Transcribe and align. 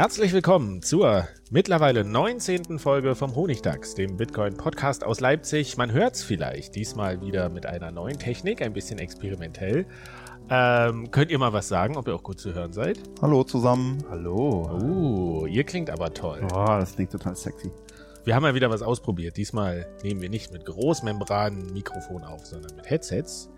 Herzlich 0.00 0.32
willkommen 0.32 0.80
zur 0.80 1.28
mittlerweile 1.50 2.04
19. 2.04 2.78
Folge 2.78 3.14
vom 3.14 3.34
Honigdachs, 3.34 3.94
dem 3.94 4.16
Bitcoin-Podcast 4.16 5.04
aus 5.04 5.20
Leipzig. 5.20 5.76
Man 5.76 5.92
hört 5.92 6.14
es 6.14 6.22
vielleicht, 6.22 6.74
diesmal 6.74 7.20
wieder 7.20 7.50
mit 7.50 7.66
einer 7.66 7.90
neuen 7.90 8.18
Technik, 8.18 8.62
ein 8.62 8.72
bisschen 8.72 8.98
experimentell. 8.98 9.84
Ähm, 10.48 11.10
könnt 11.10 11.30
ihr 11.30 11.38
mal 11.38 11.52
was 11.52 11.68
sagen, 11.68 11.98
ob 11.98 12.08
ihr 12.08 12.14
auch 12.14 12.22
gut 12.22 12.40
zu 12.40 12.54
hören 12.54 12.72
seid? 12.72 12.98
Hallo 13.20 13.44
zusammen. 13.44 14.02
Hallo. 14.08 14.70
Uh, 14.82 15.44
ihr 15.44 15.64
klingt 15.64 15.90
aber 15.90 16.14
toll. 16.14 16.48
Oh, 16.50 16.64
das 16.64 16.94
klingt 16.94 17.12
total 17.12 17.36
sexy. 17.36 17.70
Wir 18.24 18.34
haben 18.34 18.42
mal 18.42 18.54
wieder 18.54 18.70
was 18.70 18.80
ausprobiert. 18.80 19.36
Diesmal 19.36 19.86
nehmen 20.02 20.22
wir 20.22 20.30
nicht 20.30 20.50
mit 20.50 20.64
Großmembranen-Mikrofon 20.64 22.24
auf, 22.24 22.46
sondern 22.46 22.74
mit 22.74 22.88
Headsets. 22.88 23.50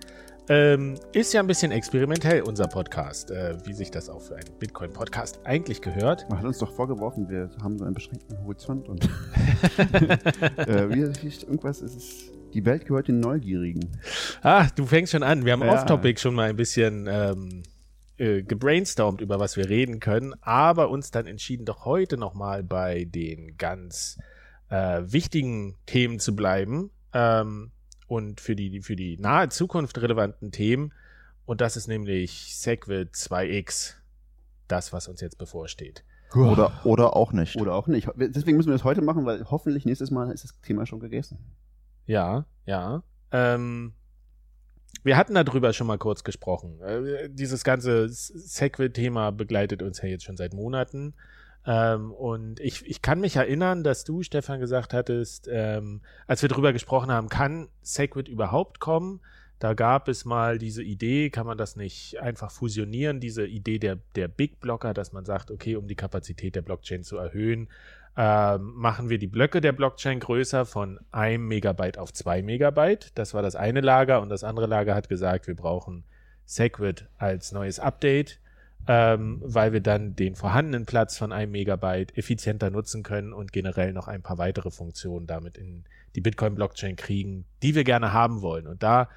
Ähm, 0.48 0.98
ist 1.12 1.32
ja 1.32 1.40
ein 1.40 1.46
bisschen 1.46 1.70
experimentell, 1.70 2.42
unser 2.42 2.66
Podcast, 2.66 3.30
äh, 3.30 3.56
wie 3.64 3.72
sich 3.72 3.92
das 3.92 4.08
auch 4.08 4.20
für 4.20 4.34
einen 4.34 4.58
Bitcoin-Podcast 4.58 5.40
eigentlich 5.44 5.80
gehört. 5.80 6.28
Man 6.28 6.40
hat 6.40 6.46
uns 6.46 6.58
doch 6.58 6.72
vorgeworfen, 6.72 7.28
wir 7.28 7.50
haben 7.62 7.78
so 7.78 7.84
einen 7.84 7.94
beschränkten 7.94 8.36
Horizont 8.42 8.88
und 8.88 9.04
äh, 10.56 10.90
wie, 10.90 11.00
irgendwas 11.00 11.80
ist 11.80 11.96
es. 11.96 12.32
Die 12.54 12.64
Welt 12.66 12.86
gehört 12.86 13.08
den 13.08 13.20
Neugierigen. 13.20 13.96
Ah, 14.42 14.66
du 14.74 14.84
fängst 14.84 15.12
schon 15.12 15.22
an. 15.22 15.44
Wir 15.44 15.52
haben 15.52 15.62
ja. 15.62 15.74
off-topic 15.74 16.20
schon 16.20 16.34
mal 16.34 16.50
ein 16.50 16.56
bisschen 16.56 17.06
ähm, 17.08 17.62
äh, 18.18 18.42
gebrainstormt, 18.42 19.20
über 19.20 19.38
was 19.38 19.56
wir 19.56 19.68
reden 19.68 20.00
können, 20.00 20.34
aber 20.42 20.90
uns 20.90 21.12
dann 21.12 21.26
entschieden, 21.26 21.64
doch 21.64 21.84
heute 21.84 22.16
nochmal 22.16 22.62
bei 22.62 23.04
den 23.04 23.56
ganz 23.56 24.18
äh, 24.68 25.02
wichtigen 25.04 25.76
Themen 25.86 26.18
zu 26.18 26.34
bleiben. 26.34 26.90
Ähm, 27.14 27.70
und 28.12 28.42
für 28.42 28.54
die, 28.54 28.82
für 28.82 28.94
die 28.94 29.16
nahe 29.16 29.48
Zukunft 29.48 29.96
relevanten 30.02 30.52
Themen. 30.52 30.92
Und 31.46 31.62
das 31.62 31.78
ist 31.78 31.88
nämlich 31.88 32.54
Segwit 32.58 33.14
2X, 33.14 33.94
das, 34.68 34.92
was 34.92 35.08
uns 35.08 35.22
jetzt 35.22 35.38
bevorsteht. 35.38 36.04
Oder, 36.34 36.72
oder 36.84 37.16
auch 37.16 37.32
nicht. 37.32 37.56
Oder 37.56 37.74
auch 37.74 37.86
nicht. 37.86 38.08
Deswegen 38.16 38.58
müssen 38.58 38.68
wir 38.68 38.74
das 38.74 38.84
heute 38.84 39.00
machen, 39.00 39.24
weil 39.24 39.50
hoffentlich 39.50 39.86
nächstes 39.86 40.10
Mal 40.10 40.30
ist 40.30 40.44
das 40.44 40.60
Thema 40.60 40.84
schon 40.84 41.00
gegessen. 41.00 41.38
Ja, 42.04 42.44
ja. 42.66 43.02
Ähm, 43.30 43.94
wir 45.02 45.16
hatten 45.16 45.32
darüber 45.32 45.72
schon 45.72 45.86
mal 45.86 45.98
kurz 45.98 46.22
gesprochen. 46.22 46.82
Äh, 46.82 47.30
dieses 47.30 47.64
ganze 47.64 48.10
Segwit-Thema 48.10 49.32
begleitet 49.32 49.82
uns 49.82 50.02
ja 50.02 50.08
jetzt 50.08 50.24
schon 50.24 50.36
seit 50.36 50.52
Monaten. 50.52 51.14
Ähm, 51.66 52.12
und 52.12 52.60
ich, 52.60 52.84
ich 52.86 53.02
kann 53.02 53.20
mich 53.20 53.36
erinnern, 53.36 53.84
dass 53.84 54.04
du, 54.04 54.22
Stefan, 54.22 54.60
gesagt 54.60 54.92
hattest, 54.92 55.48
ähm, 55.50 56.00
als 56.26 56.42
wir 56.42 56.48
darüber 56.48 56.72
gesprochen 56.72 57.10
haben, 57.10 57.28
kann 57.28 57.68
Segwit 57.82 58.28
überhaupt 58.28 58.80
kommen? 58.80 59.20
Da 59.60 59.74
gab 59.74 60.08
es 60.08 60.24
mal 60.24 60.58
diese 60.58 60.82
Idee, 60.82 61.30
kann 61.30 61.46
man 61.46 61.56
das 61.56 61.76
nicht 61.76 62.20
einfach 62.20 62.50
fusionieren, 62.50 63.20
diese 63.20 63.46
Idee 63.46 63.78
der, 63.78 63.98
der 64.16 64.26
Big 64.26 64.58
Blocker, 64.58 64.92
dass 64.92 65.12
man 65.12 65.24
sagt, 65.24 65.52
okay, 65.52 65.76
um 65.76 65.86
die 65.86 65.94
Kapazität 65.94 66.56
der 66.56 66.62
Blockchain 66.62 67.04
zu 67.04 67.16
erhöhen, 67.16 67.68
ähm, 68.16 68.72
machen 68.74 69.08
wir 69.08 69.18
die 69.18 69.28
Blöcke 69.28 69.60
der 69.60 69.70
Blockchain 69.70 70.18
größer 70.18 70.66
von 70.66 70.98
einem 71.12 71.46
Megabyte 71.46 71.96
auf 71.96 72.12
zwei 72.12 72.42
Megabyte. 72.42 73.12
Das 73.14 73.34
war 73.34 73.42
das 73.42 73.54
eine 73.54 73.80
Lager 73.80 74.20
und 74.20 74.30
das 74.30 74.42
andere 74.42 74.66
Lager 74.66 74.96
hat 74.96 75.08
gesagt, 75.08 75.46
wir 75.46 75.54
brauchen 75.54 76.02
Segwit 76.44 77.08
als 77.16 77.52
neues 77.52 77.78
Update 77.78 78.40
ähm, 78.88 79.40
weil 79.44 79.72
wir 79.72 79.80
dann 79.80 80.16
den 80.16 80.34
vorhandenen 80.34 80.86
Platz 80.86 81.16
von 81.16 81.32
einem 81.32 81.52
Megabyte 81.52 82.16
effizienter 82.16 82.70
nutzen 82.70 83.02
können 83.02 83.32
und 83.32 83.52
generell 83.52 83.92
noch 83.92 84.08
ein 84.08 84.22
paar 84.22 84.38
weitere 84.38 84.70
Funktionen 84.70 85.26
damit 85.26 85.56
in 85.56 85.84
die 86.14 86.20
Bitcoin-Blockchain 86.20 86.96
kriegen, 86.96 87.44
die 87.62 87.74
wir 87.74 87.84
gerne 87.84 88.12
haben 88.12 88.42
wollen. 88.42 88.66
Und 88.66 88.82
da, 88.82 89.08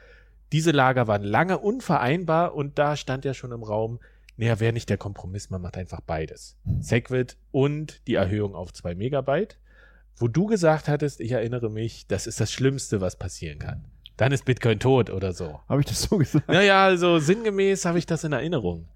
diese 0.51 0.71
Lager 0.71 1.07
waren 1.07 1.23
lange 1.23 1.57
unvereinbar 1.57 2.53
und 2.53 2.77
da 2.77 2.95
stand 2.95 3.25
ja 3.25 3.33
schon 3.33 3.51
im 3.51 3.63
Raum, 3.63 3.99
naja, 4.37 4.59
wäre 4.59 4.73
nicht 4.73 4.89
der 4.89 4.97
Kompromiss, 4.97 5.49
man 5.49 5.61
macht 5.61 5.77
einfach 5.77 6.01
beides. 6.01 6.57
Segwit 6.79 7.37
und 7.51 8.05
die 8.07 8.15
Erhöhung 8.15 8.53
auf 8.53 8.73
zwei 8.73 8.93
Megabyte. 8.93 9.57
Wo 10.17 10.27
du 10.27 10.45
gesagt 10.45 10.87
hattest, 10.87 11.19
ich 11.19 11.31
erinnere 11.31 11.69
mich, 11.69 12.07
das 12.07 12.27
ist 12.27 12.39
das 12.39 12.51
Schlimmste, 12.51 13.01
was 13.01 13.17
passieren 13.17 13.59
kann. 13.59 13.85
Dann 14.17 14.31
ist 14.31 14.45
Bitcoin 14.45 14.79
tot 14.79 15.09
oder 15.09 15.33
so. 15.33 15.59
Habe 15.67 15.81
ich 15.81 15.87
das 15.87 16.03
so 16.03 16.17
gesagt? 16.17 16.47
Naja, 16.47 16.85
also 16.85 17.19
sinngemäß 17.19 17.85
habe 17.85 17.97
ich 17.97 18.05
das 18.05 18.23
in 18.23 18.31
Erinnerung. 18.31 18.87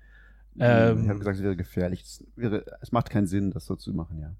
Ähm, 0.60 1.04
ich 1.04 1.10
habe 1.10 1.20
gesagt, 1.20 1.38
es 1.38 1.44
wäre 1.44 1.56
gefährlich. 1.56 2.02
Es, 2.04 2.24
wäre, 2.36 2.66
es 2.82 2.92
macht 2.92 3.10
keinen 3.10 3.28
Sinn, 3.28 3.52
das 3.52 3.66
so 3.66 3.76
zu 3.76 3.94
machen, 3.94 4.20
ja. 4.20 4.36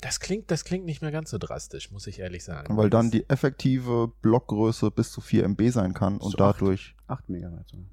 Das 0.00 0.18
klingt, 0.18 0.50
das 0.50 0.64
klingt 0.64 0.84
nicht 0.84 1.00
mehr 1.00 1.12
ganz 1.12 1.30
so 1.30 1.38
drastisch, 1.38 1.92
muss 1.92 2.06
ich 2.08 2.18
ehrlich 2.18 2.42
sagen. 2.42 2.76
Weil 2.76 2.90
dann 2.90 3.10
die 3.10 3.28
effektive 3.28 4.12
Blockgröße 4.20 4.90
bis 4.90 5.12
zu 5.12 5.20
4 5.20 5.44
MB 5.44 5.70
sein 5.70 5.94
kann 5.94 6.18
und 6.18 6.40
dadurch. 6.40 6.96
8, 7.06 7.20
8 7.20 7.28
Megabyte 7.30 7.68
sogar. 7.68 7.86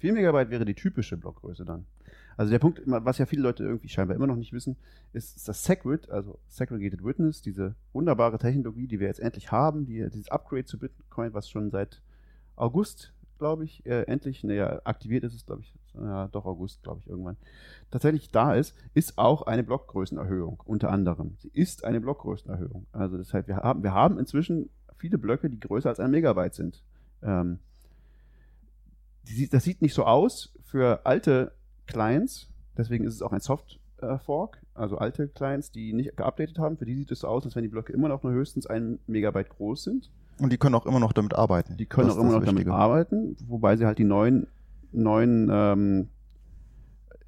4 0.00 0.12
Megabyte 0.12 0.50
wäre 0.50 0.64
die 0.64 0.74
typische 0.74 1.16
Blockgröße 1.16 1.64
dann. 1.64 1.86
Also 2.36 2.50
der 2.50 2.60
Punkt, 2.60 2.82
was 2.84 3.18
ja 3.18 3.26
viele 3.26 3.42
Leute 3.42 3.64
irgendwie 3.64 3.88
scheinbar 3.88 4.16
immer 4.16 4.28
noch 4.28 4.36
nicht 4.36 4.52
wissen, 4.52 4.76
ist, 5.12 5.36
ist 5.36 5.48
das 5.48 5.64
Segwit, 5.64 6.08
also 6.08 6.38
Segregated 6.46 7.02
Witness, 7.02 7.42
diese 7.42 7.74
wunderbare 7.92 8.38
Technologie, 8.38 8.86
die 8.86 9.00
wir 9.00 9.08
jetzt 9.08 9.18
endlich 9.18 9.50
haben, 9.50 9.86
die, 9.86 10.08
dieses 10.08 10.28
Upgrade 10.28 10.64
zu 10.64 10.78
Bitcoin, 10.78 11.34
was 11.34 11.50
schon 11.50 11.70
seit 11.70 12.00
August 12.54 13.12
glaube 13.38 13.64
ich, 13.64 13.84
äh, 13.86 14.02
endlich, 14.02 14.44
naja, 14.44 14.80
aktiviert 14.84 15.24
ist 15.24 15.34
es, 15.34 15.46
glaube 15.46 15.62
ich, 15.62 15.74
ja, 15.94 16.28
doch 16.28 16.44
August, 16.44 16.82
glaube 16.82 17.00
ich, 17.00 17.08
irgendwann, 17.08 17.36
tatsächlich 17.90 18.30
da 18.30 18.54
ist, 18.54 18.74
ist 18.94 19.18
auch 19.18 19.42
eine 19.42 19.64
Blockgrößenerhöhung, 19.64 20.62
unter 20.64 20.90
anderem. 20.90 21.36
Sie 21.38 21.50
ist 21.52 21.84
eine 21.84 22.00
Blockgrößenerhöhung. 22.00 22.86
Also 22.92 23.16
das 23.16 23.32
heißt, 23.32 23.48
wir 23.48 23.56
haben, 23.56 23.82
wir 23.82 23.94
haben 23.94 24.18
inzwischen 24.18 24.70
viele 24.96 25.18
Blöcke, 25.18 25.50
die 25.50 25.60
größer 25.60 25.88
als 25.88 26.00
ein 26.00 26.10
Megabyte 26.10 26.54
sind. 26.54 26.82
Ähm, 27.22 27.58
die, 29.24 29.48
das 29.48 29.64
sieht 29.64 29.82
nicht 29.82 29.94
so 29.94 30.04
aus 30.04 30.54
für 30.64 31.04
alte 31.04 31.52
Clients, 31.86 32.48
deswegen 32.76 33.04
ist 33.04 33.14
es 33.14 33.22
auch 33.22 33.32
ein 33.32 33.40
Soft 33.40 33.78
Fork, 34.24 34.62
also 34.74 34.98
alte 34.98 35.28
Clients, 35.28 35.72
die 35.72 35.92
nicht 35.92 36.16
geupdatet 36.16 36.58
haben, 36.58 36.76
für 36.76 36.84
die 36.84 36.94
sieht 36.94 37.10
es 37.10 37.20
so 37.20 37.28
aus, 37.28 37.44
als 37.44 37.56
wenn 37.56 37.64
die 37.64 37.68
Blöcke 37.68 37.92
immer 37.92 38.08
noch 38.08 38.22
nur 38.22 38.32
höchstens 38.32 38.66
ein 38.66 39.00
Megabyte 39.06 39.48
groß 39.48 39.82
sind. 39.82 40.10
Und 40.40 40.52
die 40.52 40.58
können 40.58 40.74
auch 40.74 40.86
immer 40.86 41.00
noch 41.00 41.12
damit 41.12 41.34
arbeiten. 41.34 41.76
Die 41.76 41.86
können 41.86 42.08
das 42.08 42.16
auch 42.16 42.20
immer 42.20 42.32
noch 42.32 42.42
Wichtige. 42.42 42.64
damit 42.64 42.80
arbeiten, 42.80 43.36
wobei 43.46 43.76
sie 43.76 43.86
halt 43.86 43.98
die 43.98 44.04
neuen, 44.04 44.46
neuen 44.92 45.48
ähm, 45.50 46.08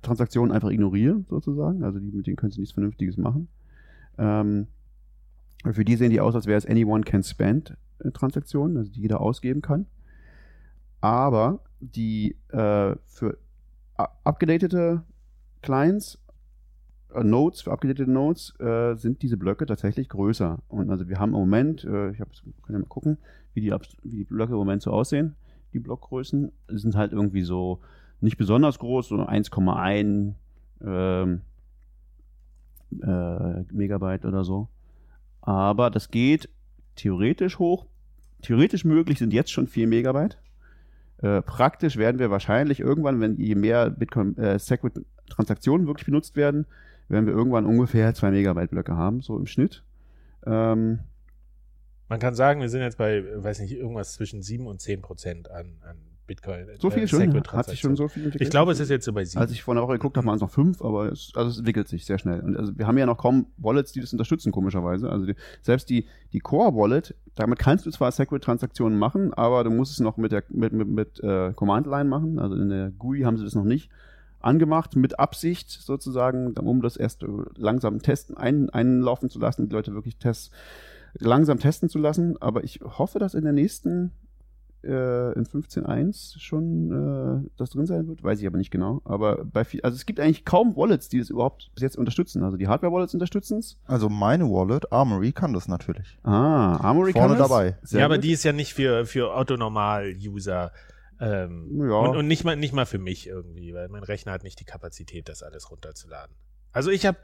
Transaktionen 0.02 0.52
einfach 0.52 0.70
ignorieren, 0.70 1.26
sozusagen. 1.28 1.82
Also 1.82 1.98
die, 1.98 2.10
mit 2.12 2.26
denen 2.26 2.36
können 2.36 2.52
sie 2.52 2.60
nichts 2.60 2.74
Vernünftiges 2.74 3.16
machen. 3.16 3.48
Ähm, 4.18 4.68
für 5.72 5.84
die 5.84 5.96
sehen 5.96 6.10
die 6.10 6.20
aus, 6.20 6.34
als 6.34 6.46
wäre 6.46 6.58
es 6.58 6.66
Anyone 6.66 7.04
Can 7.04 7.22
Spend 7.22 7.76
äh, 7.98 8.10
Transaktionen, 8.12 8.76
also 8.76 8.90
die 8.90 9.00
jeder 9.00 9.20
ausgeben 9.20 9.60
kann. 9.60 9.86
Aber 11.00 11.60
die 11.80 12.36
äh, 12.48 12.94
für 13.06 13.38
abgedatete 14.24 15.02
Clients 15.62 16.18
Nodes, 17.22 17.62
für 17.62 17.72
abgedatete 17.72 18.10
Nodes, 18.10 18.54
äh, 18.60 18.94
sind 18.96 19.22
diese 19.22 19.36
Blöcke 19.36 19.66
tatsächlich 19.66 20.08
größer. 20.08 20.58
Und 20.68 20.90
also 20.90 21.08
wir 21.08 21.18
haben 21.18 21.34
im 21.34 21.40
Moment, 21.40 21.84
äh, 21.84 22.10
ich 22.10 22.20
hab, 22.20 22.28
können 22.62 22.78
ja 22.78 22.78
mal 22.78 22.86
gucken, 22.86 23.18
wie 23.54 23.60
die, 23.60 23.70
wie 24.02 24.16
die 24.16 24.24
Blöcke 24.24 24.52
im 24.52 24.58
Moment 24.58 24.82
so 24.82 24.90
aussehen, 24.90 25.34
die 25.72 25.80
Blockgrößen. 25.80 26.52
Sind 26.68 26.96
halt 26.96 27.12
irgendwie 27.12 27.42
so 27.42 27.80
nicht 28.20 28.36
besonders 28.36 28.78
groß, 28.78 29.08
so 29.08 29.16
1,1 29.16 30.34
ähm, 30.84 31.40
äh, 33.02 33.62
Megabyte 33.72 34.24
oder 34.24 34.44
so. 34.44 34.68
Aber 35.40 35.90
das 35.90 36.10
geht 36.10 36.48
theoretisch 36.96 37.58
hoch. 37.58 37.86
Theoretisch 38.42 38.84
möglich 38.84 39.18
sind 39.18 39.32
jetzt 39.32 39.52
schon 39.52 39.66
4 39.66 39.86
Megabyte. 39.86 40.38
Äh, 41.22 41.42
praktisch 41.42 41.96
werden 41.96 42.18
wir 42.18 42.30
wahrscheinlich 42.30 42.80
irgendwann, 42.80 43.20
wenn 43.20 43.38
je 43.38 43.54
mehr 43.54 43.90
Bitcoin 43.90 44.36
äh, 44.38 44.58
Segwit 44.58 45.04
Transaktionen 45.28 45.86
wirklich 45.86 46.06
benutzt 46.06 46.36
werden, 46.36 46.66
werden 47.10 47.26
wir 47.26 47.34
irgendwann 47.34 47.66
ungefähr 47.66 48.14
2 48.14 48.30
Megabyte 48.30 48.70
Blöcke 48.70 48.96
haben, 48.96 49.20
so 49.20 49.36
im 49.36 49.46
Schnitt. 49.46 49.82
Ähm, 50.46 51.00
Man 52.08 52.18
kann 52.18 52.34
sagen, 52.34 52.60
wir 52.60 52.68
sind 52.68 52.80
jetzt 52.80 52.98
bei, 52.98 53.22
weiß 53.36 53.60
nicht, 53.60 53.72
irgendwas 53.72 54.14
zwischen 54.14 54.42
7 54.42 54.66
und 54.66 54.80
10 54.80 55.02
Prozent 55.02 55.50
an, 55.50 55.76
an 55.82 55.96
Bitcoin. 56.30 56.66
so 56.78 56.90
viel 56.90 57.02
äh, 57.02 57.08
schon? 57.08 57.42
Hat 57.52 57.66
sich 57.66 57.80
schon 57.80 57.96
so 57.96 58.06
viel 58.06 58.22
entwickelt? 58.24 58.46
Ich 58.46 58.50
glaube, 58.50 58.70
es 58.70 58.78
ist 58.78 58.88
jetzt 58.88 59.04
so 59.04 59.12
bei 59.12 59.24
7. 59.24 59.40
Als 59.40 59.50
ich 59.50 59.64
vor 59.64 59.74
einer 59.74 59.82
Woche 59.82 59.94
geguckt 59.94 60.16
habe, 60.16 60.28
waren 60.28 60.36
es 60.36 60.40
noch 60.40 60.50
fünf, 60.50 60.80
aber 60.80 61.10
es, 61.10 61.32
also 61.34 61.50
es 61.50 61.58
entwickelt 61.58 61.88
sich 61.88 62.04
sehr 62.04 62.18
schnell. 62.18 62.38
Und 62.38 62.56
also 62.56 62.78
wir 62.78 62.86
haben 62.86 62.96
ja 62.98 63.06
noch 63.06 63.18
kaum 63.18 63.46
Wallets, 63.56 63.90
die 63.90 64.00
das 64.00 64.12
unterstützen, 64.12 64.52
komischerweise. 64.52 65.10
Also 65.10 65.26
die, 65.26 65.34
selbst 65.60 65.90
die, 65.90 66.06
die 66.32 66.38
Core-Wallet, 66.38 67.16
damit 67.34 67.58
kannst 67.58 67.84
du 67.84 67.90
zwar 67.90 68.12
Segwit-Transaktionen 68.12 68.96
machen, 68.96 69.34
aber 69.34 69.64
du 69.64 69.70
musst 69.70 69.92
es 69.92 69.98
noch 69.98 70.16
mit 70.18 70.30
der 70.30 70.44
mit, 70.50 70.72
mit, 70.72 70.86
mit 70.86 71.20
äh, 71.20 71.52
Command-Line 71.52 72.08
machen. 72.08 72.38
Also 72.38 72.54
in 72.54 72.68
der 72.68 72.90
GUI 72.92 73.22
haben 73.22 73.36
sie 73.36 73.44
das 73.44 73.56
noch 73.56 73.64
nicht 73.64 73.90
angemacht, 74.40 74.96
mit 74.96 75.18
Absicht 75.18 75.70
sozusagen, 75.70 76.52
um 76.58 76.82
das 76.82 76.96
erst 76.96 77.22
äh, 77.22 77.26
langsam 77.56 78.00
testen, 78.00 78.36
ein, 78.36 78.70
einlaufen 78.70 79.30
zu 79.30 79.38
lassen, 79.38 79.68
die 79.68 79.74
Leute 79.74 79.94
wirklich 79.94 80.16
tests, 80.16 80.50
langsam 81.14 81.58
testen 81.58 81.88
zu 81.88 81.98
lassen. 81.98 82.40
Aber 82.40 82.64
ich 82.64 82.80
hoffe, 82.82 83.18
dass 83.18 83.34
in 83.34 83.44
der 83.44 83.52
nächsten 83.52 84.12
äh, 84.82 85.32
in 85.34 85.44
15.1 85.44 86.38
schon 86.38 87.44
äh, 87.44 87.50
das 87.56 87.70
drin 87.70 87.86
sein 87.86 88.08
wird, 88.08 88.22
weiß 88.22 88.40
ich 88.40 88.46
aber 88.46 88.58
nicht 88.58 88.70
genau. 88.70 89.02
Aber 89.04 89.44
bei 89.44 89.64
viel, 89.64 89.82
also 89.82 89.94
es 89.94 90.06
gibt 90.06 90.20
eigentlich 90.20 90.44
kaum 90.44 90.76
Wallets, 90.76 91.08
die 91.08 91.18
das 91.18 91.30
überhaupt 91.30 91.70
bis 91.74 91.82
jetzt 91.82 91.96
unterstützen. 91.96 92.42
Also 92.42 92.56
die 92.56 92.68
Hardware-Wallets 92.68 93.14
unterstützen 93.14 93.58
es. 93.58 93.76
Also 93.86 94.08
meine 94.08 94.44
Wallet, 94.44 94.90
Armory, 94.92 95.32
kann 95.32 95.52
das 95.52 95.68
natürlich. 95.68 96.18
Ah, 96.22 96.76
Armory 96.76 97.12
Vorne 97.12 97.28
kann 97.28 97.38
das. 97.38 97.48
dabei. 97.48 97.76
Sehr 97.82 98.00
ja, 98.00 98.06
aber 98.06 98.16
gut. 98.16 98.24
die 98.24 98.32
ist 98.32 98.44
ja 98.44 98.52
nicht 98.52 98.74
für, 98.74 99.04
für 99.06 99.34
Autonormal-User. 99.34 100.72
Ähm, 101.20 101.86
Ja. 101.88 101.96
und, 101.98 102.16
und 102.16 102.26
nicht 102.26 102.44
mal 102.44 102.56
nicht 102.56 102.72
mal 102.72 102.86
für 102.86 102.98
mich 102.98 103.26
irgendwie, 103.26 103.74
weil 103.74 103.88
mein 103.88 104.02
Rechner 104.02 104.32
hat 104.32 104.42
nicht 104.42 104.58
die 104.60 104.64
Kapazität, 104.64 105.28
das 105.28 105.42
alles 105.42 105.70
runterzuladen. 105.70 106.34
Also 106.72 106.92
ich 106.92 107.04
habe, 107.04 107.18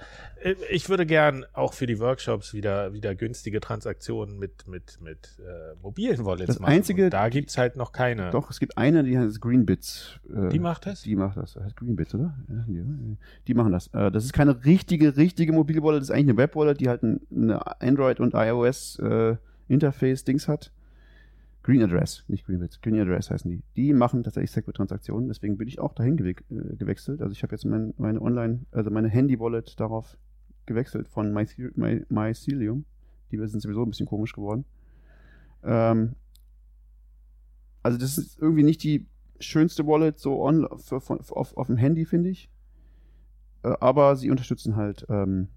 ich 0.72 0.88
würde 0.88 1.06
gern 1.06 1.46
auch 1.52 1.72
für 1.72 1.86
die 1.86 2.00
Workshops 2.00 2.52
wieder 2.52 2.92
wieder 2.92 3.14
günstige 3.14 3.60
Transaktionen 3.60 4.40
mit 4.40 4.66
mit 4.66 5.00
mit 5.00 5.38
äh, 5.38 5.76
mobilen 5.80 6.24
Wallets 6.24 6.48
Das 6.48 6.58
machen. 6.58 6.72
einzige- 6.72 7.04
Und 7.04 7.10
da 7.12 7.28
gibt's 7.28 7.56
halt 7.56 7.76
noch 7.76 7.92
keine. 7.92 8.32
Doch, 8.32 8.50
es 8.50 8.58
gibt 8.58 8.76
eine, 8.76 9.04
die 9.04 9.16
heißt 9.16 9.40
Greenbits. 9.40 10.18
Äh, 10.34 10.48
Die 10.48 10.58
macht 10.58 10.86
das? 10.86 11.02
Die 11.02 11.14
macht 11.14 11.36
das. 11.36 11.54
Heißt 11.54 11.76
Greenbits, 11.76 12.12
oder? 12.16 12.34
Ja, 12.48 12.64
die, 13.46 13.54
machen 13.54 13.70
das. 13.70 13.86
Äh, 13.94 14.10
das 14.10 14.24
ist 14.24 14.32
keine 14.32 14.64
richtige, 14.64 15.16
richtige 15.16 15.52
Mobilwallet, 15.52 16.00
das 16.00 16.08
ist 16.08 16.14
eigentlich 16.14 16.30
eine 16.30 16.38
Webwallet, 16.38 16.80
die 16.80 16.88
halt 16.88 17.04
ein 17.04 17.20
eine 17.32 17.80
Android- 17.80 18.18
und 18.18 18.34
iOS-Interface-Dings 18.34 20.48
hat. 20.48 20.72
Green 21.66 21.82
Address, 21.82 22.24
nicht 22.28 22.46
Greenbits, 22.46 22.80
Green 22.80 23.00
Address 23.00 23.28
heißen 23.28 23.50
die. 23.50 23.60
Die 23.74 23.92
machen 23.92 24.22
tatsächlich 24.22 24.52
Segwit-Transaktionen, 24.52 25.26
deswegen 25.26 25.56
bin 25.58 25.66
ich 25.66 25.80
auch 25.80 25.94
dahin 25.94 26.16
gewe 26.16 26.30
äh, 26.30 26.76
gewechselt. 26.76 27.20
Also 27.20 27.32
ich 27.32 27.42
habe 27.42 27.56
jetzt 27.56 27.64
mein, 27.64 27.92
meine 27.98 28.22
Online, 28.22 28.64
also 28.70 28.90
meine 28.90 29.08
Handy-Wallet 29.08 29.80
darauf 29.80 30.16
gewechselt 30.66 31.08
von 31.08 31.32
Myce- 31.32 31.72
My- 31.74 32.06
Mycelium. 32.08 32.84
Die 33.32 33.38
sind 33.48 33.60
sowieso 33.60 33.82
ein 33.82 33.88
bisschen 33.88 34.06
komisch 34.06 34.32
geworden. 34.32 34.64
Ähm, 35.64 36.14
also 37.82 37.98
das 37.98 38.16
ist 38.16 38.38
irgendwie 38.38 38.62
nicht 38.62 38.84
die 38.84 39.04
schönste 39.40 39.88
Wallet 39.88 40.20
so 40.20 40.40
on, 40.40 40.68
für, 40.78 41.00
für, 41.00 41.20
für, 41.20 41.34
auf, 41.34 41.56
auf 41.56 41.66
dem 41.66 41.78
Handy, 41.78 42.04
finde 42.04 42.30
ich. 42.30 42.48
Äh, 43.64 43.74
aber 43.80 44.14
sie 44.14 44.30
unterstützen 44.30 44.76
halt 44.76 45.04
ähm, 45.08 45.48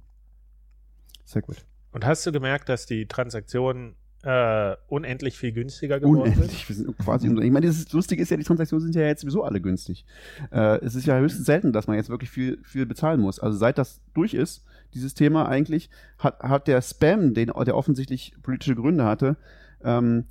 Segwit. 1.23 1.67
Und 1.91 2.03
hast 2.03 2.25
du 2.25 2.31
gemerkt, 2.31 2.67
dass 2.67 2.87
die 2.87 3.05
Transaktionen 3.05 3.93
äh, 4.23 4.75
unendlich 4.87 5.37
viel 5.37 5.51
günstiger 5.51 5.99
geworden? 5.99 6.33
Unendlich. 6.33 6.65
Sind 6.65 6.97
quasi, 6.97 7.27
ich 7.27 7.51
meine, 7.51 7.67
das 7.67 7.91
Lustige 7.93 8.21
ist 8.21 8.29
ja, 8.29 8.37
die 8.37 8.43
Transaktionen 8.43 8.83
sind 8.83 8.95
ja 8.95 9.07
jetzt 9.07 9.21
sowieso 9.21 9.43
alle 9.43 9.61
günstig. 9.61 10.05
Äh, 10.51 10.83
es 10.83 10.95
ist 10.95 11.05
ja 11.05 11.17
höchstens 11.17 11.45
selten, 11.45 11.71
dass 11.71 11.87
man 11.87 11.95
jetzt 11.95 12.09
wirklich 12.09 12.29
viel, 12.29 12.59
viel 12.63 12.85
bezahlen 12.85 13.21
muss. 13.21 13.39
Also 13.39 13.57
seit 13.57 13.77
das 13.77 14.01
durch 14.13 14.33
ist, 14.33 14.65
dieses 14.93 15.13
Thema 15.13 15.47
eigentlich, 15.47 15.89
hat, 16.17 16.39
hat 16.41 16.67
der 16.67 16.81
Spam, 16.81 17.33
den, 17.33 17.51
der 17.65 17.75
offensichtlich 17.75 18.33
politische 18.41 18.75
Gründe 18.75 19.05
hatte, 19.05 19.37
ähm, 19.83 20.25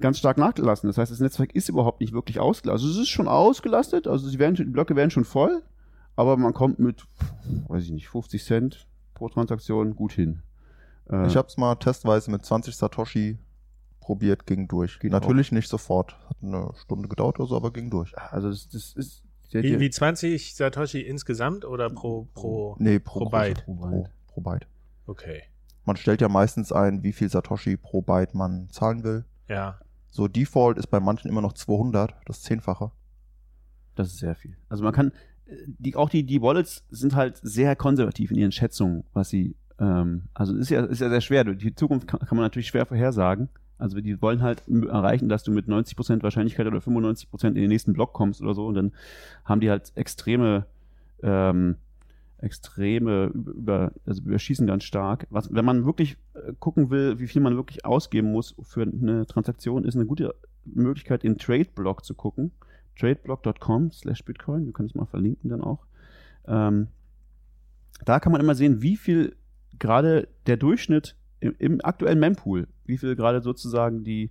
ganz 0.00 0.18
stark 0.18 0.38
nachgelassen. 0.38 0.88
Das 0.88 0.98
heißt, 0.98 1.10
das 1.10 1.20
Netzwerk 1.20 1.54
ist 1.54 1.68
überhaupt 1.68 2.00
nicht 2.00 2.12
wirklich 2.12 2.38
ausgelastet. 2.38 2.70
Also 2.70 2.88
es 2.88 3.04
ist 3.04 3.08
schon 3.08 3.28
ausgelastet, 3.28 4.06
also 4.06 4.28
sie 4.28 4.38
werden, 4.38 4.54
die 4.54 4.64
Blöcke 4.64 4.94
werden 4.94 5.10
schon 5.10 5.24
voll, 5.24 5.62
aber 6.14 6.36
man 6.36 6.54
kommt 6.54 6.78
mit, 6.78 7.04
weiß 7.68 7.84
ich 7.84 7.90
nicht, 7.90 8.08
50 8.08 8.44
Cent 8.44 8.86
pro 9.14 9.28
Transaktion 9.28 9.96
gut 9.96 10.12
hin. 10.12 10.42
Äh, 11.10 11.26
Ich 11.26 11.36
habe 11.36 11.48
es 11.48 11.56
mal 11.56 11.74
testweise 11.76 12.30
mit 12.30 12.44
20 12.44 12.74
Satoshi 12.76 13.38
probiert, 14.00 14.46
ging 14.46 14.68
durch. 14.68 14.98
Geht 15.00 15.12
natürlich 15.12 15.52
nicht 15.52 15.68
sofort. 15.68 16.16
Hat 16.28 16.36
eine 16.42 16.70
Stunde 16.82 17.08
gedauert 17.08 17.38
oder 17.38 17.48
so, 17.48 17.56
aber 17.56 17.72
ging 17.72 17.90
durch. 17.90 18.16
also 18.16 18.48
das, 18.50 18.68
das 18.68 18.94
ist 18.94 19.22
Wie, 19.50 19.78
wie 19.80 19.90
20 19.90 20.54
Satoshi 20.54 21.00
insgesamt 21.00 21.64
oder 21.64 21.90
pro 21.90 22.28
pro? 22.34 22.76
Nee, 22.78 22.98
pro, 22.98 23.20
Pro 23.20 23.30
Byte. 23.30 23.64
Pro, 23.64 23.74
pro, 23.74 24.08
pro 24.26 24.40
Byte. 24.40 24.66
Okay, 25.06 25.42
Man 25.84 25.96
stellt 25.96 26.20
ja 26.20 26.28
meistens 26.28 26.70
ein, 26.72 27.02
wie 27.02 27.12
viel 27.12 27.30
Satoshi 27.30 27.76
pro 27.78 28.02
Byte 28.02 28.34
man 28.34 28.68
zahlen 28.70 29.04
will. 29.04 29.24
ja. 29.48 29.78
So 30.10 30.26
Default 30.26 30.78
ist 30.78 30.86
bei 30.86 31.00
manchen 31.00 31.28
immer 31.28 31.42
noch 31.42 31.52
200, 31.52 32.14
das 32.24 32.40
Zehnfache. 32.40 32.90
Das 33.94 34.08
ist 34.08 34.18
sehr 34.18 34.34
viel. 34.34 34.56
Also 34.70 34.82
man 34.82 34.94
kann, 34.94 35.12
äh, 35.44 35.54
die, 35.66 35.96
auch 35.96 36.08
die, 36.08 36.24
die 36.24 36.40
Wallets 36.40 36.82
sind 36.88 37.14
halt 37.14 37.38
sehr 37.42 37.76
konservativ 37.76 38.30
in 38.30 38.38
ihren 38.38 38.50
Schätzungen, 38.50 39.04
was 39.12 39.28
sie, 39.28 39.54
ähm, 39.78 40.24
also 40.34 40.54
ist 40.56 40.70
ja, 40.70 40.84
ist 40.84 41.00
ja 41.00 41.08
sehr 41.08 41.20
schwer. 41.20 41.44
Die 41.44 41.74
Zukunft 41.74 42.08
kann, 42.08 42.20
kann 42.20 42.36
man 42.36 42.44
natürlich 42.44 42.68
schwer 42.68 42.86
vorhersagen. 42.86 43.48
Also 43.78 44.00
die 44.00 44.20
wollen 44.20 44.42
halt 44.42 44.64
erreichen, 44.68 45.28
dass 45.28 45.44
du 45.44 45.52
mit 45.52 45.68
90% 45.68 46.22
Wahrscheinlichkeit 46.22 46.66
oder 46.66 46.78
95% 46.78 47.46
in 47.48 47.54
den 47.54 47.68
nächsten 47.68 47.92
Block 47.92 48.12
kommst 48.12 48.42
oder 48.42 48.54
so 48.54 48.66
und 48.66 48.74
dann 48.74 48.92
haben 49.44 49.60
die 49.60 49.70
halt 49.70 49.92
extreme, 49.94 50.66
ähm, 51.22 51.76
extreme 52.38 53.26
über 53.26 53.92
also 54.04 54.22
überschießen 54.22 54.66
ganz 54.66 54.82
stark. 54.82 55.28
Was, 55.30 55.54
wenn 55.54 55.64
man 55.64 55.86
wirklich 55.86 56.16
äh, 56.34 56.54
gucken 56.58 56.90
will, 56.90 57.20
wie 57.20 57.28
viel 57.28 57.40
man 57.40 57.54
wirklich 57.54 57.84
ausgeben 57.84 58.32
muss 58.32 58.56
für 58.62 58.82
eine 58.82 59.26
Transaktion, 59.26 59.84
ist 59.84 59.94
eine 59.94 60.06
gute 60.06 60.34
Möglichkeit, 60.64 61.22
in 61.22 61.38
TradeBlock 61.38 62.04
zu 62.04 62.14
gucken 62.14 62.50
tradeblock.com 62.98 63.92
slash 63.92 64.24
Bitcoin. 64.24 64.66
Wir 64.66 64.72
können 64.72 64.88
es 64.88 64.94
mal 64.94 65.06
verlinken 65.06 65.50
dann 65.50 65.62
auch. 65.62 65.86
Ähm, 66.46 66.88
da 68.04 68.20
kann 68.20 68.32
man 68.32 68.40
immer 68.40 68.54
sehen, 68.54 68.82
wie 68.82 68.96
viel 68.96 69.36
gerade 69.78 70.28
der 70.46 70.56
Durchschnitt 70.56 71.16
im, 71.40 71.54
im 71.58 71.84
aktuellen 71.84 72.18
Mempool, 72.18 72.68
wie 72.84 72.98
viel 72.98 73.16
gerade 73.16 73.42
sozusagen 73.42 74.04
die, 74.04 74.30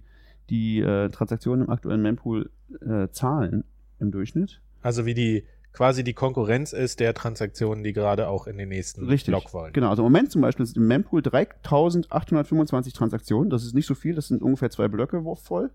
die 0.49 0.79
äh, 0.79 1.09
Transaktionen 1.09 1.65
im 1.65 1.69
aktuellen 1.69 2.01
Mempool 2.01 2.49
äh, 2.81 3.07
zahlen 3.11 3.63
im 3.99 4.11
Durchschnitt. 4.11 4.61
Also 4.81 5.05
wie 5.05 5.13
die 5.13 5.43
quasi 5.77 6.03
die 6.03 6.13
Konkurrenz 6.13 6.73
ist 6.73 6.99
der 6.99 7.13
Transaktionen, 7.13 7.83
die 7.83 7.93
gerade 7.93 8.29
auch 8.29 8.47
in 8.47 8.57
den 8.57 8.69
nächsten 8.69 9.05
Richtig. 9.05 9.31
Block 9.31 9.53
wollen. 9.53 9.73
Genau, 9.73 9.91
also 9.91 10.01
im 10.01 10.11
Moment 10.11 10.31
zum 10.31 10.41
Beispiel 10.41 10.65
sind 10.65 10.77
im 10.77 10.87
Mempool 10.87 11.21
3825 11.21 12.93
Transaktionen. 12.93 13.51
Das 13.51 13.63
ist 13.63 13.75
nicht 13.75 13.85
so 13.85 13.93
viel, 13.93 14.15
das 14.15 14.27
sind 14.27 14.41
ungefähr 14.41 14.71
zwei 14.71 14.87
Blöcke 14.87 15.23
voll. 15.35 15.69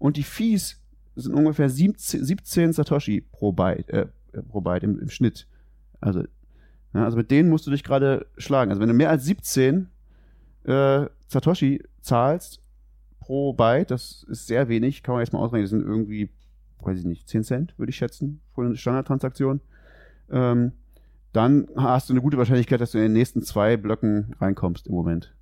Und 0.00 0.16
die 0.16 0.24
Fees 0.24 0.82
sind 1.14 1.32
ungefähr 1.32 1.70
17, 1.70 2.24
17 2.24 2.72
Satoshi 2.72 3.20
pro 3.20 3.52
Byte, 3.52 3.88
äh, 3.90 4.06
pro 4.48 4.60
Byte 4.60 4.82
im, 4.82 4.98
im 4.98 5.10
Schnitt. 5.10 5.46
Also, 6.00 6.24
ja, 6.96 7.04
also 7.04 7.16
mit 7.16 7.30
denen 7.30 7.48
musst 7.48 7.66
du 7.66 7.70
dich 7.70 7.84
gerade 7.84 8.26
schlagen. 8.38 8.70
Also 8.70 8.80
wenn 8.80 8.88
du 8.88 8.94
mehr 8.94 9.10
als 9.10 9.24
17 9.24 9.88
äh, 10.64 11.06
Satoshi 11.28 11.82
zahlst 12.00 12.60
pro 13.20 13.52
Byte, 13.52 13.90
das 13.90 14.24
ist 14.28 14.46
sehr 14.46 14.68
wenig, 14.68 15.02
kann 15.02 15.14
man 15.14 15.22
jetzt 15.22 15.32
mal 15.32 15.40
ausrechnen, 15.40 15.62
das 15.62 15.70
sind 15.70 15.82
irgendwie, 15.82 16.30
weiß 16.80 16.98
ich 16.98 17.04
nicht, 17.04 17.28
10 17.28 17.44
Cent, 17.44 17.78
würde 17.78 17.90
ich 17.90 17.96
schätzen, 17.96 18.40
für 18.54 18.62
eine 18.62 18.76
Standardtransaktion. 18.76 19.60
Ähm, 20.30 20.72
dann 21.32 21.68
hast 21.76 22.08
du 22.08 22.14
eine 22.14 22.22
gute 22.22 22.38
Wahrscheinlichkeit, 22.38 22.80
dass 22.80 22.92
du 22.92 22.98
in 22.98 23.04
den 23.04 23.12
nächsten 23.12 23.42
zwei 23.42 23.76
Blöcken 23.76 24.34
reinkommst 24.40 24.86
im 24.86 24.94
Moment. 24.94 25.34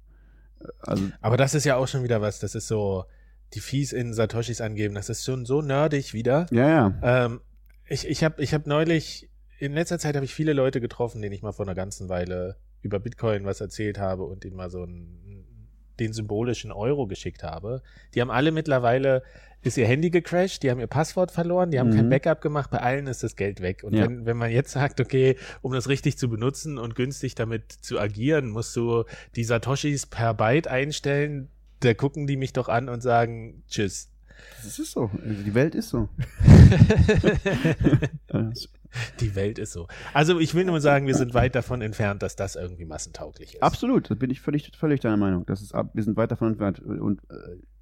Also, 0.80 1.04
Aber 1.20 1.36
das 1.36 1.54
ist 1.54 1.64
ja 1.64 1.76
auch 1.76 1.86
schon 1.86 2.02
wieder 2.02 2.20
was, 2.20 2.40
das 2.40 2.54
ist 2.54 2.66
so, 2.66 3.04
die 3.52 3.60
Fees 3.60 3.92
in 3.92 4.12
Satoshis 4.12 4.60
angeben, 4.60 4.94
das 4.94 5.08
ist 5.08 5.24
schon 5.24 5.44
so 5.44 5.62
nerdig 5.62 6.12
wieder. 6.14 6.46
ja, 6.50 6.68
ja. 6.68 6.94
Ähm, 7.02 7.40
ich 7.86 8.08
ich 8.08 8.24
habe 8.24 8.42
ich 8.42 8.54
hab 8.54 8.66
neulich, 8.66 9.28
in 9.58 9.72
letzter 9.72 9.98
Zeit 9.98 10.14
habe 10.16 10.24
ich 10.24 10.34
viele 10.34 10.52
Leute 10.52 10.80
getroffen, 10.80 11.22
denen 11.22 11.32
ich 11.34 11.42
mal 11.42 11.52
vor 11.52 11.64
einer 11.66 11.74
ganzen 11.74 12.08
Weile 12.08 12.56
über 12.82 13.00
Bitcoin 13.00 13.44
was 13.44 13.60
erzählt 13.60 13.98
habe 13.98 14.24
und 14.24 14.44
ihnen 14.44 14.56
mal 14.56 14.70
so 14.70 14.82
einen, 14.82 15.46
den 15.98 16.12
symbolischen 16.12 16.72
Euro 16.72 17.06
geschickt 17.06 17.42
habe. 17.42 17.82
Die 18.14 18.20
haben 18.20 18.30
alle 18.30 18.50
mittlerweile, 18.52 19.22
ist 19.62 19.78
ihr 19.78 19.86
Handy 19.86 20.10
gecrashed, 20.10 20.62
die 20.62 20.70
haben 20.70 20.80
ihr 20.80 20.86
Passwort 20.88 21.30
verloren, 21.30 21.70
die 21.70 21.78
haben 21.78 21.90
kein 21.90 22.06
Mhm. 22.06 22.10
Backup 22.10 22.40
gemacht, 22.42 22.70
bei 22.70 22.78
allen 22.80 23.06
ist 23.06 23.22
das 23.22 23.36
Geld 23.36 23.60
weg. 23.62 23.82
Und 23.84 23.94
Ja. 23.94 24.04
wenn, 24.04 24.26
wenn 24.26 24.36
man 24.36 24.50
jetzt 24.50 24.72
sagt, 24.72 25.00
okay, 25.00 25.36
um 25.62 25.72
das 25.72 25.88
richtig 25.88 26.18
zu 26.18 26.28
benutzen 26.28 26.76
und 26.78 26.94
günstig 26.94 27.34
damit 27.36 27.72
zu 27.72 27.98
agieren, 27.98 28.50
musst 28.50 28.74
du 28.76 29.04
die 29.36 29.44
Satoshis 29.44 30.04
per 30.06 30.34
Byte 30.34 30.66
einstellen, 30.68 31.48
da 31.80 31.94
gucken 31.94 32.26
die 32.26 32.36
mich 32.36 32.52
doch 32.52 32.68
an 32.68 32.88
und 32.88 33.00
sagen, 33.02 33.62
tschüss. 33.68 34.10
Das 34.62 34.78
ist 34.78 34.92
so. 34.92 35.10
Die 35.24 35.54
Welt 35.54 35.74
ist 35.74 35.90
so. 35.90 36.08
Die 39.20 39.34
Welt 39.34 39.58
ist 39.58 39.72
so. 39.72 39.88
Also 40.12 40.38
ich 40.38 40.54
will 40.54 40.64
nur 40.64 40.80
sagen, 40.80 41.06
wir 41.06 41.14
sind 41.14 41.34
weit 41.34 41.54
davon 41.54 41.82
entfernt, 41.82 42.22
dass 42.22 42.36
das 42.36 42.56
irgendwie 42.56 42.84
massentauglich 42.84 43.54
ist. 43.54 43.62
Absolut, 43.62 44.10
da 44.10 44.14
bin 44.14 44.30
ich 44.30 44.40
völlig, 44.40 44.70
völlig 44.76 45.00
deiner 45.00 45.16
Meinung. 45.16 45.46
Das 45.46 45.62
ist 45.62 45.72
wir 45.72 46.02
sind 46.02 46.16
weit 46.16 46.30
davon 46.30 46.48
entfernt. 46.48 46.80
Und 46.80 47.20
äh, 47.30 47.34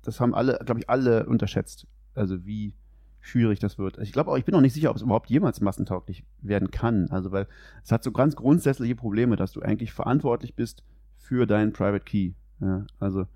das 0.03 0.21
haben 0.21 0.35
alle, 0.35 0.59
glaube 0.65 0.81
ich, 0.81 0.91
alle 0.91 1.27
unterschätzt. 1.27 1.87
Also 2.15 2.45
wie, 2.45 2.75
schwierig 3.23 3.61
das 3.61 3.79
wird. 3.79 3.99
Ich 3.99 4.13
glaube 4.13 4.31
auch, 4.31 4.37
ich 4.37 4.45
bin 4.45 4.55
auch 4.55 4.61
nicht 4.61 4.75
sicher, 4.75 4.91
ob 4.91 4.97
es 4.97 5.03
überhaupt 5.03 5.31
jemals 5.31 5.61
massentauglich 5.61 6.25
werden 6.43 6.71
kann. 6.71 7.09
Also, 7.11 7.33
weil 7.33 7.47
es 7.83 7.93
hat 7.93 8.03
so 8.03 8.13
ganz 8.13 8.37
grundsätzliche 8.37 8.97
Probleme, 8.97 9.37
dass 9.37 9.53
du 9.53 9.63
eigentlich 9.63 9.93
verantwortlich 9.93 10.55
bist 10.55 10.83
für 11.17 11.47
deinen 11.47 11.73
Private 11.73 12.05
Key. 12.05 12.33
Ja, 12.61 12.85
also, 12.99 13.27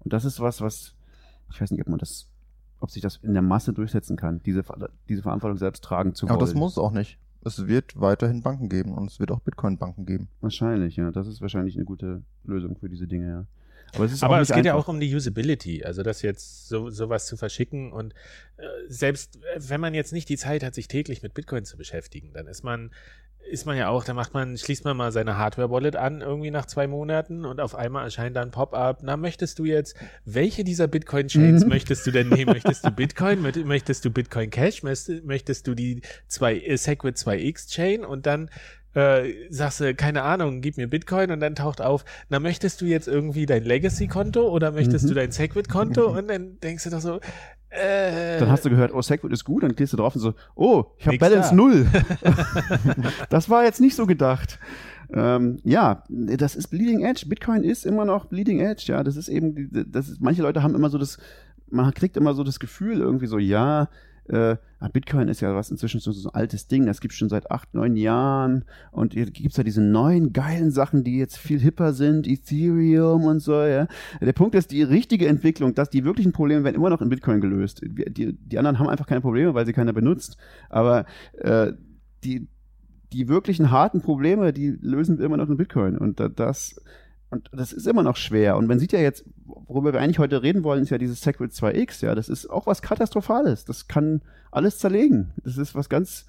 und 0.00 0.12
das 0.12 0.24
ist 0.24 0.38
was, 0.38 0.60
was, 0.60 0.94
ich 1.50 1.60
weiß 1.60 1.70
nicht, 1.70 1.80
ob 1.80 1.88
man 1.88 1.98
das, 1.98 2.28
ob 2.82 2.90
sich 2.90 3.02
das 3.02 3.16
in 3.22 3.32
der 3.32 3.42
Masse 3.42 3.72
durchsetzen 3.72 4.16
kann, 4.16 4.42
diese, 4.44 4.64
diese 5.08 5.22
Verantwortung 5.22 5.58
selbst 5.58 5.84
tragen 5.84 6.14
zu 6.14 6.26
wollen. 6.26 6.36
Aber 6.36 6.44
das 6.44 6.54
muss 6.54 6.78
auch 6.78 6.92
nicht. 6.92 7.18
Es 7.44 7.66
wird 7.66 8.00
weiterhin 8.00 8.42
Banken 8.42 8.68
geben 8.68 8.92
und 8.92 9.10
es 9.10 9.18
wird 9.18 9.30
auch 9.32 9.40
Bitcoin-Banken 9.40 10.06
geben. 10.06 10.28
Wahrscheinlich, 10.40 10.96
ja. 10.96 11.10
Das 11.10 11.26
ist 11.26 11.40
wahrscheinlich 11.40 11.76
eine 11.76 11.84
gute 11.84 12.22
Lösung 12.44 12.76
für 12.76 12.88
diese 12.88 13.06
Dinge, 13.06 13.28
ja. 13.28 13.44
Aber 13.94 14.04
es, 14.04 14.22
Aber 14.22 14.40
es 14.40 14.48
geht 14.48 14.58
einfach. 14.58 14.66
ja 14.66 14.74
auch 14.74 14.88
um 14.88 15.00
die 15.00 15.14
Usability, 15.14 15.84
also 15.84 16.02
das 16.02 16.22
jetzt 16.22 16.68
so 16.68 16.90
sowas 16.90 17.26
zu 17.26 17.36
verschicken 17.36 17.92
und 17.92 18.14
äh, 18.56 18.62
selbst 18.88 19.36
äh, 19.36 19.58
wenn 19.58 19.80
man 19.80 19.94
jetzt 19.94 20.12
nicht 20.12 20.28
die 20.28 20.38
Zeit 20.38 20.62
hat, 20.62 20.74
sich 20.74 20.88
täglich 20.88 21.22
mit 21.22 21.34
Bitcoin 21.34 21.64
zu 21.64 21.76
beschäftigen, 21.76 22.32
dann 22.32 22.46
ist 22.46 22.62
man 22.62 22.90
ist 23.50 23.66
man 23.66 23.76
ja 23.76 23.88
auch, 23.88 24.04
da 24.04 24.14
macht 24.14 24.34
man, 24.34 24.56
schließt 24.56 24.84
man 24.84 24.96
mal 24.96 25.12
seine 25.12 25.36
Hardware-Wallet 25.36 25.96
an, 25.96 26.20
irgendwie 26.20 26.50
nach 26.50 26.66
zwei 26.66 26.86
Monaten 26.86 27.44
und 27.44 27.60
auf 27.60 27.74
einmal 27.74 28.04
erscheint 28.04 28.36
dann 28.36 28.50
Pop-up, 28.50 29.00
na, 29.02 29.16
möchtest 29.16 29.58
du 29.58 29.64
jetzt, 29.64 29.96
welche 30.24 30.64
dieser 30.64 30.86
Bitcoin-Chains 30.86 31.64
mhm. 31.64 31.68
möchtest 31.68 32.06
du 32.06 32.10
denn 32.10 32.28
nehmen? 32.28 32.42
Möchtest 32.52 32.84
du 32.86 32.90
Bitcoin, 32.90 33.42
möchtest 33.42 34.04
du 34.04 34.10
Bitcoin 34.10 34.50
Cash, 34.50 34.82
möchtest 34.82 35.66
du 35.66 35.74
die 35.74 36.02
zwei, 36.28 36.58
äh, 36.58 36.76
Segwit 36.76 37.16
2X-Chain 37.16 38.04
und 38.04 38.26
dann 38.26 38.50
äh, 38.94 39.32
sagst 39.50 39.80
du, 39.80 39.94
keine 39.94 40.22
Ahnung, 40.22 40.60
gib 40.60 40.76
mir 40.76 40.88
Bitcoin 40.88 41.30
und 41.30 41.40
dann 41.40 41.54
taucht 41.54 41.80
auf, 41.80 42.04
na, 42.28 42.40
möchtest 42.40 42.80
du 42.80 42.84
jetzt 42.84 43.08
irgendwie 43.08 43.46
dein 43.46 43.64
Legacy-Konto 43.64 44.48
oder 44.48 44.72
möchtest 44.72 45.04
mhm. 45.04 45.08
du 45.08 45.14
dein 45.14 45.32
Segwit-Konto? 45.32 46.06
Und 46.16 46.28
dann 46.28 46.60
denkst 46.60 46.84
du 46.84 46.90
doch 46.90 47.00
so, 47.00 47.20
äh, 47.70 48.38
dann 48.38 48.50
hast 48.50 48.66
du 48.66 48.70
gehört, 48.70 48.92
oh, 48.92 49.00
Segwit 49.00 49.32
ist 49.32 49.44
gut, 49.44 49.62
dann 49.62 49.74
gehst 49.74 49.94
du 49.94 49.96
drauf 49.96 50.14
und 50.14 50.20
so, 50.20 50.34
oh, 50.54 50.84
ich 50.98 51.06
habe 51.06 51.16
Balance 51.16 51.50
da. 51.50 51.54
null. 51.54 51.86
das 53.30 53.48
war 53.48 53.64
jetzt 53.64 53.80
nicht 53.80 53.96
so 53.96 54.06
gedacht. 54.06 54.58
Ähm, 55.14 55.58
ja, 55.64 56.04
das 56.08 56.54
ist 56.54 56.68
Bleeding 56.68 57.04
Edge. 57.04 57.26
Bitcoin 57.26 57.64
ist 57.64 57.86
immer 57.86 58.04
noch 58.04 58.26
Bleeding 58.26 58.60
Edge. 58.60 58.84
Ja, 58.88 59.02
das 59.02 59.16
ist 59.16 59.28
eben, 59.28 59.70
das 59.90 60.08
ist, 60.08 60.20
manche 60.20 60.42
Leute 60.42 60.62
haben 60.62 60.74
immer 60.74 60.90
so 60.90 60.98
das, 60.98 61.18
man 61.70 61.92
kriegt 61.94 62.16
immer 62.16 62.34
so 62.34 62.44
das 62.44 62.60
Gefühl 62.60 63.00
irgendwie 63.00 63.26
so, 63.26 63.38
ja, 63.38 63.88
äh, 64.28 64.56
Bitcoin 64.92 65.28
ist 65.28 65.40
ja 65.40 65.54
was 65.54 65.70
inzwischen 65.70 66.00
so, 66.00 66.12
so 66.12 66.30
ein 66.30 66.34
altes 66.34 66.66
Ding, 66.66 66.86
das 66.86 67.00
gibt 67.00 67.12
es 67.12 67.18
schon 67.18 67.28
seit 67.28 67.50
acht, 67.50 67.72
neun 67.74 67.96
Jahren 67.96 68.64
und 68.90 69.14
jetzt 69.14 69.34
gibt 69.34 69.50
es 69.50 69.56
ja 69.56 69.64
diese 69.64 69.80
neuen 69.80 70.32
geilen 70.32 70.70
Sachen, 70.70 71.04
die 71.04 71.18
jetzt 71.18 71.38
viel 71.38 71.60
hipper 71.60 71.92
sind, 71.92 72.26
Ethereum 72.26 73.24
und 73.24 73.40
so, 73.40 73.62
ja. 73.62 73.86
Der 74.20 74.32
Punkt 74.32 74.54
ist, 74.54 74.72
die 74.72 74.82
richtige 74.82 75.28
Entwicklung, 75.28 75.74
dass 75.74 75.90
die 75.90 76.04
wirklichen 76.04 76.32
Probleme 76.32 76.64
werden 76.64 76.76
immer 76.76 76.90
noch 76.90 77.00
in 77.00 77.08
Bitcoin 77.08 77.40
gelöst. 77.40 77.82
Die, 77.82 78.32
die 78.32 78.58
anderen 78.58 78.78
haben 78.78 78.88
einfach 78.88 79.06
keine 79.06 79.20
Probleme, 79.20 79.54
weil 79.54 79.66
sie 79.66 79.72
keiner 79.72 79.92
benutzt. 79.92 80.36
Aber 80.68 81.06
äh, 81.38 81.72
die, 82.24 82.48
die 83.12 83.28
wirklichen 83.28 83.70
harten 83.70 84.00
Probleme, 84.00 84.52
die 84.52 84.70
lösen 84.80 85.18
wir 85.18 85.26
immer 85.26 85.36
noch 85.36 85.48
in 85.48 85.56
Bitcoin. 85.56 85.98
Und 85.98 86.20
das, 86.36 86.80
und 87.32 87.48
das 87.50 87.72
ist 87.72 87.86
immer 87.86 88.02
noch 88.02 88.16
schwer. 88.16 88.58
Und 88.58 88.66
man 88.66 88.78
sieht 88.78 88.92
ja 88.92 89.00
jetzt, 89.00 89.24
worüber 89.46 89.94
wir 89.94 90.00
eigentlich 90.00 90.18
heute 90.18 90.42
reden 90.42 90.64
wollen, 90.64 90.82
ist 90.82 90.90
ja 90.90 90.98
dieses 90.98 91.22
Segwit 91.22 91.52
2X. 91.52 92.04
Ja, 92.04 92.14
das 92.14 92.28
ist 92.28 92.50
auch 92.50 92.66
was 92.66 92.82
Katastrophales. 92.82 93.64
Das 93.64 93.88
kann 93.88 94.20
alles 94.50 94.78
zerlegen. 94.78 95.32
Das 95.42 95.56
ist 95.56 95.74
was 95.74 95.88
ganz, 95.88 96.26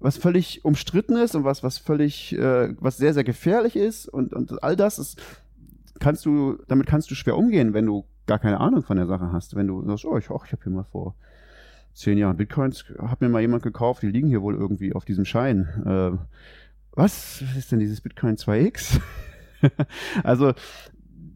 was 0.00 0.16
völlig 0.16 0.64
umstritten 0.64 1.16
ist 1.16 1.36
und 1.36 1.44
was, 1.44 1.62
was 1.62 1.78
völlig, 1.78 2.36
äh, 2.36 2.74
was 2.80 2.96
sehr, 2.96 3.14
sehr 3.14 3.22
gefährlich 3.22 3.76
ist. 3.76 4.08
Und, 4.08 4.34
und 4.34 4.60
all 4.64 4.74
das 4.74 4.98
ist, 4.98 5.22
kannst 6.00 6.26
du, 6.26 6.58
damit 6.66 6.88
kannst 6.88 7.12
du 7.12 7.14
schwer 7.14 7.36
umgehen, 7.36 7.72
wenn 7.72 7.86
du 7.86 8.04
gar 8.26 8.40
keine 8.40 8.58
Ahnung 8.58 8.82
von 8.82 8.96
der 8.96 9.06
Sache 9.06 9.30
hast. 9.30 9.54
Wenn 9.54 9.68
du 9.68 9.86
sagst, 9.86 10.04
oh, 10.04 10.18
ich, 10.18 10.24
ich 10.24 10.30
habe 10.30 10.64
hier 10.64 10.72
mal 10.72 10.82
vor 10.82 11.14
zehn 11.92 12.18
Jahren 12.18 12.36
Bitcoins, 12.36 12.86
hat 12.98 13.20
mir 13.20 13.28
mal 13.28 13.40
jemand 13.40 13.62
gekauft, 13.62 14.02
die 14.02 14.08
liegen 14.08 14.26
hier 14.26 14.42
wohl 14.42 14.56
irgendwie 14.56 14.94
auf 14.94 15.04
diesem 15.04 15.26
Schein. 15.26 15.68
Äh? 15.86 16.18
Was 16.90 17.40
ist 17.56 17.70
denn 17.70 17.78
dieses 17.78 18.00
Bitcoin 18.00 18.34
2X? 18.34 19.00
also 20.24 20.52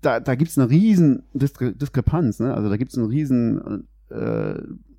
da, 0.00 0.20
da 0.20 0.34
gibt 0.34 0.50
es 0.50 0.58
eine 0.58 0.70
riesen 0.70 1.24
Diskre 1.32 1.72
Diskrepanz, 1.72 2.40
ne? 2.40 2.54
Also 2.54 2.68
da 2.68 2.76
gibt 2.76 2.92
es 2.92 2.98
einen 2.98 3.08
riesen 3.08 3.88
äh, 4.10 4.54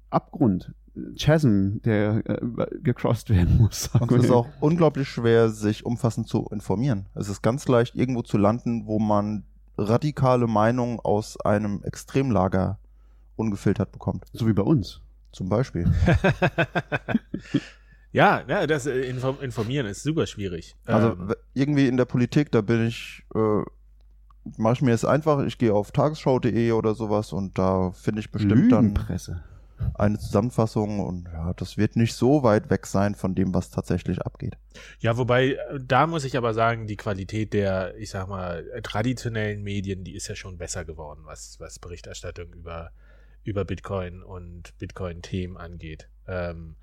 Abgrund, 0.09 0.73
Chasm, 1.15 1.77
der 1.85 2.23
äh, 2.25 2.65
gecrossed 2.81 3.29
werden 3.29 3.57
muss. 3.57 3.89
Und 3.99 4.11
es 4.11 4.25
ist 4.25 4.31
auch 4.31 4.47
unglaublich 4.59 5.07
schwer, 5.07 5.49
sich 5.49 5.85
umfassend 5.85 6.27
zu 6.27 6.47
informieren. 6.51 7.07
Es 7.15 7.29
ist 7.29 7.41
ganz 7.41 7.67
leicht, 7.67 7.95
irgendwo 7.95 8.21
zu 8.21 8.37
landen, 8.37 8.85
wo 8.85 8.99
man 8.99 9.45
radikale 9.77 10.47
Meinungen 10.47 10.99
aus 10.99 11.39
einem 11.39 11.81
Extremlager 11.83 12.79
ungefiltert 13.35 13.91
bekommt. 13.91 14.25
So 14.33 14.47
wie 14.47 14.53
bei 14.53 14.63
uns. 14.63 15.01
Zum 15.31 15.47
Beispiel. 15.47 15.85
Ja, 18.11 18.43
ja 18.47 18.67
das 18.67 18.85
äh, 18.85 19.01
Informieren 19.01 19.85
ist 19.85 20.03
super 20.03 20.27
schwierig. 20.27 20.75
Also 20.85 21.09
ähm, 21.09 21.33
irgendwie 21.53 21.87
in 21.87 21.97
der 21.97 22.05
Politik, 22.05 22.51
da 22.51 22.61
bin 22.61 22.87
ich, 22.87 23.23
äh, 23.35 23.61
mache 24.57 24.73
ich 24.73 24.81
mir 24.81 24.93
es 24.93 25.05
einfach, 25.05 25.43
ich 25.45 25.57
gehe 25.57 25.73
auf 25.73 25.91
tagesschau.de 25.91 26.71
oder 26.71 26.95
sowas 26.95 27.33
und 27.33 27.57
da 27.57 27.91
finde 27.91 28.21
ich 28.21 28.31
bestimmt 28.31 28.71
dann 28.71 28.93
eine 29.95 30.19
Zusammenfassung 30.19 30.99
und 30.99 31.25
ja, 31.31 31.53
das 31.53 31.77
wird 31.77 31.95
nicht 31.95 32.13
so 32.13 32.43
weit 32.43 32.69
weg 32.69 32.85
sein 32.85 33.15
von 33.15 33.35
dem, 33.35 33.53
was 33.53 33.69
tatsächlich 33.69 34.21
abgeht. 34.21 34.57
Ja, 34.99 35.17
wobei, 35.17 35.53
äh, 35.53 35.79
da 35.81 36.07
muss 36.07 36.25
ich 36.25 36.37
aber 36.37 36.53
sagen, 36.53 36.87
die 36.87 36.97
Qualität 36.97 37.53
der, 37.53 37.95
ich 37.97 38.09
sag 38.09 38.27
mal, 38.27 38.65
traditionellen 38.83 39.63
Medien, 39.63 40.03
die 40.03 40.15
ist 40.15 40.27
ja 40.27 40.35
schon 40.35 40.57
besser 40.57 40.85
geworden, 40.85 41.21
was, 41.25 41.59
was 41.59 41.79
Berichterstattung 41.79 42.53
über, 42.53 42.91
über 43.43 43.65
Bitcoin 43.65 44.21
und 44.23 44.77
Bitcoin-Themen 44.77 45.57
angeht. 45.57 46.09
Ähm, 46.27 46.75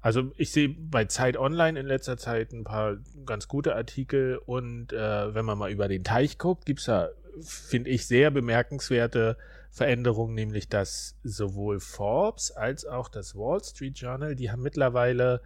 also 0.00 0.32
ich 0.36 0.50
sehe 0.52 0.68
bei 0.68 1.04
Zeit 1.04 1.36
Online 1.36 1.78
in 1.78 1.86
letzter 1.86 2.16
Zeit 2.16 2.52
ein 2.52 2.64
paar 2.64 2.96
ganz 3.26 3.48
gute 3.48 3.74
Artikel 3.74 4.38
und 4.38 4.92
äh, 4.92 5.34
wenn 5.34 5.44
man 5.44 5.58
mal 5.58 5.70
über 5.70 5.88
den 5.88 6.04
Teich 6.04 6.38
guckt, 6.38 6.64
gibt's 6.64 6.84
da, 6.86 7.10
finde 7.42 7.90
ich, 7.90 8.06
sehr 8.06 8.30
bemerkenswerte 8.30 9.36
Veränderungen, 9.70 10.34
nämlich 10.34 10.68
dass 10.68 11.16
sowohl 11.22 11.80
Forbes 11.80 12.50
als 12.50 12.86
auch 12.86 13.08
das 13.08 13.34
Wall 13.36 13.62
Street 13.62 13.98
Journal, 13.98 14.34
die 14.34 14.50
haben 14.50 14.62
mittlerweile 14.62 15.42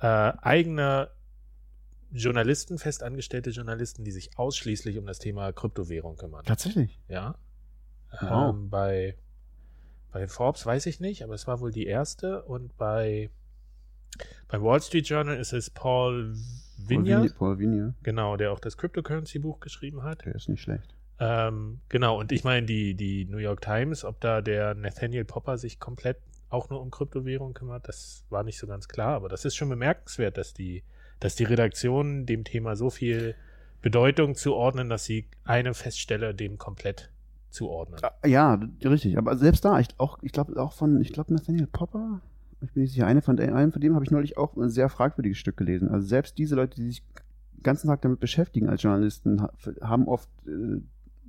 äh, 0.00 0.06
eigene 0.06 1.10
Journalisten, 2.10 2.78
festangestellte 2.78 3.50
Journalisten, 3.50 4.04
die 4.04 4.12
sich 4.12 4.38
ausschließlich 4.38 4.98
um 4.98 5.06
das 5.06 5.18
Thema 5.18 5.52
Kryptowährung 5.52 6.16
kümmern. 6.16 6.44
Tatsächlich? 6.44 7.00
Ja. 7.08 7.36
Wow. 8.20 8.54
Ähm, 8.54 8.70
bei, 8.70 9.16
bei 10.12 10.28
Forbes 10.28 10.66
weiß 10.66 10.86
ich 10.86 11.00
nicht, 11.00 11.24
aber 11.24 11.34
es 11.34 11.46
war 11.46 11.60
wohl 11.60 11.72
die 11.72 11.86
erste 11.86 12.42
und 12.42 12.76
bei 12.76 13.30
beim 14.54 14.62
Wall 14.62 14.80
Street 14.80 15.08
Journal 15.08 15.36
ist 15.36 15.52
es 15.52 15.68
Paul 15.68 16.32
Vigna. 16.78 17.26
Paul 17.36 17.58
Vigna. 17.58 17.94
Genau, 18.04 18.36
der 18.36 18.52
auch 18.52 18.60
das 18.60 18.76
Cryptocurrency-Buch 18.76 19.58
geschrieben 19.58 20.04
hat. 20.04 20.24
Der 20.24 20.36
ist 20.36 20.48
nicht 20.48 20.62
schlecht. 20.62 20.94
Ähm, 21.18 21.80
genau, 21.88 22.20
und 22.20 22.30
ich 22.30 22.44
meine, 22.44 22.64
die, 22.64 22.94
die 22.94 23.24
New 23.24 23.38
York 23.38 23.62
Times, 23.62 24.04
ob 24.04 24.20
da 24.20 24.42
der 24.42 24.74
Nathaniel 24.74 25.24
Popper 25.24 25.58
sich 25.58 25.80
komplett 25.80 26.18
auch 26.50 26.70
nur 26.70 26.80
um 26.80 26.92
Kryptowährungen 26.92 27.52
kümmert, 27.54 27.88
das 27.88 28.24
war 28.30 28.44
nicht 28.44 28.58
so 28.58 28.68
ganz 28.68 28.86
klar, 28.86 29.14
aber 29.14 29.28
das 29.28 29.44
ist 29.44 29.56
schon 29.56 29.68
bemerkenswert, 29.68 30.36
dass 30.36 30.54
die, 30.54 30.84
dass 31.18 31.34
die 31.34 31.44
Redaktionen 31.44 32.24
dem 32.24 32.44
Thema 32.44 32.76
so 32.76 32.90
viel 32.90 33.34
Bedeutung 33.82 34.36
zuordnen, 34.36 34.88
dass 34.88 35.04
sie 35.04 35.26
eine 35.42 35.74
Feststelle 35.74 36.32
dem 36.32 36.58
komplett 36.58 37.10
zuordnen. 37.50 37.98
Ah, 38.02 38.26
ja, 38.26 38.60
richtig. 38.84 39.18
Aber 39.18 39.36
selbst 39.36 39.64
da, 39.64 39.80
ich, 39.80 39.88
ich 40.22 40.30
glaube 40.30 40.60
auch 40.62 40.74
von, 40.74 41.00
ich 41.00 41.12
glaube 41.12 41.32
Nathaniel 41.32 41.66
Popper, 41.66 42.20
ich 42.64 42.72
bin 42.72 42.82
nicht 42.82 42.92
sicher, 42.92 43.06
eine 43.06 43.22
von, 43.22 43.38
einem 43.38 43.72
von 43.72 43.80
dem 43.80 43.94
habe 43.94 44.04
ich 44.04 44.10
neulich 44.10 44.36
auch 44.36 44.56
ein 44.56 44.70
sehr 44.70 44.88
fragwürdiges 44.88 45.38
Stück 45.38 45.56
gelesen. 45.56 45.88
Also 45.88 46.06
selbst 46.06 46.38
diese 46.38 46.56
Leute, 46.56 46.76
die 46.76 46.86
sich 46.86 47.02
den 47.56 47.62
ganzen 47.62 47.88
Tag 47.88 48.02
damit 48.02 48.20
beschäftigen 48.20 48.68
als 48.68 48.82
Journalisten, 48.82 49.46
haben 49.80 50.08
oft 50.08 50.28
äh, 50.46 50.80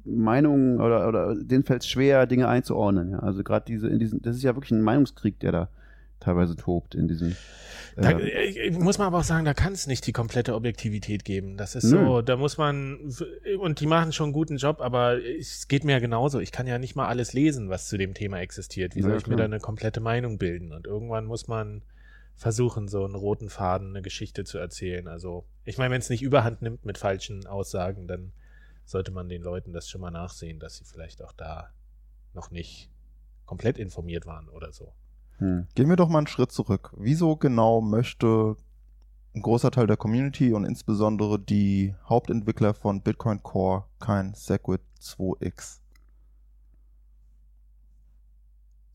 Meinungen 0.05 0.79
oder, 0.79 1.07
oder 1.07 1.35
denen 1.35 1.63
fällt 1.63 1.81
es 1.81 1.87
schwer, 1.87 2.27
Dinge 2.27 2.47
einzuordnen. 2.47 3.11
Ja. 3.11 3.19
Also 3.19 3.43
gerade 3.43 3.65
diese, 3.65 3.87
in 3.87 3.99
diesen, 3.99 4.21
das 4.21 4.35
ist 4.35 4.43
ja 4.43 4.55
wirklich 4.55 4.71
ein 4.71 4.81
Meinungskrieg, 4.81 5.39
der 5.39 5.51
da 5.51 5.69
teilweise 6.19 6.55
tobt 6.55 6.95
in 6.95 7.07
diesem. 7.07 7.35
Da, 7.95 8.11
äh, 8.11 8.71
muss 8.71 8.97
man 8.97 9.07
aber 9.07 9.19
auch 9.19 9.23
sagen, 9.23 9.45
da 9.45 9.53
kann 9.53 9.73
es 9.73 9.87
nicht 9.87 10.05
die 10.05 10.11
komplette 10.11 10.53
Objektivität 10.53 11.23
geben. 11.23 11.55
Das 11.55 11.75
ist 11.75 11.85
Nö. 11.85 12.05
so, 12.05 12.21
da 12.21 12.35
muss 12.35 12.57
man, 12.57 13.13
und 13.59 13.79
die 13.79 13.85
machen 13.85 14.11
schon 14.11 14.25
einen 14.25 14.33
guten 14.33 14.57
Job, 14.57 14.81
aber 14.81 15.23
es 15.23 15.67
geht 15.67 15.85
mir 15.85 15.93
ja 15.93 15.99
genauso. 15.99 16.39
Ich 16.39 16.51
kann 16.51 16.67
ja 16.67 16.77
nicht 16.77 16.95
mal 16.95 17.07
alles 17.07 17.31
lesen, 17.33 17.69
was 17.69 17.87
zu 17.87 17.97
dem 17.97 18.13
Thema 18.13 18.39
existiert. 18.39 18.95
Wie 18.95 19.01
soll 19.01 19.11
ja, 19.11 19.17
ich 19.17 19.27
mir 19.27 19.37
da 19.37 19.45
eine 19.45 19.59
komplette 19.59 20.01
Meinung 20.01 20.37
bilden? 20.37 20.73
Und 20.73 20.87
irgendwann 20.87 21.25
muss 21.25 21.47
man 21.47 21.83
versuchen, 22.35 22.89
so 22.89 23.05
einen 23.05 23.15
roten 23.15 23.49
Faden, 23.49 23.89
eine 23.91 24.01
Geschichte 24.01 24.43
zu 24.43 24.57
erzählen. 24.57 25.07
Also, 25.07 25.45
ich 25.63 25.77
meine, 25.77 25.93
wenn 25.93 26.01
es 26.01 26.09
nicht 26.09 26.21
überhand 26.21 26.61
nimmt 26.61 26.85
mit 26.85 26.97
falschen 26.97 27.47
Aussagen, 27.47 28.07
dann 28.07 28.33
sollte 28.83 29.11
man 29.11 29.29
den 29.29 29.41
Leuten 29.41 29.71
das 29.71 29.89
schon 29.89 30.01
mal 30.01 30.11
nachsehen, 30.11 30.59
dass 30.59 30.77
sie 30.77 30.85
vielleicht 30.85 31.23
auch 31.23 31.31
da 31.31 31.69
noch 32.33 32.51
nicht 32.51 32.89
komplett 33.45 33.77
informiert 33.77 34.25
waren 34.25 34.49
oder 34.49 34.73
so. 34.73 34.93
Hm. 35.39 35.67
Gehen 35.75 35.89
wir 35.89 35.95
doch 35.95 36.09
mal 36.09 36.19
einen 36.19 36.27
Schritt 36.27 36.51
zurück. 36.51 36.93
Wieso 36.97 37.35
genau 37.35 37.81
möchte 37.81 38.55
ein 39.35 39.41
großer 39.41 39.69
Teil 39.71 39.87
der 39.87 39.97
Community 39.97 40.53
und 40.53 40.63
insbesondere 40.65 41.37
die 41.39 41.93
Hauptentwickler 42.07 42.73
von 42.73 43.01
Bitcoin 43.01 43.43
Core 43.43 43.85
kein 43.99 44.33
Segwit 44.33 44.81
2x? 45.01 45.79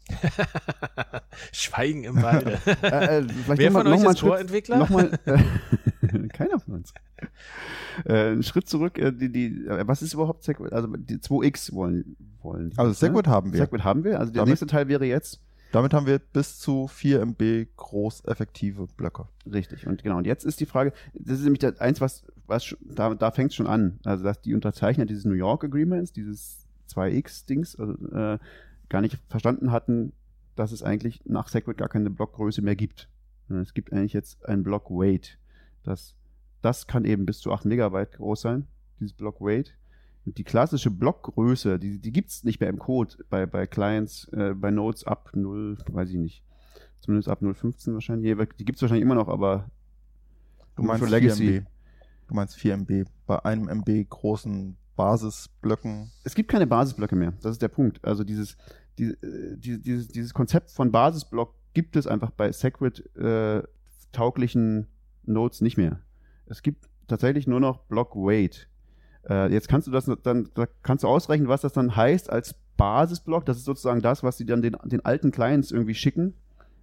Schweigen 1.52 2.04
im 2.04 2.22
Walde. 2.22 2.58
Äh, 2.82 3.18
äh, 3.20 3.26
Wer 3.46 3.70
mal- 3.70 3.82
von 3.84 3.92
euch 3.92 4.02
mal 4.02 4.16
einen 4.38 4.48
ist? 4.48 4.68
Nochmal, 4.68 5.18
äh, 5.26 6.28
keiner 6.32 6.58
von 6.58 6.74
uns. 6.74 6.92
Äh, 8.04 8.12
einen 8.30 8.42
Schritt 8.42 8.68
zurück, 8.68 8.98
äh, 8.98 9.12
die, 9.12 9.30
die, 9.30 9.66
äh, 9.66 9.86
was 9.86 10.02
ist 10.02 10.14
überhaupt 10.14 10.42
Segwit? 10.42 10.72
Also 10.72 10.88
die 10.96 11.16
2x 11.18 11.72
wollen, 11.74 12.16
wollen 12.42 12.70
die, 12.70 12.78
Also 12.78 12.90
ne? 12.90 12.94
Segwit 12.94 13.26
haben 13.26 13.52
wir. 13.52 13.58
Segwit 13.60 13.84
haben 13.84 14.04
wir. 14.04 14.18
Also 14.18 14.32
der 14.32 14.40
Damit- 14.40 14.52
nächste 14.52 14.66
Teil 14.66 14.88
wäre 14.88 15.04
jetzt 15.04 15.40
Damit 15.72 15.94
haben 15.94 16.06
wir 16.06 16.18
bis 16.18 16.58
zu 16.58 16.88
4 16.88 17.20
MB 17.22 17.68
groß 17.76 18.24
effektive 18.24 18.86
Blöcke. 18.96 19.28
richtig. 19.50 19.86
Und 19.86 20.02
genau. 20.02 20.16
Und 20.16 20.26
jetzt 20.26 20.44
ist 20.44 20.60
die 20.60 20.66
Frage, 20.66 20.92
das 21.14 21.38
ist 21.38 21.44
nämlich 21.44 21.60
das 21.60 21.78
eins, 21.80 22.00
was, 22.00 22.24
was 22.46 22.76
da, 22.80 23.14
da 23.14 23.30
fängt 23.30 23.50
es 23.50 23.56
schon 23.56 23.66
an. 23.66 24.00
Also 24.04 24.24
dass 24.24 24.40
die 24.40 24.54
Unterzeichner 24.54 25.06
dieses 25.06 25.24
New 25.24 25.34
York 25.34 25.64
Agreements, 25.64 26.12
dieses 26.12 26.66
2x-Dings, 26.92 27.76
also, 27.76 27.92
äh, 28.12 28.38
gar 28.88 29.00
nicht 29.00 29.18
verstanden 29.28 29.70
hatten, 29.70 30.12
dass 30.56 30.72
es 30.72 30.82
eigentlich 30.82 31.22
nach 31.24 31.48
Segwit 31.48 31.78
gar 31.78 31.88
keine 31.88 32.10
Blockgröße 32.10 32.62
mehr 32.62 32.76
gibt. 32.76 33.08
Es 33.48 33.74
gibt 33.74 33.92
eigentlich 33.92 34.12
jetzt 34.12 34.44
ein 34.46 34.62
Block 34.62 34.90
Weight. 34.90 35.38
Das, 35.82 36.14
das 36.62 36.86
kann 36.86 37.04
eben 37.04 37.26
bis 37.26 37.40
zu 37.40 37.52
8 37.52 37.64
Megabyte 37.64 38.12
groß 38.12 38.42
sein, 38.42 38.66
dieses 38.98 39.14
Block 39.14 39.40
Weight. 39.40 39.76
Und 40.26 40.38
die 40.38 40.44
klassische 40.44 40.90
Blockgröße, 40.90 41.78
die, 41.78 41.98
die 41.98 42.12
gibt 42.12 42.30
es 42.30 42.44
nicht 42.44 42.60
mehr 42.60 42.68
im 42.68 42.78
Code 42.78 43.16
bei, 43.30 43.46
bei 43.46 43.66
Clients, 43.66 44.28
äh, 44.32 44.54
bei 44.54 44.70
Nodes 44.70 45.04
ab 45.04 45.30
0, 45.34 45.78
weiß 45.90 46.10
ich 46.10 46.16
nicht. 46.16 46.44
Zumindest 47.00 47.28
ab 47.28 47.40
0.15 47.40 47.94
wahrscheinlich. 47.94 48.36
Die 48.58 48.64
gibt 48.64 48.76
es 48.76 48.82
wahrscheinlich 48.82 49.04
immer 49.04 49.14
noch, 49.14 49.28
aber 49.28 49.70
Du 50.76 50.82
meinst 50.82 51.02
für 51.02 51.08
4 51.08 51.20
Legacy. 51.20 51.56
MB. 51.58 51.66
Du 52.28 52.34
meinst 52.34 52.56
4 52.56 52.74
MB. 52.74 53.04
Bei 53.26 53.44
einem 53.44 53.68
MB 53.68 54.08
großen 54.08 54.76
Basisblöcken. 54.96 56.10
es 56.24 56.34
gibt 56.34 56.50
keine 56.50 56.66
Basisblöcke 56.66 57.16
mehr. 57.16 57.32
Das 57.40 57.52
ist 57.52 57.62
der 57.62 57.68
Punkt. 57.68 58.04
Also 58.04 58.24
dieses, 58.24 58.56
die, 58.98 59.04
äh, 59.04 59.56
die, 59.56 59.80
dieses, 59.80 60.08
dieses 60.08 60.34
Konzept 60.34 60.70
von 60.70 60.92
Basisblock 60.92 61.54
gibt 61.72 61.96
es 61.96 62.06
einfach 62.06 62.30
bei 62.30 62.52
Segwit 62.52 63.14
äh, 63.16 63.62
tauglichen 64.12 64.88
Nodes 65.24 65.60
nicht 65.60 65.76
mehr. 65.76 66.00
Es 66.46 66.62
gibt 66.62 66.88
tatsächlich 67.06 67.46
nur 67.46 67.60
noch 67.60 67.78
Block 67.84 68.14
Weight. 68.16 68.68
Äh, 69.28 69.52
jetzt 69.52 69.68
kannst 69.68 69.86
du 69.86 69.90
das 69.90 70.10
dann, 70.22 70.48
da 70.54 70.66
kannst 70.82 71.04
du 71.04 71.08
ausrechnen, 71.08 71.48
was 71.48 71.60
das 71.60 71.72
dann 71.72 71.96
heißt 71.96 72.30
als 72.30 72.54
Basisblock. 72.76 73.44
Das 73.44 73.56
ist 73.56 73.64
sozusagen 73.64 74.00
das, 74.00 74.22
was 74.22 74.38
sie 74.38 74.46
dann 74.46 74.62
den, 74.62 74.76
den 74.84 75.04
alten 75.04 75.30
Clients 75.30 75.70
irgendwie 75.70 75.94
schicken. 75.94 76.34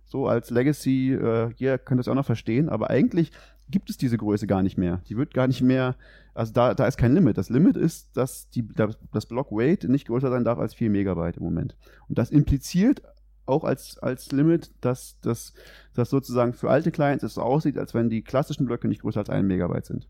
So 0.06 0.28
als 0.28 0.50
Legacy, 0.50 1.14
äh, 1.14 1.52
ihr 1.58 1.78
könnt 1.78 2.00
das 2.00 2.08
auch 2.08 2.16
noch 2.16 2.26
verstehen, 2.26 2.70
aber 2.70 2.90
eigentlich 2.90 3.32
gibt 3.70 3.90
es 3.90 3.98
diese 3.98 4.18
Größe 4.18 4.48
gar 4.48 4.64
nicht 4.64 4.78
mehr. 4.78 5.02
Die 5.10 5.18
wird 5.18 5.34
gar 5.34 5.48
nicht 5.48 5.62
mehr, 5.62 5.96
also 6.34 6.54
da, 6.54 6.74
da 6.74 6.88
ist 6.88 6.98
kein 6.98 7.14
Limit. 7.14 7.38
Das 7.38 7.50
Limit 7.50 7.76
ist, 7.76 8.16
dass 8.16 8.50
die, 8.50 8.66
das 9.12 9.26
Block 9.26 9.52
Weight 9.52 9.84
nicht 9.84 10.08
größer 10.08 10.30
sein 10.30 10.46
darf 10.46 10.60
als 10.60 10.74
4 10.74 10.90
Megabyte 10.90 11.38
im 11.38 11.44
Moment. 11.44 11.76
Und 12.08 12.18
das 12.18 12.30
impliziert 12.30 13.02
auch 13.46 13.64
als, 13.64 13.98
als 14.00 14.32
Limit, 14.32 14.72
dass 14.82 15.18
das 15.22 15.54
sozusagen 15.94 16.54
für 16.54 16.70
alte 16.70 16.92
Clients 16.92 17.24
es 17.24 17.34
so 17.34 17.42
aussieht, 17.42 17.78
als 17.78 17.94
wenn 17.94 18.10
die 18.10 18.22
klassischen 18.22 18.66
Blöcke 18.66 18.88
nicht 18.88 19.02
größer 19.02 19.22
als 19.22 19.30
1 19.30 19.46
Megabyte 19.46 19.86
sind. 19.86 20.08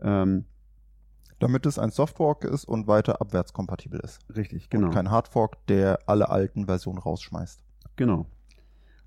Ähm, 0.00 0.44
Damit 1.40 1.66
es 1.66 1.78
ein 1.78 1.90
Softfork 1.90 2.44
ist 2.44 2.64
und 2.64 2.86
weiter 2.86 3.20
abwärtskompatibel 3.20 3.98
ist. 4.00 4.20
richtig, 4.34 4.70
genau. 4.70 4.86
Und 4.86 4.94
kein 4.94 5.10
Hardfork, 5.10 5.66
der 5.66 5.98
alle 6.06 6.28
alten 6.28 6.66
Versionen 6.66 6.98
rausschmeißt. 6.98 7.64
Genau. 7.96 8.26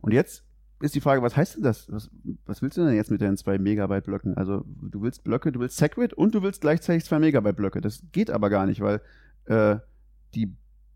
Und 0.02 0.12
jetzt 0.12 0.44
ist 0.82 0.96
die 0.96 1.00
Frage, 1.00 1.22
was 1.22 1.38
heißt 1.38 1.56
denn 1.56 1.64
das? 1.64 1.90
Was, 1.92 2.10
was 2.46 2.62
willst 2.62 2.78
du 2.78 2.84
denn 2.84 2.96
jetzt 2.96 3.10
mit 3.10 3.22
deinen 3.22 3.38
2 3.38 3.58
Megabyte 3.58 4.04
Blöcken? 4.04 4.36
Also 4.36 4.66
du 4.68 5.02
willst 5.02 5.24
Blöcke, 5.24 5.52
du 5.52 5.62
willst 5.62 5.78
Segwit 5.78 6.14
und 6.14 6.36
du 6.36 6.42
willst 6.42 6.60
gleichzeitig 6.60 7.06
2 7.06 7.20
Megabyte 7.20 7.56
Blöcke. 7.56 7.80
Das 7.80 8.02
geht 8.12 8.30
aber 8.30 8.50
gar 8.50 8.66
nicht, 8.66 8.82
weil 8.82 9.00
äh, 9.46 9.78
die 10.36 10.54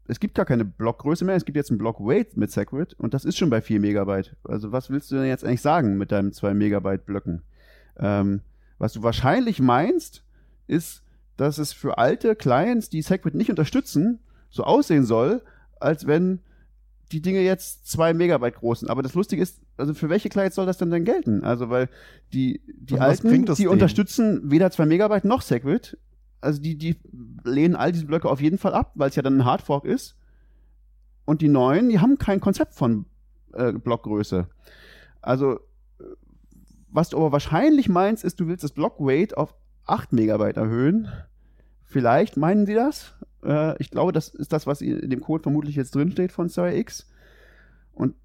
es 0.09 0.19
gibt 0.19 0.35
gar 0.35 0.45
keine 0.45 0.65
Blockgröße 0.65 1.25
mehr, 1.25 1.35
es 1.35 1.43
gibt 1.43 1.57
jetzt 1.57 1.69
einen 1.69 1.77
Block 1.77 1.99
Weight 1.99 2.37
mit 2.37 2.49
Segwit 2.51 2.93
und 2.93 3.13
das 3.13 3.25
ist 3.25 3.37
schon 3.37 3.49
bei 3.49 3.61
4 3.61 3.79
Megabyte. 3.79 4.35
Also 4.43 4.71
was 4.71 4.89
willst 4.89 5.11
du 5.11 5.15
denn 5.15 5.25
jetzt 5.25 5.43
eigentlich 5.43 5.61
sagen 5.61 5.97
mit 5.97 6.11
deinen 6.11 6.31
2 6.31 6.53
Megabyte 6.53 7.05
Blöcken? 7.05 7.41
Ähm, 7.97 8.41
was 8.77 8.93
du 8.93 9.03
wahrscheinlich 9.03 9.59
meinst, 9.59 10.23
ist, 10.67 11.03
dass 11.37 11.59
es 11.59 11.71
für 11.71 11.97
alte 11.97 12.35
Clients, 12.35 12.89
die 12.89 13.01
Segwit 13.01 13.35
nicht 13.35 13.49
unterstützen, 13.49 14.19
so 14.49 14.63
aussehen 14.63 15.05
soll, 15.05 15.43
als 15.79 16.07
wenn 16.07 16.39
die 17.11 17.21
Dinge 17.21 17.41
jetzt 17.41 17.89
2 17.89 18.13
Megabyte 18.13 18.55
groß 18.55 18.81
sind. 18.81 18.89
Aber 18.89 19.01
das 19.01 19.13
Lustige 19.13 19.41
ist, 19.41 19.61
also 19.77 19.93
für 19.93 20.09
welche 20.09 20.29
Clients 20.29 20.55
soll 20.55 20.65
das 20.65 20.77
denn 20.77 20.89
dann 20.89 21.05
gelten? 21.05 21.43
Also 21.43 21.69
weil 21.69 21.89
die, 22.33 22.61
die 22.67 22.95
was 22.95 23.23
alten, 23.23 23.45
die 23.45 23.55
denen? 23.55 23.69
unterstützen 23.69 24.41
weder 24.51 24.71
2 24.71 24.85
Megabyte 24.85 25.25
noch 25.25 25.41
Segwit. 25.41 25.97
Also 26.41 26.61
die, 26.61 26.77
die 26.77 26.97
lehnen 27.43 27.75
all 27.75 27.91
diese 27.91 28.05
Blöcke 28.05 28.29
auf 28.29 28.41
jeden 28.41 28.57
Fall 28.57 28.73
ab, 28.73 28.91
weil 28.95 29.09
es 29.09 29.15
ja 29.15 29.21
dann 29.21 29.37
ein 29.37 29.45
Hardfork 29.45 29.85
ist. 29.85 30.15
Und 31.25 31.41
die 31.41 31.49
neuen, 31.49 31.89
die 31.89 31.99
haben 31.99 32.17
kein 32.17 32.39
Konzept 32.39 32.73
von 32.73 33.05
äh, 33.53 33.73
Blockgröße. 33.73 34.47
Also, 35.21 35.59
äh, 35.99 36.03
was 36.89 37.09
du 37.09 37.17
aber 37.17 37.31
wahrscheinlich 37.31 37.89
meinst, 37.89 38.23
ist, 38.23 38.39
du 38.39 38.47
willst 38.47 38.63
das 38.63 38.71
Blockweight 38.71 39.35
auf 39.35 39.53
8 39.87 40.13
Megabyte 40.13 40.57
erhöhen. 40.57 41.07
Vielleicht 41.85 42.37
meinen 42.37 42.65
sie 42.65 42.73
das. 42.73 43.15
Äh, 43.43 43.75
ich 43.81 43.89
glaube, 43.89 44.11
das 44.11 44.29
ist 44.29 44.51
das, 44.53 44.67
was 44.67 44.81
in 44.81 45.09
dem 45.09 45.21
Code 45.21 45.43
vermutlich 45.43 45.75
jetzt 45.75 45.95
drinsteht 45.95 46.31
von 46.31 46.49
2x. 46.49 47.05
Und 47.93 48.15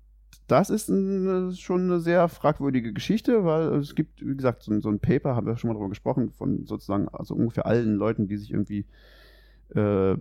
das 0.48 0.68
ist 0.70 0.88
ein, 0.88 1.52
schon 1.54 1.82
eine 1.84 2.00
sehr 2.00 2.28
fragwürdige 2.28 2.92
Geschichte, 2.92 3.44
weil 3.44 3.74
es 3.76 3.94
gibt, 3.94 4.20
wie 4.26 4.36
gesagt, 4.36 4.62
so, 4.62 4.72
ein- 4.72 4.82
so 4.82 4.90
ein 4.90 4.98
Paper, 4.98 5.34
haben 5.36 5.46
wir 5.46 5.56
schon 5.56 5.68
mal 5.68 5.74
darüber 5.74 5.88
gesprochen, 5.88 6.30
von 6.30 6.66
sozusagen, 6.66 7.08
also 7.08 7.34
ungefähr 7.34 7.66
allen 7.66 7.94
Leuten, 7.94 8.26
die 8.26 8.36
sich 8.36 8.50
irgendwie 8.50 8.84
äh, 9.74 10.16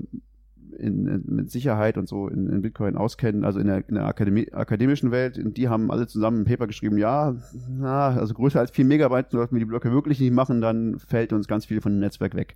in, 0.74 1.08
in, 1.08 1.24
mit 1.28 1.52
Sicherheit 1.52 1.98
und 1.98 2.08
so 2.08 2.28
in, 2.28 2.50
in 2.50 2.62
Bitcoin 2.62 2.96
auskennen, 2.96 3.44
also 3.44 3.60
in 3.60 3.68
der, 3.68 3.88
in 3.88 3.96
der 3.96 4.06
Akademie, 4.06 4.52
akademischen 4.52 5.12
Welt, 5.12 5.40
die 5.40 5.70
haben 5.70 5.92
alle 5.92 6.08
zusammen 6.08 6.42
ein 6.42 6.46
Paper 6.46 6.68
geschrieben, 6.68 6.98
ja, 6.98 7.36
na, 7.70 8.10
also 8.10 8.34
größer 8.34 8.60
als 8.60 8.72
4 8.72 8.86
Megabyte 8.86 9.32
sollten 9.32 9.56
wir 9.56 9.60
die 9.60 9.66
Blöcke 9.66 9.92
wirklich 9.92 10.20
nicht 10.20 10.34
machen, 10.34 10.62
dann 10.62 11.00
fällt 11.00 11.34
uns 11.34 11.48
ganz 11.48 11.66
viel 11.66 11.82
von 11.82 11.94
dem 11.94 12.00
Netzwerk 12.00 12.36
weg. 12.36 12.56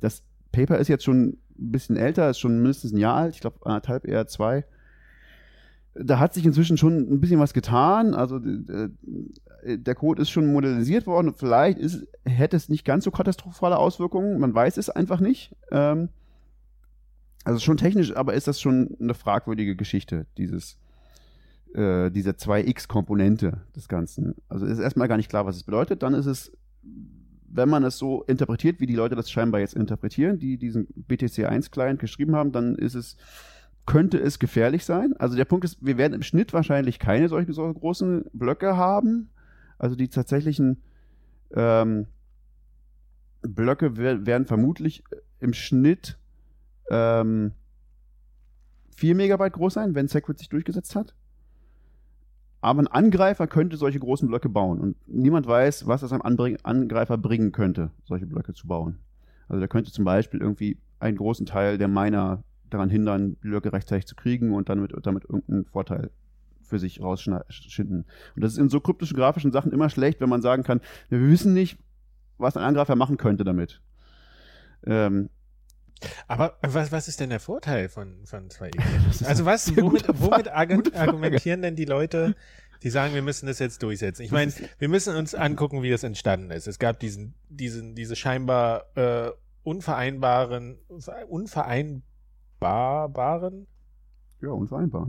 Das 0.00 0.22
Paper 0.52 0.78
ist 0.78 0.88
jetzt 0.88 1.04
schon 1.04 1.38
ein 1.58 1.70
bisschen 1.70 1.96
älter, 1.96 2.30
ist 2.30 2.38
schon 2.38 2.58
mindestens 2.58 2.92
ein 2.92 2.98
Jahr 2.98 3.16
alt, 3.16 3.34
ich 3.34 3.40
glaube 3.40 3.64
anderthalb, 3.64 4.06
eher 4.06 4.26
zwei. 4.26 4.64
Da 5.94 6.18
hat 6.18 6.34
sich 6.34 6.46
inzwischen 6.46 6.76
schon 6.76 6.98
ein 6.98 7.20
bisschen 7.20 7.40
was 7.40 7.52
getan. 7.52 8.14
Also 8.14 8.36
äh, 8.36 8.90
der 9.64 9.94
Code 9.96 10.22
ist 10.22 10.30
schon 10.30 10.52
modernisiert 10.52 11.06
worden. 11.06 11.34
Vielleicht 11.36 11.78
ist, 11.78 12.06
hätte 12.24 12.56
es 12.56 12.68
nicht 12.68 12.84
ganz 12.84 13.04
so 13.04 13.10
katastrophale 13.10 13.76
Auswirkungen. 13.76 14.38
Man 14.38 14.54
weiß 14.54 14.76
es 14.76 14.88
einfach 14.88 15.18
nicht. 15.18 15.56
Ähm, 15.72 16.08
also 17.44 17.58
schon 17.60 17.76
technisch, 17.76 18.14
aber 18.14 18.34
ist 18.34 18.46
das 18.48 18.60
schon 18.60 18.96
eine 19.00 19.14
fragwürdige 19.14 19.76
Geschichte, 19.76 20.26
dieses, 20.36 20.78
äh, 21.74 22.10
diese 22.10 22.30
2x-Komponente 22.32 23.62
des 23.74 23.88
Ganzen. 23.88 24.34
Also 24.48 24.66
ist 24.66 24.78
erstmal 24.78 25.08
gar 25.08 25.16
nicht 25.16 25.30
klar, 25.30 25.46
was 25.46 25.56
es 25.56 25.62
bedeutet. 25.64 26.02
Dann 26.02 26.14
ist 26.14 26.26
es, 26.26 26.52
wenn 27.48 27.68
man 27.68 27.82
es 27.84 27.98
so 27.98 28.22
interpretiert, 28.24 28.80
wie 28.80 28.86
die 28.86 28.94
Leute 28.94 29.16
das 29.16 29.30
scheinbar 29.30 29.60
jetzt 29.60 29.74
interpretieren, 29.74 30.38
die 30.38 30.56
diesen 30.56 30.86
BTC1-Client 31.08 31.98
geschrieben 31.98 32.36
haben, 32.36 32.52
dann 32.52 32.74
ist 32.76 32.94
es, 32.94 33.16
könnte 33.86 34.18
es 34.18 34.38
gefährlich 34.38 34.84
sein. 34.84 35.14
Also 35.18 35.36
der 35.36 35.46
Punkt 35.46 35.64
ist, 35.64 35.84
wir 35.84 35.96
werden 35.96 36.12
im 36.12 36.22
Schnitt 36.22 36.52
wahrscheinlich 36.52 36.98
keine 36.98 37.28
solchen 37.28 37.52
so 37.52 37.72
großen 37.72 38.24
Blöcke 38.32 38.76
haben. 38.76 39.30
Also 39.78 39.96
die 39.96 40.08
tatsächlichen 40.08 40.82
ähm, 41.54 42.06
Blöcke 43.42 43.96
wer- 43.96 44.26
werden 44.26 44.46
vermutlich 44.46 45.02
im 45.40 45.54
Schnitt 45.54 46.18
ähm, 46.90 47.52
4 48.96 49.14
Megabyte 49.14 49.54
groß 49.54 49.74
sein, 49.74 49.94
wenn 49.94 50.08
Segwit 50.08 50.38
sich 50.38 50.48
durchgesetzt 50.48 50.94
hat. 50.94 51.14
Aber 52.60 52.82
ein 52.82 52.88
Angreifer 52.88 53.46
könnte 53.46 53.78
solche 53.78 53.98
großen 53.98 54.28
Blöcke 54.28 54.50
bauen. 54.50 54.80
Und 54.80 54.96
niemand 55.08 55.46
weiß, 55.46 55.86
was 55.86 56.02
es 56.02 56.12
einem 56.12 56.22
Angreifer 56.22 57.16
bringen 57.16 57.52
könnte, 57.52 57.90
solche 58.04 58.26
Blöcke 58.26 58.52
zu 58.52 58.66
bauen. 58.66 58.98
Also 59.48 59.60
der 59.60 59.68
könnte 59.68 59.90
zum 59.90 60.04
Beispiel 60.04 60.40
irgendwie 60.40 60.76
einen 60.98 61.16
großen 61.16 61.46
Teil 61.46 61.78
der 61.78 61.88
Miner 61.88 62.44
daran 62.68 62.90
hindern, 62.90 63.36
die 63.42 63.48
Blöcke 63.48 63.72
rechtzeitig 63.72 64.06
zu 64.06 64.14
kriegen 64.14 64.52
und 64.52 64.68
damit, 64.68 64.92
damit 65.02 65.24
irgendeinen 65.24 65.64
Vorteil 65.64 66.10
für 66.60 66.78
sich 66.78 67.00
rausschinden. 67.00 68.04
Und 68.36 68.44
das 68.44 68.52
ist 68.52 68.58
in 68.58 68.68
so 68.68 68.80
kryptischen 68.80 69.16
grafischen 69.16 69.52
Sachen 69.52 69.72
immer 69.72 69.88
schlecht, 69.88 70.20
wenn 70.20 70.28
man 70.28 70.42
sagen 70.42 70.62
kann, 70.62 70.80
wir 71.08 71.20
wissen 71.20 71.52
nicht, 71.52 71.78
was 72.38 72.56
ein 72.56 72.62
Angreifer 72.62 72.94
machen 72.94 73.16
könnte 73.16 73.44
damit. 73.44 73.80
Ähm, 74.84 75.30
Aber 76.28 76.56
was, 76.62 76.92
was 76.92 77.08
ist 77.08 77.20
denn 77.20 77.30
der 77.30 77.40
Vorteil 77.40 77.88
von, 77.88 78.24
von 78.24 78.48
2x? 78.48 78.76
das 79.06 79.20
ist 79.20 79.26
Also 79.26 79.44
was, 79.44 79.76
womit, 79.76 80.06
womit 80.08 80.48
argumentieren 80.48 81.62
denn 81.62 81.76
die 81.76 81.84
Leute, 81.84 82.34
die 82.82 82.90
sagen, 82.90 83.14
wir 83.14 83.22
müssen 83.22 83.46
das 83.46 83.58
jetzt 83.58 83.82
durchsetzen? 83.82 84.22
Ich 84.22 84.32
meine, 84.32 84.52
wir 84.78 84.88
müssen 84.88 85.16
uns 85.16 85.34
angucken, 85.34 85.82
wie 85.82 85.90
das 85.90 86.02
entstanden 86.02 86.50
ist. 86.50 86.66
Es 86.66 86.78
gab 86.78 86.98
diesen, 87.00 87.34
diesen, 87.48 87.94
diese 87.94 88.16
scheinbar 88.16 88.84
äh, 88.96 89.30
unvereinbaren, 89.62 90.78
unvereinbaren, 91.28 93.66
ja, 94.40 94.48
unvereinbar. 94.48 95.08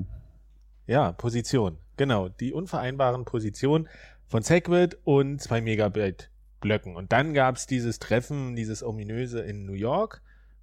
ja, 0.88 1.14
Position. 1.14 1.78
Genau, 1.98 2.30
die 2.30 2.54
unvereinbaren 2.54 3.26
Positionen 3.26 3.90
von 4.28 4.44
Segwit 4.44 4.98
und 5.04 5.42
2 5.42 5.62
Megabyte 5.62 6.32
Blöcken. 6.62 6.96
Und 6.96 7.12
dann 7.12 7.34
gab 7.34 7.58
es 7.58 7.66
dieses 7.66 8.00
Treffen, 8.00 8.56
dieses 8.56 8.84
ominöse 8.84 9.42
in 9.42 9.66
New 9.66 9.74
York, 9.74 10.22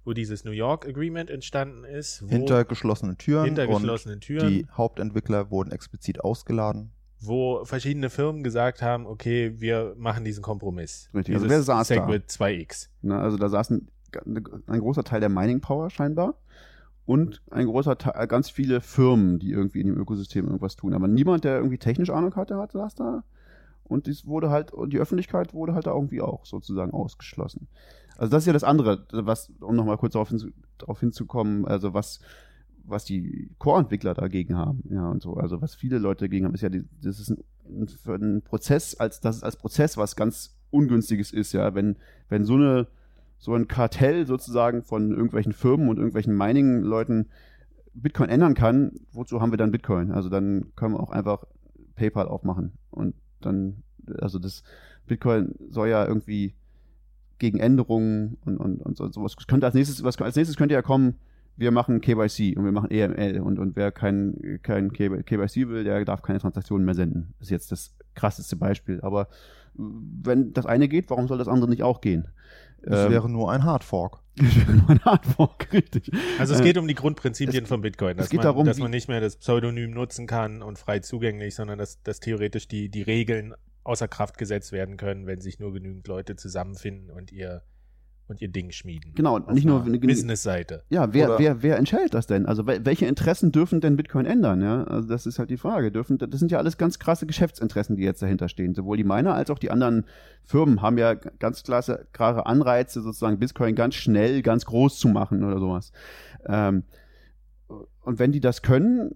wo 0.09 0.13
dieses 0.13 0.43
New 0.43 0.51
York 0.51 0.87
Agreement 0.87 1.29
entstanden 1.29 1.83
ist. 1.83 2.23
Wo, 2.23 2.29
Hinter 2.29 2.65
geschlossenen 2.65 3.19
Türen. 3.19 3.45
hinter 3.45 3.69
und 3.69 3.75
geschlossenen 3.75 4.19
Türen. 4.19 4.47
Die 4.49 4.67
Hauptentwickler 4.75 5.51
wurden 5.51 5.71
explizit 5.71 6.19
ausgeladen. 6.21 6.91
wo 7.21 7.63
verschiedene 7.63 8.09
Firmen 8.09 8.43
gesagt 8.43 8.81
haben, 8.81 9.05
okay, 9.05 9.53
wir 9.57 9.93
machen 9.97 10.23
diesen 10.23 10.41
Kompromiss. 10.41 11.09
Richtig. 11.13 11.35
Also 11.35 11.47
wer 11.47 11.61
saß 11.61 11.87
da? 11.89 11.93
Segwit 11.95 12.29
2X. 12.29 12.87
Ne, 13.01 13.19
also 13.19 13.37
da 13.37 13.49
saßen 13.49 13.87
ein 14.25 14.79
großer 14.79 15.03
Teil 15.03 15.19
der 15.19 15.29
Mining 15.29 15.61
Power 15.61 15.91
scheinbar 15.91 16.35
und 17.05 17.43
ein 17.51 17.67
großer 17.67 17.97
Teil, 17.97 18.25
ganz 18.27 18.49
viele 18.49 18.81
Firmen, 18.81 19.37
die 19.37 19.51
irgendwie 19.51 19.81
in 19.81 19.87
dem 19.87 19.97
Ökosystem 19.97 20.45
irgendwas 20.45 20.75
tun. 20.75 20.93
Aber 20.95 21.07
niemand, 21.07 21.43
der 21.43 21.57
irgendwie 21.57 21.77
technisch 21.77 22.09
Ahnung 22.09 22.35
hatte, 22.35 22.57
hat, 22.57 22.71
saß 22.71 22.95
da. 22.95 23.23
Und 23.83 24.07
dies 24.07 24.25
wurde 24.25 24.49
halt, 24.49 24.71
und 24.71 24.91
die 24.93 24.99
Öffentlichkeit 24.99 25.53
wurde 25.53 25.73
halt 25.75 25.85
da 25.85 25.93
irgendwie 25.93 26.21
auch 26.21 26.45
sozusagen 26.45 26.93
ausgeschlossen. 26.93 27.67
Also 28.19 28.31
das 28.31 28.43
ist 28.43 28.47
ja 28.47 28.53
das 28.53 28.65
andere, 28.65 29.05
was, 29.11 29.49
um 29.61 29.77
nochmal 29.77 29.97
kurz 29.97 30.11
darauf, 30.11 30.27
hinzu, 30.27 30.49
darauf 30.77 30.99
hinzukommen, 30.99 31.65
also 31.65 31.93
was, 31.93 32.19
was 32.83 33.05
die 33.05 33.49
Core-Entwickler 33.59 34.13
dagegen 34.13 34.57
haben, 34.57 34.83
ja, 34.89 35.07
und 35.07 35.21
so. 35.21 35.35
Also 35.35 35.61
was 35.61 35.73
viele 35.73 35.99
Leute 35.99 36.25
dagegen 36.25 36.45
haben, 36.45 36.53
ist 36.53 36.59
ja, 36.59 36.67
die, 36.67 36.83
das 37.01 37.21
ist 37.21 37.29
ein, 37.29 37.43
ein, 37.69 37.87
ein 38.21 38.41
Prozess, 38.41 38.95
als, 38.95 39.21
das 39.21 39.37
ist 39.37 39.43
als 39.43 39.55
Prozess 39.55 39.95
was 39.95 40.17
ganz 40.17 40.57
Ungünstiges 40.69 41.31
ist, 41.31 41.53
ja, 41.53 41.73
wenn, 41.75 41.95
wenn 42.27 42.43
so 42.43 42.55
eine, 42.55 42.87
so 43.37 43.53
ein 43.53 43.69
Kartell 43.69 44.27
sozusagen 44.27 44.83
von 44.83 45.11
irgendwelchen 45.11 45.53
Firmen 45.53 45.87
und 45.87 45.95
irgendwelchen 45.95 46.35
Mining-Leuten 46.35 47.29
Bitcoin 47.93 48.29
ändern 48.29 48.53
kann, 48.53 48.99
wozu 49.13 49.39
haben 49.39 49.53
wir 49.53 49.57
dann 49.57 49.71
Bitcoin? 49.71 50.11
Also 50.11 50.27
dann 50.27 50.73
können 50.75 50.95
wir 50.95 50.99
auch 50.99 51.11
einfach 51.11 51.45
PayPal 51.95 52.27
aufmachen 52.27 52.73
und 52.91 53.15
dann, 53.39 53.83
also 54.19 54.39
das 54.39 54.63
Bitcoin 55.07 55.55
soll 55.69 55.87
ja 55.87 56.05
irgendwie 56.05 56.53
gegen 57.39 57.59
Änderungen 57.59 58.37
und, 58.45 58.57
und, 58.57 58.81
und 58.81 58.97
so, 58.97 59.09
sowas 59.11 59.35
könnte 59.47 59.65
als 59.65 59.75
nächstes, 59.75 60.03
was, 60.03 60.17
als 60.21 60.35
nächstes 60.35 60.57
könnte 60.57 60.73
ja 60.75 60.81
kommen, 60.81 61.15
wir 61.57 61.71
machen 61.71 61.99
KYC 62.01 62.55
und 62.57 62.63
wir 62.65 62.71
machen 62.71 62.89
EML 62.91 63.41
und, 63.41 63.59
und 63.59 63.75
wer 63.75 63.91
kein, 63.91 64.59
kein 64.63 64.91
KYC 64.93 65.67
will, 65.67 65.83
der 65.83 66.05
darf 66.05 66.21
keine 66.21 66.39
Transaktionen 66.39 66.85
mehr 66.85 66.95
senden. 66.95 67.33
Das 67.39 67.47
ist 67.47 67.51
jetzt 67.51 67.71
das 67.71 67.95
krasseste 68.15 68.55
Beispiel. 68.55 69.01
Aber 69.01 69.27
wenn 69.73 70.53
das 70.53 70.65
eine 70.65 70.87
geht, 70.87 71.09
warum 71.09 71.27
soll 71.27 71.37
das 71.37 71.47
andere 71.47 71.69
nicht 71.69 71.83
auch 71.83 71.99
gehen? 72.01 72.27
Das 72.81 73.05
Ähm, 73.05 73.11
wäre 73.11 73.29
nur 73.29 73.51
ein 73.51 73.63
Hardfork. 73.65 74.19
ein 74.87 75.01
Hardfork, 75.03 75.67
richtig. 75.73 76.09
Also 76.39 76.53
es 76.53 76.61
Äh, 76.61 76.63
geht 76.63 76.77
um 76.77 76.87
die 76.87 76.95
Grundprinzipien 76.95 77.63
es- 77.63 77.69
von 77.69 77.81
Bitcoin, 77.81 78.15
dass, 78.15 78.27
es 78.27 78.29
geht 78.29 78.37
man, 78.37 78.45
darum, 78.45 78.65
dass 78.65 78.77
man 78.79 78.91
nicht 78.91 79.09
mehr 79.09 79.19
das 79.19 79.35
Pseudonym 79.35 79.91
nutzen 79.91 80.27
kann 80.27 80.61
und 80.61 80.79
frei 80.79 80.99
zugänglich, 80.99 81.55
sondern 81.55 81.77
dass, 81.77 82.01
dass 82.03 82.21
theoretisch 82.21 82.69
die, 82.69 82.87
die 82.87 83.01
Regeln 83.01 83.53
außer 83.83 84.07
Kraft 84.07 84.37
gesetzt 84.37 84.71
werden 84.71 84.97
können, 84.97 85.25
wenn 85.27 85.41
sich 85.41 85.59
nur 85.59 85.73
genügend 85.73 86.07
Leute 86.07 86.35
zusammenfinden 86.35 87.09
und 87.09 87.31
ihr, 87.31 87.63
und 88.27 88.41
ihr 88.41 88.49
Ding 88.49 88.71
schmieden. 88.71 89.13
Genau, 89.15 89.37
und 89.37 89.51
nicht 89.53 89.65
nur 89.65 89.83
einer 89.83 89.97
Business-Seite. 89.97 90.83
Ja, 90.89 91.11
wer, 91.13 91.29
Oder- 91.29 91.39
wer, 91.39 91.63
wer 91.63 91.77
entscheidet 91.77 92.13
das 92.13 92.27
denn? 92.27 92.45
Also 92.45 92.63
wel- 92.63 92.85
welche 92.85 93.07
Interessen 93.07 93.51
dürfen 93.51 93.81
denn 93.81 93.95
Bitcoin 93.95 94.27
ändern? 94.27 94.61
Ja, 94.61 94.83
also 94.83 95.07
das 95.07 95.25
ist 95.25 95.39
halt 95.39 95.49
die 95.49 95.57
Frage. 95.57 95.91
Dürfen, 95.91 96.19
das 96.19 96.39
sind 96.39 96.51
ja 96.51 96.59
alles 96.59 96.77
ganz 96.77 96.99
krasse 96.99 97.25
Geschäftsinteressen, 97.25 97.95
die 97.95 98.03
jetzt 98.03 98.21
dahinter 98.21 98.47
stehen. 98.47 98.75
Sowohl 98.75 98.97
die 98.97 99.03
Miner 99.03 99.33
als 99.33 99.49
auch 99.49 99.57
die 99.57 99.71
anderen 99.71 100.05
Firmen 100.43 100.81
haben 100.83 100.99
ja 100.99 101.15
ganz 101.15 101.63
klasse, 101.63 102.07
klare 102.11 102.45
Anreize, 102.45 103.01
sozusagen 103.01 103.39
Bitcoin 103.39 103.73
ganz 103.73 103.95
schnell, 103.95 104.43
ganz 104.43 104.65
groß 104.65 104.99
zu 104.99 105.07
machen 105.07 105.43
oder 105.43 105.59
sowas. 105.59 105.91
Ähm, 106.45 106.83
und 108.01 108.19
wenn 108.19 108.31
die 108.31 108.41
das 108.41 108.61
können, 108.61 109.11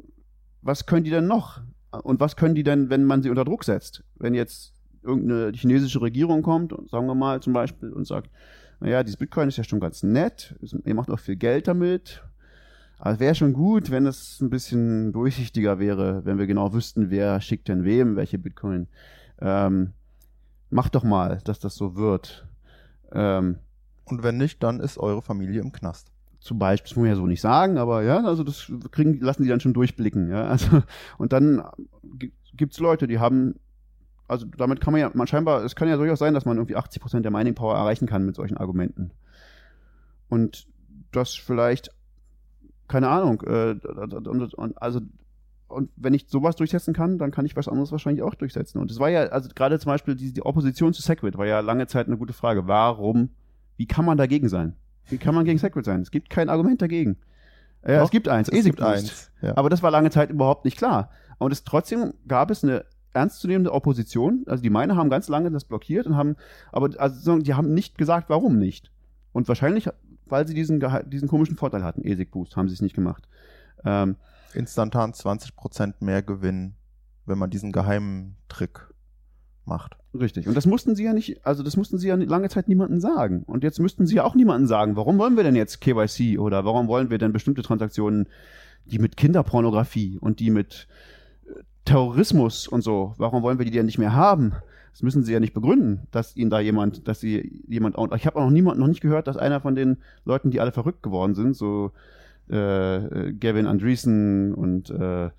was 0.63 0.85
können 0.87 1.03
die 1.03 1.11
denn 1.11 1.27
noch? 1.27 1.61
Und 2.01 2.19
was 2.19 2.35
können 2.35 2.55
die 2.55 2.63
denn, 2.63 2.89
wenn 2.89 3.03
man 3.03 3.21
sie 3.21 3.29
unter 3.29 3.45
Druck 3.45 3.63
setzt? 3.63 4.03
Wenn 4.15 4.33
jetzt 4.33 4.73
irgendeine 5.03 5.51
chinesische 5.53 6.01
Regierung 6.01 6.41
kommt, 6.41 6.73
sagen 6.89 7.07
wir 7.07 7.15
mal 7.15 7.41
zum 7.41 7.53
Beispiel, 7.53 7.91
und 7.91 8.07
sagt, 8.07 8.29
naja, 8.79 9.03
dieses 9.03 9.17
Bitcoin 9.17 9.47
ist 9.47 9.57
ja 9.57 9.63
schon 9.63 9.79
ganz 9.79 10.01
nett, 10.03 10.55
ihr 10.61 10.95
macht 10.95 11.09
auch 11.09 11.19
viel 11.19 11.35
Geld 11.35 11.67
damit. 11.67 12.23
Aber 12.97 13.11
es 13.11 13.19
wäre 13.19 13.35
schon 13.35 13.53
gut, 13.53 13.91
wenn 13.91 14.05
es 14.05 14.39
ein 14.39 14.49
bisschen 14.49 15.11
durchsichtiger 15.11 15.77
wäre, 15.77 16.23
wenn 16.25 16.37
wir 16.37 16.47
genau 16.47 16.73
wüssten, 16.73 17.09
wer 17.09 17.41
schickt 17.41 17.67
denn 17.67 17.83
wem 17.83 18.15
welche 18.15 18.37
Bitcoin. 18.37 18.87
Ähm, 19.39 19.91
macht 20.69 20.95
doch 20.95 21.03
mal, 21.03 21.39
dass 21.43 21.59
das 21.59 21.75
so 21.75 21.95
wird. 21.95 22.47
Ähm, 23.11 23.57
Und 24.05 24.23
wenn 24.23 24.37
nicht, 24.37 24.63
dann 24.63 24.79
ist 24.79 24.97
eure 24.97 25.21
Familie 25.21 25.61
im 25.61 25.71
Knast. 25.73 26.12
Zum 26.43 26.59
Beispiel, 26.59 26.89
das 26.89 26.97
muss 26.97 27.03
man 27.03 27.09
ja 27.09 27.15
so 27.15 27.25
nicht 27.25 27.39
sagen, 27.39 27.77
aber 27.77 28.03
ja, 28.03 28.21
also 28.25 28.43
das 28.43 28.69
kriegen, 28.91 29.21
lassen 29.21 29.43
die 29.43 29.49
dann 29.49 29.61
schon 29.61 29.73
durchblicken, 29.73 30.29
ja. 30.29 30.43
Also, 30.43 30.83
und 31.17 31.31
dann 31.31 31.63
gibt 32.53 32.73
es 32.73 32.79
Leute, 32.79 33.07
die 33.07 33.17
haben, 33.17 33.55
also 34.27 34.45
damit 34.57 34.81
kann 34.81 34.91
man 34.91 34.99
ja, 34.99 35.09
man 35.13 35.25
scheinbar, 35.25 35.63
es 35.63 35.73
kann 35.73 35.87
ja 35.87 35.95
durchaus 35.95 36.19
sein, 36.19 36.33
dass 36.33 36.43
man 36.43 36.57
irgendwie 36.57 36.75
80% 36.75 37.21
der 37.21 37.31
Mining 37.31 37.55
Power 37.55 37.75
erreichen 37.75 38.07
kann 38.07 38.25
mit 38.25 38.35
solchen 38.35 38.57
Argumenten. 38.57 39.11
Und 40.27 40.67
das 41.13 41.33
vielleicht, 41.33 41.91
keine 42.89 43.07
Ahnung, 43.07 43.41
äh, 43.43 43.75
und, 43.81 44.53
und, 44.53 44.81
also 44.81 44.99
und 45.69 45.91
wenn 45.95 46.13
ich 46.13 46.25
sowas 46.27 46.57
durchsetzen 46.57 46.93
kann, 46.93 47.17
dann 47.17 47.31
kann 47.31 47.45
ich 47.45 47.55
was 47.55 47.69
anderes 47.69 47.91
wahrscheinlich 47.91 48.21
auch 48.21 48.35
durchsetzen. 48.35 48.79
Und 48.79 48.91
es 48.91 48.99
war 48.99 49.09
ja, 49.09 49.23
also 49.27 49.49
gerade 49.55 49.79
zum 49.79 49.91
Beispiel 49.91 50.15
die, 50.15 50.33
die 50.33 50.45
Opposition 50.45 50.93
zu 50.93 51.01
Segwit 51.01 51.37
war 51.37 51.47
ja 51.47 51.61
lange 51.61 51.87
Zeit 51.87 52.07
eine 52.07 52.17
gute 52.17 52.33
Frage. 52.33 52.67
Warum, 52.67 53.29
wie 53.77 53.87
kann 53.87 54.05
man 54.05 54.17
dagegen 54.17 54.49
sein? 54.49 54.75
Wie 55.09 55.17
kann 55.17 55.35
man 55.35 55.45
gegen 55.45 55.59
Segwit 55.59 55.85
sein? 55.85 56.01
Es 56.01 56.11
gibt 56.11 56.29
kein 56.29 56.49
Argument 56.49 56.81
dagegen. 56.81 57.17
Ja, 57.85 57.97
Doch, 57.99 58.05
es 58.05 58.11
gibt 58.11 58.27
eins, 58.29 58.47
Es 58.47 58.53
ASIC 58.59 58.75
gibt 58.75 58.79
Boost. 58.79 58.89
eins. 58.91 59.31
Ja. 59.41 59.57
Aber 59.57 59.69
das 59.69 59.83
war 59.83 59.91
lange 59.91 60.09
Zeit 60.09 60.29
überhaupt 60.29 60.65
nicht 60.65 60.77
klar. 60.77 61.09
Und 61.37 61.51
es 61.51 61.63
trotzdem 61.63 62.13
gab 62.27 62.49
es 62.49 62.63
eine 62.63 62.85
ernstzunehmende 63.13 63.71
Opposition. 63.73 64.43
Also 64.47 64.63
die 64.63 64.69
Miner 64.69 64.95
haben 64.95 65.09
ganz 65.09 65.27
lange 65.27 65.51
das 65.51 65.65
blockiert 65.65 66.07
und 66.07 66.15
haben, 66.15 66.35
aber 66.71 66.89
also 66.99 67.37
die 67.39 67.53
haben 67.53 67.73
nicht 67.73 67.97
gesagt, 67.97 68.29
warum 68.29 68.57
nicht. 68.57 68.91
Und 69.33 69.47
wahrscheinlich, 69.47 69.89
weil 70.25 70.47
sie 70.47 70.53
diesen, 70.53 70.81
diesen 71.07 71.27
komischen 71.27 71.57
Vorteil 71.57 71.83
hatten, 71.83 72.01
ASIC 72.09 72.31
Boost, 72.31 72.55
haben 72.55 72.69
sie 72.69 72.75
es 72.75 72.81
nicht 72.81 72.95
gemacht. 72.95 73.27
Ähm, 73.85 74.15
Instantan 74.53 75.11
20% 75.11 75.95
mehr 75.99 76.21
Gewinn, 76.21 76.75
wenn 77.25 77.37
man 77.37 77.49
diesen 77.49 77.71
geheimen 77.71 78.37
Trick 78.47 78.87
macht. 79.65 79.95
Richtig. 80.17 80.47
Und 80.47 80.55
das 80.55 80.65
mussten 80.65 80.95
sie 80.95 81.03
ja 81.03 81.13
nicht, 81.13 81.45
also 81.45 81.63
das 81.63 81.77
mussten 81.77 81.97
sie 81.97 82.07
ja 82.07 82.15
lange 82.15 82.49
Zeit 82.49 82.67
niemandem 82.67 82.99
sagen. 82.99 83.43
Und 83.45 83.63
jetzt 83.63 83.79
müssten 83.79 84.05
sie 84.05 84.15
ja 84.15 84.23
auch 84.23 84.35
niemandem 84.35 84.67
sagen, 84.67 84.95
warum 84.95 85.17
wollen 85.17 85.35
wir 85.35 85.43
denn 85.43 85.55
jetzt 85.55 85.81
KYC 85.81 86.37
oder 86.37 86.65
warum 86.65 86.87
wollen 86.87 87.09
wir 87.09 87.17
denn 87.17 87.33
bestimmte 87.33 87.63
Transaktionen, 87.63 88.27
die 88.85 88.99
mit 88.99 89.17
Kinderpornografie 89.17 90.17
und 90.19 90.39
die 90.39 90.51
mit 90.51 90.87
äh, 91.45 91.61
Terrorismus 91.85 92.67
und 92.67 92.81
so, 92.81 93.13
warum 93.17 93.41
wollen 93.43 93.57
wir 93.57 93.65
die 93.65 93.71
denn 93.71 93.85
nicht 93.85 93.97
mehr 93.97 94.13
haben? 94.13 94.53
Das 94.91 95.01
müssen 95.01 95.23
sie 95.23 95.33
ja 95.33 95.39
nicht 95.39 95.55
begründen, 95.55 96.07
dass 96.11 96.35
ihnen 96.35 96.51
da 96.51 96.59
jemand, 96.59 97.07
dass 97.07 97.19
sie 97.19 97.63
jemand, 97.67 97.95
und 97.95 98.13
ich 98.13 98.27
habe 98.27 98.37
auch 98.37 98.43
noch 98.43 98.51
niemand, 98.51 98.79
noch 98.79 98.87
nicht 98.87 99.01
gehört, 99.01 99.27
dass 99.27 99.37
einer 99.37 99.59
von 99.59 99.73
den 99.73 99.97
Leuten, 100.23 100.51
die 100.51 100.59
alle 100.59 100.71
verrückt 100.71 101.01
geworden 101.01 101.33
sind, 101.33 101.55
so 101.55 101.91
äh, 102.49 102.97
äh, 102.97 103.33
Gavin 103.33 103.65
Andreessen 103.65 104.53
und 104.53 104.91
äh, 104.91 105.29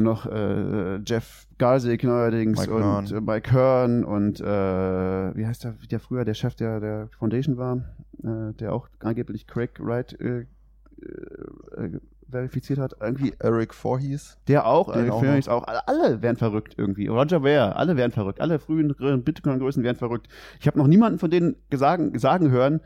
noch 0.00 0.26
äh, 0.26 0.96
Jeff 1.06 1.46
Garsig 1.58 2.02
neuerdings 2.04 2.58
Mike 2.58 2.74
und 2.74 2.82
Hearn. 2.82 3.06
äh, 3.06 3.20
Mike 3.20 3.52
Hearn 3.52 4.04
und 4.04 4.40
äh, 4.40 4.44
wie 4.44 5.46
heißt 5.46 5.64
der, 5.64 5.74
der 5.90 6.00
früher 6.00 6.24
der 6.24 6.34
Chef 6.34 6.54
der, 6.54 6.80
der 6.80 7.08
Foundation 7.18 7.56
war, 7.56 7.76
äh, 8.22 8.52
der 8.54 8.72
auch 8.72 8.88
angeblich 9.00 9.46
Craig 9.46 9.70
Wright 9.78 10.18
äh, 10.20 10.40
äh, 10.40 12.00
verifiziert 12.28 12.78
hat. 12.78 12.94
Irgendwie 13.00 13.34
Eric 13.38 13.72
Voorhees, 13.72 14.36
der 14.48 14.66
auch, 14.66 14.92
Den 14.92 15.06
äh, 15.06 15.10
auch 15.48 15.64
alle, 15.64 15.86
alle 15.86 16.22
werden 16.22 16.36
verrückt 16.36 16.74
irgendwie. 16.76 17.06
Roger 17.06 17.42
Ware, 17.42 17.76
alle 17.76 17.96
werden 17.96 18.10
verrückt. 18.12 18.40
Alle 18.40 18.58
frühen 18.58 18.94
Gr- 18.96 19.16
Bitcoin-Größen 19.18 19.84
werden 19.84 19.96
verrückt. 19.96 20.28
Ich 20.60 20.66
habe 20.66 20.78
noch 20.78 20.88
niemanden 20.88 21.18
von 21.20 21.30
denen 21.30 21.54
gesagt, 21.70 22.18
sagen 22.20 22.50
hören, 22.50 22.80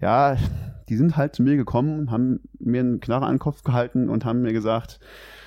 ja, 0.00 0.36
die 0.88 0.96
sind 0.96 1.16
halt 1.16 1.34
zu 1.34 1.42
mir 1.42 1.56
gekommen, 1.56 2.10
haben 2.10 2.40
mir 2.58 2.80
einen 2.80 3.00
Knarre 3.00 3.26
an 3.26 3.34
den 3.34 3.38
Kopf 3.38 3.62
gehalten 3.62 4.08
und 4.08 4.24
haben 4.24 4.42
mir 4.42 4.52
gesagt, 4.52 5.00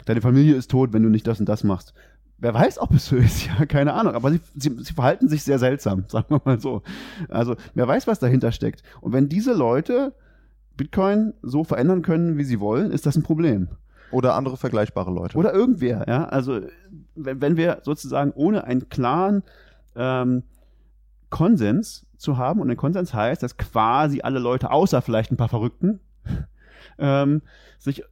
deine 0.05 0.21
Familie 0.21 0.55
ist 0.55 0.71
tot, 0.71 0.93
wenn 0.93 1.03
du 1.03 1.09
nicht 1.09 1.27
das 1.27 1.39
und 1.39 1.49
das 1.49 1.63
machst. 1.63 1.93
Wer 2.37 2.53
weiß, 2.53 2.79
ob 2.79 2.93
es 2.93 3.07
so 3.07 3.15
ist, 3.15 3.45
ja, 3.59 3.65
keine 3.65 3.93
Ahnung. 3.93 4.13
Aber 4.13 4.31
sie, 4.31 4.39
sie, 4.55 4.75
sie 4.83 4.93
verhalten 4.93 5.27
sich 5.27 5.43
sehr 5.43 5.59
seltsam, 5.59 6.05
sagen 6.07 6.27
wir 6.29 6.41
mal 6.43 6.59
so. 6.59 6.83
Also, 7.29 7.55
wer 7.73 7.87
weiß, 7.87 8.07
was 8.07 8.19
dahinter 8.19 8.51
steckt. 8.51 8.83
Und 9.01 9.13
wenn 9.13 9.29
diese 9.29 9.53
Leute 9.53 10.13
Bitcoin 10.77 11.33
so 11.41 11.63
verändern 11.63 12.01
können, 12.01 12.37
wie 12.37 12.43
sie 12.43 12.59
wollen, 12.59 12.91
ist 12.91 13.05
das 13.05 13.15
ein 13.15 13.23
Problem. 13.23 13.69
oder 14.11 14.35
andere 14.35 14.57
vergleichbare 14.57 15.11
Leute. 15.11 15.37
Oder 15.37 15.53
irgendwer, 15.53 16.05
ja. 16.07 16.25
Also 16.25 16.61
wenn, 17.15 17.41
wenn 17.41 17.57
wir 17.57 17.79
sozusagen 17.83 18.31
ohne 18.31 18.63
einen 18.63 18.89
klaren 18.89 19.43
ähm, 19.95 20.43
Konsens 21.29 22.04
zu 22.17 22.37
haben, 22.37 22.59
und 22.59 22.69
ein 22.69 22.77
Konsens 22.77 23.13
heißt, 23.13 23.43
dass 23.43 23.57
quasi 23.57 24.21
alle 24.21 24.39
Leute, 24.39 24.71
außer 24.71 25.01
vielleicht 25.01 25.31
ein 25.31 25.37
paar 25.37 25.49
Verrückten, 25.49 25.99
ähm, 26.97 27.41
sich 27.77 28.03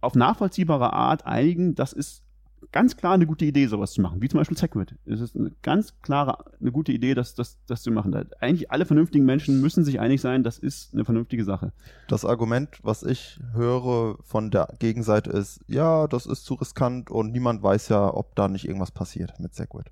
auf 0.00 0.14
nachvollziehbare 0.14 0.92
Art 0.92 1.26
einigen, 1.26 1.74
das 1.74 1.92
ist 1.92 2.22
ganz 2.70 2.96
klar 2.96 3.14
eine 3.14 3.26
gute 3.26 3.44
Idee, 3.44 3.66
sowas 3.66 3.92
zu 3.92 4.00
machen, 4.00 4.22
wie 4.22 4.28
zum 4.28 4.38
Beispiel 4.38 4.56
Segwit. 4.56 4.94
Es 5.04 5.20
ist 5.20 5.36
eine 5.36 5.52
ganz 5.62 5.94
klare, 6.00 6.44
eine 6.60 6.70
gute 6.70 6.92
Idee, 6.92 7.14
das, 7.14 7.34
das, 7.34 7.58
das 7.66 7.82
zu 7.82 7.90
machen. 7.90 8.14
Eigentlich 8.40 8.70
alle 8.70 8.86
vernünftigen 8.86 9.24
Menschen 9.24 9.60
müssen 9.60 9.84
sich 9.84 9.98
einig 9.98 10.20
sein, 10.20 10.44
das 10.44 10.58
ist 10.58 10.94
eine 10.94 11.04
vernünftige 11.04 11.44
Sache. 11.44 11.72
Das 12.08 12.24
Argument, 12.24 12.78
was 12.82 13.02
ich 13.02 13.40
höre 13.52 14.18
von 14.22 14.50
der 14.50 14.68
Gegenseite 14.78 15.30
ist, 15.30 15.60
ja, 15.66 16.06
das 16.06 16.26
ist 16.26 16.44
zu 16.44 16.54
riskant 16.54 17.10
und 17.10 17.32
niemand 17.32 17.62
weiß 17.62 17.88
ja, 17.88 18.12
ob 18.12 18.34
da 18.36 18.48
nicht 18.48 18.66
irgendwas 18.66 18.90
passiert 18.90 19.38
mit 19.40 19.54
Segwit. 19.54 19.90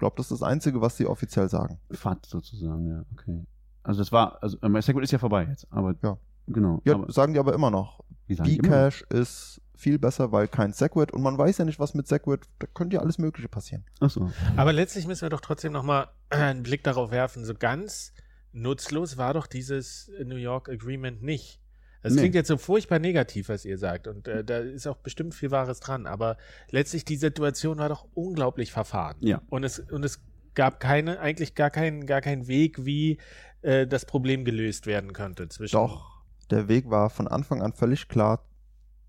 Ich 0.00 0.02
glaube, 0.02 0.16
das 0.16 0.30
ist 0.30 0.40
das 0.40 0.48
Einzige, 0.48 0.80
was 0.80 0.96
sie 0.96 1.04
offiziell 1.04 1.50
sagen. 1.50 1.78
FAT 1.90 2.24
sozusagen, 2.24 2.88
ja, 2.88 3.04
okay. 3.12 3.44
Also 3.82 4.00
das 4.00 4.10
war, 4.10 4.42
also 4.42 4.56
äh, 4.62 4.80
Segwit 4.80 5.04
ist 5.04 5.10
ja 5.10 5.18
vorbei 5.18 5.44
jetzt, 5.44 5.66
aber 5.68 5.94
Ja. 6.02 6.16
genau. 6.46 6.80
Ja, 6.86 6.94
aber, 6.94 7.12
sagen 7.12 7.34
die 7.34 7.38
aber 7.38 7.52
immer 7.52 7.70
noch. 7.70 8.00
Bcash 8.26 9.02
ist 9.10 9.60
viel 9.76 9.98
besser, 9.98 10.32
weil 10.32 10.48
kein 10.48 10.72
Segwit 10.72 11.12
und 11.12 11.20
man 11.20 11.36
weiß 11.36 11.58
ja 11.58 11.66
nicht, 11.66 11.78
was 11.78 11.92
mit 11.92 12.08
Segwit, 12.08 12.48
da 12.60 12.66
könnte 12.72 12.96
ja 12.96 13.02
alles 13.02 13.18
Mögliche 13.18 13.50
passieren. 13.50 13.84
Achso. 14.00 14.30
Aber 14.56 14.72
letztlich 14.72 15.06
müssen 15.06 15.20
wir 15.20 15.28
doch 15.28 15.42
trotzdem 15.42 15.74
nochmal 15.74 16.08
einen 16.30 16.62
Blick 16.62 16.82
darauf 16.82 17.10
werfen. 17.10 17.44
So 17.44 17.52
ganz 17.52 18.14
nutzlos 18.52 19.18
war 19.18 19.34
doch 19.34 19.46
dieses 19.46 20.10
New 20.24 20.36
York 20.36 20.70
Agreement 20.70 21.22
nicht. 21.22 21.59
Es 22.02 22.14
Nee. 22.14 22.20
klingt 22.20 22.34
jetzt 22.34 22.48
so 22.48 22.56
furchtbar 22.56 22.98
negativ, 22.98 23.48
was 23.50 23.64
ihr 23.64 23.76
sagt. 23.78 24.06
Und 24.08 24.26
äh, 24.26 24.42
da 24.42 24.58
ist 24.58 24.86
auch 24.86 24.96
bestimmt 24.96 25.34
viel 25.34 25.50
Wahres 25.50 25.80
dran. 25.80 26.06
Aber 26.06 26.36
letztlich 26.70 27.04
die 27.04 27.16
Situation 27.16 27.78
war 27.78 27.88
doch 27.88 28.06
unglaublich 28.14 28.72
verfahren. 28.72 29.16
Ja. 29.20 29.42
Und 29.50 29.64
es, 29.64 29.78
und 29.80 30.04
es 30.04 30.20
gab 30.54 30.80
keine, 30.80 31.20
eigentlich 31.20 31.54
gar 31.54 31.70
keinen, 31.70 32.06
gar 32.06 32.20
keinen 32.22 32.48
Weg, 32.48 32.84
wie 32.84 33.18
äh, 33.62 33.86
das 33.86 34.06
Problem 34.06 34.44
gelöst 34.44 34.86
werden 34.86 35.12
könnte 35.12 35.48
zwischen. 35.48 35.72
Doch, 35.76 36.22
der 36.50 36.68
Weg 36.68 36.88
war 36.90 37.10
von 37.10 37.28
Anfang 37.28 37.60
an 37.62 37.72
völlig 37.74 38.08
klar. 38.08 38.44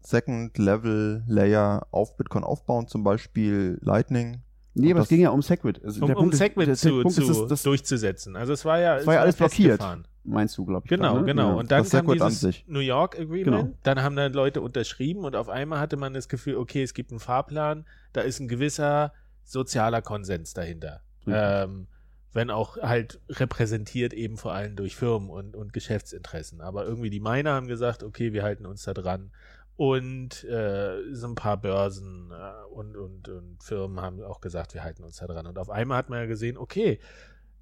Second 0.04 0.58
Level 0.58 1.24
Layer 1.28 1.88
auf 1.92 2.18
Bitcoin 2.18 2.44
aufbauen, 2.44 2.88
zum 2.88 3.04
Beispiel 3.04 3.78
Lightning. 3.82 4.42
Nee, 4.74 4.92
aber 4.92 5.02
es 5.02 5.04
das- 5.04 5.10
ging 5.10 5.22
ja 5.22 5.30
um 5.30 5.42
Segwit. 5.42 5.84
Also 5.84 6.04
Um, 6.06 6.12
um 6.16 6.32
Segwit 6.32 6.76
zu, 6.78 7.02
Punkt 7.02 7.14
zu 7.14 7.22
ist, 7.22 7.30
das, 7.30 7.48
das 7.48 7.64
durchzusetzen. 7.64 8.36
Also 8.36 8.54
es 8.54 8.66
war 8.66 8.80
ja, 8.80 9.06
war 9.06 9.14
ja 9.16 9.22
alles 9.22 9.36
blockiert. 9.36 9.74
festgefahren. 9.80 10.08
Meinst 10.24 10.58
du, 10.58 10.66
glaube 10.66 10.86
ich. 10.86 10.90
Genau, 10.90 11.14
gerade, 11.14 11.20
ne? 11.22 11.26
genau. 11.26 11.50
Ja. 11.50 11.56
Und 11.56 11.72
dann 11.72 11.88
kam 11.88 12.12
dieses. 12.12 12.64
New 12.68 12.80
York 12.80 13.20
Agreement. 13.20 13.46
Genau. 13.46 13.78
Dann 13.84 14.04
haben 14.04 14.16
dann 14.16 14.34
Leute 14.34 14.62
unterschrieben 14.62 15.24
und 15.24 15.36
auf 15.36 15.50
einmal 15.50 15.80
hatte 15.80 15.98
man 15.98 16.14
das 16.14 16.30
Gefühl, 16.30 16.56
okay, 16.56 16.84
es 16.84 16.94
gibt 16.94 17.12
einen 17.12 17.20
Fahrplan, 17.20 17.86
da 18.14 18.22
ist 18.22 18.40
ein 18.40 18.48
gewisser 18.48 19.14
sozialer 19.44 20.02
Konsens 20.02 20.54
dahinter. 20.54 21.02
Ähm, 21.28 21.88
wenn 22.34 22.50
auch 22.50 22.78
halt 22.78 23.20
repräsentiert 23.30 24.14
eben 24.14 24.38
vor 24.38 24.54
allem 24.54 24.76
durch 24.76 24.96
Firmen 24.96 25.30
und, 25.30 25.56
und 25.56 25.74
Geschäftsinteressen. 25.74 26.62
Aber 26.62 26.86
irgendwie 26.86 27.10
die 27.10 27.20
Miner 27.20 27.54
haben 27.54 27.68
gesagt, 27.68 28.04
okay, 28.04 28.34
wir 28.34 28.44
halten 28.44 28.66
uns 28.66 28.84
da 28.84 28.94
dran. 28.94 29.32
Und 29.76 30.44
äh, 30.44 31.14
so 31.14 31.28
ein 31.28 31.36
paar 31.36 31.58
Börsen 31.58 32.32
äh, 32.32 32.74
und, 32.74 32.96
und, 32.96 33.28
und 33.28 33.64
Firmen 33.64 34.00
haben 34.02 34.22
auch 34.24 34.40
gesagt, 34.40 34.74
wir 34.74 34.84
halten 34.84 35.04
uns 35.04 35.18
da 35.18 35.28
dran. 35.28 35.48
Und 35.48 35.58
auf 35.58 35.70
einmal 35.70 35.98
hat 35.98 36.10
man 36.10 36.20
ja 36.20 36.26
gesehen, 36.26 36.58
okay, 36.58 37.00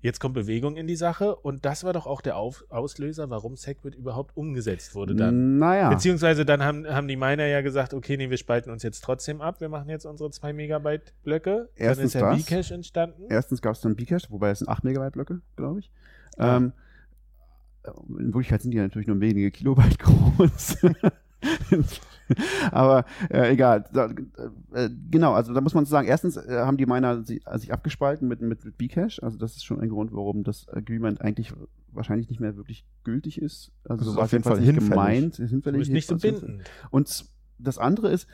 jetzt 0.01 0.19
kommt 0.19 0.33
Bewegung 0.33 0.75
in 0.75 0.87
die 0.87 0.95
Sache. 0.95 1.35
Und 1.35 1.65
das 1.65 1.83
war 1.83 1.93
doch 1.93 2.07
auch 2.07 2.21
der 2.21 2.37
auf 2.37 2.65
Auslöser, 2.69 3.29
warum 3.29 3.55
Segwit 3.55 3.95
überhaupt 3.95 4.35
umgesetzt 4.37 4.95
wurde 4.95 5.15
dann. 5.15 5.57
Naja. 5.57 5.89
Beziehungsweise 5.89 6.45
dann 6.45 6.63
haben, 6.63 6.87
haben 6.87 7.07
die 7.07 7.15
Miner 7.15 7.45
ja 7.45 7.61
gesagt, 7.61 7.93
okay, 7.93 8.17
nee, 8.17 8.29
wir 8.29 8.37
spalten 8.37 8.71
uns 8.71 8.83
jetzt 8.83 9.03
trotzdem 9.03 9.41
ab. 9.41 9.61
Wir 9.61 9.69
machen 9.69 9.89
jetzt 9.89 10.05
unsere 10.05 10.29
2 10.31 10.53
Megabyte 10.53 11.13
Blöcke. 11.23 11.69
dann 11.77 11.87
Erstens 11.87 12.15
ist 12.15 12.21
ja. 12.21 12.33
Bcash 12.33 12.71
entstanden. 12.71 13.23
Erstens 13.29 13.61
gab 13.61 13.75
es 13.75 13.81
dann 13.81 13.95
Bcash, 13.95 14.29
wobei 14.29 14.51
es 14.51 14.59
sind 14.59 14.69
8 14.69 14.83
Megabyte 14.83 15.13
Blöcke, 15.13 15.41
glaube 15.55 15.79
ich. 15.79 15.91
Ja. 16.37 16.57
Ähm, 16.57 16.73
in 18.09 18.33
Wirklichkeit 18.33 18.61
sind 18.61 18.71
die 18.71 18.77
natürlich 18.77 19.07
nur 19.07 19.19
wenige 19.19 19.51
Kilobyte 19.51 19.99
groß. 19.99 20.77
Aber 22.71 23.05
äh, 23.29 23.51
egal. 23.51 23.85
Da, 23.93 24.09
äh, 24.73 24.89
genau, 25.09 25.33
also 25.33 25.53
da 25.53 25.61
muss 25.61 25.73
man 25.73 25.85
sagen, 25.85 26.07
erstens 26.07 26.37
äh, 26.37 26.59
haben 26.59 26.77
die 26.77 26.85
Miner 26.85 27.23
sich, 27.23 27.45
äh, 27.45 27.57
sich 27.57 27.73
abgespalten 27.73 28.27
mit, 28.27 28.41
mit, 28.41 28.63
mit 28.63 28.77
Bcash. 28.77 29.21
Also 29.23 29.37
das 29.37 29.55
ist 29.55 29.65
schon 29.65 29.79
ein 29.79 29.89
Grund, 29.89 30.11
warum 30.13 30.43
das 30.43 30.67
Agreement 30.69 31.21
eigentlich 31.21 31.53
wahrscheinlich 31.91 32.29
nicht 32.29 32.39
mehr 32.39 32.55
wirklich 32.55 32.85
gültig 33.03 33.41
ist. 33.41 33.71
Also 33.83 34.05
Das 34.05 34.13
so 34.13 34.19
ist 34.19 34.23
auf 34.25 34.31
jeden 34.31 34.43
Fall 34.43 34.57
nicht 34.59 34.65
hinfällig. 34.65 34.89
gemeint. 34.89 35.39
Ist 35.39 35.49
hinfällig. 35.49 35.79
bist 35.79 35.91
nicht 35.91 36.07
so 36.07 36.15
hinfällig. 36.15 36.41
bindend. 36.41 36.63
Und 36.91 37.25
das 37.57 37.77
andere 37.77 38.11
ist, 38.11 38.27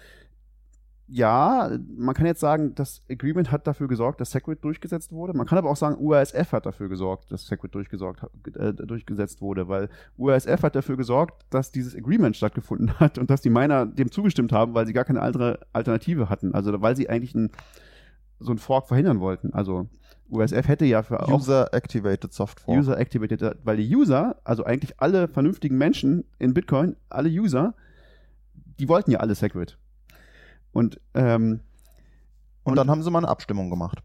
ja, 1.08 1.70
man 1.96 2.16
kann 2.16 2.26
jetzt 2.26 2.40
sagen, 2.40 2.74
das 2.74 3.02
Agreement 3.10 3.52
hat 3.52 3.68
dafür 3.68 3.88
gesorgt, 3.88 4.22
dass 4.22 4.32
Segwit 4.32 4.64
durchgesetzt 4.64 5.12
wurde. 5.12 5.34
Man 5.34 5.46
kann 5.46 5.58
aber 5.60 5.70
auch 5.70 5.76
sagen, 5.76 5.98
UASF 6.00 6.52
hat 6.52 6.66
dafür 6.66 6.90
gesorgt, 6.90 7.32
dass 7.32 7.46
Segwit 7.46 7.76
durchgesorgt, 7.76 8.26
äh, 8.56 8.74
durchgesetzt 8.74 9.40
wurde, 9.40 9.68
weil 9.68 9.90
UASF 10.18 10.64
hat 10.64 10.76
dafür 10.76 10.98
gesorgt, 10.98 11.46
dass 11.52 11.72
dieses 11.72 11.96
Agreement 11.96 12.36
stattgefunden 12.36 12.92
hat 13.00 13.20
und 13.20 13.30
dass 13.30 13.42
die 13.42 13.52
Miner 13.52 13.86
dem 13.86 14.12
zugestimmt 14.12 14.52
haben, 14.52 14.74
weil 14.74 14.88
sie 14.88 14.94
gar 14.94 15.06
keine 15.06 15.22
andere 15.22 15.60
Alternative 15.74 16.30
hatten. 16.30 16.56
Also 16.56 16.82
weil 16.82 16.96
sie 16.96 17.08
eigentlich 17.08 17.36
ein, 17.36 17.52
so 18.40 18.50
einen 18.50 18.60
Fork 18.60 18.88
verhindern 18.88 19.20
wollten. 19.20 19.54
Also 19.54 19.88
UASF 20.30 20.68
hätte 20.68 20.86
ja 20.86 21.04
für 21.04 21.22
auch 21.22 21.40
User 21.40 21.72
Activated 21.72 22.34
Soft 22.34 22.62
Fork. 22.62 22.80
User 22.80 22.98
Activated, 22.98 23.58
weil 23.64 23.78
die 23.78 23.96
User, 23.96 24.38
also 24.44 24.64
eigentlich 24.64 25.00
alle 25.00 25.28
vernünftigen 25.28 25.78
Menschen 25.78 26.26
in 26.40 26.56
Bitcoin, 26.56 26.96
alle 27.10 27.30
User, 27.30 27.76
die 28.80 28.90
wollten 28.90 29.12
ja 29.12 29.20
alle 29.20 29.36
Segwit. 29.36 29.78
Und 30.76 31.00
ähm, 31.14 31.62
Und 32.64 32.76
dann 32.76 32.90
haben 32.90 33.02
sie 33.02 33.10
mal 33.10 33.20
eine 33.20 33.30
Abstimmung 33.30 33.70
gemacht. 33.70 34.04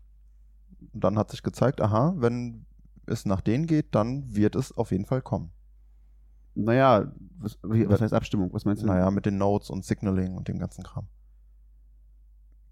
Und 0.93 1.03
dann 1.03 1.19
hat 1.19 1.31
sich 1.31 1.43
gezeigt, 1.43 1.81
aha, 1.81 2.15
wenn 2.17 2.65
es 3.07 3.27
nach 3.27 3.41
denen 3.41 3.67
geht, 3.67 3.95
dann 3.95 4.35
wird 4.37 4.55
es 4.55 4.71
auf 4.77 4.93
jeden 4.93 5.05
Fall 5.05 5.21
kommen. 5.21 5.51
naja, 6.55 7.13
was, 7.39 7.59
was 7.63 8.01
heißt 8.01 8.15
Abstimmung? 8.15 8.53
Was 8.53 8.65
meinst 8.65 8.83
du? 8.83 8.87
Naja, 8.87 9.11
mit 9.11 9.27
den 9.27 9.37
Nodes 9.39 9.71
und 9.71 9.85
Signaling 9.85 10.37
und 10.37 10.47
dem 10.47 10.59
ganzen 10.61 10.85
Kram. 10.85 11.09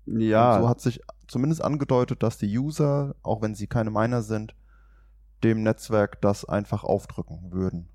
ja, 0.06 0.56
Und 0.56 0.62
so 0.62 0.68
hat 0.68 0.80
sich 0.80 1.00
zumindest 1.26 1.62
angedeutet, 1.62 2.22
dass 2.22 2.38
die 2.38 2.56
User, 2.56 3.16
auch 3.22 3.42
wenn 3.42 3.54
sie 3.54 3.66
keine 3.66 3.90
Miner 3.90 4.22
sind, 4.22 4.54
dem 5.42 5.62
Netzwerk 5.62 6.20
das 6.20 6.44
einfach 6.44 6.84
aufdrücken 6.84 7.52
würden. 7.52 7.88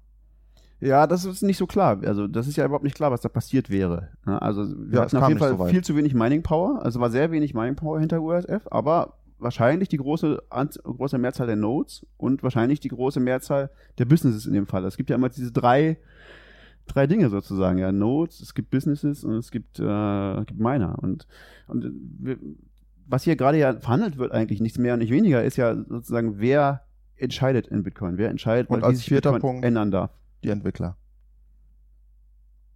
Ja, 0.85 1.07
das 1.07 1.25
ist 1.25 1.41
nicht 1.43 1.57
so 1.57 1.65
klar. 1.67 1.99
Also 2.05 2.27
das 2.27 2.47
ist 2.47 2.55
ja 2.57 2.65
überhaupt 2.65 2.83
nicht 2.83 2.95
klar, 2.95 3.11
was 3.11 3.21
da 3.21 3.29
passiert 3.29 3.69
wäre. 3.69 4.09
Ja, 4.25 4.37
also 4.39 4.67
wir 4.67 4.95
Ja, 4.97 5.01
hatten 5.03 5.17
auf 5.17 5.27
jeden 5.29 5.39
Fall 5.39 5.57
so 5.57 5.65
viel 5.65 5.83
zu 5.83 5.95
wenig 5.95 6.13
Mining 6.13 6.43
Power. 6.43 6.83
Also 6.83 6.99
war 6.99 7.09
sehr 7.09 7.31
wenig 7.31 7.53
Mining 7.53 7.75
Power 7.75 7.99
hinter 7.99 8.21
USF, 8.21 8.67
aber 8.69 9.17
wahrscheinlich 9.39 9.89
die 9.89 9.97
große, 9.97 10.41
große 10.83 11.17
Mehrzahl 11.17 11.47
der 11.47 11.55
Nodes 11.57 12.05
und 12.17 12.43
wahrscheinlich 12.43 12.79
die 12.79 12.87
große 12.89 13.19
Mehrzahl 13.19 13.69
der 13.97 14.05
Businesses 14.05 14.45
in 14.45 14.53
dem 14.53 14.67
Fall. 14.67 14.85
Es 14.85 14.97
gibt 14.97 15.09
ja 15.09 15.15
immer 15.15 15.29
diese 15.29 15.51
drei, 15.51 15.97
drei 16.87 17.07
Dinge 17.07 17.29
sozusagen. 17.29 17.77
Ja, 17.77 17.91
Nodes, 17.91 18.39
es 18.41 18.53
gibt 18.53 18.69
Businesses 18.69 19.23
und 19.23 19.33
es 19.35 19.51
gibt, 19.51 19.79
äh, 19.79 20.33
es 20.39 20.45
gibt 20.45 20.59
Miner. 20.59 20.97
Und, 21.01 21.27
und 21.67 21.91
wir, 22.19 22.37
was 23.07 23.23
hier 23.23 23.35
gerade 23.35 23.57
ja 23.57 23.73
verhandelt 23.73 24.17
wird 24.17 24.31
eigentlich, 24.31 24.61
nichts 24.61 24.77
mehr 24.77 24.93
und 24.93 24.99
nicht 24.99 25.11
weniger, 25.11 25.43
ist 25.43 25.57
ja 25.57 25.75
sozusagen, 25.75 26.39
wer 26.39 26.81
entscheidet 27.17 27.67
in 27.67 27.83
Bitcoin, 27.83 28.17
wer 28.17 28.29
entscheidet, 28.29 28.69
Und 28.69 28.81
wie 28.81 28.85
als 28.85 28.97
sich 28.99 29.07
vierter 29.07 29.33
Bitcoin 29.33 29.53
Punkt- 29.55 29.65
ändern 29.65 29.91
darf. 29.91 30.11
Die 30.43 30.49
Entwickler. 30.49 30.97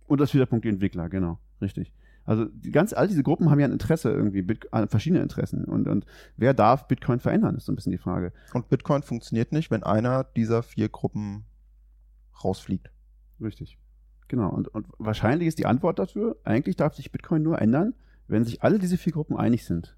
Und 0.08 0.22
das 0.22 0.32
Punkt 0.32 0.64
die 0.66 0.70
Entwickler, 0.70 1.10
genau, 1.10 1.40
richtig. 1.62 1.92
Also 2.28 2.44
die 2.46 2.72
ganz, 2.72 2.92
all 2.92 3.08
diese 3.08 3.24
Gruppen 3.24 3.50
haben 3.50 3.60
ja 3.60 3.66
ein 3.66 3.72
Interesse 3.72 4.12
irgendwie, 4.12 4.42
Bit, 4.42 4.68
äh, 4.74 4.86
verschiedene 4.88 5.22
Interessen. 5.22 5.64
Und, 5.64 5.88
und 5.88 6.06
wer 6.36 6.54
darf 6.54 6.88
Bitcoin 6.90 7.20
verändern, 7.20 7.56
ist 7.56 7.66
so 7.66 7.72
ein 7.72 7.76
bisschen 7.76 7.94
die 7.94 7.98
Frage. 7.98 8.34
Und 8.54 8.70
Bitcoin 8.70 9.02
funktioniert 9.02 9.54
nicht, 9.54 9.72
wenn 9.72 9.84
einer 9.84 10.26
dieser 10.26 10.62
vier 10.62 10.90
Gruppen 10.90 11.46
rausfliegt. 12.44 12.92
Richtig. 13.42 13.78
Genau. 14.28 14.50
Und, 14.50 14.68
und 14.68 14.88
wahrscheinlich 14.98 15.48
ist 15.48 15.58
die 15.58 15.66
Antwort 15.66 16.00
dafür, 16.00 16.36
eigentlich 16.44 16.76
darf 16.76 16.96
sich 16.96 17.14
Bitcoin 17.14 17.44
nur 17.44 17.62
ändern, 17.62 17.94
wenn 18.28 18.44
sich 18.44 18.62
alle 18.62 18.78
diese 18.78 18.98
vier 18.98 19.14
Gruppen 19.14 19.38
einig 19.38 19.66
sind. 19.66 19.96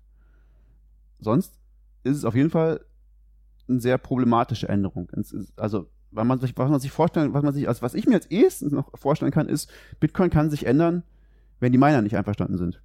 Sonst 1.20 1.58
ist 2.04 2.18
es 2.18 2.26
auf 2.26 2.36
jeden 2.36 2.52
Fall 2.52 2.86
eine 3.68 3.82
sehr 3.82 3.98
problematische 3.98 4.70
Änderung. 4.70 5.10
Ist, 5.10 5.52
also, 5.58 5.90
weil 6.12 6.26
man 6.26 6.40
sich, 6.40 6.58
was 6.58 6.70
man 6.70 6.80
sich 6.80 6.92
vorstellen, 6.92 7.34
was 7.34 7.44
man 7.44 7.54
sich, 7.54 7.68
also 7.68 7.82
was 7.82 7.94
ich 7.94 8.08
mir 8.08 8.16
als 8.16 8.26
ehesten 8.28 8.74
noch 8.74 8.98
vorstellen 8.98 9.32
kann, 9.32 9.48
ist, 9.48 9.70
Bitcoin 10.00 10.30
kann 10.30 10.50
sich 10.50 10.66
ändern, 10.66 11.04
wenn 11.60 11.72
die 11.72 11.78
Miner 11.78 12.02
nicht 12.02 12.18
einverstanden 12.18 12.58
sind. 12.58 12.82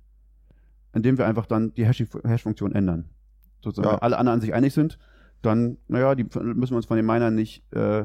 Indem 0.92 1.18
wir 1.18 1.26
einfach 1.26 1.46
dann 1.46 1.72
die 1.74 1.86
Hash- 1.86 2.04
Hash-Funktion 2.24 2.72
ändern. 2.72 3.08
Sozusagen, 3.62 3.88
Ja. 3.88 3.94
wenn 3.94 4.02
alle 4.02 4.18
anderen 4.18 4.40
sich 4.40 4.54
einig 4.54 4.74
sind, 4.74 4.98
dann, 5.42 5.78
naja, 5.88 6.14
die 6.14 6.24
müssen 6.24 6.72
wir 6.72 6.76
uns 6.76 6.86
von 6.86 6.96
den 6.96 7.06
Minern 7.06 7.34
nicht, 7.34 7.62
äh, 7.74 8.04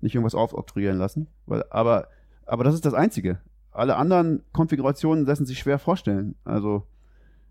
nicht 0.00 0.14
irgendwas 0.14 0.34
aufoktroyieren 0.34 0.98
lassen. 0.98 1.28
Weil, 1.46 1.64
aber, 1.70 2.08
aber 2.46 2.64
das 2.64 2.74
ist 2.74 2.84
das 2.84 2.94
Einzige. 2.94 3.38
Alle 3.70 3.96
anderen 3.96 4.42
Konfigurationen 4.52 5.24
lassen 5.26 5.46
sich 5.46 5.58
schwer 5.58 5.78
vorstellen. 5.78 6.34
Also, 6.44 6.86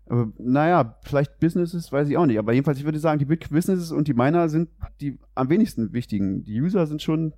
aber, 0.06 0.32
naja, 0.38 0.96
vielleicht 1.02 1.40
Businesses, 1.40 1.90
weiß 1.90 2.08
ich 2.08 2.16
auch 2.16 2.26
nicht. 2.26 2.38
Aber 2.38 2.52
jedenfalls, 2.52 2.78
ich 2.78 2.84
würde 2.84 2.98
sagen, 2.98 3.18
die 3.18 3.24
Big 3.24 3.48
Businesses 3.50 3.90
und 3.90 4.06
die 4.08 4.14
Miner 4.14 4.48
sind 4.48 4.68
die 5.00 5.18
am 5.34 5.48
wenigsten 5.48 5.92
wichtigen. 5.92 6.44
Die 6.44 6.60
User 6.60 6.86
sind 6.86 7.00
schon, 7.02 7.32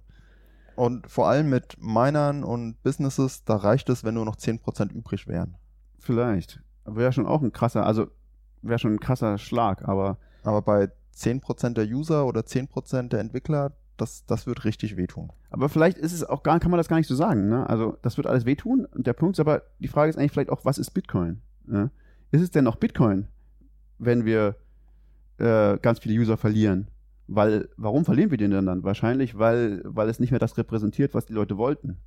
Und 0.74 1.08
vor 1.10 1.28
allem 1.28 1.48
mit 1.48 1.76
Minern 1.80 2.44
und 2.44 2.82
Businesses, 2.82 3.44
da 3.44 3.56
reicht 3.56 3.88
es, 3.88 4.04
wenn 4.04 4.14
nur 4.14 4.24
noch 4.24 4.36
10% 4.36 4.92
übrig 4.92 5.26
wären. 5.26 5.56
vielleicht. 5.98 6.60
Wäre 6.84 7.12
schon 7.12 7.26
auch 7.26 7.42
ein 7.42 7.52
krasser, 7.52 7.84
also 7.84 8.06
wäre 8.62 8.78
schon 8.78 8.94
ein 8.94 9.00
krasser 9.00 9.38
Schlag, 9.38 9.88
aber 9.88 10.18
Aber 10.44 10.62
bei 10.62 10.88
10% 11.16 11.70
der 11.74 11.86
User 11.86 12.26
oder 12.26 12.42
10% 12.42 13.08
der 13.08 13.18
Entwickler, 13.20 13.72
das, 13.96 14.24
das 14.26 14.46
wird 14.46 14.64
richtig 14.64 14.96
wehtun. 14.96 15.32
Aber 15.50 15.68
vielleicht 15.68 15.98
ist 15.98 16.12
es 16.12 16.22
auch 16.22 16.42
gar, 16.42 16.60
kann 16.60 16.70
man 16.70 16.78
das 16.78 16.88
gar 16.88 16.98
nicht 16.98 17.08
so 17.08 17.14
sagen. 17.16 17.48
Ne? 17.48 17.68
Also 17.68 17.96
das 18.02 18.16
wird 18.16 18.26
alles 18.26 18.44
wehtun. 18.44 18.84
Und 18.84 19.06
der 19.06 19.14
Punkt 19.14 19.36
ist 19.36 19.40
aber, 19.40 19.62
die 19.80 19.88
Frage 19.88 20.10
ist 20.10 20.18
eigentlich 20.18 20.32
vielleicht 20.32 20.50
auch, 20.50 20.64
was 20.64 20.78
ist 20.78 20.90
Bitcoin? 20.90 21.40
Ja? 21.66 21.90
Ist 22.30 22.42
es 22.42 22.50
denn 22.50 22.64
noch 22.64 22.76
Bitcoin, 22.76 23.28
wenn 23.98 24.24
wir 24.24 24.56
äh, 25.38 25.78
ganz 25.78 26.00
viele 26.00 26.18
User 26.18 26.36
verlieren? 26.36 26.88
Weil, 27.28 27.68
warum 27.76 28.04
verlieren 28.04 28.30
wir 28.30 28.38
den 28.38 28.52
denn 28.52 28.66
dann? 28.66 28.84
Wahrscheinlich, 28.84 29.38
weil, 29.38 29.82
weil 29.84 30.08
es 30.08 30.20
nicht 30.20 30.30
mehr 30.30 30.38
das 30.38 30.56
repräsentiert, 30.56 31.14
was 31.14 31.26
die 31.26 31.32
Leute 31.32 31.56
wollten. 31.56 31.98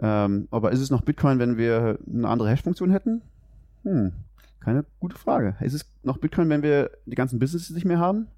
Ähm, 0.00 0.48
aber 0.50 0.72
ist 0.72 0.80
es 0.80 0.90
noch 0.90 1.02
Bitcoin, 1.02 1.38
wenn 1.38 1.56
wir 1.56 1.98
eine 2.06 2.28
andere 2.28 2.48
Hash-Funktion 2.48 2.90
hätten? 2.90 3.22
Hm, 3.84 4.12
keine 4.60 4.84
gute 5.00 5.16
Frage. 5.16 5.56
Ist 5.60 5.74
es 5.74 5.90
noch 6.02 6.18
Bitcoin, 6.18 6.48
wenn 6.48 6.62
wir 6.62 6.90
die 7.04 7.14
ganzen 7.14 7.38
Businesses 7.38 7.70
nicht 7.70 7.84
mehr 7.84 7.98
haben? 7.98 8.28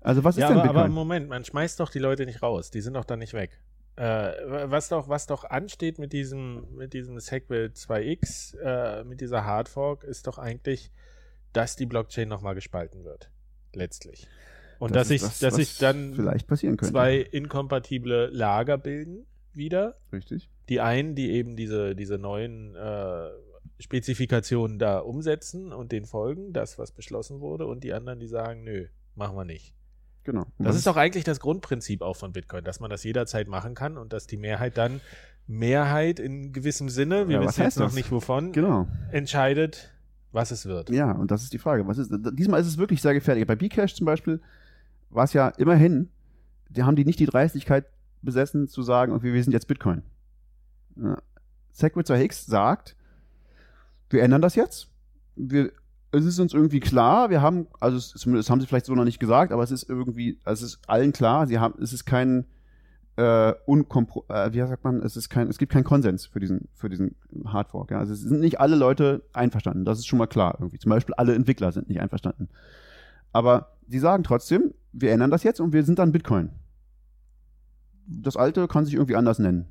Also 0.00 0.24
was 0.24 0.36
ist 0.36 0.42
ja, 0.42 0.48
denn 0.48 0.58
aber, 0.58 0.68
Bitcoin? 0.68 0.84
aber 0.84 0.94
Moment, 0.94 1.28
man 1.28 1.44
schmeißt 1.44 1.80
doch 1.80 1.90
die 1.90 1.98
Leute 1.98 2.26
nicht 2.26 2.42
raus. 2.42 2.70
Die 2.70 2.80
sind 2.80 2.94
doch 2.94 3.04
dann 3.04 3.18
nicht 3.18 3.32
weg. 3.32 3.50
Äh, 3.98 4.70
was 4.70 4.88
doch, 4.88 5.08
was 5.08 5.26
doch 5.26 5.42
ansteht 5.42 5.98
mit 5.98 6.12
diesem, 6.12 6.72
mit 6.76 6.92
diesem 6.92 7.18
Segwit 7.18 7.74
2x, 7.74 8.56
äh, 8.56 9.02
mit 9.02 9.20
dieser 9.20 9.44
Hardfork, 9.44 10.04
ist 10.04 10.28
doch 10.28 10.38
eigentlich, 10.38 10.92
dass 11.52 11.74
die 11.74 11.86
Blockchain 11.86 12.28
nochmal 12.28 12.54
gespalten 12.54 13.04
wird. 13.04 13.28
Letztlich. 13.74 14.28
Und 14.78 14.94
Das 14.94 15.08
dass 15.08 15.08
sich, 15.08 15.20
das, 15.22 15.38
dass 15.40 15.54
sich 15.56 15.78
dann 15.78 16.14
vielleicht 16.14 16.46
passieren 16.46 16.76
könnte. 16.76 16.92
zwei 16.92 17.16
inkompatible 17.16 18.28
Lager 18.32 18.78
bilden 18.78 19.26
wieder. 19.52 19.96
Richtig. 20.12 20.48
Die 20.68 20.80
einen, 20.80 21.16
die 21.16 21.32
eben 21.32 21.56
diese, 21.56 21.96
diese 21.96 22.18
neuen 22.18 22.76
äh, 22.76 23.30
Spezifikationen 23.80 24.78
da 24.78 25.00
umsetzen 25.00 25.72
und 25.72 25.90
den 25.90 26.04
folgen, 26.04 26.52
das, 26.52 26.78
was 26.78 26.92
beschlossen 26.92 27.40
wurde, 27.40 27.66
und 27.66 27.82
die 27.82 27.92
anderen, 27.92 28.20
die 28.20 28.28
sagen, 28.28 28.62
nö, 28.62 28.86
machen 29.16 29.36
wir 29.36 29.44
nicht. 29.44 29.74
Genau. 30.24 30.46
Und 30.58 30.64
Das 30.66 30.76
ist 30.76 30.86
doch 30.86 30.96
eigentlich 30.96 31.24
das 31.24 31.40
Grundprinzip 31.40 32.02
auch 32.02 32.16
von 32.16 32.32
Bitcoin, 32.32 32.64
dass 32.64 32.80
man 32.80 32.90
das 32.90 33.02
jederzeit 33.04 33.48
machen 33.48 33.74
kann 33.74 33.96
und 33.96 34.12
dass 34.12 34.26
die 34.26 34.36
Mehrheit 34.36 34.76
dann 34.76 35.00
Mehrheit 35.46 36.20
in 36.20 36.52
gewissem 36.52 36.90
Sinne, 36.90 37.28
wir 37.28 37.40
Ja, 37.40 37.46
wissen 37.48 37.62
jetzt 37.62 37.78
noch 37.78 37.86
das? 37.86 37.94
nicht 37.94 38.10
wovon, 38.12 38.52
Genau. 38.52 38.86
entscheidet, 39.10 39.90
was 40.32 40.50
es 40.50 40.66
wird. 40.66 40.90
Ja, 40.90 41.12
und 41.12 41.30
das 41.30 41.42
ist 41.42 41.52
die 41.54 41.58
Frage. 41.58 41.86
Was 41.86 41.96
ist, 41.96 42.10
diesmal 42.32 42.60
ist 42.60 42.66
es 42.66 42.76
wirklich 42.76 43.00
sehr 43.00 43.14
gefährlich. 43.14 43.46
Bei 43.46 43.56
Bcash 43.56 43.94
zum 43.94 44.04
Beispiel 44.04 44.42
war 45.08 45.24
es 45.24 45.32
ja 45.32 45.48
immerhin, 45.48 46.10
die 46.68 46.82
haben 46.82 46.96
die 46.96 47.06
nicht 47.06 47.18
die 47.18 47.24
Dreistigkeit 47.26 47.86
besessen 48.20 48.68
zu 48.68 48.82
sagen, 48.82 49.12
okay, 49.12 49.32
wir 49.32 49.42
sind 49.42 49.54
jetzt 49.54 49.68
Bitcoin. 49.68 50.02
Ja. 50.96 51.16
Segwit 51.72 52.06
2x 52.06 52.46
sagt, 52.50 52.94
wir 54.10 54.22
ändern 54.22 54.42
das 54.42 54.54
jetzt. 54.54 54.88
Wir, 55.36 55.70
es 56.10 56.24
ist 56.24 56.38
uns 56.38 56.54
irgendwie 56.54 56.80
klar, 56.80 57.30
wir 57.30 57.42
haben, 57.42 57.66
also 57.80 57.96
es, 57.96 58.10
zumindest 58.10 58.50
haben 58.50 58.60
sie 58.60 58.66
vielleicht 58.66 58.86
so 58.86 58.94
noch 58.94 59.04
nicht 59.04 59.20
gesagt, 59.20 59.52
aber 59.52 59.62
es 59.62 59.70
ist 59.70 59.88
irgendwie, 59.88 60.38
also 60.44 60.64
es 60.64 60.74
ist 60.74 60.88
allen 60.88 61.12
klar, 61.12 61.46
sie 61.46 61.58
haben, 61.58 61.74
es 61.82 61.92
ist 61.92 62.06
kein 62.06 62.46
äh, 63.16 63.52
unkompro 63.66 64.24
äh, 64.28 64.52
wie 64.52 64.58
sagt 64.58 64.84
man, 64.84 65.02
es 65.02 65.16
ist 65.16 65.28
kein, 65.28 65.48
es 65.48 65.58
gibt 65.58 65.72
keinen 65.72 65.84
Konsens 65.84 66.26
für 66.26 66.40
diesen, 66.40 66.68
für 66.74 66.88
diesen 66.88 67.16
Hardfork. 67.44 67.90
Ja? 67.90 67.98
Also 67.98 68.12
es 68.12 68.20
sind 68.20 68.40
nicht 68.40 68.60
alle 68.60 68.76
Leute 68.76 69.22
einverstanden, 69.32 69.84
das 69.84 69.98
ist 69.98 70.06
schon 70.06 70.18
mal 70.18 70.26
klar 70.26 70.56
irgendwie. 70.58 70.78
Zum 70.78 70.90
Beispiel 70.90 71.14
alle 71.16 71.34
Entwickler 71.34 71.72
sind 71.72 71.88
nicht 71.88 72.00
einverstanden. 72.00 72.48
Aber 73.32 73.76
die 73.86 73.98
sagen 73.98 74.22
trotzdem, 74.22 74.72
wir 74.92 75.12
ändern 75.12 75.30
das 75.30 75.42
jetzt 75.42 75.60
und 75.60 75.72
wir 75.72 75.84
sind 75.84 75.98
dann 75.98 76.12
Bitcoin. 76.12 76.50
Das 78.06 78.36
alte 78.36 78.66
kann 78.68 78.86
sich 78.86 78.94
irgendwie 78.94 79.16
anders 79.16 79.38
nennen. 79.38 79.66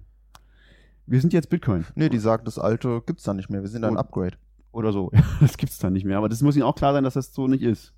Wir 1.07 1.21
sind 1.21 1.33
jetzt 1.33 1.49
Bitcoin. 1.49 1.85
Nee, 1.95 2.09
die 2.09 2.19
sagen, 2.19 2.43
das 2.45 2.59
alte 2.59 3.01
gibt's 3.05 3.23
da 3.23 3.33
nicht 3.33 3.49
mehr. 3.49 3.61
Wir 3.61 3.69
sind 3.69 3.83
ein 3.83 3.97
Upgrade. 3.97 4.37
Oder 4.77 4.93
so. 4.93 5.11
Das 5.41 5.57
gibt's 5.57 5.79
dann 5.79 5.93
nicht 5.93 6.05
mehr. 6.05 6.19
Aber 6.19 6.29
das 6.29 6.41
muss 6.41 6.55
ihnen 6.55 6.63
auch 6.63 6.75
klar 6.75 6.93
sein, 6.93 7.03
dass 7.03 7.15
das 7.15 7.33
so 7.33 7.47
nicht 7.47 7.63
ist. 7.63 7.93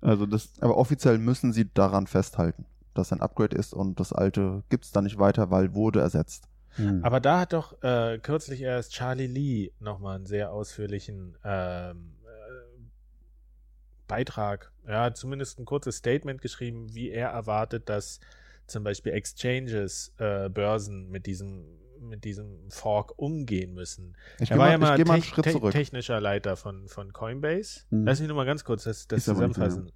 Also 0.00 0.26
das, 0.26 0.50
Aber 0.60 0.76
offiziell 0.76 1.18
müssen 1.18 1.52
sie 1.52 1.72
daran 1.72 2.08
festhalten, 2.08 2.66
dass 2.94 3.12
ein 3.12 3.20
Upgrade 3.20 3.56
ist 3.56 3.72
und 3.72 4.00
das 4.00 4.12
alte 4.12 4.64
gibt's 4.68 4.90
da 4.90 5.02
nicht 5.02 5.20
weiter, 5.20 5.52
weil 5.52 5.74
wurde 5.74 6.00
ersetzt. 6.00 6.48
hm. 6.74 7.04
Aber 7.04 7.20
da 7.20 7.40
hat 7.40 7.52
doch 7.52 7.80
äh, 7.82 8.18
kürzlich 8.18 8.62
erst 8.62 8.92
Charlie 8.92 9.28
Lee 9.28 9.70
nochmal 9.78 10.16
einen 10.16 10.26
sehr 10.26 10.50
ausführlichen 10.50 11.36
ähm, 11.44 12.14
äh, 12.24 12.80
Beitrag, 14.08 14.72
ja, 14.88 15.14
zumindest 15.14 15.60
ein 15.60 15.64
kurzes 15.64 15.96
Statement 15.96 16.42
geschrieben, 16.42 16.92
wie 16.92 17.10
er 17.10 17.28
erwartet, 17.28 17.88
dass 17.88 18.18
zum 18.66 18.82
Beispiel 18.82 19.12
Exchanges, 19.12 20.12
äh, 20.18 20.48
Börsen 20.48 21.08
mit 21.10 21.26
diesem, 21.26 21.64
mit 22.00 22.24
diesem 22.24 22.70
Fork 22.70 23.18
umgehen 23.18 23.74
müssen. 23.74 24.16
Ich 24.40 24.50
er 24.50 24.58
war 24.58 24.66
mal, 24.66 24.72
ja 24.72 24.78
mal, 24.78 24.98
ich 25.00 25.06
mal 25.06 25.14
einen 25.14 25.22
tech- 25.22 25.30
Schritt 25.34 25.44
te- 25.44 25.52
zurück. 25.52 25.72
technischer 25.72 26.20
Leiter 26.20 26.56
von, 26.56 26.88
von 26.88 27.12
Coinbase. 27.12 27.80
Mhm. 27.90 28.04
Lass 28.04 28.20
mich 28.20 28.28
nur 28.28 28.36
mal 28.36 28.46
ganz 28.46 28.64
kurz 28.64 28.84
das, 28.84 29.06
das 29.08 29.24
zusammenfassen. 29.24 29.90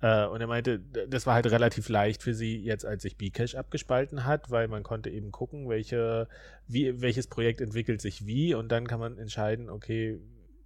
Äh, 0.00 0.26
und 0.26 0.40
er 0.40 0.46
meinte, 0.48 0.80
das 0.80 1.26
war 1.26 1.34
halt 1.34 1.46
relativ 1.46 1.88
leicht 1.88 2.22
für 2.22 2.34
sie 2.34 2.56
jetzt, 2.56 2.84
als 2.84 3.02
sich 3.02 3.16
Bcash 3.16 3.54
abgespalten 3.54 4.24
hat, 4.24 4.50
weil 4.50 4.66
man 4.68 4.82
konnte 4.82 5.10
eben 5.10 5.30
gucken, 5.30 5.68
welche, 5.68 6.28
wie, 6.66 7.00
welches 7.00 7.28
Projekt 7.28 7.60
entwickelt 7.60 8.00
sich 8.00 8.26
wie 8.26 8.54
und 8.54 8.70
dann 8.72 8.86
kann 8.88 8.98
man 8.98 9.16
entscheiden, 9.18 9.70
okay, 9.70 10.18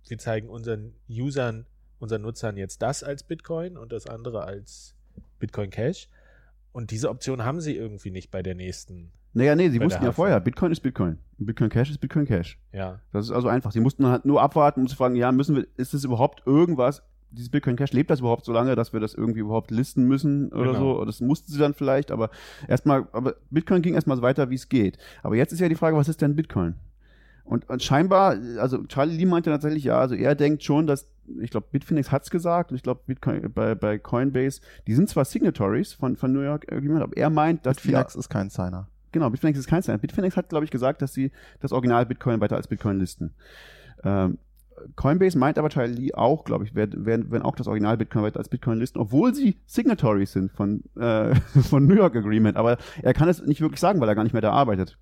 wir 0.08 0.18
zeigen 0.18 0.48
unseren 0.48 0.94
Usern, 1.08 1.66
unseren 1.98 2.22
Nutzern 2.22 2.56
jetzt 2.56 2.80
das 2.80 3.02
als 3.02 3.24
Bitcoin 3.24 3.76
und 3.76 3.92
das 3.92 4.06
andere 4.06 4.44
als 4.44 4.94
Bitcoin 5.38 5.70
Cash. 5.70 6.08
Und 6.72 6.90
diese 6.90 7.08
Option 7.10 7.42
haben 7.42 7.60
sie 7.60 7.74
irgendwie 7.76 8.10
nicht 8.10 8.30
bei 8.30 8.42
der 8.42 8.54
nächsten. 8.54 9.10
Naja, 9.36 9.54
nee, 9.54 9.68
sie 9.70 9.80
wussten 9.80 10.02
ja 10.04 10.12
vorher, 10.12 10.40
Bitcoin 10.40 10.72
ist 10.72 10.80
Bitcoin. 10.80 11.18
Bitcoin 11.38 11.68
Cash 11.70 11.90
ist 11.90 11.98
Bitcoin 11.98 12.24
Cash. 12.26 12.58
Ja. 12.72 13.00
Das 13.12 13.26
ist 13.26 13.32
also 13.32 13.48
einfach. 13.48 13.70
Sie 13.72 13.80
mussten 13.80 14.06
halt 14.06 14.24
nur 14.24 14.40
abwarten, 14.40 14.80
um 14.80 14.88
zu 14.88 14.96
fragen, 14.96 15.14
ja, 15.16 15.30
müssen 15.32 15.56
wir, 15.56 15.66
ist 15.76 15.92
es 15.94 16.04
überhaupt 16.04 16.42
irgendwas, 16.46 17.02
dieses 17.30 17.50
Bitcoin 17.50 17.76
Cash, 17.76 17.92
lebt 17.92 18.08
das 18.08 18.20
überhaupt 18.20 18.44
so 18.46 18.52
lange, 18.52 18.74
dass 18.76 18.92
wir 18.94 19.00
das 19.00 19.12
irgendwie 19.12 19.40
überhaupt 19.40 19.70
listen 19.70 20.04
müssen 20.08 20.50
oder 20.52 20.72
Genau. 20.72 20.98
so? 21.00 21.04
Das 21.04 21.20
mussten 21.20 21.52
sie 21.52 21.58
dann 21.58 21.74
vielleicht, 21.74 22.10
aber 22.10 22.30
erstmal, 22.66 23.06
aber 23.12 23.34
Bitcoin 23.50 23.82
ging 23.82 23.94
erstmal 23.94 24.16
so 24.16 24.22
weiter, 24.22 24.48
wie 24.48 24.54
es 24.54 24.68
geht. 24.70 24.96
Aber 25.22 25.36
jetzt 25.36 25.52
ist 25.52 25.60
ja 25.60 25.68
die 25.68 25.74
Frage, 25.74 25.96
was 25.96 26.08
ist 26.08 26.22
denn 26.22 26.34
Bitcoin? 26.34 26.76
Und, 27.44 27.68
und 27.68 27.82
scheinbar, 27.82 28.36
also 28.58 28.82
Charlie 28.84 29.16
Lee 29.16 29.26
meinte 29.26 29.50
tatsächlich, 29.50 29.84
ja, 29.84 29.98
also 30.00 30.14
er 30.14 30.34
denkt 30.34 30.62
schon, 30.64 30.86
dass, 30.86 31.08
ich 31.40 31.50
glaube, 31.50 31.66
Bitfinex 31.70 32.10
hat's 32.10 32.30
gesagt, 32.30 32.70
und 32.70 32.76
ich 32.76 32.82
glaube, 32.82 33.02
Bitcoin 33.06 33.52
bei, 33.52 33.74
bei 33.74 33.98
Coinbase, 33.98 34.60
die 34.86 34.94
sind 34.94 35.08
zwar 35.08 35.24
Signatories 35.26 35.92
von, 35.92 36.16
von 36.16 36.32
New 36.32 36.40
York 36.40 36.72
Agreement, 36.72 37.02
aber 37.02 37.16
er 37.16 37.28
meint, 37.30 37.66
dass 37.66 37.76
die- 37.76 37.88
Bitfinex 37.88 38.16
ist 38.16 38.28
kein 38.30 38.48
Signer. 38.50 38.88
Genau, 39.16 39.30
Bitfinex 39.30 39.58
ist 39.58 39.66
kein 39.66 39.80
Sign. 39.80 39.98
Bitfinex 39.98 40.36
hat, 40.36 40.50
glaube 40.50 40.66
ich, 40.66 40.70
gesagt, 40.70 41.00
dass 41.00 41.14
sie 41.14 41.32
das 41.60 41.72
Original 41.72 42.04
Bitcoin 42.04 42.38
weiter 42.42 42.54
als 42.54 42.68
Bitcoin 42.68 42.98
listen. 42.98 43.32
Ähm, 44.04 44.36
Coinbase 44.94 45.38
meint 45.38 45.56
aber 45.56 45.70
Charlie 45.70 46.12
auch, 46.12 46.44
glaube 46.44 46.64
ich, 46.64 46.74
werden, 46.74 47.06
werden, 47.06 47.30
werden 47.30 47.42
auch 47.42 47.56
das 47.56 47.66
Original 47.66 47.96
Bitcoin 47.96 48.24
weiter 48.24 48.38
als 48.38 48.50
Bitcoin 48.50 48.78
listen, 48.78 48.98
obwohl 48.98 49.34
sie 49.34 49.56
Signatories 49.64 50.32
sind 50.32 50.52
von, 50.52 50.82
äh, 51.00 51.34
von 51.62 51.86
New 51.86 51.94
York 51.94 52.14
Agreement. 52.14 52.58
Aber 52.58 52.76
er 53.00 53.14
kann 53.14 53.30
es 53.30 53.40
nicht 53.40 53.62
wirklich 53.62 53.80
sagen, 53.80 54.02
weil 54.02 54.08
er 54.10 54.14
gar 54.14 54.24
nicht 54.24 54.34
mehr 54.34 54.42
da 54.42 54.52
arbeitet. 54.52 54.98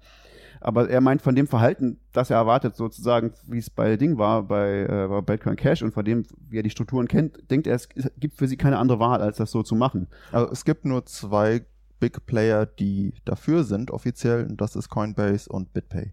Aber 0.61 0.89
er 0.89 1.01
meint 1.01 1.21
von 1.21 1.35
dem 1.35 1.49
Verhalten, 1.49 1.99
das 2.13 2.31
er 2.31 2.37
erwartet, 2.37 2.77
sozusagen, 2.77 3.33
wie 3.49 3.59
es 3.59 3.69
bei 3.69 3.97
Ding 3.97 4.17
war, 4.17 4.45
bei, 4.45 4.83
äh, 4.83 5.09
bei 5.09 5.23
Bitcoin 5.23 5.57
Cash 5.57 5.83
und 5.83 5.93
von 5.93 6.05
dem, 6.05 6.23
wie 6.49 6.61
er 6.61 6.63
die 6.63 6.71
Strukturen 6.71 7.09
kennt, 7.09 7.51
denkt 7.51 7.67
er, 7.67 7.75
es 7.75 7.89
gibt 7.89 8.39
für 8.39 8.47
sie 8.47 8.57
keine 8.57 8.79
andere 8.79 9.01
Wahl, 9.01 9.23
als 9.23 9.39
das 9.39 9.51
so 9.51 9.65
zu 9.65 9.75
machen. 9.75 10.07
Also 10.31 10.53
es 10.53 10.65
gibt 10.65 10.85
nur 10.85 11.05
zwei 11.05 11.67
Big 12.05 12.27
Player, 12.27 12.67
die 12.67 13.15
dafür 13.25 13.65
sind, 13.65 13.91
offiziell, 13.91 14.45
und 14.45 14.61
das 14.61 14.77
ist 14.77 14.91
Coinbase 14.91 15.49
und 15.49 15.73
BitPay. 15.73 16.13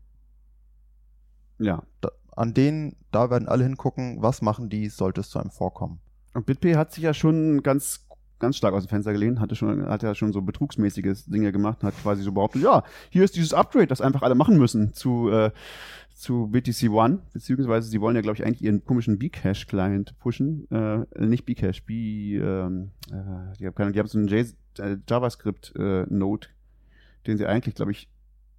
Ja. 1.59 1.83
Da, 1.99 2.11
an 2.33 2.53
denen, 2.53 2.95
da 3.11 3.29
werden 3.29 3.49
alle 3.49 3.65
hingucken, 3.65 4.21
was 4.21 4.41
machen 4.41 4.69
die, 4.69 4.87
sollte 4.87 5.19
es 5.19 5.29
zu 5.29 5.37
einem 5.37 5.51
Vorkommen. 5.51 5.99
Und 6.33 6.45
BitPay 6.45 6.75
hat 6.75 6.93
sich 6.93 7.03
ja 7.03 7.13
schon 7.13 7.61
ganz, 7.61 8.07
ganz 8.39 8.55
stark 8.55 8.73
aus 8.73 8.85
dem 8.85 8.87
Fenster 8.87 9.11
gelehnt, 9.11 9.41
hatte 9.41 9.55
schon, 9.57 9.85
hat 9.85 10.01
ja 10.01 10.15
schon 10.15 10.31
so 10.31 10.41
betrugsmäßiges 10.41 11.25
Dinge 11.25 11.51
gemacht, 11.51 11.83
hat 11.83 11.93
quasi 12.01 12.23
so 12.23 12.31
behauptet, 12.31 12.61
ja, 12.61 12.85
hier 13.09 13.25
ist 13.25 13.35
dieses 13.35 13.53
Upgrade, 13.53 13.87
das 13.87 13.99
einfach 13.99 14.21
alle 14.21 14.35
machen 14.35 14.57
müssen 14.57 14.93
zu, 14.93 15.29
äh, 15.29 15.51
zu 16.15 16.47
BTC 16.47 16.89
One, 16.89 17.19
beziehungsweise 17.33 17.89
sie 17.89 17.99
wollen 17.99 18.15
ja, 18.15 18.21
glaube 18.21 18.37
ich, 18.37 18.45
eigentlich 18.45 18.63
ihren 18.63 18.85
komischen 18.85 19.19
Bcash-Client 19.19 20.17
pushen, 20.19 20.71
äh, 20.71 20.99
nicht 21.19 21.45
Bcash, 21.45 21.83
B, 21.83 22.37
ähm, 22.37 22.91
äh, 23.09 23.57
die 23.59 23.67
haben 23.67 23.75
keine, 23.75 23.91
die 23.91 23.99
haben 23.99 24.07
so 24.07 24.17
einen 24.17 24.29
äh, 24.79 24.97
JavaScript-Node, 25.09 26.47
den 27.27 27.37
sie 27.37 27.45
eigentlich, 27.45 27.75
glaube 27.75 27.91
ich, 27.91 28.09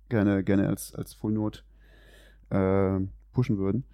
gerne, 0.09 0.45
gerne 0.45 0.69
als, 0.69 0.95
als 0.95 1.15
Full-Node 1.15 1.61
äh, 2.51 3.01
pushen 3.33 3.59
würden. 3.59 3.85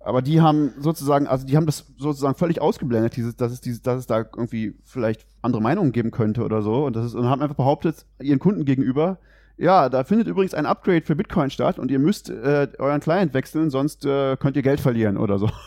Aber 0.00 0.22
die 0.22 0.40
haben 0.40 0.72
sozusagen, 0.78 1.26
also 1.26 1.44
die 1.44 1.56
haben 1.56 1.66
das 1.66 1.84
sozusagen 1.98 2.36
völlig 2.36 2.60
ausgeblendet, 2.60 3.16
dieses, 3.16 3.34
dass 3.34 3.50
es 3.50 3.60
dieses, 3.60 3.82
dass 3.82 3.98
es 3.98 4.06
da 4.06 4.18
irgendwie 4.18 4.76
vielleicht 4.84 5.26
andere 5.42 5.60
Meinungen 5.60 5.90
geben 5.90 6.12
könnte 6.12 6.44
oder 6.44 6.62
so. 6.62 6.86
Und 6.86 6.94
das 6.94 7.06
ist, 7.06 7.14
und 7.14 7.26
haben 7.26 7.42
einfach 7.42 7.56
behauptet, 7.56 8.06
ihren 8.20 8.38
Kunden 8.38 8.64
gegenüber, 8.64 9.18
ja, 9.56 9.88
da 9.88 10.04
findet 10.04 10.28
übrigens 10.28 10.54
ein 10.54 10.64
Upgrade 10.66 11.02
für 11.02 11.16
Bitcoin 11.16 11.50
statt 11.50 11.78
und 11.78 11.90
ihr 11.90 11.98
müsst 11.98 12.30
äh, 12.30 12.68
euren 12.78 13.00
Client 13.00 13.34
wechseln, 13.34 13.70
sonst 13.70 14.04
äh, 14.04 14.36
könnt 14.36 14.56
ihr 14.56 14.62
Geld 14.62 14.80
verlieren 14.80 15.16
oder 15.16 15.38
so. 15.38 15.50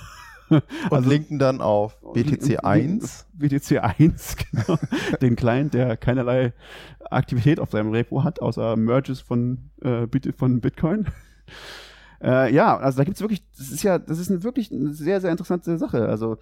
Und 0.50 0.64
Also- 0.92 1.10
linken 1.10 1.40
dann 1.40 1.62
auf 1.62 2.00
BTC 2.14 2.64
1. 2.64 3.28
BTC 3.34 3.80
1, 3.80 4.36
genau. 4.52 4.78
den 5.22 5.36
Client, 5.36 5.74
der 5.74 5.98
keinerlei 5.98 6.54
Aktivität 7.10 7.60
auf 7.60 7.72
seinem 7.72 7.92
Repo 7.92 8.24
hat, 8.24 8.42
außer 8.42 8.76
Merges 8.76 9.20
von, 9.22 9.70
äh, 9.82 10.08
von 10.36 10.62
Bitcoin. 10.62 11.08
Äh, 12.22 12.54
ja, 12.54 12.78
also 12.78 12.98
da 12.98 13.06
gibt's 13.06 13.22
wirklich, 13.22 13.50
das 13.58 13.70
ist 13.72 13.82
ja, 13.84 13.98
das 13.98 14.20
ist 14.20 14.30
eine 14.30 14.44
wirklich 14.44 14.72
eine 14.74 14.94
sehr, 14.94 15.22
sehr 15.22 15.32
interessante 15.32 15.78
Sache. 15.78 16.06
Also, 16.10 16.38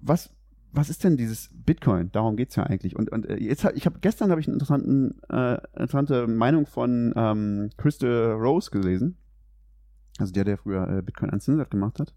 was, 0.00 0.30
was 0.72 0.88
ist 0.88 1.02
denn 1.02 1.16
dieses 1.16 1.50
Bitcoin? 1.52 2.12
Darum 2.12 2.36
geht's 2.36 2.54
ja 2.56 2.62
eigentlich. 2.62 2.94
Und, 2.96 3.10
und 3.10 3.28
äh, 3.28 3.36
jetzt, 3.36 3.64
ich 3.74 3.86
habe 3.86 3.98
gestern 4.00 4.30
habe 4.30 4.40
ich 4.40 4.46
eine 4.46 4.54
interessanten, 4.54 5.20
äh, 5.28 5.54
interessante 5.72 6.28
Meinung 6.28 6.66
von 6.66 7.12
ähm, 7.16 7.70
Christa 7.76 8.34
Rose 8.34 8.70
gelesen. 8.70 9.16
Also 10.18 10.32
der, 10.32 10.44
der 10.44 10.58
früher 10.58 10.88
äh, 10.88 11.02
Bitcoin 11.02 11.30
Uncensored 11.30 11.70
gemacht 11.70 11.98
hat. 11.98 12.14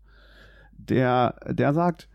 Der, 0.90 1.36
der 1.50 1.74
sagt, 1.74 2.10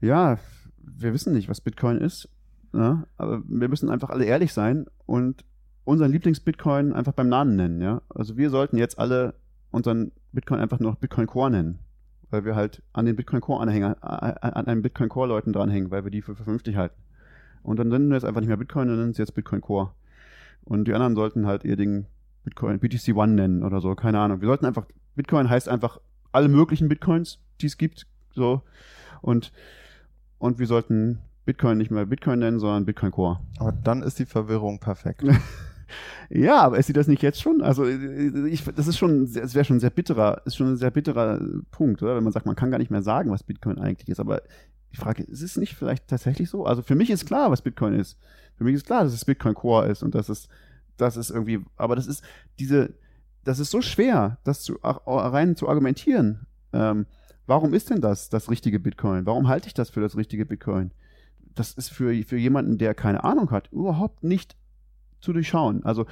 ja, 0.00 0.38
wir 0.78 1.12
wissen 1.12 1.32
nicht, 1.32 1.48
was 1.48 1.60
Bitcoin 1.60 1.98
ist, 1.98 2.28
ja, 2.72 3.04
aber 3.16 3.42
wir 3.46 3.68
müssen 3.68 3.90
einfach 3.90 4.10
alle 4.10 4.24
ehrlich 4.24 4.52
sein 4.52 4.86
und 5.06 5.44
unseren 5.84 6.12
Lieblings-Bitcoin 6.12 6.92
einfach 6.92 7.12
beim 7.12 7.28
Namen 7.28 7.56
nennen, 7.56 7.80
ja. 7.80 8.02
Also 8.08 8.36
wir 8.36 8.50
sollten 8.50 8.76
jetzt 8.76 8.98
alle 8.98 9.34
unseren 9.70 10.12
Bitcoin 10.32 10.60
einfach 10.60 10.78
nur 10.78 10.94
Bitcoin 10.96 11.26
Core 11.26 11.50
nennen, 11.50 11.78
weil 12.30 12.44
wir 12.44 12.54
halt 12.54 12.82
an 12.92 13.06
den 13.06 13.16
Bitcoin 13.16 13.40
Core 13.40 13.60
Anhänger, 13.60 13.96
an 14.00 14.66
einen 14.66 14.82
Bitcoin 14.82 15.08
Core 15.08 15.28
Leuten 15.28 15.52
dranhängen, 15.52 15.90
weil 15.90 16.04
wir 16.04 16.10
die 16.10 16.22
für 16.22 16.36
vernünftig 16.36 16.76
halten. 16.76 17.00
Und 17.62 17.78
dann 17.78 17.88
nennen 17.88 18.10
wir 18.10 18.16
es 18.16 18.24
einfach 18.24 18.40
nicht 18.40 18.48
mehr 18.48 18.56
Bitcoin, 18.56 18.88
dann 18.88 18.98
nennen 18.98 19.14
sie 19.14 19.22
jetzt 19.22 19.34
Bitcoin 19.34 19.60
Core. 19.60 19.92
Und 20.64 20.86
die 20.86 20.94
anderen 20.94 21.14
sollten 21.14 21.46
halt 21.46 21.64
ihr 21.64 21.76
Ding 21.76 22.06
Bitcoin, 22.44 22.78
BTC 22.78 23.14
One 23.14 23.32
nennen 23.34 23.62
oder 23.62 23.80
so, 23.80 23.94
keine 23.94 24.20
Ahnung. 24.20 24.40
Wir 24.40 24.48
sollten 24.48 24.66
einfach, 24.66 24.86
Bitcoin 25.14 25.50
heißt 25.50 25.68
einfach 25.68 26.00
alle 26.32 26.48
möglichen 26.48 26.88
Bitcoins, 26.88 27.40
die 27.62 27.66
es 27.66 27.78
gibt, 27.78 28.06
so. 28.34 28.62
Und, 29.22 29.52
und 30.38 30.58
wir 30.58 30.66
sollten 30.66 31.18
Bitcoin 31.44 31.78
nicht 31.78 31.90
mehr 31.90 32.06
Bitcoin 32.06 32.38
nennen, 32.38 32.60
sondern 32.60 32.84
Bitcoin 32.84 33.12
Core. 33.12 33.40
Aber 33.58 33.72
dann 33.72 34.02
ist 34.02 34.18
die 34.18 34.26
Verwirrung 34.26 34.78
perfekt. 34.80 35.24
Ja, 36.28 36.60
aber 36.60 36.78
ist 36.78 36.86
sie 36.86 36.92
das 36.92 37.08
nicht 37.08 37.22
jetzt 37.22 37.40
schon? 37.40 37.62
Also 37.62 37.84
ich, 37.84 38.64
das 38.64 38.86
ist 38.86 38.98
schon, 38.98 39.24
es 39.24 39.54
wäre 39.54 39.64
schon 39.64 39.78
ein 39.78 39.80
sehr 39.80 39.90
bitterer, 39.90 40.42
ist 40.44 40.56
schon 40.56 40.68
ein 40.68 40.76
sehr 40.76 40.92
bitterer 40.92 41.40
Punkt, 41.72 42.02
oder? 42.02 42.16
Wenn 42.16 42.22
man 42.22 42.32
sagt, 42.32 42.46
man 42.46 42.54
kann 42.54 42.70
gar 42.70 42.78
nicht 42.78 42.90
mehr 42.90 43.02
sagen, 43.02 43.32
was 43.32 43.42
Bitcoin 43.42 43.78
eigentlich 43.78 44.08
ist. 44.08 44.20
Aber 44.20 44.42
ich 44.92 44.98
frage, 44.98 45.24
ist 45.24 45.42
es 45.42 45.56
nicht 45.56 45.74
vielleicht 45.74 46.08
tatsächlich 46.08 46.48
so? 46.48 46.64
Also 46.64 46.82
für 46.82 46.94
mich 46.94 47.10
ist 47.10 47.26
klar, 47.26 47.50
was 47.50 47.62
Bitcoin 47.62 47.94
ist. 47.94 48.16
Für 48.56 48.64
mich 48.64 48.74
ist 48.74 48.86
klar, 48.86 49.04
dass 49.04 49.12
es 49.12 49.24
Bitcoin 49.24 49.54
Core 49.54 49.88
ist 49.88 50.02
und 50.02 50.14
dass 50.14 50.28
es, 50.28 50.48
das 50.96 51.16
ist 51.16 51.30
irgendwie, 51.30 51.64
aber 51.76 51.96
das 51.96 52.06
ist 52.06 52.22
diese, 52.58 52.94
das 53.44 53.58
ist 53.58 53.70
so 53.70 53.80
schwer, 53.80 54.38
das 54.44 54.62
zu, 54.62 54.78
rein 54.82 55.56
zu 55.56 55.68
argumentieren. 55.68 56.46
Ähm, 56.72 57.06
warum 57.50 57.74
ist 57.74 57.90
denn 57.90 58.00
das 58.00 58.28
das 58.28 58.48
richtige 58.48 58.78
Bitcoin? 58.78 59.26
Warum 59.26 59.48
halte 59.48 59.66
ich 59.66 59.74
das 59.74 59.90
für 59.90 60.00
das 60.00 60.16
richtige 60.16 60.46
Bitcoin? 60.46 60.92
Das 61.56 61.72
ist 61.72 61.90
für, 61.90 62.14
für 62.22 62.36
jemanden, 62.36 62.78
der 62.78 62.94
keine 62.94 63.24
Ahnung 63.24 63.50
hat, 63.50 63.70
überhaupt 63.72 64.22
nicht 64.22 64.56
zu 65.20 65.32
durchschauen. 65.32 65.84
Also 65.84 66.06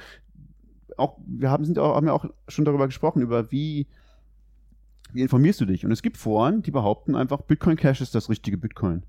auch, 0.97 1.17
wir 1.25 1.49
haben, 1.49 1.63
sind 1.63 1.79
auch, 1.79 1.95
haben 1.95 2.07
ja 2.07 2.13
auch 2.13 2.25
schon 2.49 2.65
darüber 2.65 2.87
gesprochen, 2.87 3.21
über 3.21 3.51
wie, 3.51 3.87
wie 5.13 5.21
informierst 5.21 5.61
du 5.61 5.65
dich? 5.65 5.85
Und 5.85 5.93
es 5.93 6.01
gibt 6.01 6.17
Foren, 6.17 6.61
die 6.61 6.71
behaupten 6.71 7.15
einfach, 7.15 7.41
Bitcoin 7.41 7.77
Cash 7.77 8.01
ist 8.01 8.13
das 8.13 8.29
richtige 8.29 8.57
Bitcoin. 8.57 9.03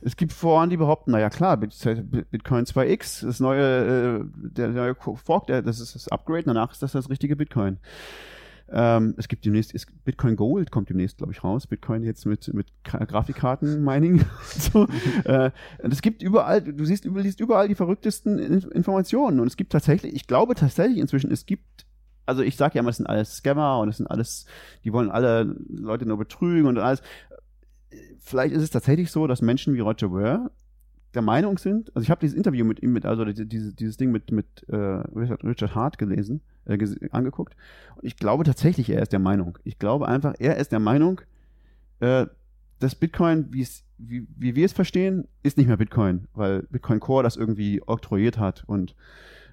Es 0.00 0.16
gibt 0.16 0.32
Foren, 0.32 0.70
die 0.70 0.78
behaupten, 0.78 1.10
naja 1.10 1.28
klar, 1.28 1.58
Bitcoin 1.58 2.64
2x, 2.64 3.26
das 3.26 3.38
neue, 3.38 4.20
äh, 4.20 4.24
der 4.32 4.68
neue 4.68 4.94
Fork, 4.94 5.46
das 5.46 5.78
ist 5.78 5.94
das 5.94 6.08
Upgrade, 6.08 6.44
danach 6.44 6.72
ist 6.72 6.82
das 6.82 6.92
das 6.92 7.10
richtige 7.10 7.36
Bitcoin. 7.36 7.76
Ähm, 8.72 9.14
es 9.16 9.26
gibt 9.28 9.44
demnächst, 9.44 9.72
ist 9.72 9.86
Bitcoin 10.04 10.36
Gold 10.36 10.70
kommt 10.70 10.88
demnächst, 10.88 11.18
glaube 11.18 11.32
ich, 11.32 11.42
raus. 11.42 11.66
Bitcoin 11.66 12.02
jetzt 12.04 12.24
mit, 12.24 12.52
mit 12.54 12.68
Grafikkarten-Mining. 12.84 14.24
so. 14.44 14.86
äh, 15.24 15.50
es 15.78 16.02
gibt 16.02 16.22
überall, 16.22 16.62
du 16.62 16.84
siehst, 16.84 17.04
liest 17.04 17.40
überall 17.40 17.68
die 17.68 17.74
verrücktesten 17.74 18.38
Informationen. 18.38 19.40
Und 19.40 19.48
es 19.48 19.56
gibt 19.56 19.72
tatsächlich, 19.72 20.14
ich 20.14 20.26
glaube 20.26 20.54
tatsächlich 20.54 20.98
inzwischen, 20.98 21.30
es 21.32 21.46
gibt 21.46 21.86
also 22.26 22.42
ich 22.42 22.56
sage 22.56 22.76
ja 22.76 22.80
immer, 22.80 22.90
das 22.90 22.98
sind 22.98 23.08
alles 23.08 23.38
Scammer 23.38 23.80
und 23.80 23.88
das 23.88 23.96
sind 23.96 24.06
alles, 24.06 24.46
die 24.84 24.92
wollen 24.92 25.10
alle 25.10 25.56
Leute 25.68 26.06
nur 26.06 26.16
betrügen 26.16 26.66
und 26.66 26.78
alles. 26.78 27.02
Vielleicht 28.20 28.54
ist 28.54 28.62
es 28.62 28.70
tatsächlich 28.70 29.10
so, 29.10 29.26
dass 29.26 29.42
Menschen 29.42 29.74
wie 29.74 29.80
Roger 29.80 30.12
Ware 30.12 30.52
der 31.14 31.22
Meinung 31.22 31.58
sind, 31.58 31.94
also 31.94 32.04
ich 32.04 32.10
habe 32.10 32.20
dieses 32.20 32.36
Interview 32.36 32.64
mit 32.64 32.82
ihm, 32.82 32.92
mit, 32.92 33.04
also 33.04 33.24
dieses, 33.24 33.74
dieses 33.74 33.96
Ding 33.96 34.12
mit, 34.12 34.30
mit 34.30 34.46
äh, 34.68 34.76
Richard, 34.76 35.74
Hart 35.74 35.98
gelesen, 35.98 36.40
äh, 36.66 36.78
angeguckt. 37.10 37.56
Und 37.96 38.06
ich 38.06 38.16
glaube 38.16 38.44
tatsächlich, 38.44 38.90
er 38.90 39.02
ist 39.02 39.12
der 39.12 39.18
Meinung. 39.18 39.58
Ich 39.64 39.78
glaube 39.78 40.06
einfach, 40.06 40.34
er 40.38 40.56
ist 40.56 40.72
der 40.72 40.78
Meinung, 40.78 41.20
äh, 41.98 42.26
dass 42.78 42.94
Bitcoin, 42.94 43.48
wie, 43.50 43.66
wie 43.98 44.54
wir 44.54 44.64
es 44.64 44.72
verstehen, 44.72 45.26
ist 45.42 45.58
nicht 45.58 45.66
mehr 45.66 45.76
Bitcoin, 45.76 46.28
weil 46.34 46.62
Bitcoin 46.70 47.00
Core 47.00 47.24
das 47.24 47.36
irgendwie 47.36 47.82
oktroyiert 47.86 48.38
hat 48.38 48.64
und, 48.66 48.94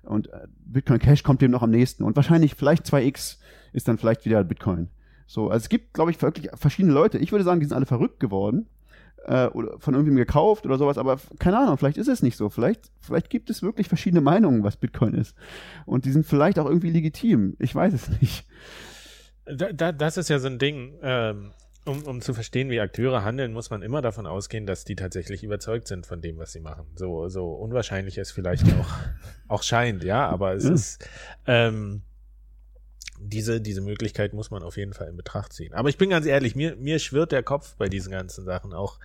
und 0.03 0.31
äh, 0.31 0.47
Bitcoin 0.65 0.99
Cash 0.99 1.23
kommt 1.23 1.41
dem 1.41 1.51
noch 1.51 1.63
am 1.63 1.71
nächsten. 1.71 2.03
Und 2.03 2.15
wahrscheinlich 2.15 2.55
vielleicht 2.55 2.85
2x 2.85 3.39
ist 3.73 3.87
dann 3.87 3.97
vielleicht 3.97 4.25
wieder 4.25 4.43
Bitcoin. 4.43 4.89
So, 5.25 5.49
also 5.49 5.63
es 5.63 5.69
gibt, 5.69 5.93
glaube 5.93 6.11
ich, 6.11 6.21
wirklich 6.21 6.49
verschiedene 6.53 6.93
Leute. 6.93 7.17
Ich 7.17 7.31
würde 7.31 7.43
sagen, 7.43 7.59
die 7.59 7.65
sind 7.65 7.75
alle 7.75 7.85
verrückt 7.85 8.19
geworden 8.19 8.67
äh, 9.27 9.47
oder 9.47 9.79
von 9.79 9.93
irgendwem 9.93 10.15
gekauft 10.15 10.65
oder 10.65 10.77
sowas, 10.77 10.97
aber 10.97 11.19
keine 11.39 11.59
Ahnung, 11.59 11.77
vielleicht 11.77 11.97
ist 11.97 12.07
es 12.07 12.23
nicht 12.23 12.37
so. 12.37 12.49
Vielleicht, 12.49 12.91
vielleicht 13.01 13.29
gibt 13.29 13.49
es 13.49 13.61
wirklich 13.61 13.87
verschiedene 13.87 14.21
Meinungen, 14.21 14.63
was 14.63 14.77
Bitcoin 14.77 15.13
ist. 15.13 15.35
Und 15.85 16.05
die 16.05 16.11
sind 16.11 16.25
vielleicht 16.25 16.57
auch 16.59 16.65
irgendwie 16.65 16.89
legitim. 16.89 17.55
Ich 17.59 17.75
weiß 17.75 17.93
es 17.93 18.09
nicht. 18.21 18.45
Da, 19.45 19.71
da, 19.71 19.91
das 19.91 20.17
ist 20.17 20.29
ja 20.29 20.39
so 20.39 20.47
ein 20.47 20.59
Ding. 20.59 20.93
Ähm, 21.01 21.51
um, 21.85 22.03
um 22.03 22.21
zu 22.21 22.33
verstehen, 22.33 22.69
wie 22.69 22.81
Akteure 22.81 23.23
handeln, 23.23 23.53
muss 23.53 23.69
man 23.69 23.81
immer 23.81 24.01
davon 24.01 24.27
ausgehen, 24.27 24.65
dass 24.65 24.83
die 24.83 24.95
tatsächlich 24.95 25.43
überzeugt 25.43 25.87
sind 25.87 26.05
von 26.05 26.21
dem, 26.21 26.37
was 26.37 26.51
sie 26.51 26.59
machen. 26.59 26.85
So, 26.95 27.29
so 27.29 27.53
unwahrscheinlich 27.53 28.17
es 28.17 28.31
vielleicht 28.31 28.65
auch, 28.77 28.89
auch 29.47 29.63
scheint, 29.63 30.03
ja, 30.03 30.27
aber 30.27 30.53
es 30.53 30.65
ja. 30.65 30.71
ist, 30.71 31.09
ähm, 31.45 32.01
diese, 33.19 33.61
diese 33.61 33.81
Möglichkeit 33.81 34.33
muss 34.33 34.51
man 34.51 34.63
auf 34.63 34.77
jeden 34.77 34.93
Fall 34.93 35.07
in 35.07 35.17
Betracht 35.17 35.53
ziehen. 35.53 35.73
Aber 35.73 35.89
ich 35.89 35.97
bin 35.97 36.09
ganz 36.09 36.25
ehrlich, 36.25 36.55
mir, 36.55 36.75
mir 36.75 36.99
schwirrt 36.99 37.31
der 37.31 37.43
Kopf 37.43 37.75
bei 37.75 37.89
diesen 37.89 38.11
ganzen 38.11 38.45
Sachen, 38.45 38.73
auch, 38.73 38.99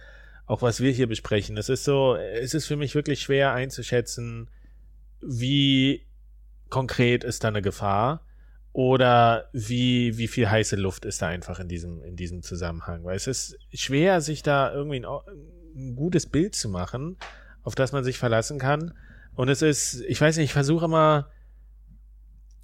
auch 0.47 0.63
was 0.63 0.81
wir 0.81 0.93
hier 0.93 1.07
besprechen. 1.07 1.57
Es 1.57 1.69
ist 1.69 1.85
so, 1.85 2.17
es 2.17 2.55
ist 2.55 2.67
für 2.67 2.77
mich 2.77 2.95
wirklich 2.95 3.21
schwer 3.21 3.53
einzuschätzen, 3.53 4.49
wie 5.21 6.07
konkret 6.69 7.25
ist 7.25 7.45
da 7.45 7.49
eine 7.49 7.63
Gefahr 7.63 8.25
oder 8.73 9.49
wie, 9.53 10.17
wie 10.19 10.29
viel 10.29 10.49
heiße 10.49 10.77
Luft 10.77 11.05
ist 11.05 11.23
da 11.23 11.29
einfach 11.29 11.61
in 11.61 11.69
diesem, 11.69 12.03
in 12.03 12.17
diesem 12.17 12.43
Zusammenhang. 12.43 13.05
Weil 13.05 13.17
es 13.17 13.27
ist 13.27 13.59
schwer, 13.73 14.21
sich 14.21 14.43
da 14.43 14.73
irgendwie 14.73 15.01
ein, 15.01 15.07
ein 15.77 15.95
gutes 15.95 16.27
Bild 16.27 16.55
zu 16.55 16.69
machen, 16.69 17.17
auf 17.63 17.75
das 17.75 17.93
man 17.93 18.05
sich 18.05 18.19
verlassen 18.19 18.59
kann. 18.59 18.95
Und 19.35 19.49
es 19.49 19.63
ist, 19.63 20.03
ich 20.03 20.21
weiß 20.21 20.37
nicht, 20.37 20.47
ich 20.47 20.53
versuche 20.53 20.87
immer, 20.87 21.31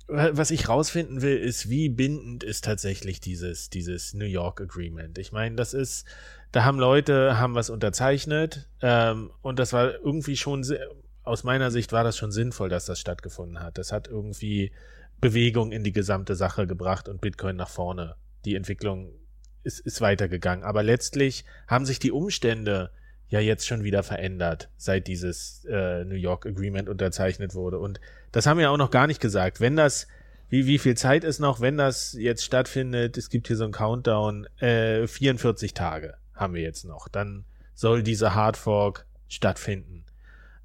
was 0.08 0.50
ich 0.50 0.68
rausfinden 0.68 1.20
will, 1.20 1.36
ist, 1.36 1.68
wie 1.68 1.90
bindend 1.90 2.42
ist 2.42 2.64
tatsächlich 2.64 3.20
dieses, 3.20 3.68
dieses 3.68 4.14
New 4.14 4.24
York 4.24 4.60
Agreement. 4.60 5.18
Ich 5.18 5.32
meine, 5.32 5.54
das 5.56 5.74
ist, 5.74 6.06
da 6.50 6.64
haben 6.64 6.78
Leute, 6.78 7.38
haben 7.38 7.54
was 7.54 7.68
unterzeichnet, 7.68 8.68
ähm, 8.80 9.30
und 9.42 9.58
das 9.58 9.74
war 9.74 9.92
irgendwie 9.92 10.36
schon, 10.36 10.64
aus 11.24 11.44
meiner 11.44 11.70
Sicht 11.70 11.92
war 11.92 12.04
das 12.04 12.16
schon 12.16 12.32
sinnvoll, 12.32 12.70
dass 12.70 12.86
das 12.86 12.98
stattgefunden 12.98 13.60
hat. 13.60 13.76
Das 13.76 13.92
hat 13.92 14.08
irgendwie 14.08 14.72
Bewegung 15.20 15.72
in 15.72 15.84
die 15.84 15.92
gesamte 15.92 16.34
Sache 16.36 16.66
gebracht 16.66 17.08
und 17.08 17.20
Bitcoin 17.20 17.56
nach 17.56 17.68
vorne. 17.68 18.14
Die 18.46 18.54
Entwicklung 18.54 19.12
ist, 19.62 19.80
ist 19.80 20.00
weitergegangen. 20.00 20.64
Aber 20.64 20.82
letztlich 20.82 21.44
haben 21.66 21.84
sich 21.84 21.98
die 21.98 22.12
Umstände 22.12 22.90
ja 23.28 23.40
jetzt 23.40 23.66
schon 23.66 23.84
wieder 23.84 24.02
verändert, 24.02 24.70
seit 24.76 25.06
dieses 25.06 25.64
äh, 25.66 26.04
New 26.04 26.14
York 26.14 26.46
Agreement 26.46 26.88
unterzeichnet 26.88 27.54
wurde. 27.54 27.78
Und 27.78 28.00
das 28.32 28.46
haben 28.46 28.58
wir 28.58 28.70
auch 28.70 28.76
noch 28.76 28.90
gar 28.90 29.06
nicht 29.06 29.20
gesagt. 29.20 29.60
Wenn 29.60 29.76
das, 29.76 30.08
wie, 30.48 30.66
wie 30.66 30.78
viel 30.78 30.96
Zeit 30.96 31.24
ist 31.24 31.38
noch, 31.38 31.60
wenn 31.60 31.76
das 31.76 32.14
jetzt 32.14 32.44
stattfindet, 32.44 33.16
es 33.18 33.28
gibt 33.28 33.48
hier 33.48 33.56
so 33.56 33.64
einen 33.64 33.72
Countdown, 33.72 34.46
äh, 34.60 35.06
44 35.06 35.74
Tage 35.74 36.14
haben 36.34 36.54
wir 36.54 36.62
jetzt 36.62 36.84
noch. 36.84 37.08
Dann 37.08 37.44
soll 37.74 38.02
diese 38.02 38.34
Hardfork 38.34 39.06
stattfinden. 39.28 40.04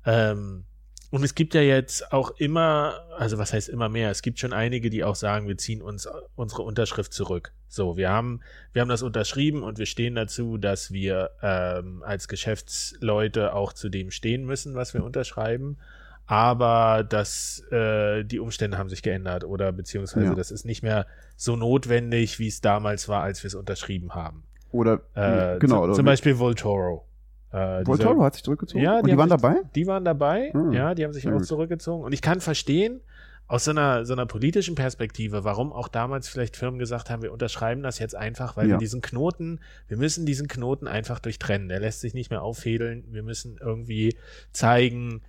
Ähm, 0.05 0.65
und 1.13 1.23
es 1.23 1.35
gibt 1.35 1.53
ja 1.53 1.61
jetzt 1.61 2.11
auch 2.11 2.31
immer, 2.39 3.05
also 3.19 3.37
was 3.37 3.53
heißt 3.53 3.69
immer 3.69 3.87
mehr? 3.87 4.09
Es 4.09 4.23
gibt 4.23 4.39
schon 4.39 4.51
einige, 4.51 4.89
die 4.89 5.03
auch 5.03 5.13
sagen, 5.13 5.47
wir 5.47 5.59
ziehen 5.59 5.83
uns 5.83 6.09
unsere 6.35 6.63
Unterschrift 6.63 7.13
zurück. 7.13 7.51
So, 7.67 7.97
wir 7.97 8.09
haben, 8.09 8.39
wir 8.71 8.81
haben 8.81 8.89
das 8.89 9.03
unterschrieben 9.03 9.61
und 9.61 9.77
wir 9.77 9.85
stehen 9.85 10.15
dazu, 10.15 10.57
dass 10.57 10.91
wir 10.91 11.29
ähm, 11.43 12.01
als 12.03 12.27
Geschäftsleute 12.27 13.53
auch 13.53 13.73
zu 13.73 13.89
dem 13.89 14.09
stehen 14.09 14.43
müssen, 14.43 14.73
was 14.73 14.95
wir 14.95 15.03
unterschreiben. 15.03 15.77
Aber 16.25 17.05
dass 17.07 17.59
äh, 17.71 18.23
die 18.23 18.39
Umstände 18.39 18.79
haben 18.79 18.89
sich 18.89 19.03
geändert 19.03 19.43
oder 19.43 19.71
beziehungsweise 19.71 20.25
ja. 20.25 20.33
das 20.33 20.49
ist 20.49 20.65
nicht 20.65 20.81
mehr 20.81 21.05
so 21.35 21.55
notwendig, 21.55 22.39
wie 22.39 22.47
es 22.47 22.59
damals 22.59 23.07
war, 23.07 23.21
als 23.21 23.43
wir 23.43 23.49
es 23.49 23.55
unterschrieben 23.55 24.15
haben. 24.15 24.45
Oder 24.71 25.01
äh, 25.13 25.59
genau. 25.59 25.85
Zum, 25.85 25.93
zum 25.93 26.05
Beispiel 26.05 26.39
Voltoro. 26.39 27.05
Äh, 27.53 27.85
Voltoro 27.85 28.23
hat 28.23 28.33
sich 28.33 28.43
zurückgezogen? 28.43 28.83
Ja, 28.83 29.01
die, 29.01 29.11
die 29.11 29.17
waren 29.17 29.29
sich, 29.29 29.39
dabei? 29.39 29.61
Die 29.75 29.87
waren 29.87 30.03
dabei, 30.03 30.51
hm. 30.51 30.73
ja, 30.73 30.95
die 30.95 31.03
haben 31.03 31.13
sich 31.13 31.27
auch 31.27 31.33
gut. 31.33 31.45
zurückgezogen. 31.45 32.03
Und 32.03 32.11
ich 32.11 32.21
kann 32.21 32.41
verstehen, 32.41 33.01
aus 33.47 33.65
so 33.65 33.71
einer, 33.71 34.05
so 34.05 34.13
einer 34.13 34.25
politischen 34.25 34.73
Perspektive, 34.73 35.43
warum 35.43 35.71
auch 35.73 35.87
damals 35.87 36.27
vielleicht 36.27 36.57
Firmen 36.57 36.79
gesagt 36.79 37.09
haben, 37.09 37.21
wir 37.21 37.31
unterschreiben 37.31 37.83
das 37.83 37.99
jetzt 37.99 38.15
einfach, 38.15 38.57
weil 38.57 38.67
ja. 38.67 38.75
wir 38.75 38.77
diesen 38.79 39.01
Knoten, 39.01 39.59
wir 39.87 39.97
müssen 39.97 40.25
diesen 40.25 40.47
Knoten 40.47 40.87
einfach 40.87 41.19
durchtrennen. 41.19 41.69
Der 41.69 41.79
lässt 41.79 42.01
sich 42.01 42.13
nicht 42.13 42.31
mehr 42.31 42.41
auffädeln. 42.41 43.03
Wir 43.11 43.21
müssen 43.21 43.57
irgendwie 43.61 44.17
zeigen, 44.53 45.21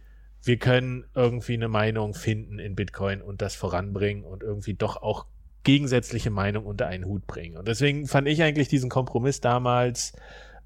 wir 0.42 0.56
können 0.58 1.04
irgendwie 1.14 1.54
eine 1.54 1.68
Meinung 1.68 2.14
finden 2.14 2.58
in 2.58 2.74
Bitcoin 2.74 3.20
und 3.20 3.42
das 3.42 3.54
voranbringen 3.54 4.24
und 4.24 4.42
irgendwie 4.42 4.74
doch 4.74 5.02
auch 5.02 5.26
gegensätzliche 5.64 6.30
Meinung 6.30 6.66
unter 6.66 6.86
einen 6.86 7.06
Hut 7.06 7.26
bringen. 7.26 7.56
Und 7.56 7.66
deswegen 7.66 8.06
fand 8.06 8.28
ich 8.28 8.42
eigentlich 8.42 8.68
diesen 8.68 8.90
Kompromiss 8.90 9.40
damals 9.40 10.12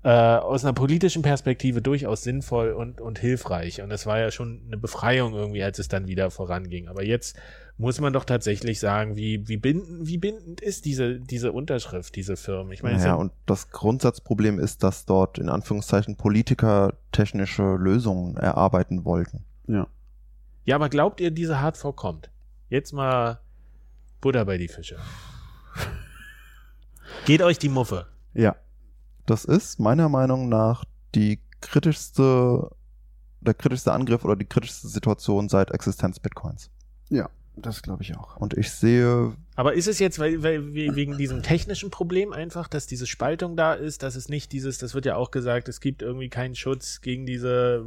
äh, 0.05 0.09
aus 0.09 0.65
einer 0.65 0.73
politischen 0.73 1.23
Perspektive 1.23 1.83
durchaus 1.83 2.23
sinnvoll 2.23 2.73
und, 2.73 3.01
und 3.01 3.19
hilfreich. 3.19 3.83
Und 3.83 3.91
es 3.91 4.07
war 4.07 4.19
ja 4.19 4.31
schon 4.31 4.63
eine 4.67 4.77
Befreiung 4.77 5.35
irgendwie, 5.35 5.63
als 5.63 5.79
es 5.79 5.89
dann 5.89 6.07
wieder 6.07 6.31
voranging. 6.31 6.89
Aber 6.89 7.05
jetzt 7.05 7.37
muss 7.79 8.01
man 8.01 8.13
doch 8.13 8.25
tatsächlich 8.25 8.81
sagen, 8.81 9.17
wie, 9.17 9.49
wie, 9.49 9.57
bindend, 9.57 10.07
wie 10.07 10.19
bindend 10.19 10.61
ist 10.61 10.85
diese, 10.85 11.19
diese 11.19 11.53
Unterschrift, 11.53 12.15
diese 12.17 12.37
Firmen? 12.37 12.73
Ich 12.73 12.83
meine, 12.83 13.03
ja, 13.03 13.15
und 13.15 13.33
das 13.47 13.71
Grundsatzproblem 13.71 14.59
ist, 14.59 14.83
dass 14.83 15.05
dort 15.05 15.39
in 15.39 15.49
Anführungszeichen 15.49 16.17
Politiker 16.17 16.95
technische 17.13 17.75
Lösungen 17.77 18.37
erarbeiten 18.37 19.05
wollten. 19.05 19.45
Ja. 19.67 19.87
Ja, 20.65 20.77
aber 20.77 20.89
glaubt 20.89 21.21
ihr, 21.21 21.31
diese 21.31 21.61
Hardfork 21.61 21.97
kommt? 21.97 22.31
Jetzt 22.69 22.93
mal 22.93 23.41
Butter 24.21 24.45
bei 24.45 24.59
die 24.59 24.69
Fische. 24.69 24.97
Geht 27.25 27.43
euch 27.43 27.59
die 27.59 27.69
Muffe. 27.69 28.07
Ja. 28.35 28.57
Das 29.29 29.45
ist 29.45 29.79
meiner 29.79 30.09
Meinung 30.09 30.49
nach 30.49 30.85
die 31.15 31.39
kritischste 31.61 32.71
der 33.41 33.55
kritischste 33.55 33.93
Angriff 33.93 34.25
oder 34.25 34.35
die 34.37 34.47
kritischste 34.47 34.89
Situation 34.89 35.49
seit 35.49 35.71
Existenz 35.71 36.19
Bitcoins. 36.19 36.71
Ja, 37.09 37.29
das 37.57 37.83
glaube 37.83 38.03
ich 38.03 38.17
auch. 38.17 38.37
Und 38.37 38.55
ich 38.55 38.71
sehe, 38.73 39.33
Aber 39.55 39.75
ist 39.75 39.87
es 39.87 39.99
jetzt, 40.01 40.19
weil, 40.19 40.43
weil 40.43 40.75
we- 40.75 40.97
wegen 40.97 41.17
diesem 41.19 41.43
technischen 41.43 41.91
Problem 41.91 42.33
einfach, 42.33 42.67
dass 42.69 42.87
diese 42.89 43.07
Spaltung 43.07 43.55
da 43.57 43.75
ist, 43.75 44.03
dass 44.03 44.17
es 44.17 44.29
nicht 44.29 44.51
dieses, 44.53 44.79
das 44.79 44.95
wird 44.95 45.07
ja 45.07 45.15
auch 45.17 45.31
gesagt, 45.31 45.69
es 45.69 45.81
gibt 45.81 46.03
irgendwie 46.03 46.29
keinen 46.31 46.57
Schutz 46.57 47.01
gegen 47.01 47.27
diese 47.27 47.85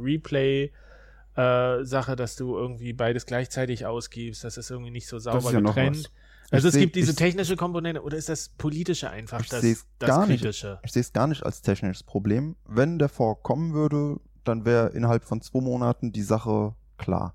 Replay-Sache, 1.36 2.16
dass 2.16 2.36
du 2.36 2.56
irgendwie 2.56 2.92
beides 2.92 3.26
gleichzeitig 3.26 3.84
ausgibst, 3.86 4.44
das 4.44 4.56
ist 4.56 4.70
irgendwie 4.70 4.90
nicht 4.90 5.06
so 5.08 5.18
sauber 5.18 5.38
ist 5.48 5.52
ja 5.52 5.60
noch 5.60 5.74
getrennt. 5.74 6.10
Also 6.52 6.68
Ich 6.68 6.74
es 6.74 6.74
seh- 6.74 6.80
gibt 6.80 6.96
diese 6.96 7.10
ich- 7.12 7.16
technische 7.16 7.56
Komponente 7.56 8.02
oder 8.02 8.16
ist 8.16 8.28
das 8.28 8.48
politische 8.50 9.10
einfach 9.10 9.40
Ich 9.40 9.48
das, 9.48 9.62
seh's 9.62 9.86
das 9.98 10.08
gar 10.08 10.26
nicht. 10.26 10.40
kritische? 10.42 10.78
ich 10.84 10.92
sehe 10.92 11.00
es 11.00 11.12
gar 11.12 11.26
nicht 11.26 11.44
als 11.44 11.62
technisches 11.62 12.02
Problem. 12.02 12.56
Wenn 12.66 12.98
der 12.98 13.08
Fork 13.08 13.42
kommen 13.42 13.72
würde, 13.72 14.20
dann 14.44 14.64
wäre 14.64 14.88
innerhalb 14.88 15.24
von 15.24 15.40
zwei 15.40 15.60
Monaten 15.60 16.12
die 16.12 16.22
Sache 16.22 16.74
klar. 16.98 17.34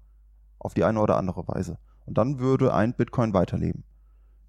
Auf 0.59 0.73
die 0.73 0.83
eine 0.83 0.99
oder 1.01 1.17
andere 1.17 1.47
Weise. 1.47 1.77
Und 2.05 2.17
dann 2.17 2.39
würde 2.39 2.73
ein 2.73 2.93
Bitcoin 2.93 3.33
weiterleben. 3.33 3.83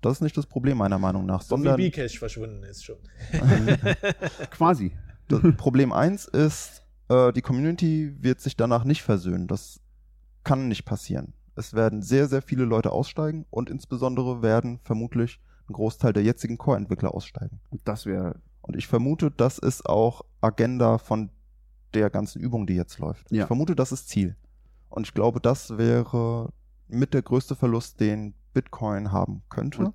Das 0.00 0.14
ist 0.14 0.20
nicht 0.20 0.36
das 0.36 0.46
Problem 0.46 0.78
meiner 0.78 0.98
Meinung 0.98 1.26
nach, 1.26 1.42
So 1.42 1.46
wie 1.46 1.48
sondern 1.64 1.76
Bcash 1.76 2.18
verschwunden 2.18 2.62
ist 2.62 2.84
schon. 2.84 2.98
Quasi. 4.50 4.92
das 5.28 5.40
Problem 5.56 5.92
eins 5.92 6.26
ist, 6.26 6.82
äh, 7.08 7.32
die 7.32 7.42
Community 7.42 8.14
wird 8.20 8.40
sich 8.40 8.56
danach 8.56 8.84
nicht 8.84 9.02
versöhnen. 9.02 9.46
Das 9.48 9.80
kann 10.44 10.68
nicht 10.68 10.84
passieren. 10.84 11.32
Es 11.58 11.74
werden 11.74 12.02
sehr, 12.02 12.28
sehr 12.28 12.40
viele 12.40 12.64
Leute 12.64 12.92
aussteigen 12.92 13.44
und 13.50 13.68
insbesondere 13.68 14.42
werden 14.42 14.78
vermutlich 14.84 15.40
ein 15.68 15.72
Großteil 15.72 16.12
der 16.12 16.22
jetzigen 16.22 16.56
Core-Entwickler 16.56 17.12
aussteigen. 17.12 17.60
Und 17.70 17.86
das 17.86 18.06
wäre, 18.06 18.40
Und 18.62 18.76
ich 18.76 18.86
vermute, 18.86 19.30
das 19.30 19.58
ist 19.58 19.86
auch 19.88 20.24
Agenda 20.40 20.98
von 20.98 21.30
der 21.94 22.10
ganzen 22.10 22.40
Übung, 22.40 22.66
die 22.66 22.74
jetzt 22.74 22.98
läuft. 23.00 23.30
Ja. 23.32 23.42
Ich 23.42 23.46
vermute, 23.48 23.74
das 23.74 23.90
ist 23.92 24.08
Ziel. 24.08 24.36
Und 24.88 25.06
ich 25.06 25.14
glaube, 25.14 25.40
das 25.40 25.76
wäre 25.78 26.52
mit 26.86 27.12
der 27.12 27.22
größte 27.22 27.56
Verlust, 27.56 27.98
den 28.00 28.34
Bitcoin 28.54 29.10
haben 29.10 29.42
könnte. 29.48 29.86
Und- 29.86 29.94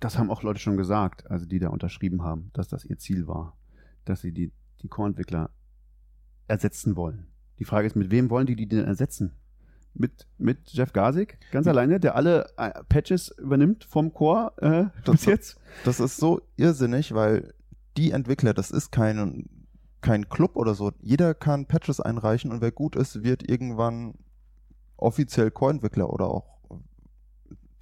das 0.00 0.18
haben 0.18 0.30
auch 0.30 0.42
Leute 0.42 0.60
schon 0.60 0.76
gesagt, 0.76 1.30
also 1.30 1.46
die 1.46 1.58
da 1.60 1.68
unterschrieben 1.70 2.22
haben, 2.22 2.50
dass 2.52 2.68
das 2.68 2.84
ihr 2.84 2.98
Ziel 2.98 3.26
war, 3.26 3.56
dass 4.04 4.20
sie 4.20 4.32
die, 4.32 4.52
die 4.82 4.88
Core-Entwickler 4.88 5.48
ersetzen 6.46 6.94
wollen. 6.94 7.28
Die 7.58 7.64
Frage 7.64 7.86
ist, 7.86 7.96
mit 7.96 8.10
wem 8.10 8.28
wollen 8.28 8.46
die 8.46 8.56
die 8.56 8.68
denn 8.68 8.84
ersetzen? 8.84 9.32
Mit, 9.96 10.26
mit 10.38 10.58
Jeff 10.72 10.92
Gasik, 10.92 11.38
ganz 11.52 11.68
alleine, 11.68 12.00
der 12.00 12.16
alle 12.16 12.46
äh, 12.56 12.72
Patches 12.88 13.28
übernimmt 13.38 13.84
vom 13.84 14.12
Core 14.12 14.52
äh, 14.60 14.84
Das- 15.04 15.12
bis 15.16 15.24
jetzt? 15.26 15.60
Das 15.84 16.00
ist 16.00 16.16
so 16.16 16.40
irrsinnig, 16.56 17.14
weil 17.14 17.54
die 17.96 18.10
Entwickler, 18.10 18.54
das 18.54 18.72
ist 18.72 18.90
kein, 18.90 19.48
kein 20.00 20.28
Club 20.28 20.56
oder 20.56 20.74
so. 20.74 20.90
Jeder 21.00 21.32
kann 21.34 21.66
Patches 21.66 22.00
einreichen 22.00 22.50
und 22.50 22.60
wer 22.60 22.72
gut 22.72 22.96
ist, 22.96 23.22
wird 23.22 23.48
irgendwann 23.48 24.14
offiziell 24.96 25.50
Core-Entwickler 25.52 26.10
oder 26.12 26.26
auch 26.26 26.44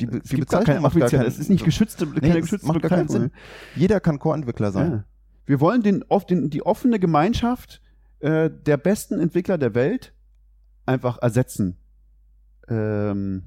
die, 0.00 0.06
Es 0.06 0.22
die 0.28 0.36
gibt 0.36 0.50
gar 0.50 0.64
keine 0.64 0.80
macht 0.80 0.94
gar 0.94 1.02
offizielle, 1.04 1.22
keinen- 1.24 1.32
es 1.32 1.38
ist 1.38 1.48
nicht 1.48 1.64
geschützte, 1.64 2.06
keine 2.06 2.36
es 2.38 2.42
geschützte 2.42 2.66
macht 2.68 2.82
gar 2.82 2.90
keinen 2.90 3.06
Bezeichnung. 3.06 3.30
Jeder 3.74 4.00
kann 4.00 4.18
Core-Entwickler 4.18 4.70
sein. 4.72 4.90
Ja. 4.92 5.04
Wir 5.46 5.60
wollen 5.60 5.82
den, 5.82 6.04
den, 6.28 6.50
die 6.50 6.64
offene 6.66 6.98
Gemeinschaft 6.98 7.80
äh, 8.20 8.50
der 8.50 8.76
besten 8.76 9.18
Entwickler 9.18 9.56
der 9.58 9.74
Welt 9.74 10.12
einfach 10.86 11.18
ersetzen. 11.22 11.78
Ähm, 12.68 13.44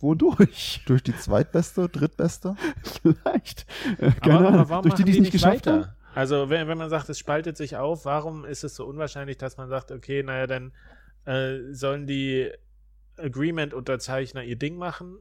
wodurch? 0.00 0.82
Durch 0.86 1.02
die 1.02 1.16
zweitbeste, 1.16 1.88
drittbeste. 1.88 2.56
Vielleicht. 3.02 3.66
Äh, 3.98 4.12
keine 4.12 4.34
Aber, 4.38 4.48
Ahnung. 4.48 4.60
aber 4.60 4.68
warum 4.68 4.82
Durch 4.82 4.94
die, 4.94 5.04
die 5.04 5.12
es 5.12 5.18
nicht 5.20 5.32
geschafft 5.32 5.66
weiter? 5.66 5.72
haben? 5.72 5.88
Also 6.14 6.48
wenn, 6.48 6.68
wenn 6.68 6.78
man 6.78 6.90
sagt, 6.90 7.08
es 7.08 7.18
spaltet 7.18 7.56
sich 7.56 7.76
auf, 7.76 8.04
warum 8.04 8.44
ist 8.44 8.62
es 8.62 8.76
so 8.76 8.86
unwahrscheinlich, 8.86 9.36
dass 9.36 9.56
man 9.56 9.68
sagt, 9.68 9.90
okay, 9.90 10.22
naja, 10.22 10.46
dann 10.46 10.72
äh, 11.24 11.72
sollen 11.72 12.06
die 12.06 12.52
Agreement-Unterzeichner 13.16 14.44
ihr 14.44 14.56
Ding 14.56 14.76
machen 14.76 15.18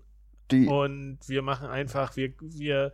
Die, 0.52 0.68
und 0.68 1.20
wir 1.28 1.42
machen 1.42 1.68
einfach, 1.68 2.16
wir, 2.16 2.34
wir, 2.42 2.92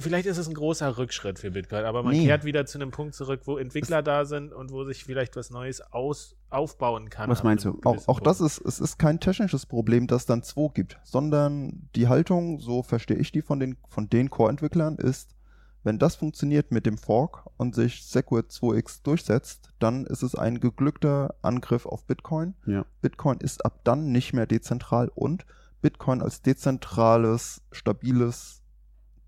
vielleicht 0.00 0.26
ist 0.26 0.38
es 0.38 0.48
ein 0.48 0.54
großer 0.54 0.96
Rückschritt 0.96 1.38
für 1.38 1.50
Bitcoin, 1.50 1.84
aber 1.84 2.02
man 2.02 2.12
Nee. 2.14 2.24
kehrt 2.24 2.44
wieder 2.44 2.64
zu 2.66 2.78
einem 2.78 2.90
Punkt 2.90 3.14
zurück, 3.14 3.42
wo 3.44 3.58
Entwickler 3.58 4.02
da 4.02 4.24
sind 4.24 4.52
und 4.52 4.72
wo 4.72 4.82
sich 4.84 5.04
vielleicht 5.04 5.36
was 5.36 5.50
Neues 5.50 5.80
aus, 5.92 6.36
aufbauen 6.48 7.10
kann. 7.10 7.28
Was 7.28 7.42
meinst 7.42 7.64
du? 7.64 7.78
auch, 7.84 8.08
auch 8.08 8.20
das 8.20 8.40
ist, 8.40 8.58
es 8.64 8.80
ist 8.80 8.98
kein 8.98 9.20
technisches 9.20 9.66
Problem, 9.66 10.06
dass 10.06 10.26
dann 10.26 10.42
zwei 10.42 10.68
gibt, 10.72 10.98
sondern 11.04 11.88
die 11.94 12.08
Haltung, 12.08 12.60
so 12.60 12.82
verstehe 12.82 13.18
ich 13.18 13.30
die 13.30 13.42
von 13.42 13.60
den, 13.60 13.76
von 13.88 14.08
den 14.08 14.30
Core-Entwicklern, 14.30 14.96
ist, 14.96 15.36
wenn 15.84 15.98
das 16.00 16.16
funktioniert 16.16 16.72
mit 16.72 16.86
dem 16.86 16.98
Fork 16.98 17.44
und 17.58 17.74
sich 17.74 18.04
Segwit 18.04 18.46
2x 18.50 19.02
durchsetzt, 19.04 19.70
dann 19.78 20.04
ist 20.06 20.22
es 20.22 20.34
ein 20.34 20.58
geglückter 20.58 21.34
Angriff 21.42 21.86
auf 21.86 22.04
Bitcoin. 22.06 22.54
Ja. 22.66 22.84
Bitcoin 23.02 23.38
ist 23.38 23.64
ab 23.64 23.80
dann 23.84 24.10
nicht 24.10 24.32
mehr 24.32 24.46
dezentral 24.46 25.12
und 25.14 25.46
Bitcoin 25.86 26.20
als 26.20 26.42
dezentrales, 26.42 27.62
stabiles 27.70 28.60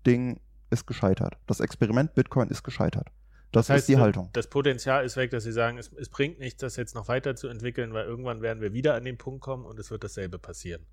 Ding 0.05 0.41
ist 0.69 0.85
gescheitert. 0.87 1.37
Das 1.47 1.61
Experiment 1.61 2.13
Bitcoin 2.15 2.49
ist 2.49 2.63
gescheitert. 2.63 3.07
Das, 3.53 3.69
ist 3.69 3.87
die 3.87 3.93
das- 3.93 4.01
Haltung. 4.01 4.29
Das 4.33 4.47
Potenzial 4.47 5.05
ist 5.05 5.15
weg, 5.15 5.31
dass 5.31 5.45
sie 5.45 5.53
sagen, 5.53 5.77
es, 5.77 5.89
es 5.93 6.09
bringt 6.09 6.37
nichts, 6.39 6.59
das 6.59 6.75
jetzt 6.75 6.95
noch 6.95 7.07
weiter 7.07 7.37
zu 7.37 7.47
entwickeln, 7.47 7.93
weil 7.93 8.05
irgendwann 8.05 8.41
werden 8.41 8.59
wir 8.61 8.73
wieder 8.73 8.93
an 8.95 9.05
den 9.05 9.17
Punkt 9.17 9.39
kommen 9.39 9.63
und 9.63 9.79
es 9.79 9.89
wird 9.89 10.03
dasselbe 10.03 10.37
passieren. 10.37 10.85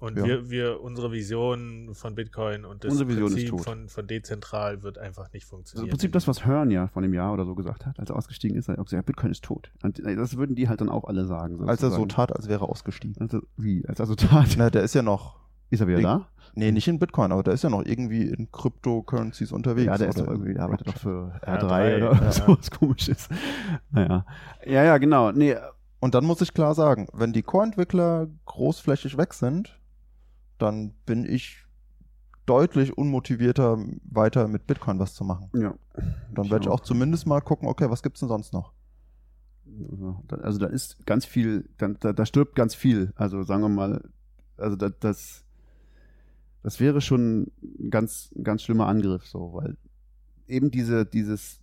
Und 0.00 0.16
Ja. 0.16 0.24
wir, 0.24 0.48
wir, 0.50 0.80
unsere 0.80 1.10
Vision 1.10 1.90
von 1.94 2.14
Bitcoin 2.14 2.64
und 2.64 2.84
das 2.84 2.92
Unsere 2.92 3.08
Vision 3.08 3.26
ist 3.36 3.48
Prinzip 3.48 3.60
von, 3.64 3.88
von 3.88 4.06
dezentral 4.06 4.82
wird 4.84 4.96
einfach 4.98 5.32
nicht 5.32 5.42
Also 5.44 5.56
funktionieren. 5.56 5.86
im 5.86 5.90
Prinzip 5.90 6.12
das, 6.12 6.28
was 6.28 6.46
Hearn 6.46 6.70
ja 6.70 6.86
vor 6.86 7.02
einem 7.02 7.14
Jahr 7.14 7.32
oder 7.32 7.44
so 7.44 7.54
gesagt 7.56 7.84
hat, 7.84 7.98
als 7.98 8.10
er 8.10 8.16
ausgestiegen 8.16 8.56
ist, 8.56 8.68
hat 8.68 8.76
er 8.76 8.80
auch 8.82 8.84
gesagt, 8.86 9.06
Bitcoin 9.06 9.32
ist 9.32 9.42
tot. 9.44 9.72
Und 9.82 9.98
äh, 9.98 10.14
das 10.14 10.36
würden 10.36 10.54
die 10.54 10.68
halt 10.68 10.80
dann 10.80 10.88
auch 10.88 11.04
alle 11.04 11.24
sagen. 11.26 11.58
Als 11.68 11.82
er 11.82 11.90
so 11.90 11.96
sozusagen. 11.96 12.08
tat, 12.10 12.36
als 12.36 12.48
wäre 12.48 12.64
er 12.64 12.68
ausgestiegen. 12.68 13.16
Also, 13.20 13.40
wie? 13.56 13.84
Als 13.88 13.98
er 13.98 14.06
so 14.06 14.14
tat. 14.14 14.54
Na, 14.56 14.70
der 14.70 14.82
ist 14.84 14.94
ja 14.94 15.02
noch, 15.02 15.40
Ist 15.70 15.80
er 15.80 15.88
wieder 15.88 16.00
da? 16.00 16.28
nee, 16.54 16.70
nicht 16.70 16.86
in 16.86 17.00
Bitcoin, 17.00 17.32
aber 17.32 17.42
der 17.42 17.54
ist 17.54 17.64
ja 17.64 17.70
noch 17.70 17.84
irgendwie 17.84 18.22
in 18.22 18.52
Cryptocurrencies 18.52 19.50
unterwegs. 19.50 19.86
Ja, 19.86 19.98
der 19.98 20.10
ist 20.10 20.20
doch 20.20 20.28
irgendwie, 20.28 20.54
der 20.54 20.62
arbeitet 20.62 20.86
doch 20.88 20.96
für 20.98 21.32
R3, 21.42 21.58
R3, 21.60 21.96
oder 21.96 22.12
ja. 22.22 22.32
so 22.32 22.56
was 22.56 22.70
komisches. 22.70 23.28
Naja. 23.90 24.24
Ja, 24.64 24.84
ja, 24.84 24.98
genau. 24.98 25.32
Nee, 25.32 25.56
Und 26.00 26.14
dann 26.14 26.24
muss 26.24 26.40
ich 26.40 26.54
klar 26.54 26.74
sagen, 26.76 27.08
wenn 27.12 27.32
die 27.32 27.42
Core-Entwickler 27.42 28.28
großflächig 28.46 29.18
weg 29.18 29.34
sind, 29.34 29.74
dann 30.58 30.92
bin 31.06 31.24
ich 31.24 31.64
deutlich 32.46 32.96
unmotivierter, 32.96 33.78
weiter 34.04 34.48
mit 34.48 34.66
Bitcoin 34.66 34.98
was 34.98 35.14
zu 35.14 35.24
machen. 35.24 35.50
ja. 35.54 35.74
Dann 36.32 36.50
werde 36.50 36.64
ich 36.64 36.68
auch 36.68 36.80
zumindest 36.80 37.26
mal 37.26 37.40
gucken, 37.40 37.68
okay, 37.68 37.90
was 37.90 38.02
gibt's 38.02 38.20
denn 38.20 38.28
sonst 38.28 38.52
noch? 38.52 38.72
Also 40.28 40.58
da 40.58 40.66
ist 40.66 41.04
ganz 41.04 41.26
viel, 41.26 41.68
da, 41.76 41.88
da, 41.88 42.24
stirbt 42.24 42.54
ganz 42.54 42.74
viel. 42.74 43.12
Also 43.16 43.42
sagen 43.42 43.62
wir 43.62 43.68
mal, 43.68 44.08
also 44.56 44.76
da, 44.76 44.88
das, 44.88 45.44
das 46.62 46.80
wäre 46.80 47.00
schon 47.00 47.52
ein 47.62 47.90
ganz, 47.90 48.30
ganz 48.42 48.62
schlimmer 48.62 48.86
Angriff, 48.86 49.26
so, 49.26 49.52
weil 49.52 49.76
eben 50.46 50.70
diese, 50.70 51.04
dieses, 51.04 51.60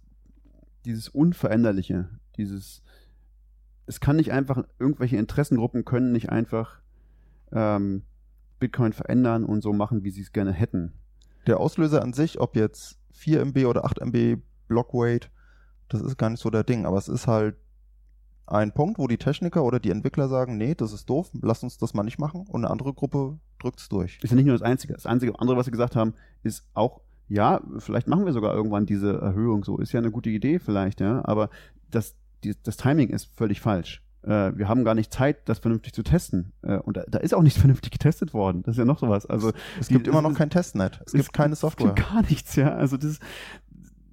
dieses 0.86 1.10
Unveränderliche, 1.10 2.10
dieses, 2.38 2.84
es 3.88 4.00
kann 4.00 4.18
nicht 4.18 4.32
einfach, 4.32 4.64
irgendwelche 4.78 5.18
Interessengruppen 5.18 5.84
können 5.84 6.12
nicht 6.12 6.30
einfach 6.30 6.80
ähm, 7.52 8.04
Bitcoin 8.66 8.93
verändern 8.93 9.45
und 9.45 9.61
so 9.61 9.74
machen, 9.74 10.03
wie 10.03 10.09
sie 10.09 10.22
es 10.22 10.32
gerne 10.32 10.51
hätten. 10.51 10.93
Der 11.45 11.59
Auslöser 11.59 12.01
an 12.01 12.13
sich, 12.13 12.41
ob 12.41 12.55
jetzt 12.55 12.97
4 13.11 13.41
MB 13.41 13.66
oder 13.66 13.86
8 13.86 14.01
MB 14.01 14.41
Blockweight, 14.68 15.30
das 15.88 16.01
ist 16.01 16.18
gar 16.18 16.32
nicht 16.32 16.41
so 16.41 16.49
der 16.49 16.63
Ding, 16.63 16.88
aber 16.88 16.97
es 16.97 17.07
ist 17.07 17.28
halt 17.28 17.55
ein 18.47 18.74
Punkt, 18.74 18.97
wo 18.97 19.07
die 19.07 19.18
Techniker 19.18 19.63
oder 19.63 19.80
die 19.80 19.91
Entwickler 19.91 20.28
sagen, 20.30 20.57
nee, 20.57 20.74
das 20.74 20.93
ist 20.93 21.07
doof, 21.07 21.30
lass 21.41 21.61
uns 21.61 21.78
das 21.78 21.93
mal 21.93 22.03
nicht 22.03 22.18
machen 22.18 22.45
und 22.47 22.63
eine 22.63 22.72
andere 22.72 22.93
Gruppe 22.93 23.38
drückt's 23.59 23.88
durch. 23.88 24.20
Ist 24.24 24.32
ja 24.32 24.36
nicht 24.36 24.45
nur 24.45 24.55
das 24.55 24.63
Einzige. 24.63 24.93
Das 24.93 25.05
einzige 25.05 25.39
andere, 25.39 25.57
was 25.57 25.66
sie 25.66 25.72
gesagt 25.72 25.95
haben, 25.95 26.13
ist 26.41 26.68
auch, 26.74 27.01
ja, 27.28 27.61
vielleicht 27.78 28.07
machen 28.07 28.26
wir 28.26 28.34
sogar 28.34 28.55
irgendwann 28.55 28.88
diese 28.88 29.20
Erhöhung 29.20 29.63
so. 29.63 29.78
Ist 29.78 29.91
ja 29.91 29.99
eine 29.99 30.11
gute 30.11 30.30
Idee 30.32 30.59
vielleicht, 30.59 31.01
ja, 31.01 31.24
aber 31.26 31.49
das, 31.91 32.16
die, 32.43 32.55
das 32.63 32.78
Timing 32.78 33.09
ist 33.09 33.26
völlig 33.36 33.61
falsch. 33.61 34.05
Äh, 34.26 34.58
wir 34.58 34.68
haben 34.68 34.84
gar 34.84 34.96
nicht 34.96 35.14
Zeit, 35.14 35.48
das 35.48 35.60
vernünftig 35.60 35.94
zu 35.94 36.04
testen. 36.04 36.52
Äh, 36.64 36.78
und 36.78 36.98
da, 36.98 37.04
da 37.08 37.20
ist 37.20 37.34
auch 37.34 37.44
nicht 37.44 37.58
vernünftig 37.60 37.92
getestet 37.92 38.34
worden. 38.34 38.64
Das 38.64 38.74
ist 38.74 38.80
ja 38.80 38.86
noch 38.86 39.00
sowas. 39.00 39.26
Also 39.26 39.52
Es 39.80 39.88
die- 39.88 39.94
gibt 39.96 40.08
immer 40.08 40.22
noch 40.22 40.32
es- 40.32 40.38
kein 40.38 40.50
Testnet, 40.50 41.02
es 41.06 41.14
gibt 41.14 41.34
keine 41.34 41.54
Es 41.54 41.60
Software. 41.62 41.94
gibt 41.94 42.10
gar 42.10 42.22
nichts, 42.24 42.56
ja. 42.56 42.74
Also 42.76 42.98
das, 42.98 43.20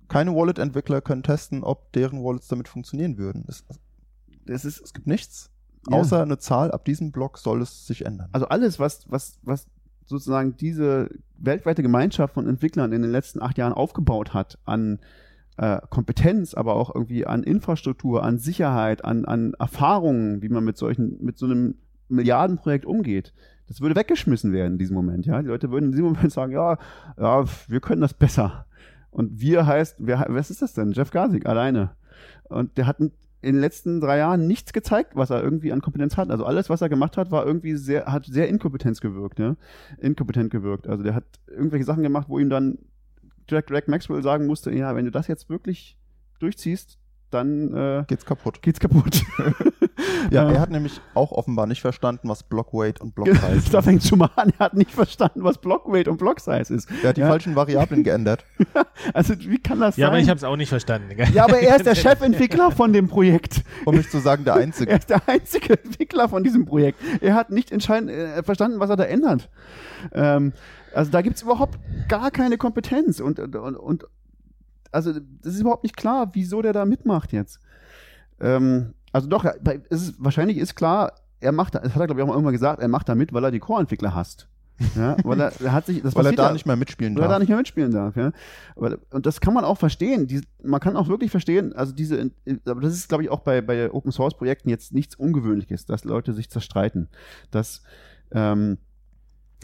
Keine 0.09 0.35
Wallet-Entwickler 0.35 1.01
können 1.01 1.23
testen, 1.23 1.65
ob 1.65 1.91
deren 1.93 2.23
Wallets 2.23 2.47
damit 2.49 2.69
funktionieren 2.69 3.17
würden. 3.17 3.47
Es, 3.49 3.65
das 4.45 4.65
ist, 4.67 4.81
es 4.83 4.93
gibt 4.93 5.07
nichts, 5.07 5.51
Ja. 5.89 5.97
außer 5.97 6.21
eine 6.23 6.37
Zahl, 6.39 6.71
ab 6.71 6.85
diesem 6.85 7.13
Block 7.13 7.39
soll 7.39 7.63
es 7.63 7.87
sich 7.87 8.05
ändern. 8.05 8.29
also 8.33 8.47
alles, 8.49 8.79
was, 8.79 9.11
was, 9.11 9.39
was 9.43 9.67
sozusagen 10.05 10.57
diese 10.59 11.09
weltweite 11.39 11.83
Gemeinschaft 11.83 12.35
von 12.35 12.47
Entwicklern 12.47 12.93
in 12.93 13.01
den 13.01 13.11
letzten 13.11 13.41
acht 13.41 13.57
Jahren 13.57 13.73
aufgebaut 13.73 14.35
hat 14.35 14.59
an 14.67 14.99
äh, 15.57 15.79
Kompetenz, 15.91 16.55
aber 16.55 16.75
auch 16.75 16.95
irgendwie 16.95 17.27
an 17.27 17.43
Infrastruktur, 17.43 18.23
an 18.23 18.39
Sicherheit, 18.39 19.05
an, 19.05 19.25
an 19.25 19.55
Erfahrungen, 19.59 20.43
wie 20.43 20.49
man 20.49 20.65
mit 20.65 20.77
solchen, 20.77 21.23
mit 21.23 21.39
so 21.39 21.47
einem 21.47 21.77
Milliardenprojekt 22.09 22.85
umgeht. 22.87 23.33
Das 23.69 23.81
würde 23.81 23.97
weggeschmissen 23.97 24.53
werden 24.53 24.75
in 24.75 24.79
diesem 24.79 24.95
Moment, 24.95 25.27
ja. 25.27 25.41
Die 25.41 25.49
Leute 25.49 25.71
würden 25.71 25.87
in 25.87 25.93
diesem 25.93 26.07
Moment 26.07 26.33
sagen, 26.33 26.53
ja, 26.53 26.79
ja, 27.19 27.45
wir 27.69 27.81
können 27.81 28.01
das 28.01 28.15
besser. 28.15 28.67
Und 29.11 29.41
wir 29.41 29.67
heißt, 29.67 29.97
wer, 29.99 30.27
was 30.29 30.51
ist 30.51 30.63
das 30.63 30.73
denn? 30.73 30.93
Jeff 30.93 31.11
Gasik 31.11 31.47
alleine. 31.47 31.91
Und 32.49 32.77
der 32.79 32.87
hat 32.87 32.99
in 33.01 33.11
den 33.43 33.61
letzten 33.61 34.01
drei 34.01 34.19
Jahren 34.19 34.47
nichts 34.47 34.73
gezeigt, 34.73 35.17
was 35.17 35.31
er 35.31 35.43
irgendwie 35.43 35.73
an 35.73 35.83
Kompetenz 35.83 36.17
hat. 36.17 36.31
Also 36.31 36.47
alles, 36.47 36.71
was 36.71 36.81
er 36.81 36.89
gemacht 36.89 37.17
hat, 37.17 37.31
war 37.31 37.45
irgendwie 37.45 37.77
sehr, 37.77 38.07
hat 38.07 38.25
sehr 38.25 38.49
Inkompetenz 38.49 39.01
gewirkt, 39.01 39.39
ja. 39.39 39.57
Inkompetent 39.99 40.51
gewirkt. 40.51 40.87
Also 40.89 41.03
der 41.03 41.15
hat 41.15 41.25
irgendwelche 41.47 41.85
Sachen 41.85 42.03
gemacht, 42.03 42.29
wo 42.29 42.39
ihm 42.39 42.51
dann 42.51 42.79
Jack, 43.49 43.71
Jack 43.71 43.89
Maxwell 43.89 44.23
sagen 44.23 44.47
musste, 44.47 44.73
ja, 44.73 44.95
wenn 44.95 45.05
du 45.05 45.11
das 45.11 45.27
jetzt 45.27 45.49
wirklich 45.49 45.97
durchziehst, 46.39 46.99
dann 47.33 47.75
äh, 47.75 48.05
Geht's 48.07 48.25
kaputt. 48.25 48.63
geht's 48.63 48.81
kaputt. 48.81 49.23
Ja, 50.31 50.51
er 50.51 50.61
hat 50.61 50.71
nämlich 50.71 51.01
auch 51.15 51.33
offenbar 51.33 51.67
nicht 51.67 51.81
verstanden, 51.81 52.29
was 52.29 52.43
Block 52.43 52.73
Weight 52.73 53.01
und 53.01 53.15
Block 53.15 53.29
Size 53.35 53.71
da 53.71 53.79
ist. 53.79 53.85
fängt 53.85 54.03
schon 54.05 54.19
mal 54.21 54.31
an, 54.37 54.53
er 54.59 54.67
hat 54.67 54.75
nicht 54.75 54.91
verstanden, 54.91 55.45
was 55.45 55.59
Block 55.59 55.91
Weight 55.93 56.09
und 56.09 56.17
Block 56.19 56.41
Size 56.41 56.73
ist. 56.75 56.89
Er 57.03 57.11
hat 57.11 57.17
die 57.17 57.21
Ja. 57.23 57.29
falschen 57.29 57.55
Variablen 57.57 58.03
geändert. 58.05 58.45
Also 59.15 59.35
wie 59.39 59.59
kann 59.59 59.81
das 59.81 59.97
Ja, 59.97 60.07
sein? 60.07 60.13
aber 60.15 60.23
ich 60.23 60.29
habe 60.29 60.39
es 60.39 60.45
auch 60.45 60.57
nicht 60.57 60.69
verstanden. 60.69 61.09
ja, 61.35 61.45
aber 61.45 61.59
er 61.59 61.77
ist 61.77 61.87
der 61.87 61.95
Chefentwickler 61.97 62.71
von 62.71 62.93
dem 62.93 63.09
Projekt. 63.09 63.63
Um 63.85 63.97
nicht 63.97 64.11
zu 64.11 64.19
sagen, 64.21 64.45
der 64.45 64.55
Er 64.55 64.61
Einzige. 64.61 64.93
ist 64.93 65.11
der 65.11 65.21
einzige 65.29 65.79
Entwickler 65.83 66.29
von 66.29 66.43
diesem 66.45 66.65
Projekt. 66.65 67.01
Er 67.21 67.35
hat 67.35 67.51
nicht 67.51 67.73
entscheidend 67.73 68.11
äh, 68.11 68.43
verstanden, 68.43 68.79
was 68.81 68.91
er 68.91 68.97
da 68.97 69.05
ändert. 69.05 69.51
Ähm, 70.13 70.53
also 70.95 71.11
da 71.11 71.21
gibt's 71.23 71.43
überhaupt 71.43 71.79
gar 72.09 72.31
keine 72.31 72.59
Kompetenz 72.59 73.21
und, 73.21 73.39
und, 73.41 73.57
und 73.57 74.05
also 74.93 75.13
das 75.13 75.55
ist 75.55 75.61
überhaupt 75.61 75.83
nicht 75.83 75.97
klar, 75.97 76.31
wieso 76.35 76.63
der 76.63 76.73
da 76.73 76.85
mitmacht 76.85 77.33
jetzt. 77.33 77.59
Ähm, 78.41 78.95
also 79.13 79.29
doch, 79.29 79.45
ist, 79.91 80.15
wahrscheinlich 80.19 80.59
ist 80.59 80.75
klar, 80.75 81.13
er 81.41 81.53
macht, 81.53 81.75
da- 81.75 81.81
das 81.81 81.95
hat 81.95 82.01
er 82.01 82.07
glaube 82.07 82.21
ich 82.21 82.23
auch 82.23 82.29
mal 82.29 82.35
irgendwann 82.35 82.53
gesagt, 82.53 82.81
er 82.81 82.89
macht 82.89 83.09
da 83.09 83.15
mit, 83.15 83.33
weil 83.33 83.45
er 83.45 83.51
die 83.51 83.59
Core-Entwickler 83.59 84.15
hasst. 84.15 84.49
Ja, 84.97 85.17
weil 85.23 85.39
er, 85.41 85.53
er 85.61 85.73
hat 85.73 85.87
sich, 85.87 86.03
das 86.03 86.15
Weil 86.17 86.27
er 86.27 86.33
da 86.33 86.47
ja- 86.47 86.53
nicht 86.53 86.67
mehr 86.67 86.77
mitspielen 86.77 87.15
weil 87.15 87.23
er 87.23 87.27
da 87.29 87.33
darf. 87.35 87.41
nicht 87.41 87.49
mehr 87.51 87.59
mitspielen 87.59 87.91
darf, 87.93 88.17
ja. 88.17 88.33
Aber, 88.75 88.99
und 89.11 89.27
das 89.27 89.41
kann 89.41 89.55
man 89.55 89.65
auch 89.65 89.79
verstehen. 89.79 90.27
Die, 90.27 90.41
man 90.63 90.81
kann 90.81 90.97
auch 90.97 91.09
wirklich 91.09 91.31
verstehen, 91.31 91.73
also 91.75 91.93
diese, 91.93 92.31
aber 92.65 92.81
das 92.81 92.95
ist, 92.95 93.09
glaube 93.09 93.23
ich, 93.23 93.31
auch 93.31 93.41
bei, 93.41 93.61
bei 93.61 93.93
Open 93.93 94.11
Source 94.13 94.35
Projekten 94.37 94.71
jetzt 94.71 94.93
nichts 94.93 95.15
Ungewöhnliches, 95.15 95.87
dass 95.87 96.05
Leute 96.05 96.33
sich 96.33 96.51
zerstreiten. 96.51 97.09
Dass, 97.51 97.83
ähm, 98.33 98.79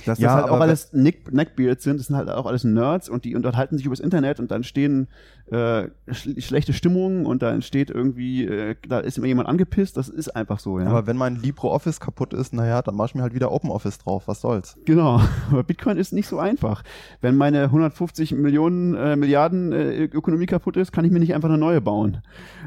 dass 0.04 0.18
Ja, 0.18 0.28
das 0.28 0.42
halt 0.42 0.52
auch 0.52 0.60
alles 0.60 0.92
Neck, 0.92 1.32
Neckbeards 1.32 1.84
sind, 1.84 1.98
das 1.98 2.06
sind 2.06 2.16
halt 2.16 2.28
auch 2.30 2.46
alles 2.46 2.64
Nerds 2.64 3.08
und 3.08 3.24
die 3.24 3.36
unterhalten 3.36 3.76
sich 3.76 3.86
übers 3.86 4.00
Internet 4.00 4.40
und 4.40 4.50
dann 4.50 4.64
stehen 4.64 5.08
äh, 5.50 5.88
sch 6.12 6.28
schlechte 6.38 6.72
Stimmungen 6.72 7.24
und 7.24 7.42
da 7.42 7.52
entsteht 7.52 7.90
irgendwie, 7.90 8.44
äh, 8.44 8.76
da 8.86 9.00
ist 9.00 9.16
immer 9.16 9.26
jemand 9.26 9.48
angepisst, 9.48 9.96
das 9.96 10.08
ist 10.08 10.28
einfach 10.36 10.58
so, 10.58 10.78
ja. 10.78 10.86
Aber 10.86 11.06
wenn 11.06 11.16
mein 11.16 11.36
LibreOffice 11.36 12.00
kaputt 12.00 12.34
ist, 12.34 12.52
naja, 12.52 12.82
dann 12.82 12.94
mache 12.96 13.08
ich 13.08 13.14
mir 13.14 13.22
halt 13.22 13.34
wieder 13.34 13.50
OpenOffice 13.50 13.98
drauf. 13.98 14.28
Was 14.28 14.40
soll's? 14.40 14.76
Genau, 14.84 15.20
aber 15.50 15.62
Bitcoin 15.64 15.96
ist 15.96 16.12
nicht 16.12 16.28
so 16.28 16.38
einfach. 16.38 16.82
Wenn 17.20 17.36
meine 17.36 17.64
150 17.64 18.32
Millionen 18.32 18.94
äh, 18.94 19.16
Milliarden 19.16 19.72
äh, 19.72 20.04
Ökonomie 20.04 20.46
kaputt 20.46 20.76
ist, 20.76 20.92
kann 20.92 21.04
ich 21.04 21.10
mir 21.10 21.20
nicht 21.20 21.34
einfach 21.34 21.48
eine 21.48 21.58
neue 21.58 21.80
bauen. 21.80 22.22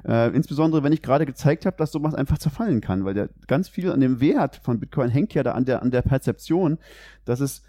Äh, 0.08 0.36
insbesondere, 0.36 0.84
wenn 0.84 0.94
ich 0.94 1.02
gerade 1.02 1.26
gezeigt 1.26 1.66
habe, 1.66 1.78
dass 1.78 1.92
sowas 1.92 2.16
einfach 2.16 2.40
zerfallen 2.40 2.82
kann, 2.82 3.06
weil 3.06 3.14
der 3.14 3.30
ganz 3.48 3.70
viel 3.70 3.92
an 3.92 4.00
dem 4.00 4.20
Wert 4.20 4.60
von 4.64 4.80
Bitcoin 4.80 5.10
hängt 5.10 5.34
ja 5.34 5.44
da 5.44 5.52
an 5.52 5.66
der 5.66 5.82
an 5.82 5.92
der 5.92 6.02
Perzeption, 6.02 6.80
dass 7.26 7.40
es 7.40 7.64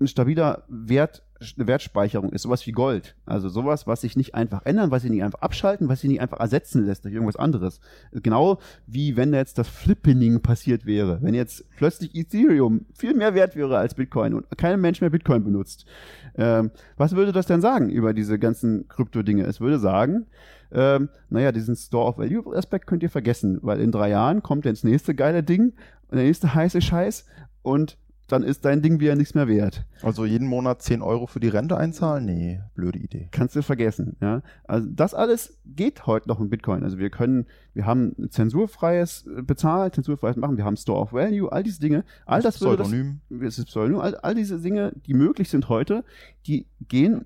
ein 0.00 0.08
stabiler 0.08 0.64
Wert, 0.68 1.22
eine 1.56 1.66
Wertspeicherung 1.66 2.32
ist, 2.32 2.42
sowas 2.42 2.66
wie 2.66 2.72
Gold. 2.72 3.16
Also 3.26 3.48
sowas, 3.48 3.86
was 3.86 4.00
sich 4.00 4.16
nicht 4.16 4.34
einfach 4.34 4.64
ändern, 4.64 4.90
was 4.90 5.02
sich 5.02 5.10
nicht 5.10 5.22
einfach 5.22 5.42
abschalten, 5.42 5.88
was 5.88 6.00
sich 6.00 6.10
nicht 6.10 6.20
einfach 6.20 6.40
ersetzen 6.40 6.86
lässt 6.86 7.04
durch 7.04 7.14
irgendwas 7.14 7.36
anderes. 7.36 7.80
Genau 8.12 8.58
wie 8.86 9.16
wenn 9.16 9.32
jetzt 9.32 9.58
das 9.58 9.68
Flippening 9.68 10.40
passiert 10.40 10.86
wäre. 10.86 11.18
Wenn 11.22 11.34
jetzt 11.34 11.64
plötzlich 11.76 12.14
Ethereum 12.14 12.86
viel 12.94 13.14
mehr 13.14 13.34
wert 13.34 13.56
wäre 13.56 13.76
als 13.78 13.94
Bitcoin 13.94 14.34
und 14.34 14.46
kein 14.56 14.80
Mensch 14.80 15.00
mehr 15.00 15.10
Bitcoin 15.10 15.44
benutzt. 15.44 15.86
Ähm, 16.34 16.70
was 16.96 17.14
würde 17.14 17.32
das 17.32 17.46
denn 17.46 17.60
sagen 17.60 17.90
über 17.90 18.14
diese 18.14 18.38
ganzen 18.38 18.88
Krypto-Dinge? 18.88 19.44
Es 19.44 19.60
würde 19.60 19.78
sagen, 19.78 20.26
ähm, 20.72 21.08
naja, 21.28 21.52
diesen 21.52 21.76
Store-of-Value-Aspekt 21.76 22.86
könnt 22.86 23.02
ihr 23.02 23.10
vergessen, 23.10 23.58
weil 23.62 23.80
in 23.80 23.92
drei 23.92 24.10
Jahren 24.10 24.42
kommt 24.42 24.64
jetzt 24.64 24.84
das 24.84 24.90
nächste 24.90 25.14
geile 25.14 25.42
Ding 25.42 25.72
und 26.08 26.16
der 26.16 26.24
nächste 26.24 26.54
heiße 26.54 26.80
Scheiß 26.80 27.26
und 27.62 27.98
dann 28.32 28.42
ist 28.42 28.64
dein 28.64 28.82
Ding 28.82 29.00
wieder 29.00 29.16
nichts 29.16 29.34
mehr 29.34 29.48
wert. 29.48 29.84
Also 30.02 30.24
jeden 30.24 30.46
Monat 30.46 30.82
10 30.82 31.02
Euro 31.02 31.26
für 31.26 31.40
die 31.40 31.48
Rente 31.48 31.76
einzahlen? 31.76 32.24
Nee, 32.24 32.60
blöde 32.74 32.98
Idee. 32.98 33.28
Kannst 33.30 33.56
du 33.56 33.62
vergessen, 33.62 34.16
ja. 34.20 34.42
Also 34.64 34.88
das 34.90 35.14
alles 35.14 35.58
geht 35.66 36.06
heute 36.06 36.28
noch 36.28 36.40
in 36.40 36.50
Bitcoin. 36.50 36.82
Also 36.82 36.98
wir 36.98 37.10
können, 37.10 37.46
wir 37.74 37.86
haben 37.86 38.14
zensurfreies 38.30 39.26
äh, 39.26 39.42
bezahlt, 39.42 39.94
zensurfreies 39.94 40.36
machen, 40.36 40.56
wir 40.56 40.64
haben 40.64 40.76
Store 40.76 41.00
of 41.00 41.12
Value, 41.12 41.50
all 41.50 41.62
diese 41.62 41.80
Dinge, 41.80 42.04
all 42.26 42.42
das 42.42 42.60
würde 42.60 42.78
das, 42.78 42.88
Pseudonym. 42.88 43.20
es 43.42 43.58
ist 43.58 43.66
Pseudonym, 43.66 44.00
all, 44.00 44.14
all 44.16 44.34
diese 44.34 44.60
Dinge, 44.60 44.92
die 45.06 45.14
möglich 45.14 45.48
sind 45.48 45.68
heute, 45.68 46.04
die 46.46 46.66
gehen 46.88 47.24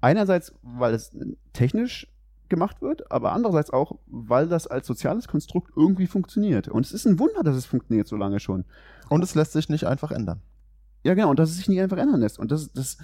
einerseits, 0.00 0.54
weil 0.62 0.94
es 0.94 1.16
technisch 1.52 2.06
gemacht 2.48 2.82
wird, 2.82 3.10
aber 3.10 3.32
andererseits 3.32 3.70
auch, 3.70 3.98
weil 4.06 4.48
das 4.48 4.66
als 4.66 4.86
soziales 4.86 5.28
Konstrukt 5.28 5.72
irgendwie 5.76 6.06
funktioniert. 6.06 6.68
Und 6.68 6.84
es 6.84 6.92
ist 6.92 7.06
ein 7.06 7.18
Wunder, 7.18 7.42
dass 7.42 7.56
es 7.56 7.66
funktioniert 7.66 8.06
so 8.06 8.16
lange 8.16 8.38
schon. 8.38 8.64
Und 9.08 9.22
es 9.22 9.34
lässt 9.34 9.52
sich 9.52 9.68
nicht 9.68 9.86
einfach 9.86 10.10
ändern. 10.10 10.40
Ja, 11.02 11.14
genau, 11.14 11.30
und 11.30 11.38
dass 11.38 11.50
es 11.50 11.56
sich 11.56 11.68
nicht 11.68 11.80
einfach 11.80 11.98
ändern 11.98 12.20
lässt. 12.20 12.38
Und 12.38 12.50
das, 12.50 12.72
das, 12.72 12.98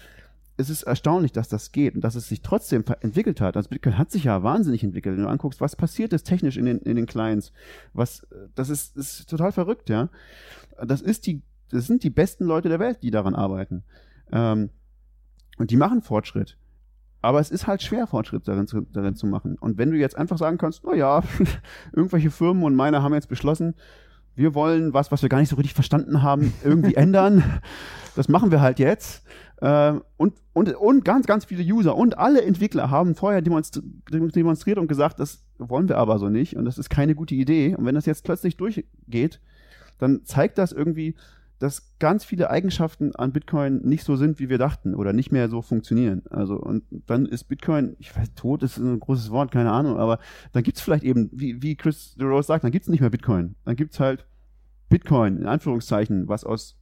es 0.56 0.70
ist 0.70 0.82
erstaunlich, 0.82 1.32
dass 1.32 1.48
das 1.48 1.72
geht 1.72 1.94
und 1.94 2.02
dass 2.02 2.14
es 2.14 2.28
sich 2.28 2.42
trotzdem 2.42 2.84
entwickelt 3.00 3.40
hat. 3.40 3.56
Also 3.56 3.68
Bitcoin 3.68 3.98
hat 3.98 4.10
sich 4.10 4.24
ja 4.24 4.42
wahnsinnig 4.42 4.84
entwickelt. 4.84 5.16
Wenn 5.16 5.24
du 5.24 5.28
anguckst, 5.28 5.60
was 5.60 5.76
passiert 5.76 6.12
ist 6.12 6.24
technisch 6.24 6.56
in 6.56 6.66
den, 6.66 6.78
in 6.78 6.96
den 6.96 7.06
Clients, 7.06 7.52
was, 7.92 8.26
das 8.54 8.68
ist, 8.68 8.96
ist 8.96 9.28
total 9.28 9.52
verrückt, 9.52 9.88
ja. 9.88 10.08
Das 10.84 11.02
ist 11.02 11.26
die, 11.26 11.42
das 11.70 11.86
sind 11.86 12.02
die 12.02 12.10
besten 12.10 12.44
Leute 12.44 12.68
der 12.68 12.78
Welt, 12.78 13.02
die 13.02 13.10
daran 13.10 13.34
arbeiten. 13.34 13.84
Ähm, 14.32 14.70
und 15.58 15.70
die 15.70 15.76
machen 15.76 16.02
Fortschritt. 16.02 16.56
Aber 17.22 17.38
es 17.40 17.50
ist 17.50 17.66
halt 17.66 17.82
schwer, 17.82 18.06
Fortschritt 18.06 18.48
darin 18.48 18.66
zu, 18.66 18.80
darin 18.80 19.14
zu 19.14 19.26
machen. 19.26 19.56
Und 19.58 19.76
wenn 19.76 19.90
du 19.90 19.98
jetzt 19.98 20.16
einfach 20.16 20.38
sagen 20.38 20.56
kannst, 20.56 20.82
na 20.84 20.94
ja, 20.94 21.22
irgendwelche 21.92 22.30
Firmen 22.30 22.64
und 22.64 22.74
meine 22.74 23.02
haben 23.02 23.12
jetzt 23.12 23.28
beschlossen, 23.28 23.74
wir 24.40 24.54
wollen 24.54 24.94
was, 24.94 25.12
was 25.12 25.22
wir 25.22 25.28
gar 25.28 25.38
nicht 25.38 25.50
so 25.50 25.56
richtig 25.56 25.74
verstanden 25.74 26.22
haben, 26.22 26.52
irgendwie 26.64 26.94
ändern. 26.96 27.44
Das 28.16 28.28
machen 28.28 28.50
wir 28.50 28.60
halt 28.60 28.78
jetzt. 28.78 29.22
Ähm, 29.62 30.02
und, 30.16 30.34
und, 30.54 30.74
und 30.74 31.04
ganz, 31.04 31.26
ganz 31.26 31.44
viele 31.44 31.62
User 31.62 31.94
und 31.94 32.16
alle 32.16 32.42
Entwickler 32.42 32.90
haben 32.90 33.14
vorher 33.14 33.42
demonstri 33.42 33.82
demonstriert 34.10 34.78
und 34.78 34.88
gesagt, 34.88 35.20
das 35.20 35.44
wollen 35.58 35.88
wir 35.88 35.98
aber 35.98 36.18
so 36.18 36.30
nicht 36.30 36.56
und 36.56 36.64
das 36.64 36.78
ist 36.78 36.88
keine 36.88 37.14
gute 37.14 37.34
Idee. 37.34 37.74
Und 37.76 37.84
wenn 37.84 37.94
das 37.94 38.06
jetzt 38.06 38.24
plötzlich 38.24 38.56
durchgeht, 38.56 39.40
dann 39.98 40.24
zeigt 40.24 40.56
das 40.56 40.72
irgendwie, 40.72 41.14
dass 41.58 41.94
ganz 41.98 42.24
viele 42.24 42.48
Eigenschaften 42.48 43.14
an 43.14 43.32
Bitcoin 43.32 43.82
nicht 43.82 44.02
so 44.04 44.16
sind, 44.16 44.38
wie 44.38 44.48
wir 44.48 44.56
dachten 44.56 44.94
oder 44.94 45.12
nicht 45.12 45.30
mehr 45.30 45.50
so 45.50 45.60
funktionieren. 45.60 46.22
Also 46.30 46.56
und 46.56 46.84
dann 47.06 47.26
ist 47.26 47.44
Bitcoin, 47.44 47.96
ich 47.98 48.16
weiß, 48.16 48.32
tot 48.34 48.62
ist 48.62 48.78
ein 48.78 48.98
großes 48.98 49.30
Wort, 49.30 49.52
keine 49.52 49.70
Ahnung, 49.70 49.98
aber 49.98 50.20
dann 50.52 50.62
gibt's 50.62 50.80
vielleicht 50.80 51.04
eben, 51.04 51.28
wie, 51.32 51.62
wie 51.62 51.76
Chris 51.76 52.14
DeRose 52.14 52.46
sagt, 52.46 52.64
dann 52.64 52.72
gibt's 52.72 52.88
nicht 52.88 53.02
mehr 53.02 53.10
Bitcoin. 53.10 53.56
Dann 53.66 53.76
gibt's 53.76 54.00
halt 54.00 54.24
Bitcoin, 54.90 55.38
in 55.38 55.46
Anführungszeichen, 55.46 56.28
was 56.28 56.44
aus 56.44 56.76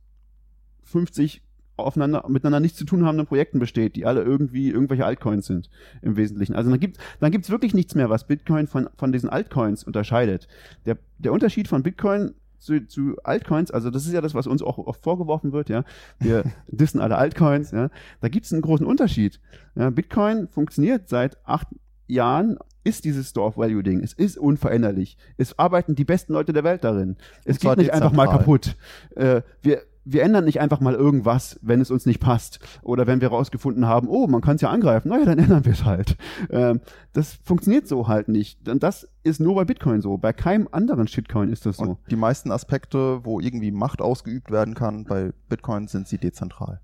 50 0.83 1.43
aufeinander, 1.77 2.25
miteinander 2.29 2.59
nichts 2.59 2.79
zu 2.79 2.85
tun 2.85 3.05
habenden 3.05 3.27
Projekten 3.27 3.61
besteht, 3.61 3.95
die 3.95 4.05
alle 4.05 4.23
irgendwie 4.23 4.71
irgendwelche 4.71 5.07
Altcoins 5.07 5.47
sind 5.47 5.71
im 6.03 6.17
Wesentlichen. 6.17 6.57
Also 6.57 6.71
dann 6.71 6.81
gibt 6.81 6.99
dann 7.21 7.31
gibt's 7.31 7.51
wirklich 7.51 7.75
nichts 7.75 7.95
mehr, 7.95 8.11
was 8.11 8.27
Bitcoin 8.27 8.67
von, 8.67 8.89
von 8.97 9.13
diesen 9.13 9.29
Altcoins 9.29 9.85
unterscheidet. 9.85 10.49
Der, 10.87 10.99
der 11.19 11.33
Unterschied 11.33 11.69
von 11.69 11.85
Bitcoin 11.85 12.35
zu, 12.59 12.85
zu 12.89 13.17
Altcoins, 13.23 13.71
also 13.71 13.91
das 13.91 14.07
ist 14.07 14.13
ja 14.13 14.21
das, 14.21 14.35
was 14.35 14.49
uns 14.49 14.63
auch 14.63 14.79
oft 14.79 15.05
vorgeworfen 15.05 15.53
wird, 15.53 15.69
ja. 15.69 15.85
Wir 16.19 16.45
dissen 16.67 17.01
alle 17.01 17.17
Altcoins, 17.17 17.71
ja. 17.71 17.91
Da 18.21 18.29
gibt's 18.29 18.53
einen 18.53 18.63
großen 18.63 18.87
Unterschied. 18.87 19.39
Ja, 19.77 19.91
Bitcoin 19.91 20.49
funktioniert 20.49 21.09
seit 21.09 21.39
acht 21.47 21.69
Jahren 22.09 22.59
ist 22.89 23.05
dieses 23.05 23.31
Store 23.31 23.49
of 23.49 23.57
Value 23.57 23.83
Ding. 23.83 24.03
Es 24.03 24.15
ist 24.15 24.39
unveränderlich. 24.39 25.19
Es 25.37 25.59
arbeiten 25.59 25.95
die 25.95 26.05
besten 26.05 26.33
Leute 26.33 26.53
der 26.53 26.65
Welt 26.65 26.85
darin. 26.85 27.17
Es 27.45 27.61
geht 27.61 27.77
nicht 27.77 27.93
einfach 27.93 28.13
mal 28.13 28.27
kaputt. 28.27 28.77
Äh, 29.15 29.43
wir, 29.63 29.83
wir 30.05 30.23
ändern 30.23 30.47
nicht 30.47 30.59
einfach 30.59 30.81
mal 30.81 30.95
irgendwas, 30.95 31.59
wenn 31.61 31.83
es 31.83 31.91
uns 31.91 32.07
nicht 32.07 32.19
passt. 32.19 32.61
Oder 32.83 33.07
wenn 33.07 33.21
wir 33.21 33.29
rausgefunden 33.29 33.87
haben, 33.87 34.09
oh, 34.09 34.27
man 34.27 34.41
kann 34.41 34.57
es 34.57 34.63
ja 34.63 34.71
angreifen. 34.71 35.11
Naja, 35.11 35.27
dann 35.27 35.39
ändern 35.39 35.67
wir 35.67 35.73
es 35.73 35.85
halt. 35.85 36.17
Ähm, 36.51 36.81
das 37.13 37.35
funktioniert 37.45 37.87
so 37.87 38.09
halt 38.09 38.29
nicht. 38.29 38.69
Und 38.69 38.83
das 38.83 39.09
ist 39.23 39.39
nur 39.39 39.55
bei 39.55 39.67
Bitcoin 39.67 40.01
so. 40.01 40.17
Bei 40.17 40.33
keinem 40.33 40.67
anderen 40.73 41.09
Shitcoin 41.09 41.53
ist 41.53 41.67
das 41.67 41.77
so. 41.77 41.83
Und 41.83 41.99
die 42.11 42.17
meisten 42.17 42.51
Aspekte, 42.51 43.25
wo 43.25 43.39
irgendwie 43.39 43.71
Macht 43.71 44.01
ausgeübt 44.01 44.51
werden 44.51 44.75
kann, 44.75 45.05
bei 45.05 45.33
Bitcoin 45.51 45.89
sind 45.89 46.09
sie 46.09 46.17
dezentral. 46.17 46.81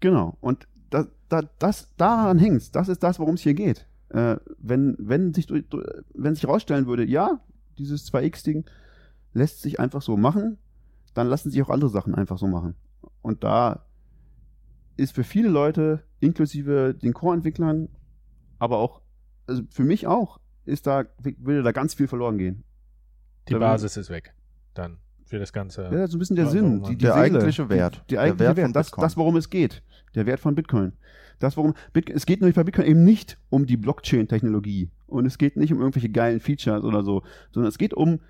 Genau. 0.00 0.36
Und 0.40 0.66
da, 0.90 1.06
da, 1.28 1.42
das, 1.60 1.94
daran 1.96 2.40
hängt's. 2.40 2.72
Das 2.72 2.88
ist 2.88 3.04
das, 3.04 3.20
worum 3.20 3.34
es 3.34 3.42
hier 3.42 3.54
geht. 3.54 3.86
Äh, 4.10 4.36
wenn, 4.58 4.96
wenn 4.98 5.34
sich, 5.34 5.48
wenn 5.48 6.34
sich 6.34 6.46
rausstellen 6.46 6.86
würde, 6.86 7.04
ja, 7.04 7.40
dieses 7.78 8.10
2x-Ding 8.12 8.64
lässt 9.32 9.60
sich 9.62 9.80
einfach 9.80 10.02
so 10.02 10.16
machen, 10.16 10.58
dann 11.14 11.26
lassen 11.26 11.50
sich 11.50 11.60
auch 11.62 11.70
andere 11.70 11.90
Sachen 11.90 12.14
einfach 12.14 12.38
so 12.38 12.46
machen. 12.46 12.74
Und 13.22 13.42
da 13.44 13.84
ist 14.96 15.14
für 15.14 15.24
viele 15.24 15.48
Leute, 15.48 16.02
inklusive 16.20 16.94
den 16.94 17.12
Core-Entwicklern, 17.12 17.88
aber 18.58 18.78
auch, 18.78 19.02
also 19.46 19.62
für 19.70 19.84
mich 19.84 20.06
auch, 20.06 20.40
ist 20.64 20.86
da, 20.86 21.04
würde 21.38 21.62
da 21.62 21.72
ganz 21.72 21.94
viel 21.94 22.08
verloren 22.08 22.38
gehen. 22.38 22.64
Die 23.48 23.52
Da- 23.52 23.58
Basis 23.58 23.96
ist 23.96 24.10
weg. 24.10 24.34
Dann 24.74 24.98
für 25.24 25.38
das 25.38 25.52
Ganze. 25.52 25.82
Ja, 25.92 26.06
so 26.06 26.16
ein 26.16 26.18
bisschen 26.20 26.36
der 26.36 26.46
Sinn, 26.46 26.82
die, 26.82 26.90
die 26.90 26.98
Der 26.98 27.12
Seele, 27.12 27.24
eigentliche 27.24 27.68
Wert. 27.68 27.96
Die, 27.96 27.98
der 27.98 28.06
Der 28.08 28.20
eigentliche 28.22 28.48
Wert 28.48 28.56
Wert, 28.56 28.66
von 28.66 28.72
das, 28.72 28.86
Bitcoin. 28.86 29.02
das, 29.02 29.16
worum 29.16 29.36
es 29.36 29.50
geht. 29.50 29.82
Der 30.16 30.26
Wert 30.26 30.40
von 30.40 30.54
Bitcoin. 30.54 30.92
Das, 31.38 31.56
worum 31.56 31.74
Bit 31.92 32.10
es 32.10 32.26
geht 32.26 32.40
nämlich 32.40 32.56
bei 32.56 32.64
Bitcoin 32.64 32.86
eben 32.86 33.04
nicht 33.04 33.38
um 33.50 33.66
die 33.66 33.76
Blockchain-Technologie 33.76 34.90
und 35.06 35.26
es 35.26 35.38
geht 35.38 35.56
nicht 35.56 35.72
um 35.72 35.80
irgendwelche 35.80 36.08
geilen 36.08 36.40
Features 36.40 36.82
oder 36.82 37.02
so, 37.04 37.22
sondern 37.52 37.68
es 37.68 37.78
geht 37.78 37.94
um 37.94 38.20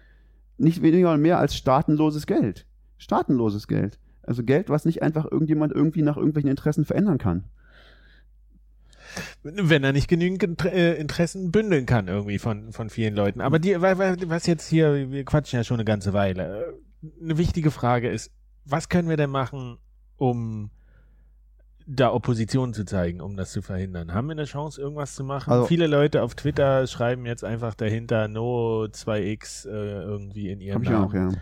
nicht 0.59 0.82
weniger 0.82 1.09
oder 1.09 1.18
mehr 1.18 1.39
als 1.39 1.55
staatenloses 1.57 2.26
Geld. 2.26 2.66
Staatenloses 2.99 3.68
Geld. 3.68 3.99
Also 4.22 4.43
Geld, 4.43 4.68
was 4.70 4.84
nicht 4.84 5.03
einfach 5.03 5.30
irgendjemand 5.30 5.72
irgendwie 5.72 6.03
nach 6.03 6.16
irgendwelchen 6.16 6.51
Interessen 6.51 6.84
verändern 6.84 7.18
kann. 7.18 7.45
Wenn 9.45 9.84
er 9.84 9.93
nicht 9.93 10.09
genügend 10.09 10.64
äh, 10.64 10.95
Interessen 10.95 11.53
bündeln 11.53 11.87
kann 11.87 12.09
irgendwie 12.09 12.39
von, 12.39 12.72
von 12.72 12.91
vielen 12.91 13.14
Leuten. 13.14 13.41
Aber 13.41 13.59
die, 13.61 13.80
wa- 13.80 13.99
wa- 13.99 14.16
was 14.26 14.47
jetzt 14.47 14.68
hier, 14.68 15.11
wir 15.11 15.24
quatschen 15.24 15.59
ja 15.59 15.64
schon 15.64 15.76
eine 15.76 15.84
ganze 15.84 16.12
Weile. 16.12 16.74
Eine 17.22 17.39
wichtige 17.39 17.70
Frage 17.70 18.11
ist, 18.11 18.32
was 18.64 18.89
können 18.89 19.09
wir 19.09 19.16
denn 19.16 19.30
machen, 19.30 19.78
um 20.16 20.70
da 21.87 22.12
Opposition 22.12 22.74
zu 22.74 22.84
zeigen, 22.84 23.20
um 23.20 23.37
das 23.37 23.53
zu 23.53 23.62
verhindern? 23.62 24.12
Haben 24.12 24.26
wir 24.28 24.32
eine 24.32 24.45
Chance, 24.45 24.80
irgendwas 24.80 25.14
zu 25.14 25.24
machen? 25.24 25.53
Also- 25.53 25.66
Viele 25.66 25.87
Leute 25.87 26.22
auf 26.22 26.34
Twitter 26.34 26.87
schreiben 26.87 27.26
jetzt 27.26 27.45
einfach 27.45 27.74
dahinter 27.74 28.28
No 28.28 28.87
2x 28.91 29.66
äh, 29.66 29.70
irgendwie 29.70 30.51
in 30.51 30.61
ihrem 30.61 30.76
Hab 30.76 30.82
ich 30.82 30.95
auch, 30.97 31.12
Namen. 31.12 31.37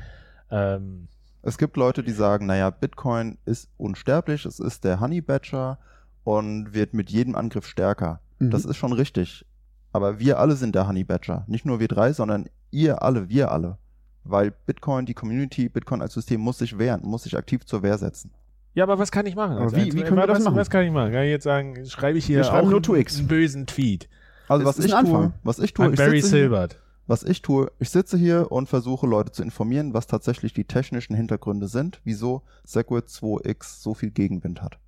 ja. 0.50 0.74
Ähm, 0.76 1.08
Es 1.42 1.58
gibt 1.58 1.76
Leute, 1.76 2.02
die 2.02 2.12
sagen, 2.12 2.46
naja, 2.46 2.70
Bitcoin 2.70 3.38
ist 3.44 3.68
unsterblich, 3.76 4.44
es 4.46 4.60
ist 4.60 4.84
der 4.84 5.00
Honey 5.00 5.20
Badger 5.20 5.78
und 6.24 6.72
wird 6.74 6.94
mit 6.94 7.10
jedem 7.10 7.34
Angriff 7.34 7.66
stärker. 7.66 8.20
Mhm. 8.38 8.50
Das 8.50 8.64
ist 8.64 8.76
schon 8.76 8.92
richtig. 8.92 9.44
Aber 9.92 10.18
wir 10.18 10.38
alle 10.38 10.56
sind 10.56 10.74
der 10.74 10.88
Honey 10.88 11.04
Badger. 11.04 11.44
Nicht 11.46 11.64
nur 11.66 11.80
wir 11.80 11.88
drei, 11.88 12.12
sondern 12.12 12.48
ihr 12.70 13.02
alle, 13.02 13.28
wir 13.28 13.50
alle. 13.52 13.78
Weil 14.24 14.50
Bitcoin, 14.66 15.06
die 15.06 15.14
Community, 15.14 15.68
Bitcoin 15.68 16.00
als 16.02 16.14
System 16.14 16.40
muss 16.40 16.58
sich 16.58 16.78
wehren, 16.78 17.02
muss 17.04 17.24
sich 17.24 17.36
aktiv 17.36 17.64
zur 17.66 17.82
Wehr 17.82 17.96
setzen. 17.98 18.30
Ja, 18.74 18.84
aber 18.84 18.98
was 18.98 19.10
kann 19.12 19.26
ich 19.26 19.34
machen? 19.36 19.52
Aber 19.56 19.62
als 19.64 19.74
wie- 19.76 19.92
wie 19.94 20.02
können 20.02 20.16
wir 20.18 20.26
das 20.26 20.38
was, 20.38 20.44
machen? 20.44 20.56
Was 20.56 20.70
kann 20.70 20.84
ich 20.84 20.92
machen? 20.92 21.12
Kann 21.12 21.22
ich 21.24 21.30
jetzt 21.30 21.44
sagen, 21.44 21.84
schreibe 21.86 22.18
ich 22.18 22.26
hier 22.26 22.40
Wir 22.40 22.52
auch 22.52 22.62
nur 22.64 22.74
einen, 22.74 22.84
2x. 22.84 23.18
einen 23.18 23.28
bösen 23.28 23.66
Tweet 23.66 24.08
Also 24.48 24.64
was 24.66 24.78
ich 24.78 24.94
ein 24.94 25.04
tue, 25.06 25.16
Anfang. 25.16 25.34
was 25.42 25.58
ich 25.58 25.72
tue, 25.72 25.86
an 25.86 25.92
ich 25.92 25.98
Barry 25.98 26.20
sitze, 26.20 26.36
hier, 26.36 26.44
Silbert. 26.44 26.80
was 27.06 27.22
ich 27.22 27.40
tue, 27.42 27.70
ich 27.78 27.90
sitze 27.90 28.16
hier 28.18 28.50
und 28.52 28.68
versuche 28.68 29.06
Leute 29.06 29.32
zu 29.32 29.42
informieren, 29.42 29.94
was 29.94 30.06
tatsächlich 30.06 30.52
die 30.52 30.64
technischen 30.64 31.14
Hintergründe 31.14 31.68
sind, 31.68 32.00
wieso 32.04 32.42
Segwit 32.64 33.06
2x 33.08 33.80
so 33.82 33.94
viel 33.94 34.10
Gegenwind 34.10 34.60
hat. 34.62 34.78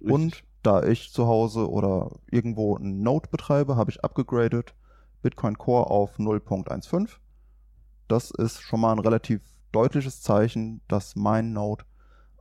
Und 0.00 0.44
da 0.62 0.82
ich 0.82 1.12
zu 1.12 1.26
Hause 1.26 1.70
oder 1.70 2.10
irgendwo 2.30 2.76
einen 2.76 3.02
Node 3.02 3.28
betreibe, 3.30 3.76
habe 3.76 3.90
ich 3.90 4.02
abgegradet 4.04 4.74
Bitcoin 5.22 5.56
Core 5.56 5.90
auf 5.90 6.18
0.15. 6.18 7.08
Das 8.08 8.30
ist 8.30 8.60
schon 8.60 8.80
mal 8.80 8.92
ein 8.92 8.98
relativ 8.98 9.40
deutliches 9.72 10.20
Zeichen, 10.20 10.80
dass 10.88 11.16
mein 11.16 11.52
Node 11.52 11.84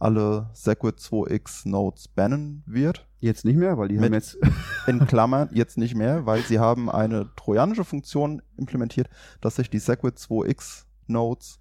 alle 0.03 0.49
Segwit 0.53 0.97
2x 0.97 1.67
Nodes 1.67 2.07
bannen 2.09 2.63
wird. 2.65 3.07
Jetzt 3.19 3.45
nicht 3.45 3.55
mehr, 3.55 3.77
weil 3.77 3.87
die 3.87 3.95
Mit- 3.95 4.05
haben 4.05 4.13
jetzt. 4.13 4.37
In 4.87 5.05
Klammern 5.07 5.49
jetzt 5.53 5.77
nicht 5.77 5.95
mehr, 5.95 6.25
weil 6.25 6.41
sie 6.41 6.59
haben 6.59 6.89
eine 6.89 7.29
trojanische 7.37 7.85
Funktion 7.85 8.41
implementiert, 8.57 9.09
dass 9.39 9.55
sich 9.55 9.69
die 9.69 9.79
Segwit 9.79 10.17
2x 10.17 10.83
Nodes 11.07 11.59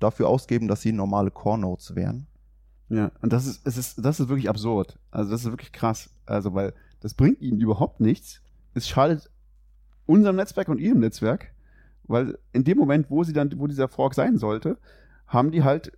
dafür 0.00 0.28
ausgeben, 0.28 0.66
dass 0.66 0.82
sie 0.82 0.90
normale 0.92 1.30
Core 1.30 1.58
Nodes 1.58 1.94
wären. 1.94 2.26
Ja, 2.88 3.12
und 3.20 3.32
das 3.32 3.46
ist, 3.46 3.66
es 3.66 3.76
ist, 3.76 4.04
das 4.04 4.18
ist 4.18 4.28
wirklich 4.28 4.48
absurd. 4.48 4.98
Also 5.10 5.30
das 5.30 5.42
ist 5.44 5.50
wirklich 5.50 5.72
krass. 5.72 6.10
Also, 6.26 6.54
weil 6.54 6.74
das 7.00 7.14
bringt 7.14 7.40
ihnen 7.40 7.60
überhaupt 7.60 8.00
nichts. 8.00 8.40
Es 8.74 8.88
schadet 8.88 9.30
unserem 10.06 10.36
Netzwerk 10.36 10.68
und 10.68 10.80
ihrem 10.80 11.00
Netzwerk, 11.00 11.52
weil 12.04 12.38
in 12.52 12.64
dem 12.64 12.78
Moment, 12.78 13.10
wo 13.10 13.22
sie 13.22 13.32
dann, 13.32 13.52
wo 13.58 13.66
dieser 13.66 13.88
Fork 13.88 14.14
sein 14.14 14.38
sollte, 14.38 14.78
haben 15.26 15.52
die 15.52 15.62
halt 15.62 15.92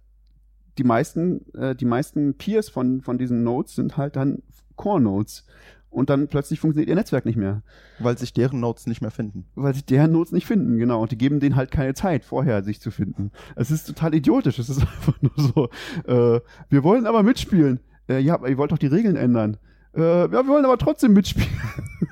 die 0.79 0.85
meisten, 0.85 1.53
äh, 1.55 1.75
die 1.75 1.85
meisten 1.85 2.35
Peers 2.35 2.69
von, 2.69 3.01
von 3.01 3.19
diesen 3.19 3.43
Nodes 3.43 3.75
sind 3.75 3.97
halt 3.97 4.17
dann 4.17 4.43
Core-Nodes. 4.77 5.47
Und 5.91 6.09
dann 6.09 6.29
plötzlich 6.29 6.61
funktioniert 6.61 6.89
ihr 6.89 6.95
Netzwerk 6.95 7.27
nicht 7.27 7.37
mehr. 7.37 7.63
Weil 7.99 8.17
sich 8.17 8.33
deren 8.33 8.61
Nodes 8.61 8.87
nicht 8.87 9.01
mehr 9.01 9.11
finden. 9.11 9.45
Weil 9.57 9.75
sich 9.75 9.85
deren 9.85 10.13
Nodes 10.13 10.31
nicht 10.31 10.47
finden, 10.47 10.79
genau. 10.79 11.03
Und 11.03 11.11
die 11.11 11.19
geben 11.19 11.41
denen 11.41 11.57
halt 11.57 11.73
keine 11.73 11.95
Zeit, 11.95 12.25
vorher 12.25 12.63
sich 12.63 12.81
zu 12.81 12.93
finden. 12.93 13.33
Es 13.57 13.73
ist 13.73 13.89
total 13.89 14.15
idiotisch. 14.15 14.61
Es 14.61 14.69
ist 14.69 14.81
einfach 14.81 15.21
nur 15.21 15.33
so, 15.37 15.69
äh, 16.07 16.41
wir 16.69 16.85
wollen 16.85 17.07
aber 17.07 17.25
mitspielen. 17.25 17.81
Äh, 18.09 18.21
ja, 18.21 18.35
aber 18.35 18.49
ihr 18.49 18.57
wollt 18.57 18.71
doch 18.71 18.79
die 18.79 18.87
Regeln 18.87 19.17
ändern. 19.17 19.57
Äh, 19.95 20.01
ja, 20.01 20.31
wir 20.31 20.47
wollen 20.47 20.65
aber 20.65 20.79
trotzdem 20.79 21.13
mitspielen. 21.13 21.49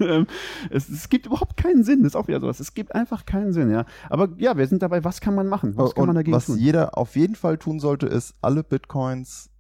Ähm, 0.01 0.27
es, 0.71 0.89
es 0.89 1.09
gibt 1.09 1.27
überhaupt 1.27 1.57
keinen 1.57 1.83
Sinn. 1.83 2.03
Das 2.03 2.13
ist 2.13 2.17
auch 2.17 2.29
wieder 2.29 2.41
sowas. 2.41 2.61
Es 2.61 2.75
gibt 2.75 2.95
einfach 2.95 3.25
keinen 3.25 3.53
Sinn, 3.53 3.71
ja. 3.71 3.85
Aber 4.11 4.29
ja, 4.37 4.57
wir 4.57 4.67
sind 4.69 4.83
dabei, 4.83 5.03
was 5.03 5.21
kann 5.21 5.35
man 5.35 5.49
machen? 5.49 5.77
Was 5.77 5.95
kann 5.95 6.03
und 6.03 6.09
man 6.09 6.17
dagegen 6.17 6.37
was 6.37 6.47
tun? 6.47 6.59
jeder 6.59 6.97
auf 6.97 7.17
jeden 7.17 7.35
Fall 7.35 7.59
tun 7.59 7.81
sollte, 7.81 8.07
ist 8.07 8.35
alle 8.41 8.63
Bitcoins, 8.63 9.51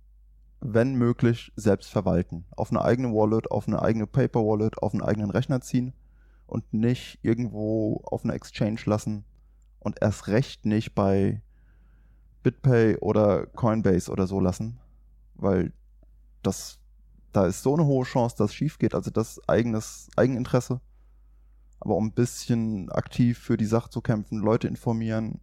wenn 0.60 0.94
möglich, 0.94 1.50
selbst 1.56 1.90
verwalten. 1.90 2.44
Auf 2.54 2.70
eine 2.70 2.82
eigene 2.82 3.08
Wallet, 3.08 3.50
auf 3.50 3.66
eine 3.66 3.82
eigene 3.82 4.06
Paper 4.06 4.40
Wallet, 4.40 4.80
auf 4.80 4.92
einen 4.92 5.02
eigenen 5.02 5.30
Rechner 5.30 5.60
ziehen 5.60 5.92
und 6.46 6.72
nicht 6.72 7.18
irgendwo 7.22 8.02
auf 8.04 8.22
eine 8.22 8.34
Exchange 8.34 8.80
lassen 8.84 9.24
und 9.80 10.00
erst 10.00 10.28
recht 10.28 10.66
nicht 10.66 10.94
bei 10.94 11.42
BitPay 12.42 12.96
oder 12.98 13.46
Coinbase 13.46 14.10
oder 14.10 14.26
so 14.26 14.40
lassen, 14.40 14.78
weil 15.34 15.72
das 16.42 16.78
da 17.32 17.46
ist 17.46 17.62
so 17.62 17.74
eine 17.74 17.84
hohe 17.86 18.04
Chance, 18.04 18.36
dass 18.38 18.50
es 18.50 18.54
schief 18.54 18.78
geht, 18.78 18.94
also 18.94 19.10
das 19.10 19.40
eigenes 19.48 20.08
Eigeninteresse. 20.16 20.80
Aber 21.80 21.96
um 21.96 22.06
ein 22.06 22.12
bisschen 22.12 22.90
aktiv 22.90 23.38
für 23.38 23.56
die 23.56 23.64
Sache 23.64 23.90
zu 23.90 24.00
kämpfen, 24.00 24.38
Leute 24.38 24.66
informieren, 24.66 25.40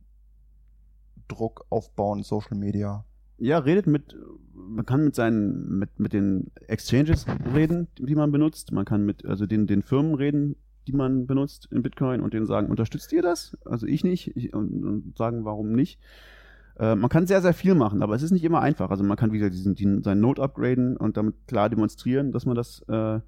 Druck 1.27 1.65
aufbauen, 1.69 2.23
Social 2.23 2.57
Media. 2.57 3.05
Ja, 3.37 3.59
redet 3.59 3.87
mit, 3.87 4.15
man 4.53 4.85
kann 4.85 5.03
mit 5.03 5.15
seinen, 5.15 5.77
mit, 5.77 5.99
mit 5.99 6.13
den 6.13 6.51
Exchanges 6.67 7.25
reden, 7.53 7.87
die 7.97 8.15
man 8.15 8.31
benutzt. 8.31 8.71
Man 8.71 8.85
kann 8.85 9.03
mit, 9.05 9.25
also 9.25 9.45
den, 9.45 9.67
den 9.67 9.81
Firmen 9.81 10.15
reden, 10.15 10.55
die 10.87 10.93
man 10.93 11.25
benutzt 11.25 11.67
in 11.71 11.81
Bitcoin 11.81 12.21
und 12.21 12.33
denen 12.33 12.45
sagen, 12.45 12.69
unterstützt 12.69 13.11
ihr 13.11 13.21
das? 13.21 13.57
Also 13.65 13.87
ich 13.87 14.03
nicht 14.03 14.35
ich, 14.35 14.53
und, 14.53 14.85
und 14.85 15.17
sagen, 15.17 15.45
warum 15.45 15.71
nicht. 15.71 15.99
Äh, 16.77 16.95
man 16.95 17.09
kann 17.09 17.25
sehr, 17.27 17.41
sehr 17.41 17.53
viel 17.53 17.75
machen, 17.75 18.01
aber 18.03 18.15
es 18.15 18.21
ist 18.21 18.31
nicht 18.31 18.43
immer 18.43 18.61
einfach. 18.61 18.89
Also 18.89 19.03
man 19.03 19.17
kann, 19.17 19.31
wie 19.31 19.37
gesagt, 19.39 19.55
diesen, 19.55 19.75
diesen, 19.75 20.03
seinen 20.03 20.21
Node 20.21 20.41
upgraden 20.41 20.97
und 20.97 21.17
damit 21.17 21.35
klar 21.47 21.69
demonstrieren, 21.69 22.31
dass 22.31 22.45
man 22.45 22.55
das, 22.55 22.81
äh, 22.87 23.19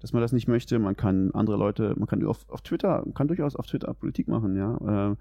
dass 0.00 0.12
man 0.12 0.22
das 0.22 0.32
nicht 0.32 0.48
möchte. 0.48 0.78
Man 0.78 0.96
kann 0.96 1.30
andere 1.32 1.56
Leute, 1.56 1.94
man 1.96 2.08
kann 2.08 2.24
auf, 2.26 2.48
auf 2.48 2.62
Twitter, 2.62 3.02
man 3.04 3.14
kann 3.14 3.28
durchaus 3.28 3.54
auf 3.56 3.66
Twitter 3.66 3.92
Politik 3.94 4.28
machen, 4.28 4.56
ja. 4.56 5.10
Äh, 5.12 5.16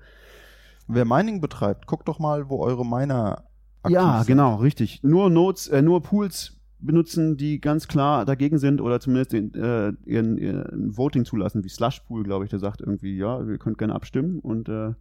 Wer 0.92 1.06
Mining 1.06 1.40
betreibt, 1.40 1.86
guckt 1.86 2.08
doch 2.08 2.18
mal, 2.18 2.50
wo 2.50 2.64
eure 2.64 2.84
Miner 2.84 3.44
aktiv 3.84 3.94
Ja, 3.94 4.18
sind. 4.20 4.28
genau, 4.28 4.56
richtig. 4.56 5.04
Nur 5.04 5.30
Nodes, 5.30 5.68
äh, 5.68 5.84
nur 5.84 6.02
Pools 6.02 6.56
benutzen, 6.80 7.38
die 7.38 7.62
ganz 7.62 7.88
klar 7.88 8.26
dagegen 8.26 8.58
sind 8.58 8.82
oder 8.82 9.00
zumindest 9.00 9.34
den, 9.34 9.54
äh, 9.54 9.94
ihren, 10.06 10.38
ihren 10.40 10.98
Voting 10.98 11.26
zulassen, 11.26 11.64
wie 11.64 11.70
Slush 11.70 12.00
Pool, 12.08 12.24
glaube 12.24 12.46
ich, 12.46 12.50
der 12.50 12.58
sagt 12.58 12.82
irgendwie, 12.82 13.16
ja, 13.18 13.40
ihr 13.44 13.60
könnt 13.60 13.78
gerne 13.78 13.94
abstimmen 13.94 14.40
und 14.40 14.68
äh, 14.70 14.94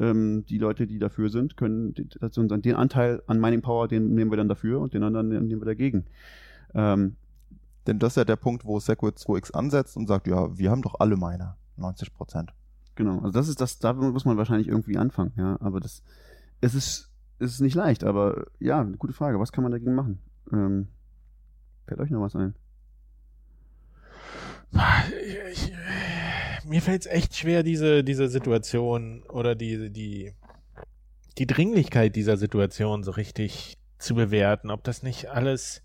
ähm, 0.00 0.44
die 0.48 0.58
Leute, 0.58 0.86
die 0.86 0.98
dafür 0.98 1.30
sind, 1.30 1.56
können 1.56 1.94
also 2.20 2.40
unseren- 2.40 2.62
den 2.62 2.76
Anteil 2.76 3.22
an 3.26 3.40
Mining 3.40 3.62
Power, 3.62 3.88
den 3.88 4.14
nehmen 4.14 4.30
wir 4.30 4.36
dann 4.36 4.48
dafür 4.48 4.80
und 4.80 4.94
den 4.94 5.02
anderen 5.02 5.28
nehmen 5.28 5.60
wir 5.60 5.64
dagegen. 5.66 6.04
Ähm, 6.74 7.16
Denn 7.86 8.00
das 8.00 8.12
ist 8.12 8.16
ja 8.16 8.24
der 8.24 8.34
Punkt, 8.36 8.64
wo 8.64 8.80
Segwit 8.80 9.16
2x 9.16 9.52
ansetzt 9.52 9.96
und 9.96 10.08
sagt, 10.08 10.26
ja, 10.26 10.58
wir 10.58 10.70
haben 10.72 10.82
doch 10.82 10.96
alle 10.98 11.16
Miner. 11.16 11.56
90 11.76 12.12
Prozent. 12.14 12.52
Genau, 12.96 13.18
also 13.20 13.30
das 13.30 13.46
ist 13.48 13.60
das, 13.60 13.78
da 13.78 13.92
muss 13.92 14.24
man 14.24 14.36
wahrscheinlich 14.38 14.66
irgendwie 14.68 14.96
anfangen, 14.96 15.32
ja, 15.36 15.56
aber 15.60 15.78
das, 15.80 16.02
es 16.60 16.74
ist, 16.74 17.10
es 17.38 17.52
ist 17.52 17.60
nicht 17.60 17.74
leicht, 17.76 18.02
aber 18.02 18.46
ja, 18.58 18.80
eine 18.80 18.96
gute 18.96 19.12
Frage, 19.12 19.38
was 19.38 19.52
kann 19.52 19.62
man 19.62 19.70
dagegen 19.70 19.94
machen? 19.94 20.18
Ähm, 20.52 20.88
fällt 21.86 22.00
euch 22.00 22.10
noch 22.10 22.22
was 22.22 22.34
ein? 22.34 22.54
Ich, 25.52 25.72
mir 26.66 26.82
fällt 26.82 27.02
es 27.02 27.06
echt 27.06 27.36
schwer, 27.36 27.62
diese, 27.62 28.04
diese 28.04 28.28
Situation 28.28 29.22
oder 29.28 29.54
die, 29.54 29.90
die, 29.90 30.32
die 31.38 31.46
Dringlichkeit 31.46 32.16
dieser 32.16 32.36
Situation 32.36 33.02
so 33.02 33.12
richtig 33.12 33.78
zu 33.98 34.14
bewerten. 34.14 34.70
Ob 34.70 34.84
das 34.84 35.02
nicht 35.02 35.30
alles, 35.30 35.82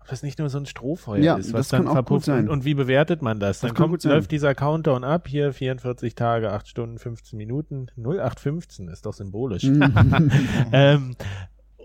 ob 0.00 0.08
das 0.08 0.22
nicht 0.22 0.38
nur 0.38 0.48
so 0.48 0.58
ein 0.58 0.66
Strohfeuer 0.66 1.18
Ja, 1.22 1.36
ist, 1.36 1.52
was 1.52 1.68
dann 1.68 1.86
verpufft. 1.86 2.26
sein. 2.26 2.48
Und, 2.48 2.64
wie 2.64 2.74
bewertet 2.74 3.22
man 3.22 3.40
das? 3.40 3.60
Das 3.60 3.68
Dann 3.68 3.76
kommt, 3.76 4.02
läuft 4.04 4.30
dieser 4.30 4.54
Countdown 4.54 5.04
ab, 5.04 5.28
hier 5.28 5.52
44 5.52 6.14
Tage, 6.14 6.52
8 6.52 6.68
Stunden, 6.68 6.98
15 6.98 7.36
Minuten, 7.36 7.88
0815 7.96 8.88
ist 8.88 9.06
doch 9.06 9.14
symbolisch. 9.14 9.64
Mhm. 9.64 10.30
ähm, 10.72 11.16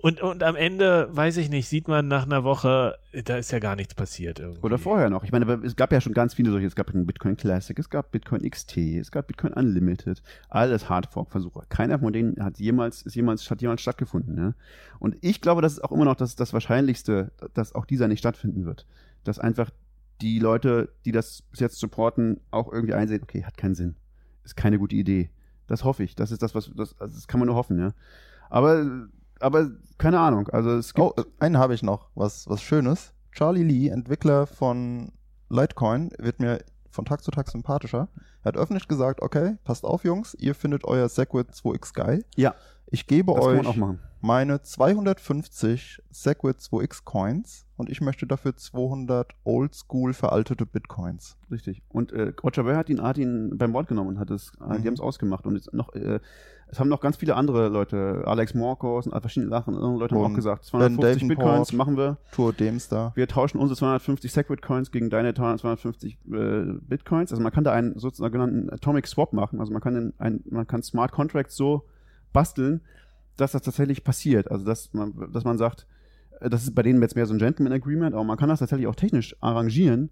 und, 0.05 0.21
und 0.21 0.43
am 0.43 0.55
Ende, 0.55 1.09
weiß 1.09 1.37
ich 1.37 1.49
nicht, 1.49 1.67
sieht 1.67 1.87
man 1.87 2.07
nach 2.07 2.27
einer 2.27 2.43
Woche, 2.43 2.99
da 3.23 3.37
ist 3.37 3.51
ja 3.51 3.57
gar 3.57 3.75
nichts 3.75 3.95
passiert 3.95 4.39
irgendwie. 4.39 4.61
Oder 4.61 4.77
vorher 4.77 5.09
noch. 5.09 5.23
Ich 5.23 5.31
meine, 5.31 5.51
es 5.65 5.75
gab 5.75 5.91
ja 5.91 5.99
schon 5.99 6.13
ganz 6.13 6.35
viele 6.35 6.51
solche. 6.51 6.67
Es 6.67 6.75
gab 6.75 6.93
einen 6.93 7.07
Bitcoin 7.07 7.37
Classic, 7.37 7.79
es 7.79 7.89
gab 7.89 8.11
Bitcoin 8.11 8.47
XT, 8.47 8.77
es 8.77 9.09
gab 9.09 9.25
Bitcoin 9.25 9.53
Unlimited. 9.53 10.21
Alles 10.47 10.89
Hardfork-Versuche. 10.89 11.63
Keiner 11.69 11.97
von 11.97 12.13
denen 12.13 12.35
hat 12.39 12.59
jemals, 12.59 13.01
ist 13.01 13.15
jemals, 13.15 13.49
hat 13.49 13.63
jemals 13.63 13.81
stattgefunden. 13.81 14.35
Ne? 14.35 14.53
Und 14.99 15.17
ich 15.21 15.41
glaube, 15.41 15.63
das 15.63 15.73
ist 15.73 15.83
auch 15.83 15.91
immer 15.91 16.05
noch 16.05 16.17
das, 16.17 16.35
das 16.35 16.53
Wahrscheinlichste, 16.53 17.31
dass 17.55 17.73
auch 17.73 17.85
dieser 17.85 18.07
nicht 18.07 18.19
stattfinden 18.19 18.67
wird. 18.67 18.85
Dass 19.23 19.39
einfach 19.39 19.71
die 20.21 20.37
Leute, 20.37 20.89
die 21.05 21.13
das 21.13 21.41
bis 21.49 21.61
jetzt 21.61 21.79
supporten, 21.79 22.41
auch 22.51 22.71
irgendwie 22.71 22.93
einsehen, 22.93 23.23
okay, 23.23 23.43
hat 23.43 23.57
keinen 23.57 23.73
Sinn. 23.73 23.95
Ist 24.43 24.55
keine 24.55 24.77
gute 24.77 24.97
Idee. 24.97 25.31
Das 25.65 25.83
hoffe 25.83 26.03
ich. 26.03 26.15
Das 26.15 26.29
ist 26.29 26.43
das, 26.43 26.53
was, 26.53 26.69
das, 26.75 26.95
das 26.95 27.27
kann 27.27 27.39
man 27.39 27.47
nur 27.47 27.55
hoffen, 27.55 27.79
ja. 27.79 27.93
Aber, 28.51 29.07
aber, 29.39 29.69
keine 29.97 30.19
Ahnung. 30.19 30.47
Also 30.49 30.71
es 30.71 30.93
gibt, 30.93 31.05
Oh, 31.05 31.13
einen 31.39 31.57
habe 31.57 31.73
ich 31.73 31.83
noch, 31.83 32.09
was, 32.15 32.47
was 32.49 32.61
Schönes. 32.61 33.13
Charlie 33.31 33.63
Lee, 33.63 33.89
Entwickler 33.89 34.47
von 34.47 35.11
Litecoin, 35.49 36.11
wird 36.17 36.39
mir 36.39 36.59
von 36.89 37.05
Tag 37.05 37.21
zu 37.23 37.31
Tag 37.31 37.49
sympathischer. 37.49 38.07
Er 38.43 38.49
hat 38.49 38.57
öffentlich 38.57 38.87
gesagt, 38.87 39.21
okay, 39.21 39.57
passt 39.63 39.83
auf, 39.83 40.03
Jungs, 40.05 40.33
ihr 40.35 40.55
findet 40.55 40.85
euer 40.85 41.09
Segwit 41.09 41.49
2X 41.51 41.93
geil. 41.93 42.23
Ja, 42.35 42.55
Ich 42.87 43.07
gebe 43.07 43.33
das 43.33 43.43
euch 43.43 43.79
meine 44.21 44.61
250 44.61 46.01
Segwit 46.11 46.57
2X 46.59 47.03
Coins 47.03 47.65
und 47.77 47.89
ich 47.89 48.01
möchte 48.01 48.25
dafür 48.27 48.55
200 48.55 49.33
oldschool 49.43 50.13
veraltete 50.13 50.65
Bitcoins. 50.65 51.37
Richtig. 51.51 51.81
Und 51.89 52.11
äh, 52.11 52.33
Roger 52.43 52.63
Ver 52.63 52.77
hat 52.77 52.89
ihn, 52.89 53.01
hat 53.01 53.17
ihn 53.17 53.57
beim 53.57 53.73
Wort 53.73 53.87
genommen 53.87 54.11
und 54.11 54.19
hat 54.19 54.29
es, 54.31 54.51
Mhm. 54.59 54.81
die 54.81 54.87
haben 54.87 54.93
es 54.93 54.99
ausgemacht. 54.99 55.45
Und 55.45 55.55
jetzt 55.55 55.73
noch, 55.73 55.93
äh, 55.93 56.19
es 56.67 56.79
haben 56.79 56.89
noch 56.89 56.99
ganz 56.99 57.17
viele 57.17 57.35
andere 57.35 57.69
Leute, 57.69 58.23
Alex 58.25 58.53
Morkos 58.53 59.07
und 59.07 59.19
verschiedene 59.19 59.49
Sachen, 59.49 59.75
andere 59.75 59.97
Leute 59.97 60.15
haben 60.15 60.23
Und 60.23 60.31
auch 60.31 60.35
gesagt, 60.35 60.63
Ben 60.63 60.97
250 60.97 61.01
Davenport. 61.01 61.37
Bitcoins 61.37 61.73
machen 61.73 61.97
wir. 61.97 62.17
Tour 62.31 62.53
Demstar. 62.53 63.11
Wir 63.15 63.27
tauschen 63.27 63.59
unsere 63.59 63.77
250 63.77 64.31
Segwit 64.31 64.61
Coins 64.61 64.91
gegen 64.91 65.09
deine 65.09 65.33
250 65.33 66.13
äh, 66.13 66.17
Bitcoins. 66.81 67.31
Also 67.31 67.41
man 67.41 67.51
kann 67.51 67.63
da 67.63 67.71
einen 67.71 67.97
sogenannten 67.97 68.69
Atomic 68.71 69.07
Swap 69.07 69.33
machen. 69.33 69.59
Also 69.59 69.71
man 69.71 69.81
kann 69.81 69.93
den, 69.93 70.13
ein, 70.17 70.43
man 70.49 70.65
kann 70.67 70.81
Smart 70.81 71.11
Contracts 71.11 71.55
so 71.55 71.85
basteln, 72.33 72.81
dass 73.37 73.51
das 73.51 73.61
tatsächlich 73.61 74.03
passiert. 74.03 74.49
Also 74.49 74.65
dass 74.65 74.93
man, 74.93 75.31
dass 75.31 75.43
man 75.43 75.57
sagt, 75.57 75.85
äh, 76.39 76.49
das 76.49 76.63
ist 76.63 76.75
bei 76.75 76.83
denen 76.83 77.01
jetzt 77.01 77.15
mehr 77.15 77.25
so 77.25 77.33
ein 77.33 77.39
Gentleman 77.39 77.73
Agreement, 77.73 78.13
aber 78.13 78.23
man 78.23 78.37
kann 78.37 78.49
das 78.49 78.59
tatsächlich 78.59 78.87
auch 78.87 78.95
technisch 78.95 79.35
arrangieren, 79.39 80.09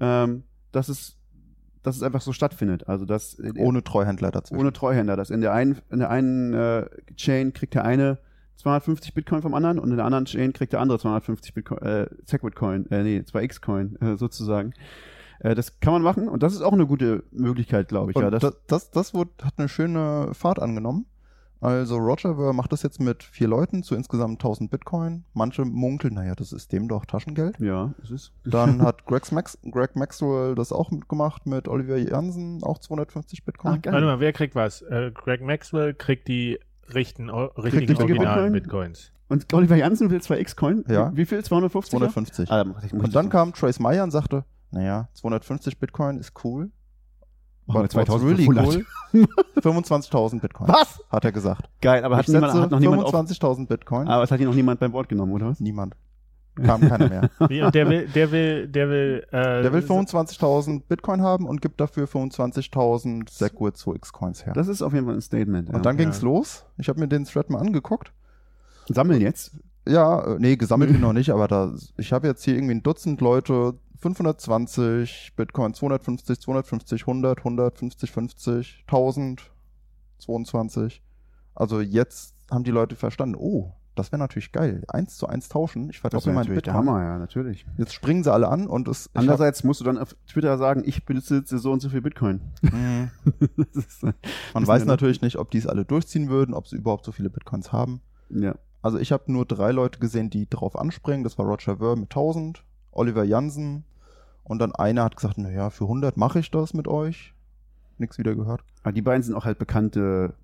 ähm, 0.00 0.44
dass 0.72 0.88
es, 0.88 1.18
dass 1.82 1.96
es 1.96 2.02
einfach 2.02 2.20
so 2.20 2.32
stattfindet. 2.32 2.88
Also 2.88 3.04
dass 3.04 3.38
Ohne 3.56 3.82
Treuhändler 3.82 4.30
dazwischen. 4.30 4.60
ohne 4.60 4.72
Treuhänder. 4.72 5.16
Dass 5.16 5.30
in 5.30 5.40
der 5.40 5.52
einen, 5.52 5.78
in 5.90 6.00
der 6.00 6.10
einen 6.10 6.54
äh, 6.54 6.86
Chain 7.16 7.52
kriegt 7.52 7.74
der 7.74 7.84
eine 7.84 8.18
250 8.56 9.14
Bitcoin 9.14 9.42
vom 9.42 9.54
anderen 9.54 9.78
und 9.78 9.90
in 9.90 9.96
der 9.96 10.04
anderen 10.04 10.26
Chain 10.26 10.52
kriegt 10.52 10.72
der 10.72 10.80
andere 10.80 10.98
250 10.98 11.54
Bitcoin, 11.54 11.82
äh, 11.82 12.06
Segwit 12.26 12.54
Coin, 12.54 12.90
äh, 12.90 13.02
nee, 13.02 13.18
2x 13.20 13.60
Coin, 13.62 13.96
äh, 14.00 14.16
sozusagen. 14.16 14.74
Äh, 15.40 15.54
das 15.54 15.80
kann 15.80 15.94
man 15.94 16.02
machen 16.02 16.28
und 16.28 16.42
das 16.42 16.52
ist 16.52 16.60
auch 16.60 16.74
eine 16.74 16.86
gute 16.86 17.24
Möglichkeit, 17.30 17.88
glaube 17.88 18.10
ich. 18.10 18.16
Und 18.16 18.22
ja, 18.22 18.30
das, 18.30 18.42
das, 18.42 18.56
das, 18.66 18.90
das 18.90 19.14
wurde, 19.14 19.30
hat 19.42 19.54
eine 19.56 19.68
schöne 19.68 20.30
Fahrt 20.34 20.60
angenommen. 20.60 21.06
Also 21.60 21.96
Roger 21.98 22.36
Ver 22.36 22.52
macht 22.52 22.72
das 22.72 22.82
jetzt 22.82 23.00
mit 23.00 23.22
vier 23.22 23.48
Leuten 23.48 23.82
zu 23.82 23.94
insgesamt 23.94 24.40
1000 24.40 24.70
Bitcoin. 24.70 25.24
Manche 25.34 25.64
munkeln, 25.64 26.14
naja, 26.14 26.34
das 26.34 26.52
ist 26.52 26.72
dem 26.72 26.88
doch 26.88 27.04
Taschengeld. 27.04 27.58
ja, 27.60 27.92
es 28.02 28.10
ist. 28.10 28.32
Dann 28.44 28.80
hat 28.82 29.04
Greg, 29.04 29.30
Max, 29.32 29.58
Greg 29.70 29.94
Maxwell 29.94 30.54
das 30.54 30.72
auch 30.72 30.90
mitgemacht 30.90 31.46
mit 31.46 31.68
Oliver 31.68 31.98
Jansen, 31.98 32.62
auch 32.62 32.78
250 32.78 33.44
Bitcoin. 33.44 33.74
Ach, 33.76 33.82
geil. 33.82 33.92
Warte 33.92 34.06
mal, 34.06 34.20
wer 34.20 34.32
kriegt 34.32 34.54
was? 34.54 34.82
Äh, 34.82 35.10
Greg 35.12 35.42
Maxwell 35.42 35.92
kriegt 35.94 36.28
die 36.28 36.58
richten, 36.94 37.28
richtigen 37.30 37.62
richtige 37.88 37.98
originalen 38.00 38.52
Bitcoin? 38.52 38.92
Bitcoins. 38.92 39.12
Und 39.28 39.52
Oliver 39.54 39.76
Jansen 39.76 40.10
will 40.10 40.18
2x 40.18 40.56
Coin. 40.56 40.84
Ja. 40.88 41.14
Wie, 41.14 41.24
viel? 41.24 41.42
250? 41.44 41.90
250. 41.90 42.50
Ah, 42.50 42.62
Und 42.62 43.14
dann 43.14 43.28
kam 43.28 43.52
Trace 43.52 43.78
Meyer 43.78 44.02
und 44.02 44.10
sagte, 44.10 44.44
naja, 44.72 45.08
250 45.12 45.78
Bitcoin 45.78 46.18
ist 46.18 46.32
cool. 46.44 46.70
Machen 47.72 47.82
wir 47.82 47.88
But 47.88 48.08
what's 48.08 48.22
2500. 48.22 48.66
really 48.74 48.84
cool? 49.12 49.26
25.000 49.60 50.40
Bitcoin. 50.40 50.68
Was? 50.68 51.02
Hat 51.10 51.24
er 51.24 51.32
gesagt. 51.32 51.68
Geil, 51.80 52.04
aber 52.04 52.16
hat, 52.16 52.28
niemand, 52.28 52.54
hat 52.54 52.70
noch 52.70 52.78
niemand 52.80 53.04
auf, 53.04 53.14
25.000 53.14 53.66
Bitcoin. 53.66 54.08
aber 54.08 54.22
es 54.22 54.30
hat 54.30 54.38
hier 54.38 54.46
noch 54.46 54.54
niemand 54.54 54.80
beim 54.80 54.92
Wort 54.92 55.08
genommen, 55.08 55.32
oder 55.32 55.46
was? 55.48 55.60
Niemand. 55.60 55.94
Kam 56.56 56.80
keiner 56.80 57.08
mehr. 57.08 57.30
Wie, 57.48 57.62
und 57.62 57.74
der 57.74 57.88
will, 57.88 58.06
der 58.08 58.30
will, 58.32 58.66
der 58.68 58.88
will, 58.88 59.26
äh, 59.30 59.62
Der 59.62 59.72
will 59.72 59.80
25.000 59.82 60.82
Bitcoin 60.88 61.22
haben 61.22 61.46
und 61.46 61.62
gibt 61.62 61.80
dafür 61.80 62.06
25.000 62.06 63.30
Segwit 63.30 63.76
2x 63.76 64.12
Coins 64.12 64.44
her. 64.44 64.52
Das 64.52 64.68
ist 64.68 64.82
auf 64.82 64.92
jeden 64.92 65.06
Fall 65.06 65.14
ein 65.14 65.20
Statement. 65.22 65.68
Ja. 65.68 65.76
und 65.76 65.86
dann 65.86 65.96
Ja. 65.96 66.04
ging's 66.04 66.22
los. 66.22 66.64
Ich 66.76 66.88
habe 66.88 67.00
mir 67.00 67.08
den 67.08 67.24
Thread 67.24 67.50
mal 67.50 67.58
angeguckt. 67.60 68.12
sammeln 68.88 69.20
jetzt. 69.20 69.52
Ja, 69.88 70.20
äh, 70.34 70.36
nee, 70.38 70.56
gesammelt 70.56 70.88
bin 70.90 70.96
ich 70.96 71.02
noch 71.02 71.12
nicht, 71.12 71.30
aber 71.30 71.46
da, 71.48 71.72
ich 71.96 72.12
habe 72.12 72.26
jetzt 72.26 72.44
hier 72.44 72.54
irgendwie 72.54 72.74
ein 72.74 72.82
Dutzend 72.82 73.20
Leute, 73.20 73.74
520 74.00 75.32
Bitcoin, 75.36 75.74
250, 75.74 76.40
250, 76.40 77.02
100, 77.02 77.38
100, 77.38 77.78
50, 77.78 78.10
50, 78.10 78.84
1000, 78.86 79.50
22. 80.18 81.02
Also 81.54 81.80
jetzt 81.80 82.34
haben 82.50 82.64
die 82.64 82.70
Leute 82.70 82.96
verstanden, 82.96 83.36
oh, 83.38 83.72
das 83.94 84.12
wäre 84.12 84.20
natürlich 84.20 84.52
geil. 84.52 84.82
Eins 84.88 85.16
zu 85.16 85.26
eins 85.26 85.48
tauschen. 85.48 85.90
Ich 85.90 85.96
Das 85.96 86.00
verdoppel 86.00 86.26
wäre 86.26 86.34
mein 86.34 86.44
natürlich 86.44 86.62
der 86.62 86.72
Bitcoin. 86.72 86.88
Hammer, 86.88 87.02
ja, 87.04 87.18
natürlich. 87.18 87.66
Jetzt 87.76 87.92
springen 87.92 88.24
sie 88.24 88.32
alle 88.32 88.48
an 88.48 88.66
und 88.66 88.88
es. 88.88 89.10
Andererseits 89.14 89.64
musst 89.64 89.80
du 89.80 89.84
dann 89.84 89.98
auf 89.98 90.16
Twitter 90.26 90.56
sagen, 90.56 90.82
ich 90.86 91.04
besitze 91.04 91.58
so 91.58 91.72
und 91.72 91.80
so 91.80 91.90
viel 91.90 92.00
Bitcoin. 92.00 92.40
Mhm. 92.62 93.10
ist, 93.74 94.04
äh, 94.04 94.12
Man 94.54 94.66
weiß 94.66 94.82
wir 94.82 94.86
natürlich 94.86 95.20
nicht, 95.20 95.36
ob 95.36 95.50
die 95.50 95.58
es 95.58 95.66
alle 95.66 95.84
durchziehen 95.84 96.30
würden, 96.30 96.54
ob 96.54 96.66
sie 96.68 96.76
überhaupt 96.76 97.04
so 97.04 97.12
viele 97.12 97.30
Bitcoins 97.30 97.72
haben. 97.72 98.00
ja. 98.30 98.54
Also 98.82 98.98
ich 98.98 99.12
habe 99.12 99.30
nur 99.30 99.44
drei 99.44 99.72
Leute 99.72 99.98
gesehen, 99.98 100.30
die 100.30 100.48
drauf 100.48 100.74
anspringen. 100.74 101.22
Das 101.22 101.36
war 101.36 101.44
Roger 101.44 101.76
Ver 101.76 101.96
mit 101.96 102.10
1000, 102.12 102.64
Oliver 102.92 103.24
Jansen 103.24 103.84
und 104.44 104.58
dann 104.60 104.72
einer 104.74 105.04
hat 105.04 105.16
gesagt, 105.16 105.38
naja, 105.38 105.70
für 105.70 105.84
100 105.84 106.16
mache 106.16 106.38
ich 106.40 106.50
das 106.50 106.74
mit 106.74 106.88
euch. 106.88 107.34
Nix 107.98 108.18
wieder 108.18 108.34
gehört. 108.34 108.62
Aber 108.82 108.92
die 108.92 109.02
beiden 109.02 109.22
sind 109.22 109.34
auch 109.34 109.44
halt 109.44 109.58
bekannte 109.58 110.34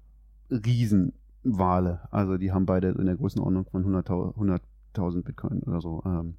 Riesenwale. 0.51 2.01
Also 2.11 2.37
die 2.39 2.53
haben 2.53 2.67
beide 2.67 2.89
in 2.91 3.07
der 3.07 3.17
Größenordnung 3.17 3.65
von 3.67 3.85
100.000 3.85 4.61
100.000 4.95 5.23
Bitcoin 5.23 5.63
oder 5.63 5.81
so. 5.81 6.03
Ähm, 6.05 6.35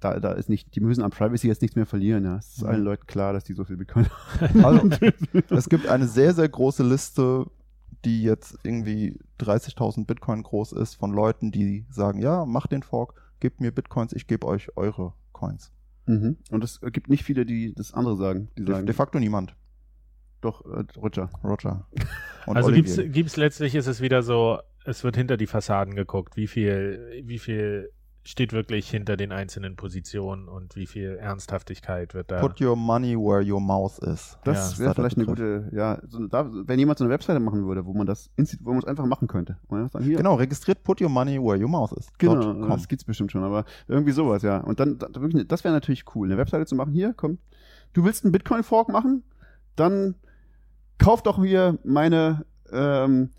da, 0.00 0.20
da 0.20 0.32
ist 0.32 0.48
nicht, 0.48 0.74
die 0.74 0.80
müssen 0.80 1.02
an 1.02 1.10
Privacy 1.10 1.48
jetzt 1.48 1.62
nichts 1.62 1.76
mehr 1.76 1.86
verlieren. 1.86 2.24
Ja. 2.24 2.36
Es 2.36 2.56
ist 2.56 2.62
Mhm. 2.62 2.68
allen 2.68 2.84
Leuten 2.84 3.06
klar, 3.06 3.32
dass 3.32 3.44
die 3.44 3.54
so 3.54 3.64
viel 3.64 3.76
Bitcoin 3.76 4.06
haben. 4.62 4.92
Also 4.92 5.54
es 5.54 5.68
gibt 5.68 5.88
eine 5.88 6.06
sehr, 6.06 6.34
sehr 6.34 6.48
große 6.48 6.82
Liste, 6.82 7.46
die 8.04 8.22
jetzt 8.22 8.58
irgendwie 8.62 9.18
30.000 9.40 10.04
Bitcoin 10.06 10.42
groß 10.42 10.72
ist 10.72 10.94
von 10.94 11.12
Leuten, 11.12 11.50
die 11.50 11.86
sagen, 11.90 12.20
ja, 12.20 12.44
mach 12.44 12.66
den 12.66 12.82
Fork, 12.82 13.14
gebt 13.40 13.60
mir 13.60 13.70
Bitcoins, 13.72 14.12
ich 14.12 14.26
gebe 14.26 14.46
euch 14.46 14.76
eure 14.76 15.14
Coins. 15.32 15.72
mhm. 16.06 16.36
Und 16.50 16.64
es 16.64 16.80
gibt 16.92 17.08
nicht 17.08 17.24
viele, 17.24 17.44
die 17.46 17.74
das 17.74 17.92
andere 17.92 18.16
sagen. 18.16 18.48
Die 18.58 18.64
De, 18.64 18.74
sagen, 18.74 18.86
de 18.86 18.94
facto 18.94 19.18
niemand. 19.18 19.54
doch, 20.40 20.64
äh, 20.64 20.84
Roger. 20.98 21.30
Roger. 21.42 21.86
Und 22.46 22.56
also 22.56 22.68
Olivier. 22.68 22.96
gibt's, 22.96 23.12
gibt's 23.14 23.36
letztlich 23.36 23.74
ist 23.74 23.86
es 23.86 24.00
wieder 24.00 24.22
so, 24.22 24.60
es 24.84 25.02
wird 25.02 25.16
hinter 25.16 25.36
die 25.36 25.46
Fassaden 25.48 25.94
geguckt, 25.94 26.36
wie 26.36 26.46
viel, 26.46 27.22
wie 27.24 27.38
viel 27.38 27.90
steht 28.26 28.52
wirklich 28.52 28.90
hinter 28.90 29.16
den 29.16 29.30
einzelnen 29.30 29.76
Positionen 29.76 30.48
und 30.48 30.74
wie 30.74 30.86
viel 30.86 31.16
Ernsthaftigkeit 31.16 32.12
wird 32.12 32.32
da. 32.32 32.40
Put 32.40 32.60
your 32.60 32.74
money 32.74 33.16
where 33.16 33.40
your 33.40 33.60
mouth 33.60 33.98
is. 34.00 34.36
Das 34.42 34.72
Ja, 34.72 34.84
wäre 34.84 34.94
vielleicht 34.94 35.16
eine 35.16 35.26
gute, 35.26 35.68
ja, 35.72 36.00
so, 36.08 36.26
da, 36.26 36.50
wenn 36.50 36.78
jemand 36.78 36.98
so 36.98 37.04
eine 37.04 37.12
Webseite 37.12 37.38
machen 37.38 37.64
würde, 37.64 37.86
wo 37.86 37.94
man 37.94 38.04
das, 38.04 38.28
wo 38.60 38.70
man 38.70 38.80
es 38.80 38.84
einfach 38.84 39.06
machen 39.06 39.28
könnte. 39.28 39.58
Sagen, 39.70 40.04
hier, 40.04 40.16
Genau, 40.16 40.34
registriert 40.34 40.82
put 40.82 41.00
your 41.00 41.08
money 41.08 41.40
where 41.40 41.56
your 41.56 41.68
mouth 41.68 41.92
is. 41.92 42.08
Genau, 42.18 42.52
das 42.66 42.88
gibt's 42.88 43.04
bestimmt 43.04 43.30
schon, 43.30 43.44
aber 43.44 43.64
irgendwie 43.86 44.12
sowas, 44.12 44.42
ja. 44.42 44.58
Und 44.58 44.80
dann, 44.80 44.98
das 44.98 45.62
wäre 45.62 45.72
natürlich 45.72 46.04
cool, 46.16 46.26
eine 46.26 46.36
Webseite 46.36 46.66
zu 46.66 46.74
machen. 46.74 46.92
Hier, 46.92 47.14
komm, 47.16 47.38
du 47.92 48.04
willst 48.04 48.24
einen 48.24 48.32
Bitcoin-Fork 48.32 48.88
machen? 48.88 49.22
Dann 49.76 50.16
kauf 50.98 51.22
doch 51.22 51.40
hier 51.44 51.78
meine 51.84 52.44
ähm, 52.72 53.30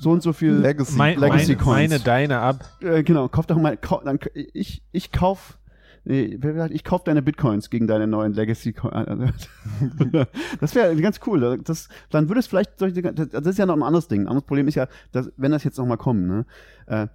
so 0.00 0.10
und 0.10 0.22
so 0.22 0.32
viel. 0.32 0.52
Legacy. 0.52 0.96
mein, 0.96 1.18
Legacy 1.18 1.52
meine, 1.52 1.56
Coins. 1.56 1.90
meine, 1.90 2.00
deine 2.00 2.38
ab. 2.38 2.64
äh, 2.80 3.02
genau, 3.02 3.28
kauf 3.28 3.46
doch 3.46 3.56
mal, 3.56 3.76
kau, 3.76 4.00
dann, 4.04 4.18
ich, 4.34 4.82
ich 4.92 5.12
kauf, 5.12 5.58
nee, 6.04 6.36
wer 6.40 6.54
sagt, 6.54 6.74
ich 6.74 6.84
kauf 6.84 7.04
deine 7.04 7.22
Bitcoins 7.22 7.70
gegen 7.70 7.86
deine 7.86 8.06
neuen 8.06 8.32
Legacy 8.32 8.72
Coins. 8.72 9.48
das 10.60 10.74
wäre 10.74 10.94
ganz 10.96 11.20
cool. 11.26 11.60
Das, 11.64 11.88
dann 12.10 12.28
würde 12.28 12.40
es 12.40 12.46
vielleicht, 12.46 12.78
solche- 12.78 13.02
das 13.02 13.46
ist 13.46 13.58
ja 13.58 13.66
noch 13.66 13.76
ein 13.76 13.82
anderes 13.82 14.08
Ding. 14.08 14.22
Ein 14.22 14.28
anderes 14.28 14.46
Problem 14.46 14.68
ist 14.68 14.74
ja, 14.74 14.88
dass, 15.12 15.30
wenn 15.36 15.52
das 15.52 15.64
jetzt 15.64 15.78
nochmal 15.78 15.98
kommt, 15.98 16.26
ne, 16.26 16.46
äh, 16.86 17.06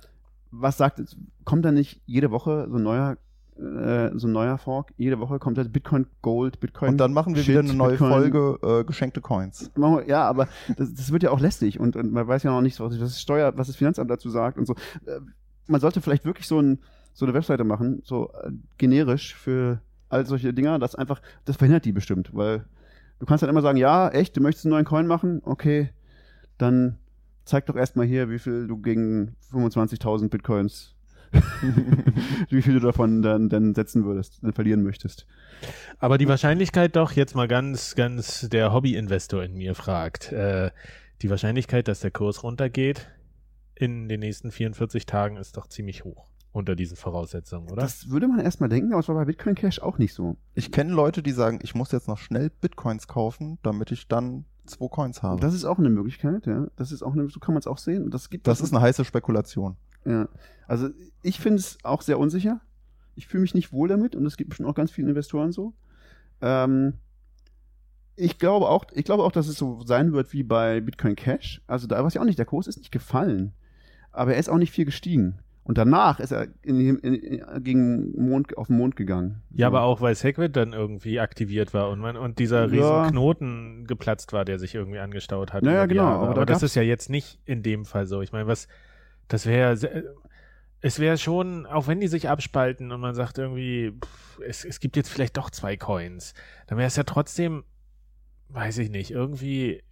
was 0.52 0.78
sagt, 0.78 1.02
kommt 1.46 1.66
da 1.66 1.72
nicht 1.72 2.02
jede 2.06 2.30
Woche 2.30 2.68
so 2.70 2.78
ein 2.78 2.84
neuer, 2.84 3.18
äh, 3.58 4.12
so 4.18 4.28
ein 4.28 4.32
neuer 4.32 4.58
Fork? 4.58 4.94
Jede 4.98 5.20
Woche 5.20 5.40
kommt 5.40 5.58
da 5.58 5.64
Bitcoin 5.64 6.08
Gold, 6.22 6.60
Bitcoin. 6.60 6.92
Und 6.92 6.98
dann 6.98 7.14
machen 7.14 7.36
wir 7.36 7.44
Shit, 7.44 7.50
wieder 7.50 7.60
eine 7.60 7.74
neue 7.74 7.92
Bitcoin. 7.92 8.12
Folge 8.12 8.60
äh, 8.62 8.84
geschenkte 8.84 9.22
Coins. 9.22 9.72
Ja, 10.08 10.24
aber 10.24 10.48
das, 10.78 10.94
das 10.94 11.12
wird 11.12 11.24
ja 11.24 11.32
auch 11.32 11.40
lästig 11.40 11.80
und, 11.80 11.96
und 11.96 12.12
man 12.12 12.28
weiß 12.28 12.44
ja 12.44 12.52
noch 12.52 12.62
nicht, 12.62 12.80
was 12.80 12.98
das 12.98 13.22
Steuer, 13.22 13.54
was 13.58 13.68
das 13.68 13.76
Finanzamt 13.76 14.10
dazu 14.10 14.30
sagt 14.30 14.58
und 14.58 14.66
so. 14.66 14.74
Äh, 15.06 15.20
Man 15.68 15.82
sollte 15.82 16.02
vielleicht 16.02 16.26
wirklich 16.26 16.48
so, 16.48 16.60
ein, 16.60 16.80
so 17.14 17.26
eine 17.26 17.34
Webseite 17.34 17.64
machen, 17.64 18.02
so 18.04 18.32
äh, 18.44 18.52
generisch 18.78 19.36
für 19.36 19.82
all 20.10 20.26
solche 20.26 20.54
Dinger, 20.54 20.80
das 20.80 20.96
einfach, 20.96 21.22
das 21.46 21.58
verhindert 21.58 21.86
die 21.86 21.92
bestimmt, 21.92 22.32
weil 22.34 22.66
du 23.20 23.26
kannst 23.26 23.42
dann 23.42 23.50
immer 23.50 23.62
sagen, 23.62 23.78
ja, 23.78 24.10
echt, 24.10 24.36
du 24.38 24.42
möchtest 24.42 24.66
einen 24.66 24.74
neuen 24.74 24.86
Coin 24.86 25.08
machen, 25.08 25.42
okay, 25.46 25.90
dann 26.58 26.98
zeig 27.46 27.66
doch 27.66 27.76
erstmal 27.76 28.06
hier, 28.06 28.30
wie 28.30 28.40
viel 28.40 28.68
du 28.68 28.78
gegen 28.78 29.36
25.000 29.52 30.30
Bitcoins, 30.30 30.96
wie 32.50 32.62
viel 32.62 32.74
du 32.74 32.80
davon 32.80 33.22
dann, 33.22 33.50
dann 33.50 33.74
setzen 33.76 34.06
würdest, 34.06 34.40
dann 34.42 34.54
verlieren 34.54 34.84
möchtest. 34.84 35.26
Aber 36.00 36.18
die 36.18 36.28
Wahrscheinlichkeit 36.28 36.96
doch, 36.96 37.12
jetzt 37.14 37.36
mal 37.36 37.48
ganz, 37.48 37.96
ganz 37.96 38.48
der 38.50 38.74
Hobby-Investor 38.74 39.44
in 39.44 39.56
mir 39.56 39.76
fragt, 39.76 40.32
äh, 40.32 40.72
die 41.22 41.30
Wahrscheinlichkeit, 41.30 41.88
dass 41.88 42.02
der 42.02 42.12
Kurs 42.12 42.44
runtergeht 42.44 43.08
in 43.76 44.08
den 44.08 44.20
nächsten 44.20 44.52
44 44.52 45.06
Tagen 45.06 45.38
ist 45.38 45.58
doch 45.58 45.68
ziemlich 45.68 46.04
hoch 46.04 46.30
unter 46.52 46.76
diesen 46.76 46.96
Voraussetzungen, 46.96 47.70
oder? 47.72 47.82
Das 47.82 48.10
würde 48.10 48.28
man 48.28 48.40
erstmal 48.40 48.70
denken, 48.70 48.92
aber 48.92 49.00
es 49.00 49.08
war 49.08 49.16
bei 49.16 49.26
Bitcoin 49.26 49.56
Cash 49.56 49.80
auch 49.80 49.98
nicht 49.98 50.14
so. 50.14 50.38
Ich 50.54 50.72
kenne 50.72 50.94
Leute, 50.94 51.24
die 51.24 51.32
sagen, 51.32 51.60
ich 51.64 51.74
muss 51.74 51.92
jetzt 51.92 52.08
noch 52.08 52.20
schnell 52.20 52.52
Bitcoins 52.62 53.08
kaufen, 53.08 53.58
damit 53.64 53.92
ich 53.92 54.08
dann 54.08 54.46
zwei 54.66 54.88
Coins 54.88 55.24
habe. 55.24 55.42
Das, 55.42 55.50
Das 55.50 55.56
ist 55.56 55.66
auch 55.66 55.80
eine 55.80 55.90
Möglichkeit, 55.90 56.46
ja. 56.46 56.68
Das 56.76 56.92
ist 56.92 57.02
auch 57.02 57.14
eine, 57.14 57.28
so 57.30 57.40
kann 57.40 57.56
man 57.56 57.60
es 57.60 57.68
auch 57.68 57.80
sehen. 57.80 58.12
Das 58.12 58.30
gibt 58.30 58.48
ist 58.48 58.72
eine 58.72 58.82
heiße 58.82 59.04
Spekulation. 59.04 59.78
Ja. 60.06 60.28
Also 60.68 60.90
ich 61.22 61.40
finde 61.40 61.60
es 61.60 61.78
auch 61.84 62.02
sehr 62.02 62.20
unsicher. 62.20 62.62
Ich 63.16 63.28
fühle 63.28 63.42
mich 63.42 63.54
nicht 63.54 63.72
wohl 63.72 63.88
damit 63.88 64.16
und 64.16 64.26
es 64.26 64.38
gibt 64.38 64.50
bestimmt 64.50 64.70
auch 64.70 64.76
ganz 64.76 64.92
viele 64.92 65.10
Investoren 65.10 65.52
so. 65.52 65.74
Ähm, 66.42 66.94
ich 68.16 68.38
glaube 68.38 68.68
auch, 68.70 68.86
ich 68.94 69.06
glaube 69.06 69.24
auch, 69.24 69.32
dass 69.32 69.48
es 69.48 69.58
so 69.58 69.82
sein 69.86 70.14
wird 70.14 70.34
wie 70.34 70.44
bei 70.44 70.82
Bitcoin 70.82 71.16
Cash. 71.16 71.62
Also 71.68 71.88
da 71.88 72.04
weiß 72.04 72.16
ich 72.16 72.20
auch 72.20 72.26
nicht, 72.26 72.38
der 72.40 72.46
Kurs 72.46 72.68
ist 72.68 72.78
nicht 72.78 72.92
gefallen, 72.92 73.54
aber 74.12 74.34
er 74.34 74.40
ist 74.40 74.50
auch 74.50 74.58
nicht 74.58 74.72
viel 74.72 74.86
gestiegen. 74.86 75.40
Und 75.66 75.78
danach 75.78 76.20
ist 76.20 76.32
er 76.32 76.48
in, 76.62 76.98
in, 76.98 77.14
in, 77.16 77.64
gegen 77.64 78.12
Mond, 78.22 78.58
auf 78.58 78.68
den 78.68 78.76
Mond 78.78 78.98
gegangen. 78.98 79.42
Ja, 79.52 79.68
So. 79.68 79.78
aber 79.78 79.84
auch 79.84 80.02
weil 80.02 80.14
Segwit 80.14 80.58
dann 80.58 80.74
irgendwie 80.74 81.22
aktiviert 81.22 81.74
war 81.74 81.90
und 81.90 82.00
man 82.00 82.18
und 82.18 82.38
dieser 82.40 82.66
riesen 82.70 82.80
Ja. 82.84 83.10
Knoten 83.10 83.86
geplatzt 83.88 84.34
war, 84.34 84.44
der 84.44 84.60
sich 84.60 84.76
irgendwie 84.76 85.00
angestaut 85.00 85.54
hat. 85.54 85.64
Ja, 85.64 85.70
über 85.72 85.80
ja, 85.80 85.88
die 85.88 85.94
genau, 85.96 86.04
Jahre. 86.04 86.16
aber 86.18 86.26
Aber, 86.32 86.46
da 86.46 86.46
das 86.46 86.64
ist 86.64 86.76
ja 86.76 86.82
jetzt 86.82 87.10
nicht 87.10 87.40
in 87.46 87.64
dem 87.64 87.86
Fall 87.86 88.06
so. 88.08 88.22
Ich 88.22 88.34
meine, 88.34 88.46
was, 88.46 88.68
das 89.28 89.46
wäre, 89.46 89.78
se- 89.78 90.16
es 90.82 91.00
wäre 91.00 91.18
schon, 91.18 91.66
auch 91.66 91.88
wenn 91.88 92.00
die 92.00 92.08
sich 92.08 92.30
abspalten 92.30 92.92
und 92.92 93.00
man 93.02 93.16
sagt 93.16 93.38
irgendwie, 93.38 93.94
pff, 94.04 94.40
es, 94.42 94.66
es 94.66 94.80
gibt 94.80 94.96
jetzt 94.98 95.10
vielleicht 95.10 95.38
doch 95.38 95.50
zwei 95.50 95.78
Coins, 95.78 96.34
dann 96.68 96.78
wäre 96.78 96.88
es 96.88 96.96
ja 96.96 97.04
trotzdem, 97.04 97.64
weiß 98.50 98.80
ich 98.80 98.90
nicht, 98.90 99.12
irgendwie, 99.12 99.84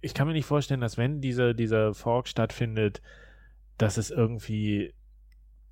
ich 0.00 0.14
kann 0.14 0.26
mir 0.26 0.34
nicht 0.34 0.46
vorstellen, 0.46 0.80
dass 0.80 0.96
wenn 0.98 1.20
diese, 1.20 1.54
dieser 1.54 1.94
Fork 1.94 2.28
stattfindet, 2.28 3.00
dass 3.78 3.96
es 3.96 4.10
irgendwie 4.10 4.94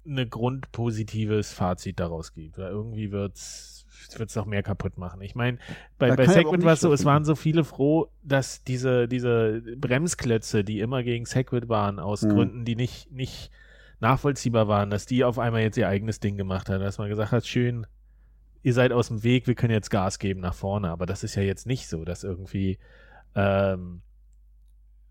eine 0.07 0.27
grundpositives 0.29 1.53
Fazit 1.53 2.01
daraus 2.01 2.33
gibt. 2.33 2.59
Weil 2.59 2.71
irgendwie 2.71 3.13
wird's 4.01 4.19
wird's 4.19 4.37
noch 4.37 4.47
mehr 4.47 4.63
kaputt 4.63 4.99
machen. 4.99 5.21
Ich 5.21 5.35
meine, 5.35 5.59
bei, 5.99 6.09
Da 6.09 6.17
bei 6.17 6.27
Segwit 6.27 6.65
war 6.65 6.75
es 6.75 6.81
so, 6.81 6.93
es 6.93 7.05
waren 7.05 7.25
so 7.25 7.35
viele 7.35 7.65
froh, 7.65 8.09
dass 8.23 8.65
diese, 8.65 9.09
diese 9.09 9.63
Bremsklötze, 9.77 10.65
die 10.65 10.81
immer 10.81 11.03
gegen 11.03 11.27
Segwit 11.27 11.69
waren, 11.69 11.99
aus 11.99 12.23
Mhm. 12.23 12.29
Gründen, 12.31 12.65
die 12.65 12.77
nicht, 12.77 13.11
nicht 13.13 13.51
nachvollziehbar 14.01 14.69
waren, 14.69 14.91
dass 14.91 15.07
die 15.07 15.25
auf 15.25 15.39
einmal 15.39 15.63
jetzt 15.63 15.77
ihr 15.79 15.89
eigenes 15.89 16.21
Ding 16.21 16.37
gemacht 16.37 16.69
haben, 16.69 16.81
dass 16.81 16.99
man 16.99 17.09
gesagt 17.09 17.33
hat, 17.33 17.47
schön, 17.47 17.87
ihr 18.63 18.75
seid 18.75 18.93
aus 18.93 19.09
dem 19.09 19.23
Weg, 19.23 19.47
wir 19.47 19.55
können 19.55 19.73
jetzt 19.73 19.91
Gas 19.91 20.19
geben 20.19 20.41
nach 20.41 20.55
vorne. 20.55 20.91
Aber 20.91 21.07
das 21.07 21.25
ist 21.25 21.35
ja 21.35 21.43
jetzt 21.43 21.67
nicht 21.67 21.89
so, 21.89 22.05
dass 22.05 22.25
irgendwie 22.25 22.79
ähm, 23.35 24.03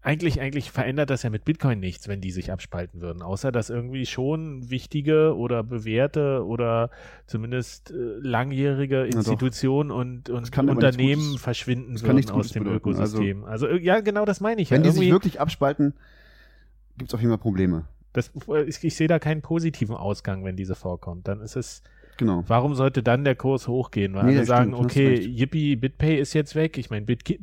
eigentlich, 0.06 0.39
eigentlich 0.39 0.70
verändert 0.72 1.10
das 1.10 1.24
ja 1.24 1.30
mit 1.32 1.45
Bitcoin 1.45 1.80
nichts, 1.80 2.08
wenn 2.08 2.22
die 2.22 2.30
sich 2.32 2.51
abspalten 2.51 3.01
würden, 3.01 3.22
außer 3.24 3.51
dass 3.51 3.70
irgendwie 3.72 4.06
schon 4.06 4.70
wichtige 4.70 5.36
oder 5.36 5.64
bewährte 5.64 6.45
oder 6.45 6.91
zumindest 7.26 7.89
äh, 7.91 7.95
langjährige. 8.22 9.06
Institutionen 9.06 9.89
und, 9.91 10.30
und 10.30 10.56
Unternehmen 10.58 11.22
Gutes- 11.30 11.41
verschwinden 11.41 11.99
würden 12.01 12.30
aus 12.30 12.49
dem 12.49 12.64
bedeuten. 12.66 12.78
Ökosystem. 12.89 13.43
Also, 13.45 13.68
äh, 13.68 13.80
ja, 13.80 13.99
genau 14.01 14.26
das 14.26 14.41
meine 14.41 14.62
ich. 14.62 14.70
Wenn 14.70 14.84
ja. 14.84 14.91
die 14.91 14.95
sich 14.97 15.10
wirklich 15.10 15.41
abspalten, 15.41 15.93
gibt 16.97 17.10
es 17.10 17.14
auf 17.16 17.20
jeden 17.22 17.32
Fall 17.32 17.39
Probleme. 17.39 17.86
das, 18.14 18.32
ich, 18.68 18.84
ich 18.84 18.95
sehe 18.95 19.08
da 19.08 19.18
keinen 19.20 19.41
positiven 19.41 19.95
Ausgang, 19.95 20.45
wenn 20.45 20.56
diese 20.56 20.76
vorkommt. 20.76 21.28
Dann 21.28 21.41
ist 21.41 21.56
es, 21.56 21.82
Genau. 22.18 22.43
warum 22.47 22.76
sollte 22.76 23.03
dann 23.03 23.26
der 23.26 23.36
Kurs 23.36 23.68
hochgehen? 23.68 24.14
Weil 24.14 24.26
Nee, 24.26 24.36
alle 24.38 24.45
sagen, 24.45 24.72
stimmt, 24.74 24.86
okay. 24.86 25.16
Yippie, 25.20 25.76
BitPay 25.76 26.18
ist 26.20 26.34
jetzt 26.34 26.56
weg. 26.56 26.78
Ich 26.78 26.89
meine, 26.89 27.06
Bit 27.06 27.39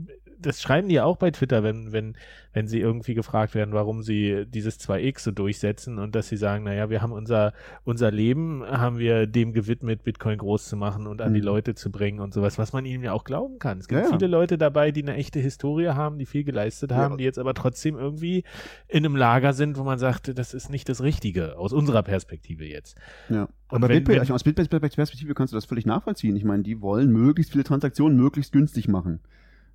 das 0.46 0.60
schreiben 0.60 0.88
die 0.88 0.96
ja 0.96 1.04
auch 1.04 1.16
bei 1.16 1.30
Twitter, 1.30 1.62
wenn, 1.62 1.92
wenn, 1.92 2.16
wenn 2.52 2.66
sie 2.66 2.80
irgendwie 2.80 3.14
gefragt 3.14 3.54
werden, 3.54 3.72
warum 3.72 4.02
sie 4.02 4.44
dieses 4.46 4.78
2x 4.80 5.20
so 5.20 5.30
durchsetzen 5.30 5.98
und 5.98 6.14
dass 6.14 6.28
sie 6.28 6.36
sagen, 6.36 6.64
naja, 6.64 6.90
wir 6.90 7.00
haben 7.00 7.12
unser, 7.12 7.54
unser 7.84 8.10
Leben, 8.10 8.62
haben 8.64 8.98
wir 8.98 9.26
dem 9.26 9.52
gewidmet, 9.52 10.04
Bitcoin 10.04 10.36
groß 10.38 10.68
zu 10.68 10.76
machen 10.76 11.06
und 11.06 11.22
an 11.22 11.32
die 11.32 11.40
Mhm. 11.40 11.46
Leute 11.46 11.74
zu 11.74 11.90
bringen 11.90 12.20
und 12.20 12.34
sowas, 12.34 12.58
was 12.58 12.72
man 12.74 12.84
ihnen 12.84 13.02
ja 13.04 13.12
auch 13.12 13.24
glauben 13.24 13.58
kann. 13.58 13.78
Es 13.78 13.88
gibt 13.88 14.02
Ja, 14.02 14.06
ja. 14.10 14.12
viele 14.18 14.26
Leute 14.26 14.58
dabei, 14.58 14.90
die 14.92 15.02
eine 15.02 15.14
echte 15.14 15.38
Historie 15.40 15.88
haben, 15.88 16.18
die 16.18 16.26
viel 16.26 16.44
geleistet 16.44 16.90
Ja. 16.90 16.98
haben, 16.98 17.16
die 17.16 17.24
jetzt 17.24 17.38
aber 17.38 17.54
trotzdem 17.54 17.96
irgendwie 17.96 18.44
in 18.88 19.04
einem 19.06 19.16
Lager 19.16 19.52
sind, 19.54 19.78
wo 19.78 19.84
man 19.84 19.98
sagt, 19.98 20.36
das 20.38 20.52
ist 20.52 20.68
nicht 20.70 20.88
das 20.88 21.02
Richtige, 21.02 21.56
aus 21.56 21.72
unserer 21.72 22.02
Perspektive 22.02 22.66
jetzt. 22.66 22.98
Ja. 23.30 23.44
Und 23.44 23.50
Aber 23.78 23.88
wenn- 23.88 23.98
BitPay, 23.98 24.14
wenn- 24.14 24.20
also 24.20 24.34
aus 24.34 24.44
BitPays 24.44 24.68
Perspektive 24.68 25.32
kannst 25.34 25.52
du 25.54 25.56
das 25.56 25.64
völlig 25.64 25.86
nachvollziehen. 25.86 26.36
Ich 26.36 26.44
meine, 26.44 26.62
die 26.62 26.82
wollen 26.82 27.10
möglichst 27.10 27.52
viele 27.52 27.64
Transaktionen 27.64 28.16
möglichst 28.18 28.52
günstig 28.52 28.88
machen. 28.88 29.20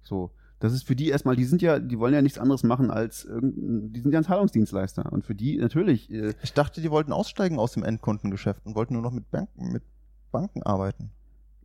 So. 0.04 0.32
Das 0.60 0.74
ist 0.74 0.88
für 0.88 0.96
die 0.96 1.10
erstmal, 1.10 1.36
die 1.36 1.46
sind 1.46 1.62
ja, 1.62 1.80
die 1.80 2.00
wollen 2.00 2.14
ja 2.14 2.22
nichts 2.22 2.40
anderes 2.40 2.64
machen 2.64 2.90
als 2.90 3.26
irgendein, 3.26 3.94
die 3.94 4.00
sind 4.00 4.12
ja 4.12 4.20
ein 4.20 4.24
Zahlungsdienstleister. 4.24 5.12
Und 5.12 5.24
für 5.24 5.36
die 5.36 5.58
natürlich, 5.58 6.12
äh, 6.12 6.34
Ich 6.42 6.54
dachte, 6.54 6.82
die 6.82 6.90
wollten 6.90 7.12
aussteigen 7.12 7.60
aus 7.60 7.74
dem 7.74 7.84
Endkundengeschäft 7.84 8.66
und 8.66 8.76
wollten 8.76 8.94
nur 8.94 9.04
noch 9.04 9.12
mit 9.12 9.30
Banken, 9.30 9.72
mit 9.72 9.84
Banken 10.32 10.64
arbeiten. 10.64 11.12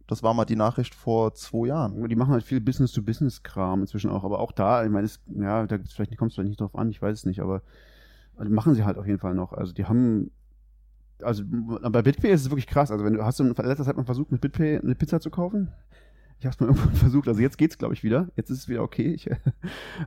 Das 0.06 0.22
war 0.22 0.34
mal 0.34 0.44
die 0.44 0.56
Nachricht 0.56 0.94
vor 0.94 1.32
zwei 1.34 1.68
Jahren. 1.68 2.06
die 2.06 2.16
machen 2.16 2.32
halt 2.32 2.42
viel 2.42 2.60
Business-to-Business-Kram 2.60 3.80
inzwischen 3.80 4.10
auch. 4.10 4.24
Aber 4.24 4.40
auch 4.40 4.52
da, 4.52 4.84
ich 4.84 4.90
meine, 4.90 5.06
es, 5.06 5.20
ja, 5.26 5.66
da 5.66 5.78
gibt's 5.78 5.94
vielleicht 5.94 6.16
kommt 6.18 6.32
es 6.32 6.34
vielleicht 6.34 6.50
nicht 6.50 6.60
drauf 6.60 6.76
an, 6.76 6.90
ich 6.90 7.00
weiß 7.00 7.20
es 7.20 7.24
nicht, 7.24 7.40
aber 7.40 7.62
also 8.36 8.52
machen 8.52 8.74
sie 8.74 8.84
halt 8.84 8.98
auf 8.98 9.06
jeden 9.06 9.18
Fall 9.18 9.34
noch. 9.34 9.52
Also 9.52 9.72
die 9.72 9.86
haben, 9.86 10.30
also 11.22 11.44
bei 11.46 12.02
BitPay 12.02 12.32
ist 12.32 12.42
es 12.42 12.50
wirklich 12.50 12.66
krass. 12.66 12.90
Also 12.90 13.04
wenn 13.04 13.14
du 13.14 13.24
hast 13.24 13.40
du 13.40 13.44
in 13.44 13.54
letzter 13.54 13.84
Zeit 13.84 13.96
mal 13.96 14.04
versucht, 14.04 14.32
mit 14.32 14.42
BitPay 14.42 14.78
eine 14.78 14.94
Pizza 14.94 15.20
zu 15.20 15.30
kaufen? 15.30 15.72
Ich 16.42 16.46
habe 16.46 16.54
es 16.54 16.60
mal 16.60 16.66
irgendwann 16.70 16.94
versucht. 16.94 17.28
Also 17.28 17.40
jetzt 17.40 17.56
geht's, 17.56 17.78
glaube 17.78 17.94
ich, 17.94 18.02
wieder. 18.02 18.28
Jetzt 18.34 18.50
ist 18.50 18.58
es 18.58 18.68
wieder 18.68 18.82
okay. 18.82 19.12
Ich 19.14 19.30
äh, 19.30 19.34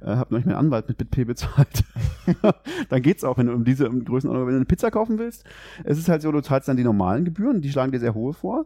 habe 0.04 0.34
noch 0.34 0.40
nicht 0.40 0.46
meinen 0.46 0.56
Anwalt 0.58 0.90
mit 0.90 0.98
BitPay 0.98 1.24
bezahlt. 1.26 1.84
dann 2.90 3.02
geht's 3.02 3.24
auch, 3.24 3.38
wenn 3.38 3.48
du 3.48 3.54
um 3.54 3.64
diese 3.64 3.90
um 3.90 4.04
Größenordnung, 4.04 4.48
wenn 4.48 4.54
du 4.54 4.58
eine 4.60 4.66
Pizza 4.66 4.92
kaufen 4.92 5.18
willst. 5.18 5.46
Es 5.86 5.98
ist 5.98 6.10
halt 6.10 6.22
so, 6.22 6.32
du 6.32 6.42
zahlst 6.42 6.68
dann 6.68 6.78
die 6.78 6.84
normalen 6.84 7.24
Gebühren, 7.26 7.62
die 7.62 7.72
schlagen 7.72 7.92
dir 7.92 8.00
sehr 8.00 8.14
hohe 8.14 8.34
vor. 8.34 8.66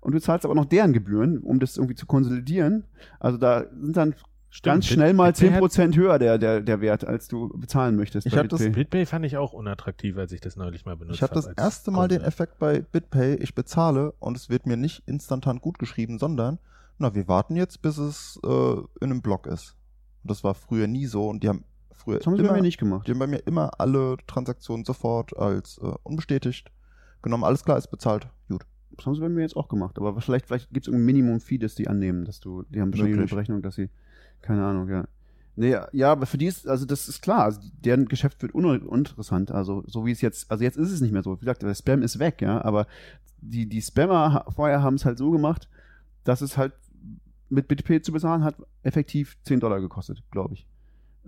Und 0.00 0.12
du 0.14 0.20
zahlst 0.20 0.46
aber 0.46 0.54
noch 0.54 0.64
deren 0.64 0.94
Gebühren, 0.94 1.38
um 1.40 1.60
das 1.60 1.76
irgendwie 1.76 1.94
zu 1.94 2.06
konsolidieren. 2.06 2.84
Also 3.18 3.36
da 3.36 3.66
sind 3.82 3.96
dann 3.98 4.14
ganz 4.62 4.86
Bit- 4.88 4.94
schnell 4.94 5.12
mal 5.12 5.32
BitPay 5.32 5.50
hat- 5.52 5.62
10% 5.62 5.94
höher 5.96 6.18
der, 6.18 6.38
der, 6.38 6.60
der 6.62 6.80
Wert, 6.80 7.06
als 7.06 7.28
du 7.28 7.50
bezahlen 7.50 7.96
möchtest. 7.96 8.26
Ich 8.26 8.32
bei 8.32 8.38
hab 8.38 8.48
das- 8.48 8.60
BitPay. 8.72 9.04
Fand 9.04 9.26
ich 9.26 9.36
auch 9.36 9.52
unattraktiv, 9.52 10.16
als 10.16 10.32
ich 10.32 10.40
das 10.40 10.56
neulich 10.56 10.86
mal 10.86 10.96
benutzt 10.96 11.16
Ich 11.16 11.22
habe 11.22 11.34
das 11.34 11.46
erste 11.48 11.90
Mal 11.90 12.08
den 12.08 12.18
Kunde. 12.18 12.28
Effekt 12.28 12.58
bei 12.58 12.80
BitPay, 12.80 13.34
ich 13.36 13.54
bezahle 13.54 14.12
und 14.18 14.36
es 14.38 14.48
wird 14.48 14.66
mir 14.66 14.78
nicht 14.78 15.02
instantan 15.06 15.58
gut 15.60 15.78
geschrieben, 15.78 16.18
sondern, 16.18 16.58
na, 17.00 17.14
wir 17.14 17.26
warten 17.28 17.56
jetzt, 17.56 17.82
bis 17.82 17.98
es 17.98 18.38
äh, 18.44 18.48
in 18.48 18.86
einem 19.10 19.22
Block 19.22 19.46
ist. 19.46 19.74
Und 20.22 20.30
das 20.30 20.44
war 20.44 20.54
früher 20.54 20.86
nie 20.86 21.06
so 21.06 21.28
und 21.28 21.42
die 21.42 21.48
haben 21.48 21.64
früher 21.92 22.18
Das 22.18 22.26
haben 22.26 22.36
sie 22.36 22.42
bei 22.42 22.48
immer, 22.48 22.56
mir 22.58 22.62
nicht 22.62 22.78
gemacht. 22.78 23.06
die 23.06 23.12
haben 23.12 23.18
bei 23.18 23.26
mir 23.26 23.38
immer 23.46 23.80
alle 23.80 24.16
Transaktionen 24.26 24.84
sofort 24.84 25.36
als 25.36 25.78
äh, 25.78 25.92
unbestätigt 26.02 26.70
genommen. 27.22 27.44
Alles 27.44 27.64
klar, 27.64 27.78
ist 27.78 27.90
bezahlt. 27.90 28.28
Gut. 28.48 28.66
Das 28.90 29.06
haben 29.06 29.14
sie 29.14 29.20
bei 29.22 29.30
mir 29.30 29.40
jetzt 29.40 29.56
auch 29.56 29.68
gemacht. 29.68 29.96
Aber 29.98 30.20
vielleicht, 30.20 30.46
vielleicht 30.46 30.70
gibt 30.72 30.88
es 30.88 30.92
ein 30.92 31.04
Minimum-Fee, 31.04 31.56
das 31.58 31.74
die 31.74 31.88
annehmen, 31.88 32.26
dass 32.26 32.40
du, 32.40 32.64
die 32.68 32.80
haben 32.82 32.90
bestimmt 32.90 33.16
eine. 33.16 33.26
Berechnung, 33.26 33.62
dass 33.62 33.76
sie, 33.76 33.88
keine 34.42 34.64
Ahnung, 34.64 34.88
ja. 34.90 35.06
Nee, 35.56 35.76
ja, 35.92 36.12
aber 36.12 36.26
für 36.26 36.38
die 36.38 36.46
ist, 36.46 36.68
also 36.68 36.84
das 36.86 37.08
ist 37.08 37.22
klar, 37.22 37.44
also 37.44 37.60
deren 37.84 38.06
Geschäft 38.06 38.40
wird 38.42 38.54
un 38.54 38.64
uninteressant. 38.64 39.50
Also 39.50 39.84
so 39.86 40.04
wie 40.04 40.12
es 40.12 40.20
jetzt, 40.20 40.50
also 40.50 40.64
jetzt 40.64 40.76
ist 40.76 40.90
es 40.90 41.00
nicht 41.00 41.12
mehr 41.12 41.22
so. 41.22 41.36
Wie 41.36 41.40
gesagt, 41.40 41.62
der 41.62 41.74
Spam 41.74 42.02
ist 42.02 42.18
weg, 42.18 42.40
ja, 42.42 42.62
aber 42.62 42.86
die, 43.40 43.66
die 43.66 43.80
Spammer 43.82 44.44
vorher 44.54 44.82
haben 44.82 44.94
es 44.94 45.04
halt 45.04 45.18
so 45.18 45.30
gemacht, 45.30 45.68
dass 46.24 46.40
es 46.40 46.56
halt 46.56 46.72
mit 47.50 47.68
BitPay 47.68 48.00
zu 48.00 48.12
bezahlen 48.12 48.44
hat 48.44 48.56
effektiv 48.82 49.36
10 49.44 49.60
Dollar 49.60 49.80
gekostet, 49.80 50.22
glaube 50.30 50.54
ich. 50.54 50.66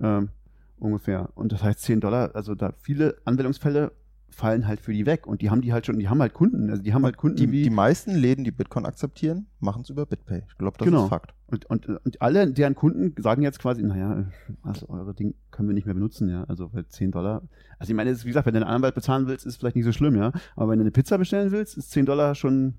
Ähm, 0.00 0.30
ungefähr. 0.78 1.28
Und 1.34 1.52
das 1.52 1.62
heißt 1.62 1.80
10 1.80 2.00
Dollar, 2.00 2.34
also 2.34 2.54
da 2.54 2.72
viele 2.80 3.16
Anwendungsfälle 3.24 3.92
fallen 4.30 4.66
halt 4.66 4.80
für 4.80 4.94
die 4.94 5.04
weg 5.04 5.26
und 5.26 5.42
die 5.42 5.50
haben 5.50 5.60
die 5.60 5.74
halt 5.74 5.84
schon, 5.84 5.98
die 5.98 6.08
haben 6.08 6.20
halt 6.22 6.32
Kunden, 6.32 6.70
also 6.70 6.82
die 6.82 6.94
haben 6.94 7.04
halt 7.04 7.18
Kunden 7.18 7.36
Die, 7.36 7.46
die 7.64 7.68
meisten 7.68 8.14
Läden, 8.14 8.44
die 8.44 8.50
Bitcoin 8.50 8.86
akzeptieren, 8.86 9.46
machen 9.60 9.82
es 9.82 9.90
über 9.90 10.06
BitPay. 10.06 10.42
Ich 10.48 10.56
glaube, 10.56 10.78
das 10.78 10.86
Genau. 10.86 11.04
ist 11.04 11.10
Fakt. 11.10 11.34
Und, 11.48 11.66
und, 11.66 11.86
und 11.86 12.22
alle 12.22 12.50
deren 12.50 12.74
Kunden 12.74 13.14
sagen 13.20 13.42
jetzt 13.42 13.58
quasi, 13.58 13.82
naja, 13.82 14.24
also 14.62 14.88
eure 14.88 15.12
Ding 15.12 15.34
können 15.50 15.68
wir 15.68 15.74
nicht 15.74 15.84
mehr 15.84 15.94
benutzen, 15.94 16.30
ja. 16.30 16.44
Also 16.44 16.70
bei 16.70 16.82
10 16.82 17.10
Dollar. 17.10 17.42
Also 17.78 17.92
ich 17.92 17.96
meine, 17.96 18.08
ist, 18.08 18.24
wie 18.24 18.28
gesagt, 18.28 18.46
wenn 18.46 18.54
du 18.54 18.60
einen 18.62 18.70
Anwalt 18.74 18.94
bezahlen 18.94 19.26
willst, 19.26 19.44
ist 19.44 19.56
vielleicht 19.56 19.76
nicht 19.76 19.84
so 19.84 19.92
schlimm, 19.92 20.16
ja. 20.16 20.32
Aber 20.56 20.70
wenn 20.70 20.78
du 20.78 20.84
eine 20.84 20.92
Pizza 20.92 21.18
bestellen 21.18 21.50
willst, 21.52 21.76
ist 21.76 21.90
10 21.90 22.06
Dollar 22.06 22.34
schon, 22.34 22.78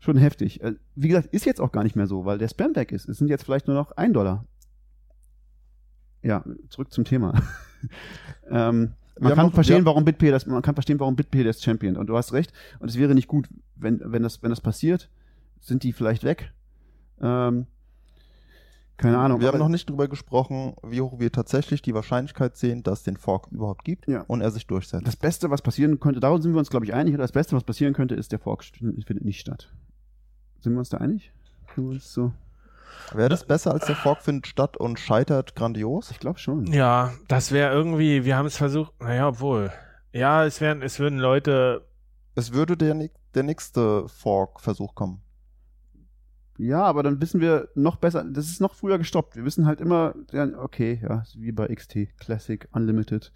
schon 0.00 0.16
heftig. 0.16 0.60
Äh, 0.62 0.74
Wie 0.94 1.08
gesagt, 1.08 1.28
ist 1.32 1.44
jetzt 1.46 1.60
auch 1.60 1.72
gar 1.72 1.82
nicht 1.84 1.96
mehr 1.96 2.06
so, 2.06 2.24
weil 2.24 2.38
der 2.38 2.48
Spam 2.48 2.74
weg 2.76 2.92
ist. 2.92 3.08
Es 3.08 3.18
sind 3.18 3.28
jetzt 3.28 3.44
vielleicht 3.44 3.66
nur 3.66 3.76
noch 3.76 3.92
1 3.92 4.12
Dollar. 4.12 4.44
Ja, 6.22 6.44
zurück 6.70 6.92
zum 6.92 7.04
Thema. 7.04 7.34
ähm, 8.50 8.92
man 9.18 9.34
kann 9.34 9.46
noch- 9.46 9.54
verstehen, 9.54 9.78
ja. 9.78 9.84
warum 9.84 10.04
BitPay 10.04 10.30
das, 10.30 10.46
man 10.46 10.62
kann 10.62 10.74
verstehen, 10.74 10.98
warum 11.00 11.16
BitPay 11.16 11.44
das 11.44 11.62
Champion. 11.62 11.96
Und 11.96 12.06
du 12.08 12.16
hast 12.16 12.32
recht. 12.32 12.52
Und 12.80 12.88
es 12.88 12.98
wäre 12.98 13.14
nicht 13.14 13.28
gut, 13.28 13.48
wenn, 13.76 14.00
wenn 14.04 14.22
das, 14.22 14.42
wenn 14.42 14.50
das 14.50 14.60
passiert, 14.60 15.08
sind 15.60 15.82
die 15.82 15.92
vielleicht 15.92 16.24
weg. 16.24 16.52
Ähm, 17.20 17.66
keine 18.98 19.18
Ahnung. 19.18 19.40
Wir 19.40 19.48
haben 19.48 19.58
noch 19.58 19.68
nicht 19.68 19.88
drüber 19.90 20.08
gesprochen, 20.08 20.74
wie 20.82 21.02
hoch 21.02 21.18
wir 21.18 21.30
tatsächlich 21.30 21.82
die 21.82 21.92
Wahrscheinlichkeit 21.94 22.56
sehen, 22.56 22.82
dass 22.82 23.00
es 23.00 23.04
den 23.04 23.18
Fork 23.18 23.48
überhaupt 23.52 23.84
gibt 23.84 24.08
Ja. 24.08 24.22
und 24.26 24.40
er 24.40 24.50
sich 24.50 24.66
durchsetzt. 24.66 25.06
Das 25.06 25.16
Beste, 25.16 25.50
was 25.50 25.60
passieren 25.60 26.00
könnte, 26.00 26.18
darum 26.20 26.40
sind 26.40 26.52
wir 26.54 26.58
uns, 26.58 26.70
glaube 26.70 26.86
ich, 26.86 26.94
einig, 26.94 27.16
das 27.18 27.32
Beste, 27.32 27.54
was 27.54 27.64
passieren 27.64 27.92
könnte, 27.92 28.14
ist, 28.14 28.32
der 28.32 28.38
Fork 28.38 28.64
findet 28.64 29.24
nicht 29.24 29.40
statt. 29.40 29.70
Sind 30.66 30.74
wir 30.74 30.80
uns 30.80 30.88
da 30.88 30.96
einig? 30.96 31.30
Wir 31.76 31.84
uns 31.84 32.12
so? 32.12 32.32
Wäre 33.14 33.28
das 33.28 33.44
besser 33.44 33.72
als 33.72 33.86
der 33.86 33.94
Fork 33.94 34.20
findet 34.20 34.48
statt 34.48 34.76
und 34.76 34.98
scheitert 34.98 35.54
grandios? 35.54 36.10
Ich 36.10 36.18
glaube 36.18 36.40
schon. 36.40 36.66
Ja, 36.72 37.12
das 37.28 37.52
wäre 37.52 37.72
irgendwie, 37.72 38.24
wir 38.24 38.36
haben 38.36 38.46
es 38.46 38.56
versucht, 38.56 39.00
naja, 39.00 39.28
obwohl. 39.28 39.70
Ja, 40.10 40.44
es 40.44 40.60
wären, 40.60 40.82
es 40.82 40.98
würden 40.98 41.20
Leute, 41.20 41.86
Es 42.34 42.52
würde 42.52 42.76
der, 42.76 43.10
der 43.36 43.42
nächste 43.44 44.08
Fork-Versuch 44.08 44.96
kommen. 44.96 45.22
Ja, 46.58 46.82
aber 46.82 47.04
dann 47.04 47.20
wissen 47.20 47.40
wir 47.40 47.68
noch 47.76 47.94
besser, 47.94 48.24
das 48.24 48.46
ist 48.46 48.60
noch 48.60 48.74
früher 48.74 48.98
gestoppt. 48.98 49.36
Wir 49.36 49.44
wissen 49.44 49.66
halt 49.66 49.80
immer, 49.80 50.16
okay, 50.58 50.98
ja, 51.00 51.22
wie 51.36 51.52
bei 51.52 51.68
XT, 51.68 52.08
Classic, 52.18 52.66
Unlimited, 52.72 53.30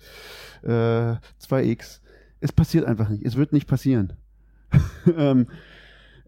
äh, 0.64 1.14
2X. 1.38 2.00
Es 2.40 2.50
passiert 2.50 2.86
einfach 2.86 3.08
nicht. 3.08 3.24
Es 3.24 3.36
wird 3.36 3.52
nicht 3.52 3.68
passieren. 3.68 4.14
ähm, 5.16 5.46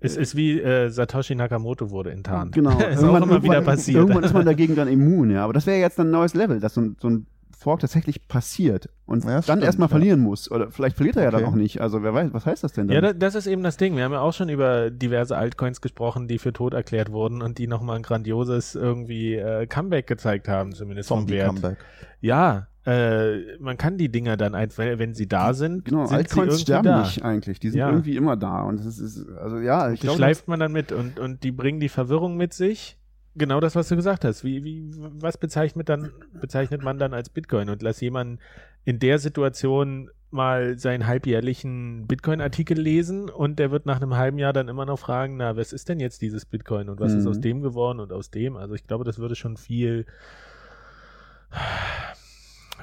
Es 0.03 0.17
ist 0.17 0.37
wie 0.37 0.61
äh, 0.61 0.89
Satoshi 0.91 1.35
Nakamoto 1.35 1.91
wurde 1.91 2.11
enttarnt. 2.11 2.55
Genau. 2.55 2.79
ist 2.91 3.03
auch 3.03 3.17
immer 3.23 3.43
wieder 3.43 3.63
passiert. 3.63 3.99
Irgendwann 3.99 4.25
ist 4.25 4.35
man 4.35 4.45
dagegen 4.47 4.75
dann 4.75 4.89
immun, 4.89 5.31
ja. 5.31 5.45
Aber 5.45 5.53
das 5.53 5.67
wäre 5.67 5.79
jetzt 5.79 5.99
ein 6.01 6.11
neues 6.11 6.35
Level, 6.35 6.61
dass 6.61 6.75
so 6.75 6.81
ein, 6.81 6.97
so 7.01 7.09
ein 7.09 7.27
Fork 7.57 7.79
tatsächlich 7.79 8.27
passiert 8.27 8.89
und 9.07 9.25
Ja, 9.25 9.41
dann 9.41 9.63
erstmal 9.63 9.87
ja. 9.87 9.91
verlieren 9.91 10.19
muss. 10.19 10.51
Oder 10.51 10.73
vielleicht 10.73 10.97
verliert 10.97 11.17
er 11.17 11.23
ja 11.25 11.31
dann 11.31 11.43
Okay. 11.43 11.51
auch 11.53 11.55
nicht. 11.55 11.81
Also 11.81 12.03
wer 12.03 12.13
weiß, 12.13 12.31
was 12.33 12.45
heißt 12.45 12.65
das 12.65 12.73
denn 12.73 12.89
dann? 12.89 12.95
Ja, 12.97 13.01
da, 13.01 13.13
das 13.13 13.37
ist 13.37 13.47
eben 13.47 13.63
das 13.63 13.77
Ding. 13.77 13.97
Wir 13.97 14.03
haben 14.03 14.13
ja 14.13 14.21
auch 14.21 14.33
schon 14.33 14.49
über 14.49 14.91
diverse 14.91 15.37
Altcoins 15.37 15.81
gesprochen, 15.81 16.27
die 16.27 16.39
für 16.39 16.53
tot 16.53 16.75
erklärt 16.75 17.13
wurden 17.13 17.41
und 17.41 17.59
die 17.59 17.69
nochmal 17.69 17.97
ein 17.97 18.03
grandioses 18.03 18.75
irgendwie 18.75 19.37
äh, 19.37 19.67
Comeback 19.67 20.09
gezeigt 20.09 20.49
haben, 20.49 20.73
zumindest 20.73 21.09
vom 21.09 21.29
Wert. 21.29 21.47
Zombie-Comeback. 21.47 21.79
Ja, 22.21 22.67
äh, 22.85 23.57
man 23.59 23.77
kann 23.77 23.97
die 23.99 24.09
Dinger 24.11 24.37
dann 24.37 24.55
einfach, 24.55 24.85
wenn 24.97 25.15
sie 25.15 25.29
da 25.29 25.55
sind, 25.55 25.85
genau, 25.85 26.07
sind 26.07 26.17
Altcoins 26.17 26.55
sie 26.57 26.61
sterben 26.63 26.85
da. 26.89 27.01
nicht 27.03 27.23
eigentlich. 27.25 27.61
Die 27.61 27.71
sind 27.71 27.79
Ja. 27.79 27.91
irgendwie 27.91 28.17
immer 28.17 28.37
da. 28.37 28.63
Und 28.63 28.85
das 28.85 28.99
ist, 28.99 29.29
also 29.39 29.59
ja, 29.59 29.91
ich 29.93 30.01
die 30.01 30.07
glaube, 30.07 30.17
schleift 30.19 30.49
man 30.49 30.59
dann 30.61 30.73
mit 30.73 30.91
und, 30.93 31.19
und 31.21 31.45
die 31.45 31.53
bringen 31.53 31.79
die 31.81 31.89
Verwirrung 31.89 32.37
mit 32.37 32.53
sich. 32.55 32.99
Genau 33.35 33.61
das, 33.61 33.77
was 33.77 33.89
du 33.89 33.97
gesagt 33.97 34.25
hast. 34.25 34.45
Wie, 34.45 34.63
wie, 34.65 34.91
was 35.21 35.39
bezeichnet 35.39 35.89
dann, 35.89 36.11
bezeichnet 36.41 36.83
man 36.83 36.99
dann 36.99 37.15
als 37.15 37.31
Bitcoin? 37.31 37.71
Und 37.71 37.83
lass 37.83 38.01
jemanden 38.01 38.41
in 38.85 38.99
der 38.99 39.19
Situation 39.19 40.11
mal 40.31 40.79
seinen 40.79 41.07
halbjährlichen 41.07 42.07
Bitcoin-Artikel 42.09 42.79
lesen 42.79 43.31
und 43.31 43.59
der 43.59 43.71
wird 43.71 43.87
nach 43.87 44.01
einem 44.01 44.17
halben 44.17 44.39
Jahr 44.39 44.53
dann 44.53 44.69
immer 44.69 44.87
noch 44.87 44.99
fragen, 44.99 45.37
na, 45.37 45.57
was 45.57 45.73
ist 45.73 45.89
denn 45.89 46.01
jetzt 46.01 46.21
dieses 46.21 46.47
Bitcoin 46.47 46.89
und 46.89 47.01
was 47.01 47.13
ist 47.13 47.25
Mhm. 47.25 47.31
aus 47.31 47.41
dem 47.41 47.63
geworden 47.63 48.01
und 48.01 48.13
aus 48.13 48.31
dem? 48.31 48.57
Also 48.57 48.75
ich 48.75 48.87
glaube, 48.87 49.05
das 49.05 49.19
würde 49.19 49.35
schon 49.37 49.57
viel, 49.57 50.05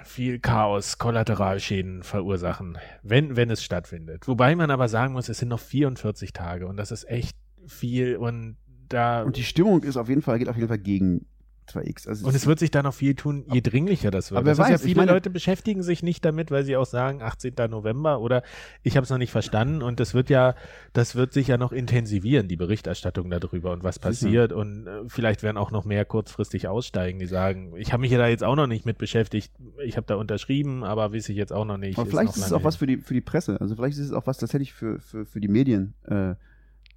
viel 0.04 0.39
Chaos, 0.39 0.97
Kollateralschäden 0.97 2.04
verursachen, 2.04 2.78
wenn, 3.04 3.36
wenn 3.36 3.50
es 3.50 3.64
stattfindet. 3.64 4.28
Wobei 4.28 4.56
man 4.56 4.72
aber 4.72 4.88
sagen 4.88 5.14
muss, 5.14 5.30
es 5.30 5.39
sind 5.39 5.50
noch 5.50 5.60
44 5.60 6.34
Tage 6.34 6.68
und 6.68 6.78
das 6.78 6.91
ist 6.91 7.10
echt 7.10 7.38
viel 7.68 8.16
und 8.18 8.58
da 8.89 9.24
Und 9.24 9.38
die 9.38 9.43
Stimmung 9.43 9.84
ist 9.84 9.97
auf 9.97 10.10
jeden 10.10 10.22
Fall, 10.22 10.39
geht 10.39 10.50
auf 10.50 10.56
jeden 10.56 10.68
Fall 10.68 10.80
gegen 10.80 11.26
2X. 11.70 12.07
Also 12.07 12.28
und 12.28 12.36
es 12.36 12.47
wird 12.47 12.59
sich 12.59 12.72
da 12.72 12.84
noch 12.84 12.93
viel 12.93 13.15
tun, 13.15 13.45
je 13.51 13.61
dringlicher 13.61 14.11
das 14.11 14.32
wird. 14.32 14.39
Aber 14.39 14.49
das 14.49 14.59
ist 14.59 14.65
ja 14.65 14.74
weiß, 14.74 14.82
ich 14.82 14.86
viele 14.88 15.01
meine- 15.01 15.11
Leute 15.11 15.30
beschäftigen 15.30 15.84
sich 15.84 16.03
nicht 16.03 16.26
damit, 16.26 16.51
weil 16.51 16.63
sie 16.65 16.76
auch 16.76 16.86
sagen 16.86 17.22
18. 17.22 17.53
November 17.70 18.20
oder 18.20 18.43
ich 18.84 18.95
habe 18.97 19.03
es 19.03 19.09
noch 19.09 19.17
nicht 19.17 19.32
verstanden 19.32 19.82
und 19.82 19.99
das 19.99 20.13
wird 20.13 20.30
ja, 20.30 20.55
das 20.93 21.15
wird 21.15 21.34
sich 21.34 21.47
ja 21.47 21.57
noch 21.57 21.72
intensivieren, 21.72 22.47
die 22.47 22.55
Berichterstattung 22.57 23.30
darüber 23.30 23.72
und 23.72 23.84
was 23.84 23.99
passiert 23.99 24.51
und 24.53 24.88
äh, 24.88 25.01
vielleicht 25.07 25.43
werden 25.43 25.57
auch 25.57 25.72
noch 25.72 25.86
mehr 25.86 26.05
kurzfristig 26.05 26.67
aussteigen, 26.67 27.20
die 27.20 27.26
sagen, 27.28 27.74
ich 27.78 27.93
habe 27.93 28.01
mich 28.01 28.11
ja 28.11 28.17
da 28.17 28.28
jetzt 28.28 28.43
auch 28.43 28.55
noch 28.55 28.67
nicht 28.67 28.86
mit 28.86 28.97
beschäftigt, 28.97 29.51
ich 29.84 29.97
habe 29.97 30.07
da 30.07 30.15
unterschrieben, 30.15 30.84
aber 30.84 31.13
weiß 31.13 31.30
ich 31.30 31.38
jetzt 31.38 31.53
auch 31.53 31.65
noch 31.65 31.78
nicht. 31.78 31.97
Aber 31.97 32.09
vielleicht 32.09 32.30
noch 32.30 32.38
ist 32.38 32.45
es 32.45 32.53
auch 32.53 32.63
was 32.63 32.76
hin. 32.76 32.80
für 32.80 32.88
die, 32.88 32.97
für 32.97 33.13
die 33.13 33.22
Presse. 33.22 33.59
Also 33.61 33.76
vielleicht 33.76 33.97
ist 33.97 34.05
es 34.05 34.11
auch 34.13 34.26
was 34.28 34.38
tatsächlich 34.38 34.74
für, 34.74 34.99
für, 34.99 35.26
für 35.26 35.39
die 35.39 35.47
Medien, 35.47 35.93
äh, 36.05 36.36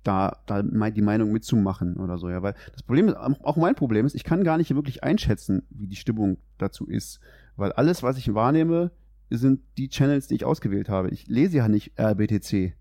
da, 0.03 0.39
da 0.47 0.63
die 0.63 1.03
Meinung 1.03 1.33
mitzumachen 1.33 1.97
oder 1.97 2.19
so, 2.19 2.29
ja. 2.29 2.43
Weil 2.43 2.55
das 2.73 2.83
Problem 2.83 3.09
ist, 3.09 3.17
auch 3.17 3.57
mein 3.57 3.75
Problem 3.75 4.07
ist, 4.07 4.15
ich 4.15 4.25
kann 4.25 4.45
gar 4.45 4.59
nicht 4.59 4.75
wirklich 4.75 5.05
einschätzen, 5.05 5.63
wie 5.71 5.87
die 5.87 5.97
Stimmung 5.97 6.39
dazu 6.59 6.87
ist. 6.87 7.21
Weil 7.57 7.73
alles, 7.73 8.03
was 8.03 8.19
ich 8.19 8.35
wahrnehme, 8.35 8.91
sind 9.31 9.61
die 9.79 9.89
Channels, 9.89 10.27
die 10.29 10.35
ich 10.35 10.45
ausgewählt 10.45 10.89
habe. 10.89 11.11
Ich 11.11 11.27
lese 11.27 11.59
ja 11.59 11.69
nicht 11.69 11.99
RBTC. 11.99 12.75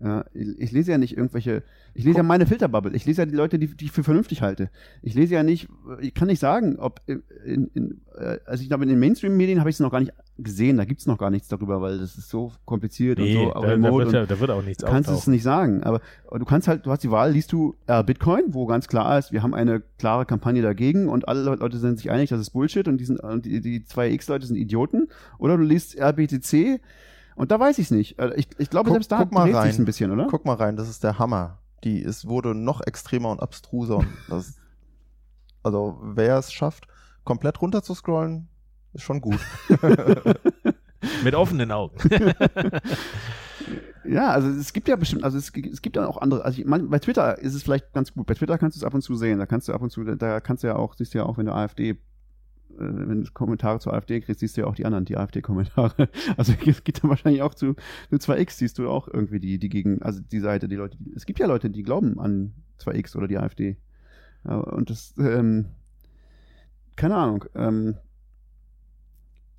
Ja, 0.00 0.24
ich, 0.32 0.60
ich 0.60 0.72
lese 0.72 0.92
ja 0.92 0.98
nicht 0.98 1.16
irgendwelche, 1.16 1.64
ich 1.92 2.04
lese 2.04 2.18
ja 2.18 2.22
meine 2.22 2.46
Filterbubble. 2.46 2.94
Ich 2.94 3.04
lese 3.04 3.22
ja 3.22 3.26
die 3.26 3.34
Leute, 3.34 3.58
die, 3.58 3.66
die 3.66 3.86
ich 3.86 3.92
für 3.92 4.04
vernünftig 4.04 4.42
halte. 4.42 4.70
Ich 5.02 5.14
lese 5.14 5.34
ja 5.34 5.42
nicht, 5.42 5.68
ich 6.00 6.14
kann 6.14 6.28
nicht 6.28 6.38
sagen, 6.38 6.76
ob 6.78 7.02
in, 7.06 7.66
in, 7.74 8.00
äh, 8.16 8.38
also 8.44 8.62
ich 8.62 8.68
glaube, 8.68 8.84
in 8.84 8.90
den 8.90 9.00
Mainstream-Medien 9.00 9.58
habe 9.58 9.70
ich 9.70 9.76
es 9.76 9.80
noch 9.80 9.90
gar 9.90 10.00
nicht 10.00 10.12
gesehen, 10.40 10.76
da 10.76 10.84
gibt 10.84 11.00
es 11.00 11.06
noch 11.06 11.18
gar 11.18 11.30
nichts 11.30 11.48
darüber, 11.48 11.80
weil 11.80 11.98
das 11.98 12.16
ist 12.16 12.28
so 12.28 12.52
kompliziert 12.64 13.18
Nee, 13.18 13.36
und 13.36 13.52
so 13.54 13.60
da, 13.60 13.76
da, 13.76 13.82
wird, 13.82 14.06
und 14.06 14.12
ja- 14.12 14.26
da 14.26 14.38
wird 14.40 14.50
auch 14.50 14.62
nichts 14.62 14.82
du 14.84 14.88
kannst 14.90 15.08
es 15.08 15.14
auftauchen. 15.16 15.32
nicht 15.32 15.42
sagen. 15.42 15.82
Aber 15.82 16.00
du 16.32 16.44
kannst 16.44 16.68
halt, 16.68 16.86
du 16.86 16.90
hast 16.92 17.02
die 17.02 17.10
Wahl, 17.10 17.32
liest 17.32 17.50
du 17.52 17.74
äh, 17.88 18.04
Bitcoin, 18.04 18.44
wo 18.54 18.66
ganz 18.66 18.86
klar 18.88 19.18
ist, 19.18 19.32
wir 19.32 19.42
haben 19.42 19.52
eine 19.54 19.80
klare 19.98 20.26
Kampagne 20.26 20.62
dagegen 20.62 21.08
und 21.08 21.26
alle 21.28 21.42
Leute 21.42 21.78
sind 21.78 21.98
sich 21.98 22.10
einig, 22.10 22.30
das 22.30 22.40
ist 22.40 22.50
Bullshit 22.50 22.86
und 22.86 22.98
die, 22.98 23.04
sind, 23.04 23.18
und 23.20 23.46
die, 23.46 23.60
die 23.60 23.80
2X-Leute 23.84 24.46
sind 24.46 24.56
Idioten. 24.56 25.08
Oder 25.38 25.56
du 25.56 25.62
liest 25.64 25.98
RBTC 25.98 26.80
und 27.34 27.50
da 27.50 27.58
weiß 27.58 27.78
ich 27.78 27.86
es 27.86 27.90
nicht. 27.90 28.18
Äh, 28.18 28.32
Ich, 28.36 28.48
ich 28.58 28.70
glaube, 28.70 28.86
Guck- 28.90 28.94
selbst 28.94 29.10
da 29.12 29.18
guck 29.18 29.32
mal 29.32 29.44
dreht 29.46 29.54
rein. 29.56 29.66
sich's 29.66 29.78
ein 29.78 29.84
bisschen, 29.84 30.10
oder? 30.12 30.28
Guck 30.30 30.44
mal 30.44 30.54
rein, 30.54 30.76
das 30.76 30.88
ist 30.88 31.02
der 31.02 31.18
Hammer. 31.18 31.58
Die, 31.84 32.02
es 32.02 32.26
wurde 32.26 32.54
noch 32.54 32.80
extremer 32.86 33.30
und 33.30 33.40
abstruser. 33.40 33.98
Und 33.98 34.08
das, 34.28 34.54
also, 35.62 35.98
wer 36.02 36.38
es 36.38 36.52
schafft, 36.52 36.86
komplett 37.24 37.60
runter 37.60 37.82
zu 37.82 37.94
scrollen, 37.94 38.48
ist 38.92 39.02
schon 39.02 39.20
gut. 39.20 39.38
Mit 41.24 41.34
offenen 41.34 41.70
Augen. 41.70 41.96
Ja, 44.08 44.30
also 44.30 44.48
es 44.48 44.72
gibt 44.72 44.88
ja 44.88 44.96
bestimmt, 44.96 45.22
also 45.22 45.36
es, 45.36 45.52
es 45.54 45.82
gibt 45.82 45.96
ja 45.96 46.06
auch 46.06 46.16
andere, 46.16 46.44
also 46.44 46.58
ich 46.60 46.66
mein, 46.66 46.88
bei 46.88 46.98
Twitter 46.98 47.38
ist 47.38 47.54
es 47.54 47.62
vielleicht 47.62 47.92
ganz 47.92 48.14
gut. 48.14 48.26
Bei 48.26 48.34
Twitter 48.34 48.56
kannst 48.56 48.76
du 48.76 48.80
es 48.80 48.84
ab 48.84 48.94
und 48.94 49.02
zu 49.02 49.16
sehen. 49.16 49.38
Da 49.38 49.46
kannst 49.46 49.68
du 49.68 49.72
ab 49.72 49.82
und 49.82 49.90
zu, 49.90 50.02
da 50.02 50.40
kannst 50.40 50.62
du 50.62 50.68
ja 50.68 50.76
auch, 50.76 50.94
siehst 50.94 51.12
du 51.12 51.18
ja 51.18 51.26
auch, 51.26 51.36
wenn 51.36 51.46
du 51.46 51.52
AfD, 51.52 51.90
äh, 51.90 51.96
wenn 52.78 53.24
du 53.24 53.30
Kommentare 53.32 53.80
zur 53.80 53.92
AfD 53.92 54.20
kriegst, 54.20 54.40
siehst 54.40 54.56
du 54.56 54.62
ja 54.62 54.66
auch 54.66 54.74
die 54.74 54.86
anderen, 54.86 55.04
die 55.04 55.16
AfD-Kommentare. 55.16 56.08
Also 56.36 56.54
es 56.64 56.84
gibt 56.84 57.02
dann 57.02 57.10
wahrscheinlich 57.10 57.42
auch 57.42 57.54
zu, 57.54 57.74
zu 58.10 58.16
2X 58.16 58.52
siehst 58.52 58.78
du 58.78 58.88
auch 58.88 59.08
irgendwie 59.08 59.40
die, 59.40 59.58
die 59.58 59.68
gegen, 59.68 60.00
also 60.00 60.20
die 60.20 60.40
Seite, 60.40 60.68
die 60.68 60.76
Leute, 60.76 60.96
die, 60.96 61.12
es 61.14 61.26
gibt 61.26 61.38
ja 61.38 61.46
Leute, 61.46 61.68
die 61.68 61.82
glauben 61.82 62.18
an 62.18 62.54
2X 62.80 63.16
oder 63.16 63.28
die 63.28 63.38
AfD. 63.38 63.76
Ja, 64.44 64.56
und 64.56 64.88
das, 64.88 65.14
ähm, 65.18 65.66
keine 66.96 67.16
Ahnung, 67.16 67.44
ähm, 67.54 67.96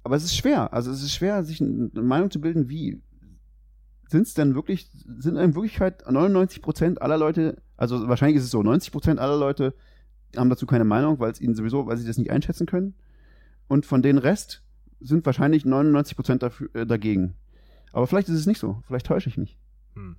aber 0.10 0.16
es 0.16 0.24
ist 0.24 0.36
schwer. 0.36 0.74
Also 0.74 0.90
es 0.90 1.04
ist 1.04 1.14
schwer, 1.14 1.44
sich 1.44 1.62
eine 1.62 1.92
Meinung 1.94 2.32
zu 2.32 2.42
bilden, 2.42 2.68
wie 2.68 3.00
sind 4.08 4.26
es 4.26 4.34
denn 4.34 4.56
wirklich, 4.56 4.90
sind 5.20 5.38
in 5.38 5.54
Wirklichkeit 5.54 6.04
99 6.10 6.64
Prozent 6.64 7.00
aller 7.04 7.16
Leute, 7.16 7.62
also 7.78 8.08
wahrscheinlich 8.08 8.38
ist 8.38 8.46
es 8.46 8.50
so, 8.50 8.64
90 8.64 8.92
Prozent 8.92 9.20
aller 9.20 9.38
Leute 9.38 9.76
haben 10.36 10.50
dazu 10.50 10.66
keine 10.66 10.84
Meinung, 10.84 11.20
weil 11.20 11.32
es 11.32 11.40
ihnen 11.40 11.54
sowieso, 11.54 11.86
weil 11.86 11.98
sie 11.98 12.08
das 12.08 12.18
nicht 12.18 12.32
einschätzen 12.32 12.66
können. 12.66 12.96
Und 13.68 13.86
von 13.86 14.02
den 14.02 14.18
Rest 14.18 14.64
sind 15.00 15.28
wahrscheinlich 15.28 15.64
99 15.64 16.16
Prozent 16.16 16.42
dafür, 16.42 16.74
äh, 16.74 16.88
dagegen. 16.88 17.36
Aber 17.94 18.08
vielleicht 18.08 18.30
ist 18.30 18.40
es 18.40 18.48
nicht 18.48 18.60
so. 18.60 18.82
Vielleicht 18.88 19.06
täusche 19.06 19.30
ich 19.30 19.38
mich. 19.38 19.60
Hm. 19.94 20.16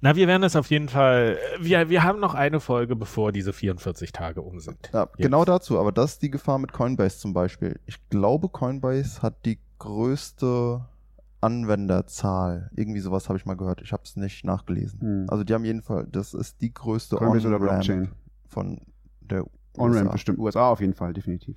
Na, 0.00 0.16
wir 0.16 0.26
werden 0.28 0.42
das 0.42 0.56
auf 0.56 0.70
jeden 0.70 0.88
Fall. 0.88 1.38
Wir, 1.60 1.88
wir 1.88 2.02
haben 2.02 2.20
noch 2.20 2.34
eine 2.34 2.60
Folge, 2.60 2.96
bevor 2.96 3.32
diese 3.32 3.52
44 3.52 4.12
Tage 4.12 4.42
um 4.42 4.60
sind. 4.60 4.90
Ja, 4.92 5.08
genau 5.16 5.44
dazu, 5.44 5.78
aber 5.78 5.92
das 5.92 6.12
ist 6.12 6.22
die 6.22 6.30
Gefahr 6.30 6.58
mit 6.58 6.72
Coinbase 6.72 7.18
zum 7.18 7.32
Beispiel. 7.32 7.80
Ich 7.86 7.98
glaube, 8.08 8.48
Coinbase 8.48 9.22
hat 9.22 9.44
die 9.44 9.58
größte 9.78 10.84
Anwenderzahl. 11.40 12.70
Irgendwie 12.74 13.00
sowas 13.00 13.28
habe 13.28 13.38
ich 13.38 13.46
mal 13.46 13.56
gehört. 13.56 13.82
Ich 13.82 13.92
habe 13.92 14.02
es 14.04 14.16
nicht 14.16 14.44
nachgelesen. 14.44 15.00
Hm. 15.00 15.26
Also 15.28 15.44
die 15.44 15.52
haben 15.52 15.64
jeden 15.64 15.82
Fall, 15.82 16.06
das 16.10 16.34
ist 16.34 16.60
die 16.60 16.72
größte 16.72 17.16
Coinbase 17.16 17.48
oder 17.48 17.56
On-Ramp 17.56 17.84
Blockchain? 17.84 18.08
von 18.46 18.80
der 19.20 19.44
On-Ramp 19.76 20.04
USA. 20.04 20.12
bestimmt. 20.12 20.38
USA 20.38 20.70
auf 20.70 20.80
jeden 20.80 20.94
Fall, 20.94 21.12
definitiv. 21.12 21.56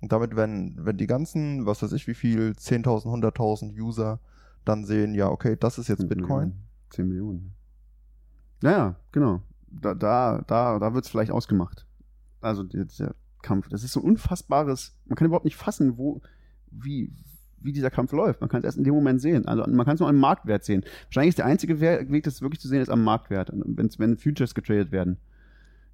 Und 0.00 0.12
damit, 0.12 0.36
wenn, 0.36 0.76
wenn 0.78 0.96
die 0.96 1.06
ganzen, 1.06 1.66
was 1.66 1.82
weiß 1.82 1.92
ich, 1.92 2.06
wie 2.06 2.14
viel, 2.14 2.52
10.000, 2.56 3.06
100.000 3.06 3.78
User 3.78 4.20
dann 4.64 4.84
sehen, 4.84 5.14
ja, 5.14 5.28
okay, 5.28 5.56
das 5.58 5.78
ist 5.78 5.88
jetzt 5.88 6.00
10 6.00 6.08
Bitcoin. 6.08 6.54
Millionen. 6.88 6.90
10 6.90 7.08
Millionen. 7.08 7.52
Ja, 8.62 8.70
ja, 8.70 8.96
genau. 9.12 9.42
Da, 9.70 9.94
da, 9.94 10.42
da, 10.46 10.78
da 10.78 10.94
wird 10.94 11.04
es 11.04 11.10
vielleicht 11.10 11.30
ausgemacht. 11.30 11.86
Also 12.40 12.62
der, 12.62 12.86
Kampf. 13.42 13.68
Das 13.68 13.84
ist 13.84 13.92
so 13.92 14.00
ein 14.00 14.04
unfassbares, 14.06 14.96
man 15.06 15.16
kann 15.16 15.26
überhaupt 15.26 15.44
nicht 15.44 15.56
fassen, 15.56 15.96
wo, 15.96 16.20
wie, 16.70 17.12
wie 17.60 17.72
dieser 17.72 17.90
Kampf 17.90 18.12
läuft. 18.12 18.40
Man 18.40 18.50
kann 18.50 18.60
es 18.60 18.64
erst 18.64 18.78
in 18.78 18.84
dem 18.84 18.94
Moment 18.94 19.20
sehen. 19.20 19.46
Also 19.46 19.64
man 19.70 19.84
kann 19.86 19.94
es 19.94 20.00
nur 20.00 20.08
am 20.08 20.16
Marktwert 20.16 20.64
sehen. 20.64 20.84
Wahrscheinlich 21.06 21.30
ist 21.30 21.38
der 21.38 21.46
einzige 21.46 21.80
We- 21.80 22.06
Weg, 22.10 22.24
das 22.24 22.42
wirklich 22.42 22.60
zu 22.60 22.68
sehen, 22.68 22.80
ist 22.82 22.88
am 22.90 23.04
Marktwert. 23.04 23.50
Wenn's, 23.54 23.98
wenn 23.98 24.16
Futures 24.16 24.54
getradet 24.54 24.90
werden, 24.92 25.18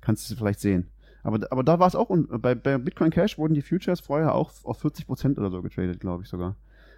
kannst 0.00 0.28
du 0.28 0.32
es 0.34 0.38
vielleicht 0.38 0.60
sehen. 0.60 0.88
Aber, 1.22 1.46
aber 1.50 1.62
da 1.62 1.78
war 1.78 1.86
es 1.86 1.94
auch, 1.94 2.10
bei, 2.38 2.54
bei 2.54 2.76
Bitcoin 2.78 3.10
Cash 3.10 3.38
wurden 3.38 3.54
die 3.54 3.62
Futures 3.62 4.00
vorher 4.00 4.34
auch 4.34 4.52
auf 4.64 4.84
40% 4.84 5.38
oder 5.38 5.50
so 5.50 5.62
getradet, 5.62 6.00
glaube 6.00 6.22
ich 6.22 6.28
sogar. 6.28 6.56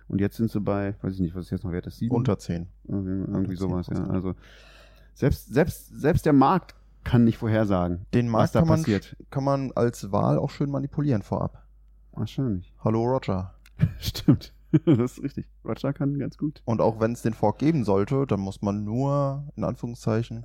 Und 0.08 0.20
jetzt 0.20 0.36
sind 0.36 0.50
sie 0.50 0.60
bei, 0.60 0.94
weiß 1.02 1.14
ich 1.14 1.20
nicht, 1.20 1.34
was 1.34 1.46
ist 1.46 1.50
jetzt 1.50 1.64
noch 1.64 1.72
wert 1.72 1.86
ist, 1.86 1.98
7? 1.98 2.14
Unter 2.14 2.38
10. 2.38 2.68
Irgendwie, 2.84 3.32
Unter 3.32 3.56
sowas, 3.56 3.88
ja. 3.88 3.96
10%. 3.96 4.10
Also 4.10 4.34
selbst, 5.14 5.52
selbst, 5.52 6.00
selbst 6.00 6.26
der 6.26 6.32
Markt 6.32 6.74
kann 7.02 7.24
nicht 7.24 7.38
vorhersagen, 7.38 8.06
Den 8.14 8.26
was 8.26 8.32
Markt 8.32 8.54
da 8.54 8.58
kann 8.60 8.68
man, 8.68 8.78
passiert. 8.80 9.16
kann 9.30 9.44
man 9.44 9.72
als 9.72 10.12
Wahl 10.12 10.38
auch 10.38 10.50
schön 10.50 10.70
manipulieren 10.70 11.22
vorab. 11.22 11.62
Wahrscheinlich. 12.12 12.72
Hallo 12.82 13.02
Roger. 13.04 13.54
Stimmt. 13.98 14.52
das 14.84 15.12
ist 15.12 15.22
richtig. 15.22 15.46
Roger 15.64 15.92
kann 15.92 16.18
ganz 16.18 16.36
gut. 16.36 16.62
Und 16.64 16.80
auch 16.80 17.00
wenn 17.00 17.12
es 17.12 17.22
den 17.22 17.34
Fork 17.34 17.58
geben 17.58 17.84
sollte, 17.84 18.26
dann 18.26 18.40
muss 18.40 18.62
man 18.62 18.84
nur, 18.84 19.44
in 19.56 19.64
Anführungszeichen, 19.64 20.44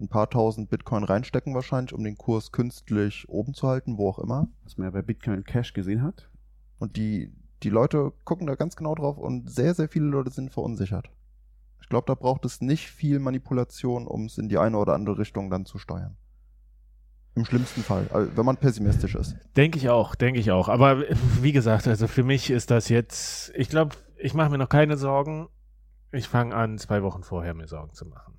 ein 0.00 0.08
paar 0.08 0.28
tausend 0.28 0.68
Bitcoin 0.68 1.04
reinstecken 1.04 1.54
wahrscheinlich, 1.54 1.94
um 1.94 2.02
den 2.02 2.16
Kurs 2.16 2.52
künstlich 2.52 3.28
oben 3.28 3.54
zu 3.54 3.68
halten, 3.68 3.98
wo 3.98 4.08
auch 4.08 4.18
immer. 4.18 4.48
Was 4.64 4.76
man 4.76 4.86
ja 4.86 4.90
bei 4.90 5.02
Bitcoin 5.02 5.44
Cash 5.44 5.72
gesehen 5.74 6.02
hat. 6.02 6.28
Und 6.78 6.96
die, 6.96 7.32
die 7.62 7.70
Leute 7.70 8.12
gucken 8.24 8.46
da 8.46 8.54
ganz 8.54 8.76
genau 8.76 8.94
drauf 8.94 9.18
und 9.18 9.50
sehr, 9.50 9.74
sehr 9.74 9.88
viele 9.88 10.06
Leute 10.06 10.30
sind 10.30 10.52
verunsichert. 10.52 11.10
Ich 11.80 11.88
glaube, 11.88 12.06
da 12.06 12.14
braucht 12.14 12.44
es 12.44 12.60
nicht 12.60 12.90
viel 12.90 13.18
Manipulation, 13.18 14.06
um 14.06 14.26
es 14.26 14.38
in 14.38 14.48
die 14.48 14.58
eine 14.58 14.78
oder 14.78 14.94
andere 14.94 15.18
Richtung 15.18 15.50
dann 15.50 15.66
zu 15.66 15.78
steuern. 15.78 16.16
Im 17.34 17.44
schlimmsten 17.44 17.82
Fall, 17.82 18.08
wenn 18.34 18.44
man 18.44 18.58
pessimistisch 18.58 19.14
ist. 19.14 19.36
Denke 19.56 19.78
ich 19.78 19.88
auch, 19.88 20.14
denke 20.14 20.38
ich 20.38 20.50
auch. 20.50 20.68
Aber 20.68 21.02
wie 21.40 21.52
gesagt, 21.52 21.88
also 21.88 22.06
für 22.06 22.24
mich 22.24 22.50
ist 22.50 22.70
das 22.70 22.90
jetzt, 22.90 23.52
ich 23.54 23.70
glaube, 23.70 23.96
ich 24.18 24.34
mache 24.34 24.50
mir 24.50 24.58
noch 24.58 24.68
keine 24.68 24.96
Sorgen. 24.96 25.48
Ich 26.12 26.28
fange 26.28 26.54
an, 26.54 26.76
zwei 26.76 27.02
Wochen 27.02 27.22
vorher 27.22 27.54
mir 27.54 27.66
Sorgen 27.66 27.94
zu 27.94 28.06
machen. 28.06 28.34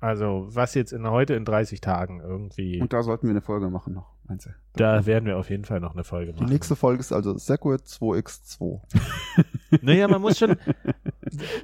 Also, 0.00 0.48
was 0.48 0.74
jetzt 0.74 0.92
in 0.92 1.08
heute 1.08 1.34
in 1.34 1.44
30 1.44 1.80
Tagen 1.80 2.20
irgendwie, 2.20 2.80
Und 2.80 2.92
da 2.92 3.04
sollten 3.04 3.28
wir 3.28 3.30
eine 3.30 3.40
Folge 3.40 3.70
machen 3.70 3.94
noch, 3.94 4.12
meinst 4.32 4.46
du? 4.46 4.50
da 4.74 5.04
werden 5.06 5.26
wir 5.26 5.36
auf 5.38 5.50
jeden 5.50 5.64
Fall 5.64 5.80
noch 5.80 5.92
eine 5.94 6.04
Folge 6.04 6.32
Die 6.32 6.40
machen. 6.40 6.52
nächste 6.52 6.76
Folge 6.76 7.00
ist 7.00 7.12
also 7.12 7.36
Segwit 7.38 7.82
2x2. 7.82 8.80
Naja, 9.80 10.06
man 10.06 10.20
muss 10.20 10.38
schon, 10.38 10.56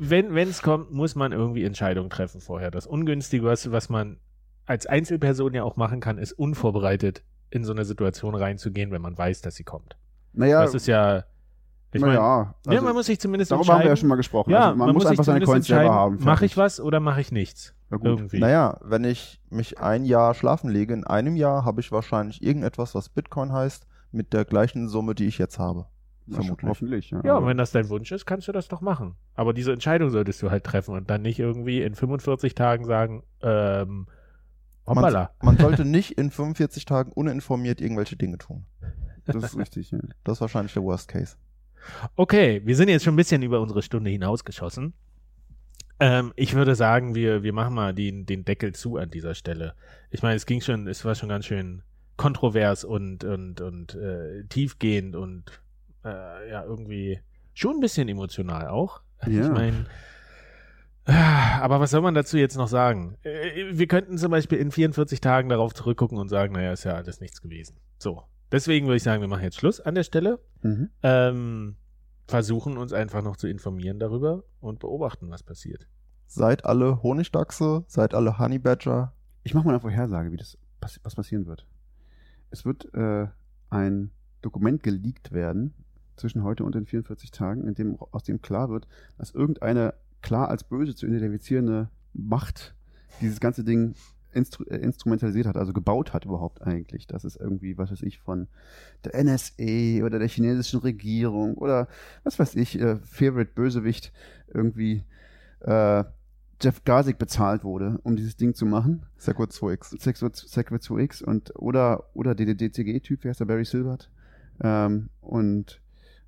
wenn 0.00 0.34
es 0.36 0.62
kommt, 0.62 0.90
muss 0.92 1.14
man 1.14 1.32
irgendwie 1.32 1.64
Entscheidungen 1.64 2.08
treffen 2.08 2.40
vorher. 2.40 2.70
Das 2.70 2.86
Ungünstige, 2.86 3.44
was, 3.44 3.70
was 3.70 3.88
man 3.90 4.16
als 4.64 4.86
Einzelperson 4.86 5.52
ja 5.54 5.62
auch 5.62 5.76
machen 5.76 6.00
kann, 6.00 6.16
ist 6.18 6.32
unvorbereitet 6.32 7.22
in 7.50 7.64
so 7.64 7.72
eine 7.72 7.84
Situation 7.84 8.34
reinzugehen, 8.34 8.90
wenn 8.90 9.02
man 9.02 9.16
weiß, 9.16 9.40
dass 9.42 9.56
sie 9.56 9.64
kommt. 9.64 9.96
Naja, 10.32 10.62
Das 10.62 10.74
ist 10.74 10.86
ja, 10.86 11.24
ich 11.92 12.00
meine, 12.00 12.14
naja, 12.14 12.54
ja, 12.66 12.72
also, 12.72 12.84
man 12.84 12.94
muss 12.94 13.06
sich 13.06 13.18
zumindest 13.18 13.50
darüber 13.50 13.64
haben 13.64 13.68
wir 13.68 13.72
ja 13.72 13.80
entscheiden. 13.80 13.96
schon 13.96 14.08
mal 14.08 14.16
gesprochen. 14.16 14.50
Ja, 14.50 14.66
also 14.66 14.76
man, 14.76 14.92
muss 14.92 15.02
sich 15.04 15.10
einfach 15.10 15.24
seine 15.24 15.44
zumindest 15.44 15.52
Coins 15.52 15.66
selber 15.66 15.82
entscheiden, 15.82 16.00
haben. 16.00 16.24
Mache 16.24 16.44
ich 16.44 16.56
was 16.56 16.80
oder 16.80 17.00
mache 17.00 17.20
ich 17.20 17.32
nichts? 17.32 17.74
Ja, 17.90 17.96
gut. 17.96 18.06
Irgendwie. 18.06 18.38
Naja, 18.38 18.78
wenn 18.82 19.04
ich 19.04 19.40
mich 19.48 19.80
ein 19.80 20.04
Jahr 20.04 20.34
schlafen 20.34 20.68
lege, 20.68 20.92
in 20.92 21.06
einem 21.06 21.36
Jahr 21.36 21.64
habe 21.64 21.80
ich 21.80 21.90
wahrscheinlich 21.90 22.42
irgendetwas, 22.42 22.94
was 22.94 23.08
Bitcoin 23.08 23.52
heißt, 23.52 23.86
mit 24.12 24.32
der 24.32 24.44
gleichen 24.44 24.88
Summe, 24.88 25.14
die 25.14 25.26
ich 25.26 25.38
jetzt 25.38 25.58
habe. 25.58 25.86
Na, 26.26 26.36
Vermutlich. 26.36 26.68
Hoffentlich, 26.68 27.10
ja. 27.10 27.20
Ja, 27.24 27.32
Also, 27.32 27.42
und 27.42 27.48
wenn 27.48 27.56
das 27.56 27.72
dein 27.72 27.88
Wunsch 27.88 28.12
ist, 28.12 28.26
kannst 28.26 28.46
du 28.48 28.52
das 28.52 28.68
doch 28.68 28.82
machen. 28.82 29.16
Aber 29.34 29.54
diese 29.54 29.72
Entscheidung 29.72 30.10
solltest 30.10 30.42
du 30.42 30.50
halt 30.50 30.64
treffen 30.64 30.94
und 30.94 31.08
dann 31.08 31.22
nicht 31.22 31.38
irgendwie 31.38 31.80
in 31.80 31.94
45 31.94 32.54
Tagen 32.54 32.84
sagen, 32.84 33.22
ähm, 33.40 34.08
hoppala. 34.86 35.30
Man, 35.40 35.54
man 35.54 35.64
sollte 35.64 35.86
nicht 35.86 36.18
in 36.18 36.30
45 36.30 36.84
Tagen 36.84 37.12
uninformiert 37.12 37.80
irgendwelche 37.80 38.16
Dinge 38.16 38.36
tun. 38.36 38.66
das 39.24 39.36
ist 39.44 39.56
richtig, 39.56 39.90
ja. 39.90 39.98
Das 40.24 40.36
ist 40.36 40.40
wahrscheinlich 40.42 40.74
der 40.74 40.82
Worst 40.82 41.08
Case. 41.08 41.36
Okay, 42.16 42.62
wir 42.64 42.76
sind 42.76 42.88
jetzt 42.88 43.04
schon 43.04 43.14
ein 43.14 43.18
bisschen 43.18 43.42
über 43.42 43.60
unsere 43.60 43.82
Stunde 43.82 44.10
hinausgeschossen. 44.10 44.92
Ähm, 46.00 46.32
ich 46.36 46.54
würde 46.54 46.74
sagen, 46.74 47.14
wir, 47.14 47.42
wir 47.42 47.52
machen 47.52 47.74
mal 47.74 47.92
den, 47.92 48.24
den 48.26 48.44
Deckel 48.44 48.74
zu 48.74 48.96
an 48.98 49.10
dieser 49.10 49.34
Stelle. 49.34 49.74
Ich 50.10 50.22
meine, 50.22 50.36
es 50.36 50.46
ging 50.46 50.60
schon, 50.60 50.86
es 50.86 51.04
war 51.04 51.14
schon 51.14 51.28
ganz 51.28 51.46
schön 51.46 51.82
kontrovers 52.16 52.84
und, 52.84 53.24
und, 53.24 53.60
und 53.60 53.94
äh, 53.94 54.44
tiefgehend 54.48 55.16
und 55.16 55.60
äh, 56.04 56.50
ja, 56.50 56.64
irgendwie 56.64 57.20
schon 57.54 57.76
ein 57.76 57.80
bisschen 57.80 58.08
emotional 58.08 58.68
auch. 58.68 59.00
Ich 59.26 59.34
Ja. 59.34 59.48
meine, 59.48 59.86
ah, 61.06 61.58
aber 61.60 61.80
was 61.80 61.90
soll 61.90 62.02
man 62.02 62.14
dazu 62.14 62.36
jetzt 62.38 62.56
noch 62.56 62.68
sagen? 62.68 63.16
Äh, 63.24 63.66
Wir 63.76 63.88
könnten 63.88 64.16
zum 64.18 64.30
Beispiel 64.30 64.58
in 64.58 64.70
44 64.70 65.20
Tagen 65.20 65.48
darauf 65.48 65.74
zurückgucken 65.74 66.18
und 66.18 66.28
sagen, 66.28 66.52
naja, 66.54 66.72
ist 66.72 66.84
ja 66.84 66.94
alles 66.94 67.20
nichts 67.20 67.42
gewesen. 67.42 67.76
So. 67.98 68.22
Deswegen 68.52 68.86
würde 68.86 68.96
ich 68.96 69.02
sagen, 69.02 69.20
wir 69.20 69.28
machen 69.28 69.42
jetzt 69.42 69.56
Schluss 69.56 69.80
an 69.80 69.94
der 69.94 70.04
Stelle 70.04 70.38
Mhm. 70.62 70.90
ähm, 71.02 71.76
versuchen 72.26 72.76
uns 72.76 72.92
einfach 72.92 73.22
noch 73.22 73.36
zu 73.36 73.46
informieren 73.48 73.98
darüber 73.98 74.44
und 74.60 74.80
beobachten, 74.80 75.30
was 75.30 75.42
passiert. 75.42 75.86
Seid 76.26 76.64
alle 76.64 77.02
Honigdachse, 77.02 77.84
seid 77.86 78.12
alle 78.12 78.38
Honey 78.38 78.58
Badger. 78.58 79.14
Ich 79.44 79.54
mache 79.54 79.64
mal 79.64 79.72
eine 79.72 79.80
Vorhersage, 79.80 80.30
wie 80.32 80.36
das 80.36 80.58
was 80.80 81.14
passieren 81.14 81.46
wird. 81.46 81.66
Es 82.50 82.64
wird 82.64 82.92
äh, 82.94 83.28
ein 83.70 84.10
Dokument 84.42 84.82
geleakt 84.82 85.32
werden 85.32 85.74
zwischen 86.16 86.42
heute 86.42 86.64
und 86.64 86.74
den 86.74 86.86
44 86.86 87.30
Tagen, 87.30 87.66
in 87.66 87.74
dem 87.74 87.98
aus 88.10 88.24
dem 88.24 88.40
klar 88.42 88.68
wird, 88.68 88.86
dass 89.16 89.30
irgendeine 89.30 89.94
klar 90.20 90.48
als 90.48 90.64
böse 90.64 90.94
zu 90.94 91.06
identifizierende 91.06 91.88
Macht 92.12 92.74
dieses 93.20 93.40
ganze 93.40 93.64
Ding 93.64 93.94
instru 94.38 94.64
äh, 94.64 94.76
instrumentalisiert 94.76 95.46
hat, 95.46 95.56
also 95.56 95.72
gebaut 95.72 96.12
hat 96.12 96.24
überhaupt 96.24 96.62
eigentlich. 96.62 97.06
Das 97.06 97.24
ist 97.24 97.36
irgendwie, 97.36 97.76
was 97.76 97.90
weiß 97.90 98.02
ich, 98.02 98.18
von 98.20 98.48
der 99.04 99.22
NSA 99.22 100.04
oder 100.04 100.18
der 100.18 100.28
chinesischen 100.28 100.80
Regierung 100.80 101.54
oder 101.56 101.88
was 102.24 102.38
weiß 102.38 102.54
ich, 102.56 102.80
äh, 102.80 102.96
Favorite 102.96 103.52
Bösewicht 103.54 104.12
irgendwie 104.52 105.04
äh, 105.60 106.04
Jeff 106.60 106.82
Gazik 106.84 107.18
bezahlt 107.18 107.62
wurde, 107.62 108.00
um 108.02 108.16
dieses 108.16 108.36
Ding 108.36 108.54
zu 108.54 108.66
machen. 108.66 109.06
Segwit 109.16 109.50
2x. 109.50 110.00
Segwit 110.00 110.82
2X 110.82 111.22
und 111.22 111.54
oder 111.56 112.04
oder 112.14 112.34
der 112.34 112.54
DCG-Typ, 112.54 113.22
wie 113.22 113.28
heißt 113.28 113.40
der 113.40 113.44
Barry 113.44 113.64
Silbert? 113.64 114.10
Ähm, 114.62 115.10
und 115.20 115.80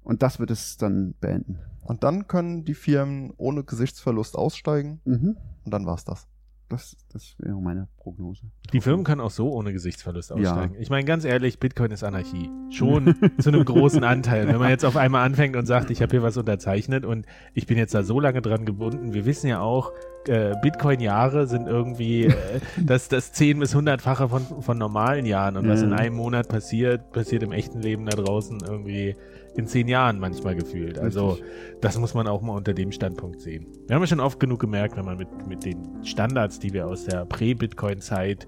und 0.03 0.23
das 0.23 0.39
wird 0.39 0.51
es 0.51 0.77
dann 0.77 1.15
beenden. 1.20 1.59
Und 1.82 2.05
dann 2.05 2.28
können 2.28 2.65
die 2.65 2.74
Firmen 2.74 3.32
ohne 3.37 3.65
Gesichtsverlust 3.65 4.37
aussteigen 4.37 5.01
Mhm. 5.05 5.37
und 5.65 5.74
dann 5.74 5.85
war's 5.87 6.05
das. 6.05 6.28
Das, 6.70 6.97
das 7.12 7.34
wäre 7.38 7.60
meine 7.60 7.88
Prognose. 7.98 8.42
Die 8.72 8.80
Firmen 8.80 9.05
können 9.05 9.20
auch 9.20 9.32
so 9.32 9.51
ohne 9.52 9.72
Gesichtsverlust 9.72 10.30
Ja. 10.30 10.36
aussteigen. 10.36 10.76
Ich 10.78 10.88
meine, 10.88 11.05
ganz 11.05 11.24
ehrlich, 11.24 11.59
Bitcoin 11.59 11.90
ist 11.90 12.05
Anarchie. 12.05 12.48
Schon 12.70 13.16
zu 13.40 13.48
einem 13.51 13.64
großen 13.64 14.05
Anteil. 14.05 14.47
Wenn 14.47 14.59
man 14.59 14.70
jetzt 14.70 14.84
auf 14.84 14.97
einmal 14.97 15.26
anfängt 15.26 15.56
und 15.56 15.66
sagt, 15.66 15.90
ich 15.90 16.01
habe 16.01 16.12
hier 16.12 16.22
was 16.22 16.36
unterzeichnet 16.36 17.05
und 17.05 17.26
ich 17.55 17.66
bin 17.66 17.76
jetzt 17.76 17.92
da 17.92 18.05
so 18.05 18.20
lange 18.20 18.40
dran 18.40 18.64
gebunden. 18.66 19.12
Wir 19.12 19.26
wissen 19.26 19.48
ja 19.48 19.60
auch, 19.60 19.90
äh, 20.28 20.55
Bitcoin-Jahre 20.62 21.48
sind 21.48 21.66
irgendwie 21.66 22.26
äh, 22.26 22.34
das, 22.80 23.09
das 23.09 23.34
10- 23.34 23.59
bis 23.59 23.74
100-fache 23.74 24.28
von, 24.28 24.62
von 24.62 24.78
normalen 24.78 25.26
Jahren. 25.26 25.56
Und 25.56 25.68
was 25.68 25.80
Ja. 25.80 25.88
in 25.88 25.92
einem 25.92 26.14
Monat 26.14 26.47
passiert, 26.48 27.10
passiert 27.10 27.42
im 27.42 27.51
echten 27.51 27.80
Leben 27.82 28.06
da 28.06 28.16
draußen 28.16 28.59
irgendwie 28.64 29.16
in 29.56 29.66
zehn 29.66 29.89
Jahren 29.89 30.18
manchmal 30.18 30.55
gefühlt. 30.55 30.98
Also 30.98 31.39
das 31.81 31.98
muss 31.98 32.14
man 32.14 32.27
auch 32.27 32.43
mal 32.43 32.55
unter 32.55 32.72
dem 32.72 32.93
Standpunkt 32.93 33.40
sehen. 33.40 33.66
Wir 33.86 33.97
haben 33.97 34.02
ja 34.02 34.06
schon 34.06 34.20
oft 34.20 34.40
genug 34.40 34.60
gemerkt, 34.60 34.97
wenn 34.97 35.05
man 35.05 35.16
mit, 35.16 35.47
mit 35.47 35.64
den 35.64 36.05
Standards, 36.05 36.59
die 36.59 36.72
wir 36.72 36.86
aus 36.86 37.05
der 37.05 37.24
Prä-Bitcoin-Zeit 37.24 38.47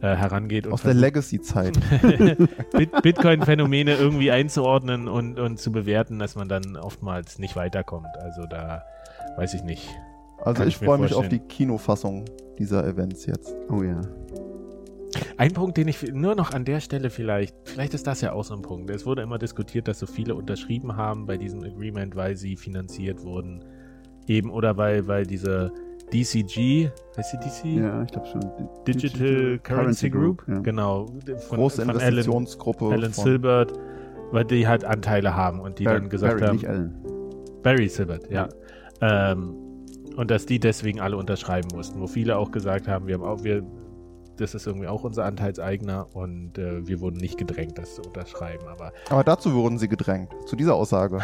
äh, 0.00 0.16
herangeht 0.16 0.66
und 0.66 0.72
Aus 0.74 0.82
der 0.82 0.94
Legacy-Zeit. 0.94 1.78
Bit 2.72 3.02
Bitcoin-Phänomene 3.02 3.94
irgendwie 3.94 4.30
einzuordnen 4.30 5.08
und, 5.08 5.38
und 5.38 5.58
zu 5.58 5.72
bewerten, 5.72 6.18
dass 6.18 6.36
man 6.36 6.48
dann 6.48 6.76
oftmals 6.76 7.38
nicht 7.38 7.56
weiterkommt. 7.56 8.16
Also 8.20 8.46
da 8.46 8.84
weiß 9.36 9.54
ich 9.54 9.62
nicht. 9.62 9.88
Also 10.38 10.58
Kann 10.58 10.68
ich 10.68 10.80
ich 10.80 10.84
freue 10.84 10.98
mich 10.98 11.14
auf 11.14 11.28
die. 11.28 11.38
Kinofassung 11.38 12.24
dieser 12.58 12.86
Events 12.86 13.26
jetzt. 13.26 13.54
Oh 13.70 13.82
ja. 13.82 14.00
Ein 15.36 15.52
Punkt, 15.52 15.76
den 15.76 15.88
ich 15.88 16.12
nur 16.12 16.34
noch 16.34 16.52
an 16.52 16.64
der 16.64 16.80
Stelle 16.80 17.10
vielleicht, 17.10 17.54
vielleicht 17.64 17.94
ist 17.94 18.06
das 18.06 18.20
ja 18.20 18.32
auch 18.32 18.44
so 18.44 18.54
ein 18.54 18.62
Punkt. 18.62 18.90
Es 18.90 19.04
wurde 19.06 19.22
immer 19.22 19.38
diskutiert, 19.38 19.88
dass 19.88 19.98
so 19.98 20.06
viele 20.06 20.34
unterschrieben 20.34 20.96
haben 20.96 21.26
bei 21.26 21.36
diesem 21.36 21.62
Agreement, 21.62 22.16
weil 22.16 22.36
sie 22.36 22.56
finanziert 22.56 23.22
wurden. 23.22 23.64
Eben 24.26 24.50
oder 24.50 24.76
weil, 24.76 25.06
weil 25.06 25.26
diese 25.26 25.72
DCG, 26.12 26.90
heißt 27.16 27.32
die 27.34 27.38
DC? 27.38 27.82
Ja, 27.82 28.02
ich 28.02 28.10
glaube 28.12 28.26
schon. 28.26 28.40
Di- 28.86 28.92
Digital, 28.92 29.58
Currency 29.62 30.10
Group, 30.10 30.44
ja. 30.48 30.58
genau. 30.60 31.06
Von, 31.48 31.58
Große 31.58 31.82
von 31.82 31.90
Alan, 31.90 32.02
Investitionsgruppe. 32.08 32.86
Alan 32.90 33.12
von- 33.12 33.24
Silbert, 33.24 33.72
weil 34.30 34.44
die 34.44 34.66
halt 34.66 34.84
Anteile 34.84 35.34
haben 35.34 35.60
und 35.60 35.78
die 35.78 35.84
Bar- 35.84 35.94
dann 35.94 36.08
gesagt 36.08 36.40
Barry, 36.40 36.46
haben, 36.48 36.56
nicht 36.56 36.68
Allen. 36.68 36.94
Barry 37.62 37.88
Silbert, 37.88 38.30
ja. 38.30 38.48
Ähm, 39.00 39.54
und 40.16 40.30
dass 40.30 40.46
die 40.46 40.60
deswegen 40.60 41.00
alle 41.00 41.16
unterschreiben 41.16 41.68
mussten, 41.74 42.00
wo 42.00 42.06
viele 42.06 42.36
auch 42.38 42.50
gesagt 42.50 42.86
haben, 42.86 43.06
wir 43.06 43.14
haben 43.14 43.24
auch, 43.24 43.42
wir, 43.42 43.62
das 44.36 44.54
ist 44.54 44.66
irgendwie 44.66 44.88
auch 44.88 45.04
unser 45.04 45.24
Anteilseigner 45.24 46.14
und 46.14 46.58
äh, 46.58 46.86
wir 46.86 47.00
wurden 47.00 47.16
nicht 47.16 47.38
gedrängt, 47.38 47.78
das 47.78 47.94
zu 47.94 48.02
unterschreiben. 48.02 48.68
Aber, 48.68 48.92
Aber 49.10 49.24
dazu 49.24 49.54
wurden 49.54 49.78
sie 49.78 49.88
gedrängt, 49.88 50.30
zu 50.46 50.56
dieser 50.56 50.74
Aussage. 50.74 51.20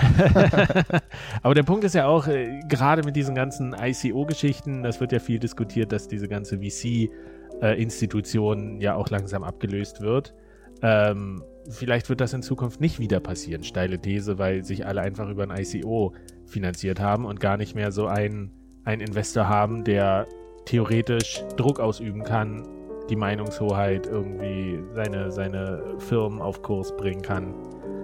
aber 1.42 1.54
der 1.54 1.62
Punkt 1.62 1.84
ist 1.84 1.94
ja 1.94 2.06
auch, 2.06 2.26
äh, 2.26 2.60
gerade 2.68 3.02
mit 3.02 3.16
diesen 3.16 3.34
ganzen 3.34 3.74
ICO-Geschichten, 3.74 4.82
das 4.82 5.00
wird 5.00 5.12
ja 5.12 5.18
viel 5.18 5.38
diskutiert, 5.38 5.92
dass 5.92 6.08
diese 6.08 6.28
ganze 6.28 6.58
VC-Institution 6.58 8.80
ja 8.80 8.94
auch 8.94 9.10
langsam 9.10 9.44
abgelöst 9.44 10.00
wird. 10.00 10.34
Ähm, 10.82 11.42
vielleicht 11.68 12.08
wird 12.08 12.20
das 12.20 12.32
in 12.32 12.42
Zukunft 12.42 12.80
nicht 12.80 12.98
wieder 12.98 13.20
passieren, 13.20 13.64
steile 13.64 14.00
These, 14.00 14.38
weil 14.38 14.64
sich 14.64 14.86
alle 14.86 15.02
einfach 15.02 15.28
über 15.28 15.42
ein 15.42 15.50
ICO 15.50 16.14
finanziert 16.46 17.00
haben 17.00 17.26
und 17.26 17.40
gar 17.40 17.56
nicht 17.56 17.74
mehr 17.74 17.92
so 17.92 18.06
einen, 18.06 18.52
einen 18.84 19.02
Investor 19.02 19.48
haben, 19.48 19.84
der 19.84 20.26
theoretisch 20.64 21.42
Druck 21.56 21.80
ausüben 21.80 22.22
kann, 22.22 22.66
die 23.10 23.16
Meinungshoheit 23.16 24.06
irgendwie 24.06 24.80
seine, 24.94 25.30
seine 25.30 25.82
Firmen 25.98 26.40
auf 26.40 26.62
Kurs 26.62 26.96
bringen 26.96 27.22
kann. 27.22 27.52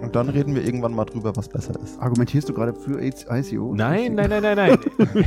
Und 0.03 0.15
dann 0.15 0.28
reden 0.28 0.55
wir 0.55 0.62
irgendwann 0.62 0.95
mal 0.95 1.07
drüber, 1.07 1.35
was 1.37 1.49
besser 1.49 1.74
ist. 1.83 1.99
Argumentierst 2.03 2.49
du 2.49 2.53
gerade 2.53 2.74
für 2.74 3.01
ICO? 3.03 3.73
Nein, 3.74 4.15
nein, 4.15 4.28
nein, 4.28 4.43
nein, 4.43 4.57
nein. 4.57 4.78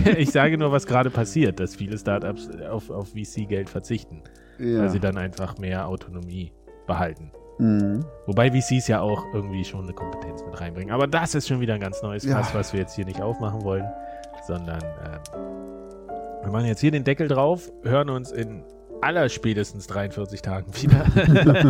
ich 0.17 0.31
sage 0.31 0.57
nur, 0.57 0.71
was 0.71 0.85
gerade 0.85 1.09
passiert, 1.09 1.59
dass 1.59 1.75
viele 1.75 1.97
Startups 1.97 2.49
auf, 2.69 2.89
auf 2.91 3.07
VC-Geld 3.09 3.67
verzichten, 3.69 4.21
Ja. 4.59 4.81
weil 4.81 4.89
sie 4.89 4.99
dann 4.99 5.17
einfach 5.17 5.57
mehr 5.57 5.87
Autonomie 5.87 6.51
behalten. 6.85 7.31
Mhm. 7.57 8.05
Wobei 8.27 8.51
VCs 8.51 8.87
ja 8.87 9.01
auch 9.01 9.25
irgendwie 9.33 9.65
schon 9.65 9.85
eine 9.85 9.93
Kompetenz 9.93 10.43
mit 10.45 10.59
reinbringen. 10.61 10.93
Aber 10.93 11.07
das 11.07 11.33
ist 11.35 11.47
schon 11.47 11.59
wieder 11.61 11.73
ein 11.73 11.81
ganz 11.81 12.01
neues 12.03 12.23
Ja. 12.23 12.37
Fass, 12.37 12.53
was 12.53 12.71
wir 12.73 12.81
jetzt 12.81 12.95
hier 12.95 13.05
nicht 13.05 13.21
aufmachen 13.21 13.63
wollen, 13.63 13.85
sondern 14.45 14.79
ähm, 14.83 16.43
wir 16.43 16.51
machen 16.51 16.65
jetzt 16.67 16.79
hier 16.79 16.91
den 16.91 17.03
Deckel 17.03 17.27
drauf, 17.27 17.71
hören 17.83 18.09
uns 18.09 18.31
in 18.31 18.63
aller 19.01 19.29
spätestens 19.29 19.87
43 19.87 20.41
Tagen 20.41 20.71
wieder. 20.81 21.05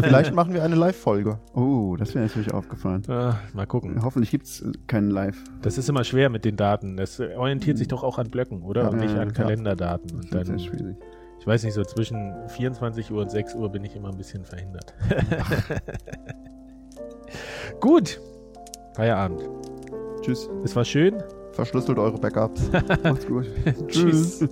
Vielleicht 0.02 0.34
machen 0.34 0.54
wir 0.54 0.64
eine 0.64 0.76
Live-Folge. 0.76 1.40
Oh, 1.54 1.96
das 1.98 2.16
wäre 2.16 2.26
natürlich 2.26 2.54
aufgefallen. 2.54 3.04
Ah, 3.08 3.40
mal 3.54 3.68
gucken. 3.68 4.02
Hoffentlich 4.04 4.32
gibt 4.32 4.46
es 4.46 4.64
keinen 4.88 5.12
Live. 5.12 5.38
Das 5.62 5.78
ist 5.78 5.90
immer 5.90 6.04
schwer 6.04 6.30
mit 6.30 6.46
den 6.46 6.56
Daten. 6.56 6.98
Das 6.98 7.20
orientiert 7.20 7.78
sich 7.78 7.88
doch 7.88 8.04
auch 8.04 8.18
an 8.18 8.30
Blöcken, 8.30 8.62
oder? 8.64 8.84
Ja, 8.84 8.90
und 8.90 8.98
nicht 8.98 9.14
ja, 9.16 9.22
an 9.22 9.30
ja. 9.30 9.34
Kalenderdaten. 9.34 10.12
Und 10.12 10.34
Das 10.34 10.42
ist 10.42 10.50
dann, 10.50 10.60
sehr 10.60 10.70
schwierig. 10.70 10.96
ich 11.40 11.48
weiß 11.48 11.64
nicht, 11.64 11.74
so 11.74 11.84
zwischen 11.84 12.34
24 12.50 13.12
Uhr 13.12 13.22
und 13.22 13.32
6 13.32 13.56
Uhr 13.56 13.70
bin 13.70 13.84
ich 13.84 13.96
immer 13.96 14.10
ein 14.10 14.18
bisschen 14.18 14.46
verhindert. 14.46 14.94
Gut. 17.80 18.20
Feierabend. 18.96 19.42
Tschüss. 20.22 20.50
Es 20.64 20.76
war 20.76 20.84
schön. 20.84 21.22
Verschlüsselt 21.54 21.98
eure 22.00 22.18
Backups. 22.18 22.70
Macht's 23.04 23.28
gut. 23.28 23.46
Tschüss. 23.88 24.46